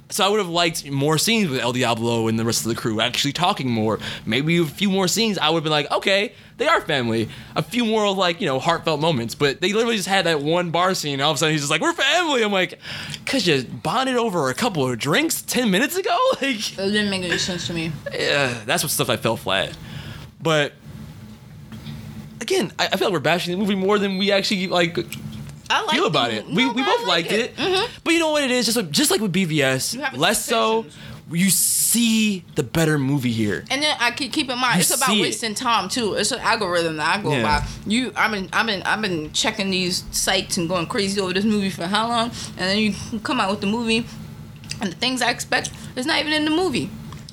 So 0.09 0.25
I 0.25 0.29
would 0.29 0.37
have 0.39 0.47
liked 0.47 0.89
more 0.89 1.17
scenes 1.17 1.49
with 1.49 1.59
El 1.59 1.73
Diablo 1.73 2.29
and 2.29 2.39
the 2.39 2.45
rest 2.45 2.61
of 2.65 2.69
the 2.69 2.75
crew 2.75 3.01
actually 3.01 3.33
talking 3.33 3.69
more. 3.69 3.99
Maybe 4.25 4.57
a 4.57 4.63
few 4.63 4.89
more 4.89 5.09
scenes. 5.09 5.37
I 5.37 5.49
would 5.49 5.57
have 5.57 5.63
been 5.65 5.71
like, 5.73 5.91
okay, 5.91 6.31
they 6.55 6.65
are 6.65 6.79
family. 6.79 7.27
A 7.57 7.61
few 7.61 7.83
more 7.83 8.09
like 8.15 8.39
you 8.39 8.47
know 8.47 8.57
heartfelt 8.57 9.01
moments, 9.01 9.35
but 9.35 9.59
they 9.59 9.73
literally 9.73 9.97
just 9.97 10.07
had 10.07 10.25
that 10.25 10.39
one 10.39 10.71
bar 10.71 10.93
scene. 10.95 11.13
And 11.15 11.21
all 11.21 11.31
of 11.31 11.35
a 11.35 11.39
sudden 11.39 11.51
he's 11.51 11.59
just 11.61 11.71
like, 11.71 11.81
we're 11.81 11.91
family. 11.91 12.41
I'm 12.43 12.53
like, 12.53 12.79
cause 13.25 13.45
you 13.45 13.63
bonded 13.65 14.15
over 14.15 14.49
a 14.49 14.53
couple 14.53 14.89
of 14.89 14.97
drinks 14.97 15.41
ten 15.41 15.69
minutes 15.69 15.97
ago. 15.97 16.17
Like, 16.41 16.71
It 16.73 16.77
didn't 16.77 17.09
make 17.09 17.23
any 17.25 17.37
sense 17.37 17.67
to 17.67 17.73
me. 17.73 17.91
yeah, 18.13 18.61
that's 18.65 18.83
what 18.83 18.91
stuff 18.93 19.09
I 19.09 19.17
fell 19.17 19.35
flat. 19.35 19.75
But 20.41 20.73
again, 22.41 22.71
I, 22.79 22.87
I 22.87 22.97
feel 22.97 23.07
like 23.07 23.13
we're 23.13 23.19
bashing 23.19 23.51
the 23.51 23.57
movie 23.57 23.75
more 23.75 23.99
than 23.99 24.17
we 24.17 24.31
actually 24.31 24.67
like 24.67 24.97
I 25.69 25.81
like 25.83 25.95
feel 25.95 26.05
about 26.07 26.29
the- 26.31 26.37
it. 26.37 26.45
We, 26.47 26.65
no, 26.65 26.73
we 26.73 26.81
I 26.81 26.85
both 26.85 26.99
like 27.07 27.07
liked 27.29 27.31
it, 27.31 27.55
mm-hmm. 27.55 27.91
but 28.03 28.13
you 28.13 28.19
know 28.19 28.31
what 28.31 28.43
it 28.43 28.51
is? 28.51 28.65
Just 28.65 28.77
like, 28.77 28.89
just 28.91 29.11
like 29.11 29.21
with 29.21 29.33
BVS, 29.33 30.17
less 30.17 30.43
so. 30.45 30.85
You 31.29 31.49
see 31.49 32.45
the 32.55 32.63
better 32.63 32.97
movie 32.97 33.33
here. 33.33 33.65
And 33.69 33.83
then 33.83 33.97
I 33.99 34.11
keep 34.11 34.31
keep 34.31 34.49
in 34.49 34.57
mind 34.57 34.75
You 34.75 34.79
it's 34.79 34.95
about 34.95 35.09
see 35.09 35.19
it. 35.19 35.23
wasting 35.23 35.55
time 35.55 35.89
too. 35.89 36.13
It's 36.13 36.31
an 36.31 36.39
algorithm 36.39 36.95
that 36.95 37.17
I 37.19 37.21
go 37.21 37.33
Yeah. 37.33 37.43
by. 37.59 37.67
You, 37.85 38.13
I've 38.15 38.31
been, 38.31 38.47
I've 38.53 38.65
been, 38.65 38.81
I've 38.83 39.01
been 39.01 39.33
checking 39.33 39.69
these 39.69 40.05
sites 40.11 40.55
and 40.55 40.69
going 40.69 40.85
crazy 40.87 41.19
over 41.19 41.33
this 41.33 41.43
movie 41.43 41.69
for 41.69 41.85
how 41.85 42.07
long? 42.07 42.29
And 42.51 42.59
then 42.59 42.77
you 42.77 42.93
come 43.23 43.41
out 43.41 43.49
with 43.51 43.59
the 43.59 43.67
movie, 43.67 44.05
and 44.79 44.89
the 44.93 44.95
things 44.95 45.21
I 45.21 45.29
expect 45.31 45.69
is 45.97 46.05
not 46.05 46.21
even 46.21 46.31
in 46.31 46.45
the 46.45 46.51
movie. 46.51 46.89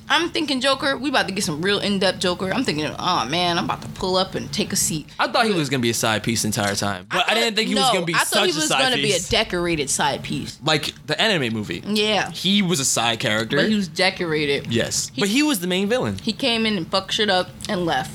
I'm 0.07 0.29
thinking 0.29 0.61
Joker. 0.61 0.97
We 0.97 1.09
about 1.09 1.27
to 1.27 1.33
get 1.33 1.43
some 1.43 1.61
real 1.61 1.79
in 1.79 1.97
depth 1.99 2.19
Joker. 2.19 2.53
I'm 2.53 2.63
thinking, 2.63 2.85
oh 2.99 3.25
man, 3.27 3.57
I'm 3.57 3.65
about 3.65 3.81
to 3.81 3.87
pull 3.89 4.17
up 4.17 4.35
and 4.35 4.51
take 4.53 4.71
a 4.71 4.75
seat. 4.75 5.07
I 5.17 5.27
thought 5.27 5.45
he 5.47 5.53
was 5.53 5.67
gonna 5.69 5.81
be 5.81 5.89
a 5.89 5.93
side 5.95 6.21
piece 6.21 6.43
the 6.43 6.47
entire 6.49 6.75
time, 6.75 7.07
but 7.09 7.17
I, 7.17 7.21
thought- 7.21 7.33
didn't 7.35 7.55
think 7.55 7.69
he 7.69 7.75
was 7.75 7.89
gonna 7.91 8.05
be 8.05 8.13
side. 8.13 8.21
I 8.21 8.23
thought 8.25 8.47
he 8.47 8.53
was 8.55 8.69
gonna 8.69 8.95
be 8.97 9.13
a 9.13 9.19
decorated 9.19 9.89
side 9.89 10.21
piece. 10.23 10.59
like 10.63 10.93
the 11.07 11.19
anime 11.19 11.53
movie. 11.53 11.81
Yeah, 11.85 12.29
He 12.31 12.61
was 12.61 12.79
a 12.79 12.85
side 12.85 13.19
character. 13.19 13.57
but 13.57 13.67
he 13.69 13.75
was 13.75 13.87
decorated. 13.87 14.71
yes, 14.71 15.11
but 15.17 15.27
he 15.27 15.41
was 15.41 15.59
the 15.59 15.67
main 15.67 15.89
villain. 15.89 16.17
He 16.19 16.33
came 16.33 16.65
in 16.65 16.77
and 16.77 16.87
fucked 16.87 17.13
shit 17.13 17.29
up 17.29 17.49
and 17.67 17.85
left, 17.85 18.11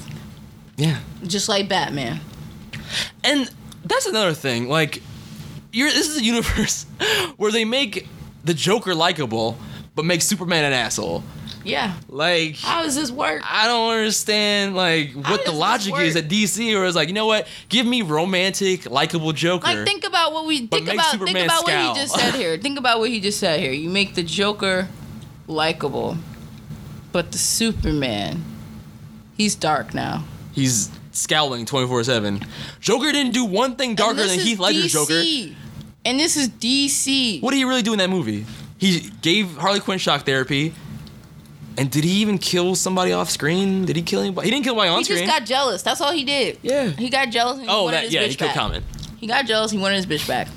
Yeah, 0.77 0.99
just 1.27 1.49
like 1.49 1.69
Batman. 1.69 2.21
and 3.25 3.51
that's 3.85 4.07
another 4.07 4.35
thing. 4.35 4.69
Like, 4.69 5.03
you're 5.73 5.91
this 5.91 6.09
is 6.09 6.19
a 6.19 6.23
universe 6.23 6.85
where 7.37 7.51
they 7.51 7.65
make 7.65 8.07
the 8.45 8.55
Joker 8.55 8.95
likable, 8.95 9.59
but 9.95 10.05
make 10.05 10.23
Superman 10.23 10.65
an 10.65 10.73
asshole. 10.73 11.25
Yeah. 11.65 11.95
Like, 12.09 12.57
How 12.57 12.83
does 12.83 12.95
this 12.95 13.11
work? 13.11 13.43
I 13.45 13.67
don't 13.67 13.93
understand 13.93 14.75
like 14.75 15.13
what 15.13 15.45
the 15.45 15.53
logic 15.53 15.95
is 15.99 16.17
at 16.17 16.29
DC, 16.29 16.79
or 16.79 16.85
is 16.85 16.97
like, 16.97 17.09
you 17.09 17.15
know 17.15 17.27
what? 17.27 17.47
Give 17.69 17.87
me 17.87 18.03
romantic, 18.03 18.91
likable 18.91 19.33
Joker. 19.33 19.67
Like 19.67 19.87
think 19.87 20.07
about 20.07 20.33
what 20.33 20.47
we 20.47 20.67
think 20.67 20.89
about 20.89 21.13
Superman 21.13 21.35
think 21.35 21.47
about 21.47 21.61
scowl. 21.67 21.89
what 21.89 21.97
he 21.97 22.03
just 22.03 22.15
said 22.15 22.35
here. 22.35 22.59
Think 22.71 22.79
about 22.79 22.99
what 22.99 23.11
he 23.11 23.21
just 23.21 23.39
said 23.39 23.61
here. 23.61 23.73
You 23.73 23.89
make 23.89 24.15
the 24.15 24.23
Joker 24.23 24.89
likable, 25.47 26.17
but 27.13 27.33
the 27.33 27.39
Superman, 27.39 28.45
he's 29.37 29.55
dark 29.55 29.95
now. 29.95 30.25
He's 30.53 30.91
scowling 31.13 31.67
24 31.67 32.05
7. 32.05 32.41
Joker 32.81 33.13
didn't 33.13 33.33
do 33.33 33.45
one 33.45 33.77
thing 33.77 33.95
darker 33.95 34.27
than 34.27 34.39
Heath 34.39 34.59
Ledger's 34.59 34.93
Joker. 34.93 35.23
And 36.05 36.19
this 36.19 36.37
is 36.37 36.49
DC. 36.49 37.43
What 37.43 37.51
did 37.51 37.59
he 37.59 37.65
really 37.65 37.83
do 37.83 37.93
in 37.93 37.99
that 37.99 38.11
movie? 38.11 38.47
He 38.79 39.11
gave 39.21 39.57
Harley 39.57 39.81
Quinn 39.81 39.99
shock 39.99 40.25
therapy. 40.25 40.75
And 41.79 41.91
did 41.91 42.05
he 42.05 42.11
even 42.21 42.39
kill 42.39 42.75
somebody 42.75 43.13
off 43.13 43.31
screen? 43.31 43.85
Did 43.85 43.97
he 43.97 44.03
kill 44.03 44.21
anybody? 44.21 44.47
He 44.47 44.51
didn't 44.51 44.65
kill 44.65 44.75
anybody 44.75 44.91
on 44.91 44.99
He 44.99 45.05
screen. 45.05 45.19
He 45.21 45.27
just 45.27 45.39
got 45.39 45.47
jealous. 45.47 45.83
That's 45.83 46.01
all 46.01 46.13
he 46.13 46.25
did. 46.25 46.59
Yeah. 46.63 46.89
He 46.89 47.09
got 47.09 47.31
jealous. 47.31 47.59
And 47.59 47.69
he 47.69 47.75
oh, 47.75 47.85
wanted 47.85 47.97
that 47.97 48.05
his 48.05 48.13
yeah, 48.15 48.23
bitch 48.23 48.31
he 48.31 48.37
killed. 48.37 48.53
Common. 48.53 48.85
He 49.19 49.27
got 49.27 49.47
jealous. 49.47 49.71
He 49.71 49.79
wanted 49.79 49.97
his 49.97 50.07
bitch 50.07 50.27
back. 50.27 50.49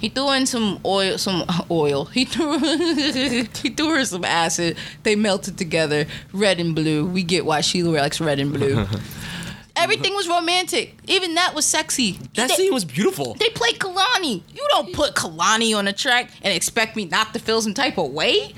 He 0.00 0.08
threw 0.08 0.32
in 0.32 0.46
some 0.46 0.80
oil, 0.84 1.18
some 1.18 1.44
oil. 1.70 2.06
He 2.06 2.24
threw, 2.24 2.58
he 2.58 3.44
threw 3.44 3.90
her 3.90 4.04
some 4.04 4.24
acid. 4.24 4.78
They 5.02 5.14
melted 5.14 5.58
together, 5.58 6.06
red 6.32 6.58
and 6.58 6.74
blue. 6.74 7.04
We 7.04 7.22
get 7.22 7.44
why 7.44 7.60
she 7.60 7.82
likes 7.82 8.20
red 8.20 8.40
and 8.40 8.52
blue. 8.52 8.86
Everything 9.76 10.14
was 10.14 10.28
romantic. 10.28 10.96
Even 11.06 11.34
that 11.34 11.54
was 11.54 11.64
sexy. 11.64 12.18
That 12.34 12.48
they, 12.48 12.54
scene 12.54 12.74
was 12.74 12.84
beautiful. 12.84 13.34
They 13.34 13.48
played 13.50 13.78
Kehlani. 13.78 14.42
You 14.52 14.66
don't 14.70 14.92
put 14.92 15.14
Kehlani 15.14 15.76
on 15.76 15.86
a 15.86 15.92
track 15.92 16.30
and 16.42 16.52
expect 16.52 16.96
me 16.96 17.04
not 17.06 17.32
to 17.34 17.38
feel 17.38 17.62
some 17.62 17.72
type 17.72 17.96
of 17.96 18.10
way. 18.10 18.54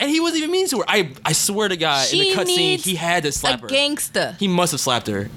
And 0.00 0.10
he 0.10 0.20
wasn't 0.20 0.38
even 0.40 0.50
mean 0.50 0.68
to 0.68 0.78
her. 0.78 0.84
I 0.88 1.10
I 1.24 1.32
swear 1.32 1.68
to 1.68 1.76
God, 1.76 2.12
in 2.12 2.18
the 2.18 2.32
cutscene, 2.34 2.56
needs 2.56 2.84
he 2.84 2.96
had 2.96 3.22
to 3.22 3.32
slap 3.32 3.60
a 3.60 3.62
her. 3.62 3.68
gangster. 3.68 4.36
He 4.38 4.48
must 4.48 4.72
have 4.72 4.80
slapped 4.80 5.06
her. 5.06 5.30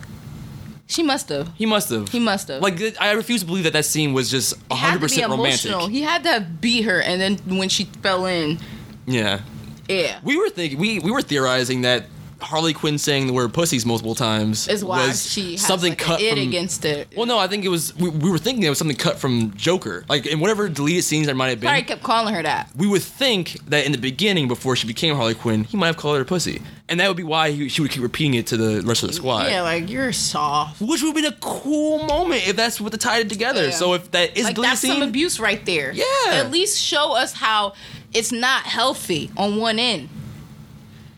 She 0.90 1.04
must 1.04 1.28
have. 1.30 1.52
He 1.56 1.66
must 1.66 1.90
have. 1.90 2.08
He 2.10 2.20
must 2.20 2.48
have. 2.48 2.62
Like 2.62 2.80
I 3.00 3.12
refuse 3.12 3.42
to 3.42 3.46
believe 3.46 3.66
that 3.66 3.74
that 3.74 3.86
scene 3.86 4.14
was 4.14 4.32
just 4.32 4.54
It 4.72 4.74
had 4.76 4.94
to 4.94 5.00
be 5.00 5.06
100% 5.08 5.30
romantic. 5.30 5.66
emotional. 5.66 5.88
He 5.88 6.02
had 6.02 6.24
to 6.24 6.48
beat 6.62 6.84
her, 6.84 7.02
and 7.02 7.20
then 7.22 7.38
when 7.60 7.70
she 7.70 7.84
fell 8.02 8.26
in, 8.26 8.58
Yeah. 9.06 9.42
yeah. 9.90 10.20
We 10.24 10.38
were 10.38 10.50
thinking 10.50 10.80
we 10.80 11.00
we 11.00 11.12
were 11.12 11.22
theorizing 11.22 11.82
that 11.82 12.06
Harley 12.40 12.74
Quinn 12.74 12.98
saying 12.98 13.28
the 13.28 13.34
word 13.34 13.54
pussies 13.54 13.86
multiple 13.86 14.16
times 14.16 14.68
is 14.68 14.84
why 14.84 15.08
was 15.08 15.32
she 15.32 15.54
has 15.54 15.62
something 15.62 15.92
like 15.92 15.98
cut 15.98 16.22
it 16.22 16.32
from 16.32 16.48
against 16.48 16.86
it. 16.86 17.08
Well, 17.16 17.26
no, 17.26 17.38
I 17.38 17.48
think 17.48 17.66
it 17.66 17.70
was. 17.70 17.96
We, 17.96 18.10
we 18.10 18.30
were 18.30 18.38
thinking 18.38 18.64
it 18.64 18.70
was 18.70 18.78
something 18.78 18.98
cut 18.98 19.18
from 19.18 19.54
Joker. 19.56 20.06
Like 20.08 20.26
in 20.26 20.40
whatever 20.40 20.70
deleted 20.70 21.04
scenes 21.04 21.26
there 21.26 21.36
might 21.36 21.50
have 21.50 21.60
been. 21.60 21.68
Probably 21.68 21.84
kept 21.84 22.04
calling 22.04 22.34
her 22.34 22.44
that. 22.44 22.70
We 22.76 22.88
would 22.88 23.02
think 23.02 23.54
that 23.70 23.86
in 23.86 23.92
the 23.92 23.98
beginning, 23.98 24.48
before 24.48 24.76
she 24.76 24.88
became 24.88 25.16
Harley 25.16 25.36
Quinn, 25.36 25.64
he 25.64 25.78
might 25.78 25.88
have 25.88 25.98
called 25.98 26.16
her 26.18 26.22
a 26.22 26.26
pussy, 26.26 26.62
and 26.88 27.00
that 27.00 27.08
would 27.08 27.18
be 27.18 27.24
why 27.24 27.52
he, 27.52 27.70
she 27.70 27.82
would 27.82 27.92
keep 27.92 28.04
repeating 28.04 28.36
it 28.36 28.48
to 28.48 28.58
the 28.58 28.82
rest 28.82 29.04
of 29.04 29.10
the 29.10 29.16
squad. 29.16 29.48
Yeah, 29.48 29.62
like 29.62 29.90
you're 29.90 30.14
soft. 30.14 30.82
Which 30.82 31.02
would 31.02 31.16
be 31.16 31.26
a 31.26 31.32
cool 31.34 32.04
moment 32.04 32.48
if 32.48 32.56
that's 32.56 32.80
what 32.80 32.92
they 32.92 32.98
tied 32.98 33.26
it 33.26 33.30
together. 33.30 33.66
Yeah. 33.66 33.72
So 33.72 33.94
if 33.94 34.12
that 34.12 34.38
is 34.38 34.46
Like 34.46 34.56
deleted 34.56 34.78
scene, 34.78 34.90
that's 34.90 34.96
scene, 34.96 35.02
some 35.02 35.10
abuse 35.10 35.40
right 35.40 35.66
there. 35.66 35.92
Yeah. 35.92 36.06
At 36.30 36.52
least 36.52 36.80
show 36.80 37.16
us 37.16 37.34
how 37.34 37.74
it's 38.14 38.32
not 38.32 38.64
healthy 38.64 39.32
on 39.38 39.58
one 39.58 39.80
end. 39.80 40.10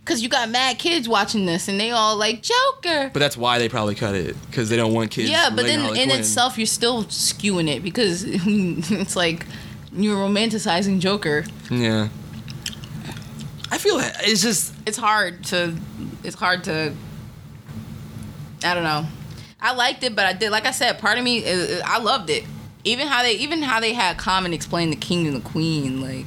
Cause 0.05 0.21
you 0.21 0.29
got 0.29 0.49
mad 0.49 0.79
kids 0.79 1.07
watching 1.07 1.45
this 1.45 1.67
and 1.67 1.79
they 1.79 1.91
all 1.91 2.15
like 2.15 2.41
Joker. 2.41 3.11
but 3.13 3.19
that's 3.19 3.37
why 3.37 3.59
they 3.59 3.69
probably 3.69 3.93
cut 3.93 4.15
it 4.15 4.35
because 4.47 4.67
they 4.67 4.75
don't 4.75 4.93
want 4.93 5.11
kids. 5.11 5.29
yeah, 5.29 5.49
but 5.55 5.65
then 5.65 5.81
in 5.95 6.07
Quinn. 6.09 6.11
itself 6.11 6.57
you're 6.57 6.65
still 6.65 7.03
skewing 7.05 7.69
it 7.69 7.83
because 7.83 8.23
it's 8.27 9.15
like 9.15 9.45
you're 9.91 10.17
romanticizing 10.17 10.99
Joker. 10.99 11.45
yeah. 11.69 12.09
I 13.71 13.77
feel 13.77 13.99
it's 13.99 14.41
just 14.41 14.73
it's 14.87 14.97
hard 14.97 15.43
to 15.45 15.75
it's 16.23 16.35
hard 16.35 16.63
to 16.63 16.93
I 18.63 18.73
don't 18.73 18.83
know. 18.83 19.05
I 19.61 19.73
liked 19.73 20.03
it, 20.03 20.15
but 20.15 20.25
I 20.25 20.33
did 20.33 20.49
like 20.51 20.65
I 20.65 20.71
said, 20.71 20.97
part 20.99 21.17
of 21.17 21.23
me 21.23 21.45
uh, 21.45 21.81
I 21.85 21.99
loved 21.99 22.29
it. 22.29 22.45
Even 22.83 23.07
how 23.07 23.21
they 23.21 23.33
even 23.33 23.61
how 23.61 23.79
they 23.79 23.93
had 23.93 24.17
Common 24.17 24.53
explain 24.53 24.89
the 24.89 24.95
king 24.95 25.27
and 25.27 25.35
the 25.35 25.47
queen, 25.47 26.01
like 26.01 26.25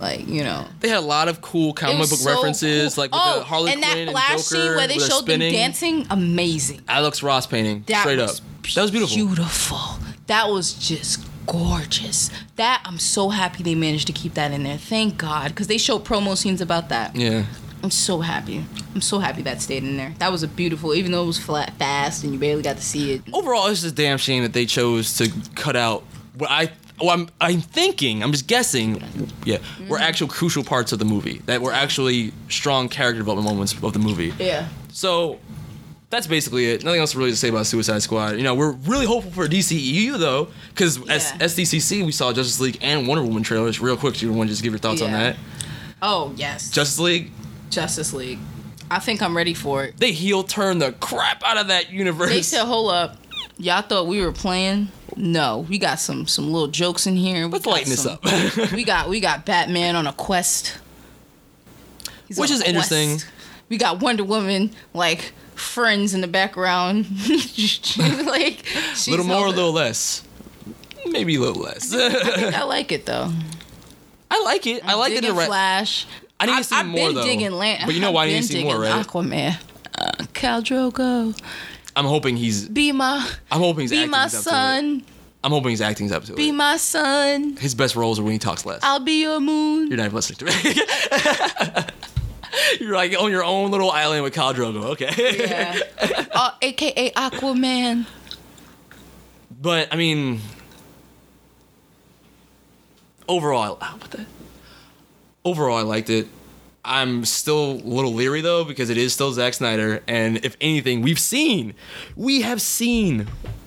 like 0.00 0.26
you 0.26 0.42
know. 0.42 0.66
they 0.80 0.88
had 0.88 0.98
a 0.98 1.00
lot 1.00 1.28
of 1.28 1.40
cool 1.40 1.72
comic 1.72 2.08
book 2.08 2.18
so 2.18 2.30
references, 2.30 2.94
cool. 2.94 3.04
like 3.04 3.12
with 3.12 3.20
oh, 3.22 3.38
the 3.38 3.44
Harley 3.44 3.72
and 3.72 3.82
Quinn 3.82 4.06
that 4.06 4.12
flash 4.12 4.30
and 4.30 4.38
Joker 4.38 4.42
scene 4.42 4.76
where 4.76 4.88
they 4.88 4.98
showed 4.98 5.22
spinning. 5.22 5.52
them 5.52 5.60
dancing, 5.60 6.06
amazing. 6.10 6.82
Alex 6.88 7.22
Ross 7.22 7.46
painting, 7.46 7.84
That 7.86 8.00
straight 8.00 8.18
up. 8.18 8.30
That 8.74 8.82
was 8.82 8.90
beautiful. 8.90 9.16
Beautiful. 9.16 9.78
That 10.26 10.48
was 10.48 10.74
just 10.74 11.26
gorgeous. 11.46 12.30
That 12.56 12.82
I'm 12.84 12.98
so 12.98 13.28
happy 13.30 13.62
they 13.62 13.74
managed 13.74 14.06
to 14.06 14.12
keep 14.12 14.34
that 14.34 14.52
in 14.52 14.62
there. 14.62 14.78
Thank 14.78 15.18
God, 15.18 15.48
because 15.48 15.66
they 15.66 15.78
showed 15.78 16.04
promo 16.04 16.36
scenes 16.36 16.60
about 16.60 16.88
that. 16.88 17.14
Yeah. 17.16 17.44
I'm 17.82 17.90
so 17.90 18.20
happy. 18.20 18.64
I'm 18.94 19.00
so 19.00 19.18
happy 19.18 19.42
that 19.42 19.62
stayed 19.62 19.84
in 19.84 19.96
there. 19.96 20.14
That 20.18 20.30
was 20.30 20.42
a 20.42 20.48
beautiful, 20.48 20.94
even 20.94 21.12
though 21.12 21.24
it 21.24 21.28
was 21.28 21.38
flat, 21.38 21.72
fast, 21.78 22.24
and 22.24 22.32
you 22.32 22.38
barely 22.38 22.62
got 22.62 22.76
to 22.76 22.82
see 22.82 23.12
it. 23.12 23.22
Overall, 23.32 23.66
it's 23.68 23.82
just 23.82 23.94
a 23.94 23.96
damn 23.96 24.18
shame 24.18 24.42
that 24.42 24.52
they 24.52 24.66
chose 24.66 25.16
to 25.16 25.32
cut 25.54 25.76
out 25.76 26.02
what 26.36 26.50
I. 26.50 26.70
Well, 27.00 27.10
I'm, 27.10 27.28
I'm 27.40 27.60
thinking, 27.60 28.22
I'm 28.22 28.32
just 28.32 28.46
guessing, 28.46 29.02
yeah, 29.44 29.56
were 29.88 29.96
Mm-hmm. 29.96 30.02
actual 30.02 30.28
crucial 30.28 30.62
parts 30.64 30.92
of 30.92 30.98
the 30.98 31.04
movie 31.04 31.38
that 31.46 31.60
were 31.62 31.72
actually 31.72 32.32
strong 32.48 32.88
character 32.88 33.18
development 33.18 33.48
moments 33.48 33.72
of 33.82 33.92
the 33.92 33.98
movie. 33.98 34.32
Yeah. 34.38 34.68
So 34.92 35.38
that's 36.10 36.26
basically 36.26 36.66
it. 36.66 36.84
Nothing 36.84 37.00
else 37.00 37.14
really 37.14 37.30
to 37.30 37.36
say 37.36 37.48
about 37.48 37.66
Suicide 37.66 38.02
Squad. 38.02 38.36
You 38.36 38.42
know, 38.42 38.54
we're 38.54 38.72
really 38.72 39.06
hopeful 39.06 39.30
for 39.32 39.46
DCEU 39.46 40.18
though, 40.18 40.48
because 40.70 40.98
as 41.08 41.30
Yeah. 41.32 41.46
SDCC 41.46 42.04
we 42.04 42.12
saw 42.12 42.32
Justice 42.32 42.60
League 42.60 42.78
and 42.82 43.06
Wonder 43.08 43.24
Woman 43.24 43.42
trailers. 43.42 43.80
Real 43.80 43.96
quick, 43.96 44.14
do 44.16 44.26
you 44.26 44.32
want 44.32 44.48
to 44.48 44.52
just 44.52 44.62
give 44.62 44.72
your 44.72 44.78
thoughts 44.80 45.00
on 45.02 45.12
that? 45.12 45.36
Oh 46.02 46.32
yes. 46.36 46.70
Justice 46.70 46.98
League, 46.98 47.30
Justice 47.70 48.12
League. 48.12 48.38
I 48.90 48.98
think 48.98 49.22
I'm 49.22 49.36
ready 49.36 49.54
for 49.54 49.84
it. 49.84 49.96
they 49.98 50.10
heel 50.12 50.42
turn 50.42 50.78
the 50.80 50.90
crap 50.92 51.44
out 51.44 51.56
of 51.56 51.68
that 51.68 51.92
universe. 51.92 52.30
They 52.30 52.42
said, 52.42 52.64
"Hold 52.64 52.90
up, 52.92 53.16
y'all 53.58 53.82
thought 53.82 54.06
we 54.06 54.20
were 54.24 54.32
playing? 54.32 54.88
No, 55.16 55.66
we 55.68 55.78
got 55.78 55.98
some 55.98 56.26
some 56.26 56.52
little 56.52 56.68
jokes 56.68 57.06
in 57.06 57.16
here. 57.16 57.46
We 57.46 57.52
Let's 57.54 57.66
lighten 57.66 57.90
this 57.90 58.06
up. 58.06 58.24
we 58.72 58.84
got 58.84 59.08
we 59.08 59.20
got 59.20 59.44
Batman 59.44 59.96
on 59.96 60.06
a 60.06 60.12
quest, 60.12 60.78
He's 62.28 62.38
Which 62.38 62.50
is 62.50 62.58
quest. 62.62 62.68
interesting. 62.92 63.18
We 63.68 63.76
got 63.76 64.00
Wonder 64.00 64.24
Woman 64.24 64.70
like 64.94 65.32
friends 65.54 66.14
in 66.14 66.20
the 66.20 66.28
background, 66.28 67.06
like 68.26 68.64
a 68.74 69.10
little 69.10 69.26
more, 69.26 69.46
a 69.46 69.50
little 69.50 69.72
less. 69.72 70.22
Maybe 71.06 71.36
a 71.36 71.40
little 71.40 71.62
less. 71.62 71.92
I 71.94 72.10
think 72.10 72.54
I 72.54 72.62
like 72.76 72.92
it 72.92 73.06
though. 73.06 73.30
I 74.30 74.42
like 74.44 74.66
it. 74.66 74.84
I 74.86 74.94
like 74.94 75.12
it 75.12 75.16
in 75.18 75.22
Digging 75.22 75.36
the. 75.38 75.44
Flash. 75.46 76.06
I 76.38 76.46
need 76.46 76.56
to 76.56 76.64
see 76.64 76.76
I've 76.76 76.86
more 76.86 77.08
been 77.08 77.14
though. 77.16 77.24
Digging 77.24 77.50
Lan- 77.52 77.82
but 77.84 77.94
you 77.94 78.00
know 78.00 78.12
why 78.12 78.24
I 78.24 78.28
need 78.28 78.42
to 78.42 78.42
see 78.44 78.62
more, 78.64 78.78
right? 78.78 79.04
Aquaman. 79.04 79.58
Uh, 79.98 80.12
Khal 80.32 80.62
Drogo, 80.62 81.36
I'm 81.96 82.04
hoping 82.04 82.36
he's. 82.36 82.68
be 82.68 82.92
my, 82.92 83.28
I'm 83.50 83.60
hoping 83.60 83.82
he's 83.82 83.90
be 83.90 83.96
acting's 83.98 84.10
my 84.12 84.24
up 84.24 84.30
to 84.30 84.36
it. 84.36 84.42
son, 84.42 85.02
I'm 85.42 85.50
hoping 85.52 85.70
his 85.70 85.80
acting's 85.80 86.12
up 86.12 86.24
to 86.24 86.34
be 86.34 86.50
it. 86.50 86.52
my 86.52 86.76
son. 86.76 87.56
His 87.56 87.74
best 87.74 87.96
roles 87.96 88.18
are 88.18 88.22
when 88.22 88.32
he 88.32 88.38
talks 88.38 88.64
less. 88.66 88.80
I'll 88.82 89.00
be 89.00 89.20
your 89.22 89.40
moon. 89.40 89.88
You're 89.88 89.96
not 89.96 90.04
even 90.06 90.14
listening 90.16 90.38
to 90.38 90.44
me. 90.46 91.84
You're 92.80 92.94
like 92.94 93.16
on 93.18 93.30
your 93.30 93.44
own 93.44 93.70
little 93.70 93.90
island 93.90 94.22
with 94.24 94.34
Khal 94.34 94.54
Drogo. 94.54 94.84
Okay. 94.92 95.10
Yeah. 95.38 95.78
uh, 96.34 96.50
AKA 96.60 97.10
Aquaman. 97.12 98.06
But 99.60 99.88
I 99.92 99.96
mean, 99.96 100.40
overall, 103.28 103.78
I- 103.80 103.92
what 103.94 104.10
the? 104.10 104.26
Overall, 105.44 105.78
I 105.78 105.82
liked 105.82 106.10
it. 106.10 106.26
I'm 106.84 107.24
still 107.24 107.72
a 107.72 107.82
little 107.84 108.12
leery 108.14 108.40
though 108.40 108.64
because 108.64 108.90
it 108.90 108.96
is 108.96 109.12
still 109.12 109.32
Zack 109.32 109.54
Snyder, 109.54 110.02
and 110.08 110.44
if 110.44 110.56
anything, 110.60 111.02
we've 111.02 111.18
seen, 111.18 111.74
we 112.16 112.42
have 112.42 112.62
seen 112.62 113.26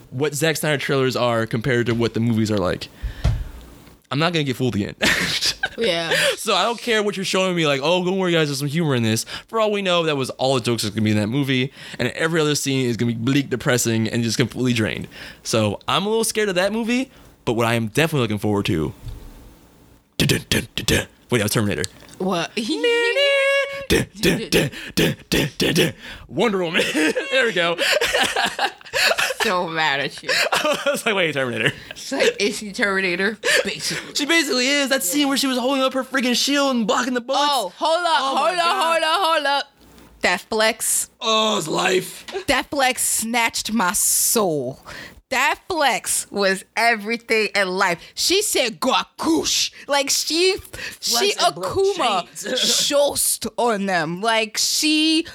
what 0.09 0.33
Zack 0.33 0.57
Snyder 0.57 0.77
trailers 0.77 1.15
are 1.15 1.45
compared 1.45 1.85
to 1.87 1.93
what 1.95 2.13
the 2.13 2.19
movies 2.19 2.49
are 2.49 2.57
like. 2.57 2.87
I'm 4.11 4.19
not 4.19 4.33
gonna 4.33 4.43
get 4.43 4.55
fooled 4.55 4.75
again. 4.75 4.95
Yeah. 5.77 6.13
So 6.35 6.53
I 6.53 6.63
don't 6.63 6.79
care 6.79 7.01
what 7.01 7.17
you're 7.17 7.25
showing 7.25 7.55
me, 7.55 7.65
like, 7.65 7.81
oh, 7.83 8.05
don't 8.05 8.19
worry, 8.19 8.31
guys, 8.31 8.47
there's 8.47 8.59
some 8.59 8.67
humor 8.67 8.93
in 8.93 9.01
this. 9.01 9.23
For 9.47 9.59
all 9.59 9.71
we 9.71 9.81
know, 9.81 10.03
that 10.03 10.15
was 10.15 10.29
all 10.31 10.53
the 10.55 10.61
jokes 10.61 10.83
that's 10.83 10.93
gonna 10.93 11.03
be 11.03 11.09
in 11.11 11.17
that 11.17 11.29
movie, 11.29 11.71
and 11.97 12.09
every 12.09 12.39
other 12.39 12.53
scene 12.53 12.87
is 12.87 12.95
gonna 12.95 13.11
be 13.11 13.17
bleak, 13.17 13.49
depressing, 13.49 14.07
and 14.07 14.23
just 14.23 14.37
completely 14.37 14.73
drained. 14.73 15.07
So 15.41 15.79
I'm 15.87 16.05
a 16.05 16.09
little 16.09 16.23
scared 16.23 16.49
of 16.49 16.55
that 16.55 16.71
movie, 16.71 17.09
but 17.45 17.53
what 17.53 17.65
I 17.65 17.73
am 17.73 17.87
definitely 17.87 18.21
looking 18.21 18.37
forward 18.37 18.65
to. 18.67 18.93
Dun, 20.17 20.41
dun, 20.47 20.67
dun. 20.75 21.07
Wait, 21.31 21.39
that 21.39 21.45
was 21.45 21.51
Terminator. 21.51 21.83
What? 22.23 22.51
Wonder 26.27 26.63
Woman. 26.63 26.83
there 26.93 27.45
we 27.45 27.53
go. 27.53 27.77
So 29.41 29.67
mad 29.67 29.99
at 29.99 30.23
you. 30.23 30.29
I 30.53 30.77
was 30.91 31.05
like, 31.05 31.15
wait, 31.15 31.33
Terminator. 31.33 31.73
It's 31.89 32.13
like, 32.13 32.37
is 32.39 32.59
she 32.59 32.71
Terminator? 32.71 33.37
Basically. 33.65 34.15
She 34.15 34.25
basically 34.25 34.67
is. 34.67 34.87
That 34.87 35.03
scene 35.03 35.27
where 35.27 35.35
she 35.35 35.47
was 35.47 35.57
holding 35.57 35.83
up 35.83 35.91
her 35.93 36.03
freaking 36.05 36.33
shield 36.35 36.73
and 36.73 36.87
blocking 36.87 37.13
the 37.13 37.19
bullets. 37.19 37.43
Oh, 37.51 37.73
hold 37.75 38.05
up, 38.05 38.19
Oh 38.21 38.35
hold 38.37 38.57
up, 38.57 38.77
hold 38.77 39.03
up, 39.03 39.21
hold 39.21 39.45
up. 39.45 39.71
That 40.21 40.39
flex, 40.41 41.09
Oh, 41.19 41.57
it's 41.57 41.67
life. 41.67 42.25
that 42.47 42.69
flex 42.69 43.01
snatched 43.01 43.73
my 43.73 43.91
soul. 43.91 44.79
That 45.33 45.57
flex 45.67 46.29
was 46.29 46.63
everything 46.77 47.49
in 47.55 47.67
life. 47.67 47.99
She 48.13 48.43
said 48.43 48.79
"Gakush," 48.79 49.71
like 49.87 50.11
she, 50.11 50.57
she 50.99 51.33
and 51.43 51.55
broke 51.55 51.73
Akuma 51.73 52.19
chains. 52.21 52.43
shosed 52.61 53.47
on 53.57 53.87
them. 53.87 54.21
Like 54.21 54.59
she, 54.59 55.25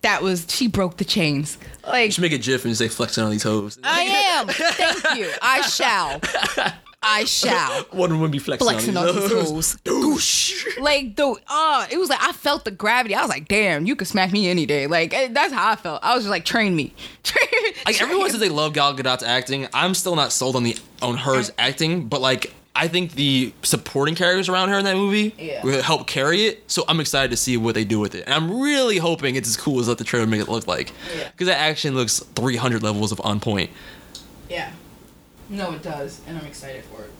that 0.00 0.20
was 0.20 0.46
she 0.48 0.66
broke 0.66 0.96
the 0.96 1.04
chains. 1.04 1.58
Like 1.86 2.10
should 2.10 2.22
make 2.22 2.32
a 2.32 2.38
gif 2.38 2.64
and 2.64 2.76
say 2.76 2.88
flexing 2.88 3.22
on 3.22 3.30
these 3.30 3.44
hoes. 3.44 3.78
I 3.84 4.02
am. 4.02 4.48
Thank 4.48 5.16
you. 5.16 5.30
I 5.42 5.60
shall. 5.68 6.20
I 7.02 7.24
shall. 7.24 7.86
Wonder 7.92 8.16
Woman 8.16 8.30
be 8.32 8.38
flexing, 8.38 8.66
flexing 8.66 8.96
on 8.96 9.08
on 9.08 9.14
these 9.16 9.30
hoes. 9.32 9.76
hoes. 9.86 10.64
Like 10.80 11.16
the 11.16 11.34
uh 11.48 11.86
it 11.90 11.98
was 11.98 12.08
like 12.08 12.22
I 12.22 12.32
felt 12.32 12.64
the 12.64 12.70
gravity. 12.70 13.14
I 13.14 13.20
was 13.20 13.28
like, 13.30 13.48
damn, 13.48 13.86
you 13.86 13.96
could 13.96 14.06
smack 14.08 14.32
me 14.32 14.48
any 14.48 14.66
day. 14.66 14.86
Like 14.86 15.12
eh, 15.14 15.28
that's 15.30 15.52
how 15.52 15.70
I 15.70 15.76
felt. 15.76 16.02
I 16.04 16.14
was 16.14 16.24
just 16.24 16.30
like, 16.30 16.44
train 16.44 16.74
me. 16.76 16.92
Train 17.24 17.74
Like 17.86 18.00
everyone 18.00 18.30
says 18.30 18.40
they 18.40 18.48
love 18.48 18.72
Gal 18.74 18.94
Gadot's 18.94 19.22
acting. 19.22 19.66
I'm 19.74 19.94
still 19.94 20.16
not 20.16 20.32
sold 20.32 20.56
on 20.56 20.62
the 20.64 20.76
on 21.02 21.16
hers 21.16 21.50
acting, 21.58 22.08
but 22.08 22.20
like 22.20 22.52
I 22.76 22.86
think 22.86 23.12
the 23.12 23.52
supporting 23.62 24.14
characters 24.14 24.48
around 24.48 24.68
her 24.68 24.78
in 24.78 24.84
that 24.84 24.94
movie 24.96 25.34
Yeah. 25.36 25.64
will 25.64 25.82
help 25.82 26.06
carry 26.06 26.44
it. 26.46 26.62
So 26.70 26.84
I'm 26.86 27.00
excited 27.00 27.30
to 27.32 27.36
see 27.36 27.56
what 27.56 27.74
they 27.74 27.84
do 27.84 27.98
with 27.98 28.14
it. 28.14 28.24
And 28.26 28.34
I'm 28.34 28.60
really 28.60 28.98
hoping 28.98 29.34
it's 29.34 29.48
as 29.48 29.56
cool 29.56 29.80
as 29.80 29.88
what 29.88 29.98
the 29.98 30.04
trailer 30.04 30.26
make 30.28 30.40
it 30.40 30.48
look 30.48 30.68
like. 30.68 30.92
Yeah. 31.16 31.28
Because 31.30 31.48
that 31.48 31.58
action 31.58 31.94
looks 31.96 32.20
300 32.36 32.82
levels 32.84 33.10
of 33.10 33.20
on 33.24 33.40
point. 33.40 33.70
Yeah. 34.48 34.70
No, 35.48 35.72
it 35.72 35.82
does, 35.82 36.20
and 36.26 36.38
I'm 36.38 36.46
excited 36.46 36.84
for 36.84 37.02
it. 37.04 37.10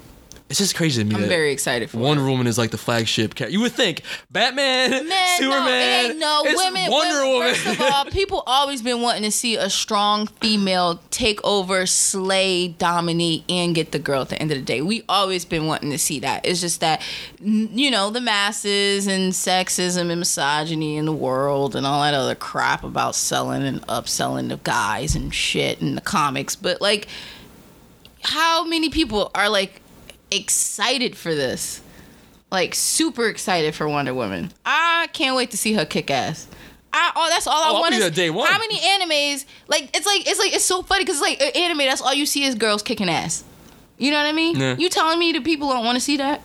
It's 0.51 0.59
just 0.59 0.75
crazy 0.75 1.03
to 1.03 1.07
me. 1.09 1.15
I'm 1.15 1.21
that 1.23 1.29
very 1.29 1.53
excited 1.53 1.91
for 1.91 1.99
it. 1.99 2.01
Wonder 2.01 2.27
it. 2.27 2.31
Woman 2.31 2.47
is 2.47 2.57
like 2.57 2.71
the 2.71 2.79
flagship 2.79 3.35
character. 3.35 3.53
You 3.53 3.61
would 3.61 3.73
think 3.73 4.01
Batman, 4.31 5.07
Man, 5.07 5.39
Superman, 5.39 5.61
no, 5.67 5.69
it 5.69 6.11
ain't 6.11 6.19
no 6.19 6.43
it's 6.47 6.65
women. 6.65 6.91
Wonder 6.91 7.15
women- 7.21 7.33
Woman. 7.35 7.55
First 7.55 7.81
of 7.81 7.81
all, 7.93 8.05
people 8.11 8.43
always 8.47 8.81
been 8.81 9.03
wanting 9.03 9.25
to 9.25 9.31
see 9.31 9.57
a 9.57 9.69
strong 9.69 10.27
female 10.41 11.03
take 11.11 11.39
over, 11.45 11.85
slay, 11.85 12.69
dominate, 12.69 13.45
and 13.51 13.75
get 13.75 13.93
the 13.93 13.99
girl 13.99 14.23
at 14.23 14.31
the 14.31 14.41
end 14.41 14.51
of 14.51 14.57
the 14.57 14.65
day. 14.65 14.81
We 14.81 15.05
always 15.07 15.45
been 15.45 15.67
wanting 15.67 15.91
to 15.91 15.99
see 15.99 16.19
that. 16.21 16.47
It's 16.47 16.63
just 16.63 16.81
that, 16.81 17.03
you 17.43 17.91
know, 17.91 18.09
the 18.09 18.23
masses 18.23 19.07
and 19.07 19.35
sexism 19.35 20.09
and 20.11 20.19
misogyny 20.21 20.97
in 20.97 21.05
the 21.05 21.13
world 21.13 21.77
and 21.77 21.85
all 21.87 22.01
that 22.01 22.15
other 22.15 22.35
crap 22.35 22.85
about 22.85 23.15
selling 23.15 23.65
and 23.65 23.87
upselling 23.87 24.49
the 24.49 24.57
guys 24.65 25.15
and 25.15 25.35
shit 25.35 25.83
in 25.83 25.95
the 25.95 26.01
comics. 26.01 26.57
But 26.57 26.81
like, 26.81 27.07
how 28.23 28.65
many 28.65 28.91
people 28.91 29.31
are 29.35 29.49
like 29.49 29.81
excited 30.31 31.17
for 31.17 31.35
this? 31.35 31.83
like 32.51 32.75
super 32.75 33.27
excited 33.27 33.75
for 33.75 33.89
Wonder 33.89 34.15
Woman. 34.15 34.51
I 34.65 35.09
can't 35.13 35.37
wait 35.37 35.51
to 35.51 35.57
see 35.59 35.75
her 35.75 35.85
kick 35.85 36.11
ass. 36.11 36.49
I, 36.93 37.13
oh, 37.15 37.29
that's 37.29 37.47
all 37.47 37.53
I 37.53 37.69
Oh, 37.69 37.75
I'll 37.75 37.81
want. 37.81 37.91
be 37.91 37.99
is 37.99 38.11
day 38.13 38.31
one. 38.31 38.49
How 38.51 38.59
many 38.59 38.79
animes? 38.79 39.45
Like 39.67 39.95
it's 39.95 40.07
like 40.07 40.27
it's 40.27 40.39
like 40.39 40.55
it's 40.55 40.65
so 40.65 40.83
funny 40.83 41.05
because 41.05 41.21
like 41.21 41.41
uh, 41.43 41.45
anime. 41.59 41.79
That's 41.79 42.01
all 42.01 42.15
you 42.15 42.25
see 42.25 42.45
is 42.45 42.55
girls 42.55 42.83
kicking 42.83 43.11
ass. 43.11 43.45
You 43.99 44.11
know 44.11 44.17
what 44.17 44.27
I 44.27 44.33
mean? 44.33 44.57
Yeah. 44.59 44.77
You 44.79 44.89
telling 44.89 45.19
me 45.19 45.33
the 45.33 45.41
people 45.41 45.69
don't 45.69 45.85
want 45.85 45.97
to 45.97 46.01
see 46.01 46.17
that? 46.17 46.41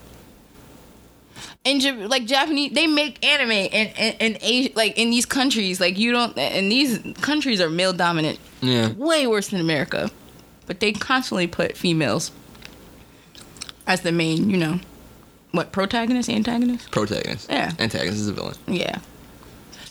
In 1.64 2.10
like 2.10 2.26
Japanese, 2.26 2.74
they 2.74 2.88
make 2.88 3.26
anime 3.26 3.52
in 3.52 3.88
in, 3.96 4.14
in 4.20 4.38
Asia, 4.42 4.72
like 4.76 4.98
in 4.98 5.10
these 5.10 5.26
countries. 5.26 5.80
Like 5.80 5.98
you 5.98 6.12
don't, 6.12 6.38
and 6.38 6.70
these 6.70 7.00
countries 7.22 7.62
are 7.62 7.70
male 7.70 7.94
dominant, 7.94 8.38
yeah. 8.60 8.92
way 8.92 9.26
worse 9.28 9.48
than 9.48 9.62
America. 9.62 10.12
But 10.66 10.80
they 10.80 10.93
constantly 10.93 11.47
put 11.47 11.76
females 11.78 12.32
as 13.86 14.01
the 14.01 14.11
main, 14.11 14.49
you 14.49 14.57
know, 14.57 14.80
what 15.51 15.72
protagonist, 15.72 16.30
antagonist? 16.30 16.89
Protagonist. 16.91 17.49
Yeah. 17.49 17.74
Antagonist 17.80 18.22
is 18.22 18.28
a 18.28 18.34
villain. 18.34 18.55
Yeah. 18.68 18.99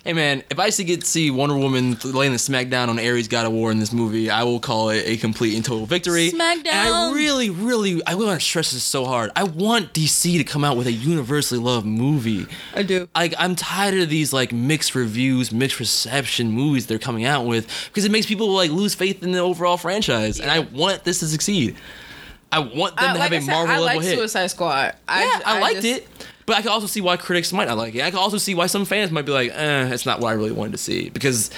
Hey 0.05 0.14
man, 0.14 0.42
if 0.50 0.59
I 0.59 0.70
see 0.70 0.82
get 0.82 1.03
to 1.03 1.07
see 1.07 1.30
Wonder 1.30 1.57
Woman 1.57 1.96
laying 2.03 2.32
the 2.32 2.38
smackdown 2.38 2.88
on 2.88 2.98
Ares 2.98 3.28
God 3.28 3.46
of 3.46 3.53
War 3.53 3.70
in 3.70 3.78
this 3.78 3.92
movie, 3.92 4.30
I 4.30 4.42
will 4.42 4.59
call 4.59 4.90
it 4.90 5.05
a 5.07 5.16
complete 5.16 5.55
and 5.55 5.64
total 5.64 5.86
victory. 5.86 6.32
Smackdown. 6.32 6.66
And 6.72 6.92
I 6.92 7.12
really, 7.14 7.50
really, 7.50 8.05
I 8.05 8.16
want 8.16 8.40
to 8.40 8.44
stress 8.44 8.72
this 8.72 8.82
so 8.82 9.05
hard. 9.05 9.30
I 9.36 9.44
want 9.44 9.92
DC 9.94 10.38
to 10.38 10.42
come 10.44 10.64
out 10.64 10.76
with 10.76 10.88
a 10.88 10.92
universally 10.92 11.61
loved 11.61 11.86
movie. 11.86 12.46
I 12.74 12.82
do. 12.82 13.09
Like 13.14 13.34
I'm 13.38 13.55
tired 13.55 13.94
of 14.00 14.09
these 14.11 14.32
like 14.32 14.53
mixed 14.53 14.96
reviews, 14.96 15.53
mixed 15.53 15.78
reception 15.78 16.50
movies 16.50 16.88
they're 16.88 16.98
coming 16.98 17.24
out 17.24 17.46
with 17.46 17.68
because 17.86 18.05
it 18.05 18.11
makes 18.11 18.26
people 18.26 18.48
like 18.53 18.72
lose 18.72 18.96
faith 18.96 19.22
in 19.22 19.30
the 19.30 19.38
overall 19.38 19.76
franchise. 19.76 20.40
And 20.40 20.50
I 20.50 20.59
want 20.59 21.05
this 21.05 21.20
to 21.20 21.26
succeed. 21.28 21.76
I 22.50 22.59
want 22.59 22.96
them 22.96 23.14
to 23.14 23.20
like 23.20 23.22
have 23.22 23.32
I 23.32 23.36
a 23.36 23.40
said, 23.40 23.53
Marvel 23.53 23.74
I 23.74 23.78
level 23.78 23.96
like 23.98 24.07
hit. 24.07 24.18
Suicide 24.18 24.46
Squad. 24.48 24.96
I, 25.09 25.22
Yeah, 25.24 25.40
I, 25.46 25.61
liked 25.61 25.82
just- 25.82 26.00
it. 26.03 26.09
But 26.47 26.57
I 26.57 26.61
can 26.62 26.70
also 26.70 26.86
see 26.86 27.01
why 27.01 27.16
critics 27.16 27.53
might 27.53 27.68
not 27.68 27.76
like 27.78 27.95
it. 27.95 28.03
I 28.03 28.11
can 28.11 28.18
also 28.18 28.38
see 28.38 28.55
why 28.55 28.66
some 28.66 28.84
fans 28.84 29.11
might 29.11 29.24
be 29.26 29.32
like, 29.32 29.51
eh, 29.53 29.88
it's 29.93 30.05
not 30.07 30.20
what 30.20 30.28
I 30.30 30.32
really 30.32 30.53
wanted 30.53 30.72
to 30.72 30.78
see. 30.78 31.09
Because 31.11 31.51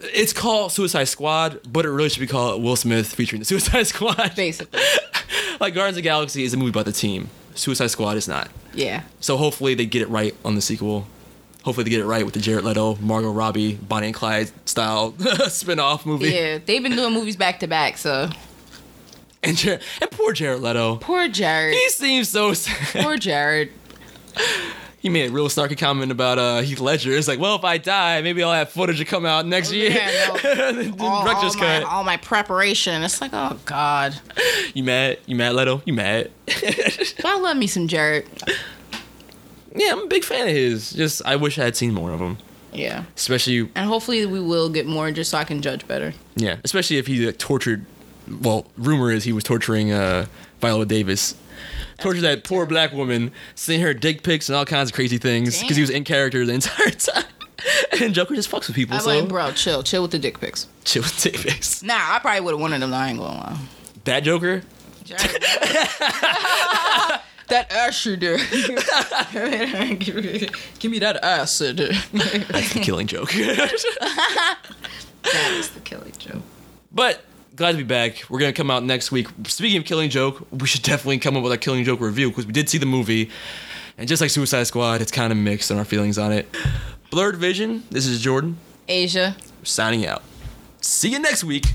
it's 0.00 0.32
called 0.32 0.72
Suicide 0.72 1.04
Squad, 1.04 1.60
but 1.70 1.84
it 1.84 1.90
really 1.90 2.08
should 2.08 2.20
be 2.20 2.26
called 2.26 2.62
Will 2.62 2.76
Smith 2.76 3.14
featuring 3.14 3.40
the 3.40 3.44
Suicide 3.52 3.86
Squad. 3.86 4.34
Basically. 4.34 4.80
like 5.60 5.74
Guardians 5.74 5.92
of 5.96 5.96
the 5.96 6.02
Galaxy 6.02 6.44
is 6.44 6.54
a 6.54 6.56
movie 6.56 6.70
about 6.70 6.86
the 6.86 6.92
team. 6.92 7.28
Suicide 7.54 7.88
Squad 7.88 8.16
is 8.16 8.26
not. 8.26 8.48
Yeah. 8.74 9.02
So 9.20 9.36
hopefully 9.36 9.74
they 9.74 9.84
get 9.86 10.00
it 10.02 10.08
right 10.08 10.34
on 10.44 10.54
the 10.54 10.62
sequel. 10.62 11.06
Hopefully 11.64 11.84
they 11.84 11.90
get 11.90 12.00
it 12.00 12.06
right 12.06 12.24
with 12.24 12.34
the 12.34 12.40
Jared 12.40 12.64
Leto, 12.64 12.96
Margot 12.96 13.30
Robbie, 13.30 13.74
Bonnie 13.74 14.06
and 14.06 14.14
Clyde 14.14 14.50
style 14.64 15.12
spin-off 15.48 16.04
movie. 16.06 16.30
Yeah. 16.30 16.58
They've 16.64 16.82
been 16.82 16.96
doing 16.96 17.12
movies 17.12 17.36
back 17.36 17.60
to 17.60 17.66
back, 17.68 17.98
so 17.98 18.30
And, 19.44 19.62
and 20.00 20.10
poor 20.10 20.32
Jared 20.32 20.60
Leto. 20.62 20.96
poor 20.96 21.28
Jared. 21.28 21.74
He 21.74 21.88
seems 21.90 22.30
so 22.30 22.52
sad. 22.54 23.04
Poor 23.04 23.16
Jared. 23.16 23.70
He 25.00 25.08
made 25.08 25.30
a 25.30 25.32
real 25.32 25.48
snarky 25.48 25.76
comment 25.76 26.12
about 26.12 26.38
uh, 26.38 26.60
Heath 26.60 26.78
Ledger. 26.78 27.10
It's 27.10 27.26
like, 27.26 27.40
well, 27.40 27.56
if 27.56 27.64
I 27.64 27.76
die, 27.76 28.22
maybe 28.22 28.40
I'll 28.40 28.52
have 28.52 28.70
footage 28.70 28.98
to 28.98 29.04
come 29.04 29.26
out 29.26 29.44
next 29.46 29.72
year. 29.72 29.90
Oh, 29.90 30.40
Yeah, 30.44 30.70
no. 30.70 30.82
the 30.82 31.04
all, 31.04 31.24
director's 31.24 31.54
all 31.56 31.60
my, 31.60 31.66
cut. 31.80 31.82
all 31.84 32.04
my 32.04 32.16
preparation. 32.18 33.02
It's 33.02 33.20
like, 33.20 33.32
oh 33.34 33.58
God. 33.64 34.14
You 34.74 34.84
mad? 34.84 35.18
You 35.26 35.34
mad, 35.34 35.54
Leto? 35.54 35.82
You 35.84 35.92
mad? 35.94 36.30
But 36.46 37.24
I 37.24 37.36
love 37.40 37.56
me 37.56 37.66
some 37.66 37.88
Jared. 37.88 38.28
yeah, 39.74 39.90
I'm 39.92 40.04
a 40.04 40.06
big 40.06 40.22
fan 40.24 40.46
of 40.46 40.54
his. 40.54 40.92
Just 40.92 41.20
I 41.26 41.34
wish 41.34 41.58
I 41.58 41.64
had 41.64 41.76
seen 41.76 41.92
more 41.94 42.12
of 42.12 42.20
him. 42.20 42.38
Yeah. 42.72 43.04
Especially, 43.16 43.68
And 43.74 43.86
hopefully 43.88 44.24
we 44.24 44.40
will 44.40 44.68
get 44.70 44.86
more 44.86 45.10
just 45.10 45.30
so 45.32 45.38
I 45.38 45.44
can 45.44 45.62
judge 45.62 45.86
better. 45.88 46.14
yeah, 46.36 46.56
especially 46.64 46.98
if 46.98 47.06
he 47.08 47.26
like, 47.26 47.38
tortured. 47.38 47.84
Well, 48.40 48.66
rumor 48.78 49.10
is 49.10 49.24
he 49.24 49.32
was 49.32 49.42
torturing 49.44 49.92
uh, 49.92 50.26
Viola 50.60 50.86
Davis. 50.86 51.34
Tortured 52.02 52.22
that 52.22 52.44
poor 52.44 52.66
black 52.66 52.92
woman, 52.92 53.32
sending 53.54 53.82
her 53.82 53.94
dick 53.94 54.22
pics 54.22 54.48
and 54.48 54.56
all 54.56 54.64
kinds 54.64 54.90
of 54.90 54.94
crazy 54.94 55.18
things 55.18 55.60
because 55.60 55.76
he 55.76 55.82
was 55.82 55.90
in 55.90 56.04
character 56.04 56.44
the 56.44 56.52
entire 56.54 56.90
time. 56.90 57.24
and 58.00 58.12
Joker 58.14 58.34
just 58.34 58.50
fucks 58.50 58.66
with 58.66 58.74
people. 58.76 58.96
I'm 58.96 59.02
so 59.02 59.08
like, 59.20 59.28
bro, 59.28 59.52
chill. 59.52 59.82
Chill 59.82 60.02
with 60.02 60.10
the 60.10 60.18
dick 60.18 60.40
pics. 60.40 60.66
chill 60.84 61.02
with 61.02 61.16
the 61.22 61.30
dick 61.30 61.40
pics. 61.40 61.82
Nah, 61.82 61.94
I 61.96 62.18
probably 62.20 62.40
would 62.40 62.52
have 62.54 62.60
wanted 62.60 62.80
them. 62.82 62.92
I 62.92 63.10
ain't 63.10 63.18
gonna 63.18 63.38
lie. 63.38 63.58
That 64.04 64.24
Joker, 64.24 64.62
that 67.48 67.70
ass 67.70 68.04
you 68.06 68.16
do. 68.16 68.36
Give 70.78 70.90
me 70.90 70.98
that 71.00 71.18
ass. 71.22 71.58
that's 71.58 71.76
the 72.72 72.80
killing 72.82 73.06
joke. 73.06 73.30
that 73.32 73.72
is 75.52 75.70
the 75.70 75.80
killing 75.80 76.12
joke. 76.18 76.42
But 76.90 77.24
glad 77.62 77.70
to 77.70 77.78
be 77.78 77.84
back. 77.84 78.24
We're 78.28 78.40
gonna 78.40 78.52
come 78.52 78.72
out 78.72 78.82
next 78.82 79.12
week. 79.12 79.28
Speaking 79.46 79.78
of 79.78 79.84
Killing 79.84 80.10
Joke, 80.10 80.44
we 80.50 80.66
should 80.66 80.82
definitely 80.82 81.18
come 81.18 81.36
up 81.36 81.44
with 81.44 81.52
a 81.52 81.58
Killing 81.58 81.84
Joke 81.84 82.00
review 82.00 82.28
because 82.28 82.44
we 82.44 82.52
did 82.52 82.68
see 82.68 82.76
the 82.76 82.86
movie, 82.86 83.30
and 83.96 84.08
just 84.08 84.20
like 84.20 84.30
Suicide 84.30 84.64
Squad, 84.64 85.00
it's 85.00 85.12
kind 85.12 85.30
of 85.30 85.38
mixed 85.38 85.70
on 85.70 85.78
our 85.78 85.84
feelings 85.84 86.18
on 86.18 86.32
it. 86.32 86.48
Blurred 87.12 87.36
Vision. 87.36 87.84
This 87.88 88.04
is 88.04 88.20
Jordan 88.20 88.58
Asia. 88.88 89.36
signing 89.62 90.04
out. 90.04 90.24
See 90.80 91.10
you 91.10 91.20
next 91.20 91.44
week. 91.44 91.66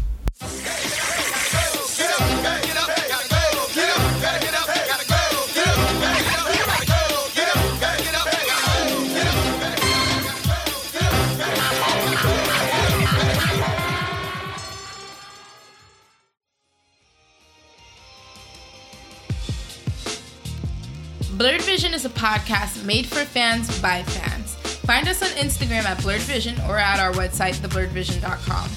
Blurred 21.37 21.61
Vision 21.61 21.93
is 21.93 22.03
a 22.03 22.09
podcast 22.09 22.83
made 22.83 23.05
for 23.05 23.23
fans 23.23 23.79
by 23.79 24.01
fans. 24.01 24.55
Find 24.87 25.07
us 25.07 25.21
on 25.21 25.29
Instagram 25.37 25.83
at 25.83 26.01
Blurred 26.01 26.21
Vision 26.21 26.59
or 26.67 26.79
at 26.79 26.99
our 26.99 27.11
website, 27.11 27.53
theblurredvision.com. 27.57 28.69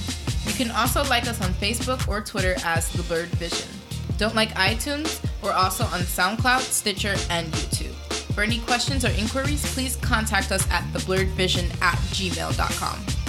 You 0.45 0.53
can 0.53 0.71
also 0.77 1.03
like 1.05 1.27
us 1.27 1.41
on 1.41 1.55
Facebook 1.55 2.07
or 2.07 2.21
Twitter 2.21 2.57
as 2.63 2.93
The 2.93 3.03
Blurred 3.05 3.29
Vision. 3.31 3.67
Don't 4.19 4.35
like 4.35 4.51
iTunes? 4.51 5.25
We're 5.43 5.53
also 5.53 5.85
on 5.85 6.01
SoundCloud, 6.01 6.61
Stitcher, 6.61 7.17
and 7.31 7.51
YouTube. 7.51 7.95
For 8.35 8.43
any 8.43 8.59
questions 8.59 9.07
or 9.07 9.11
inquiries, 9.13 9.65
please 9.73 9.97
contact 9.97 10.53
us 10.53 10.71
at 10.71 10.85
theblurredvision 10.93 11.65
at 11.81 11.97
gmail.com. 12.13 13.20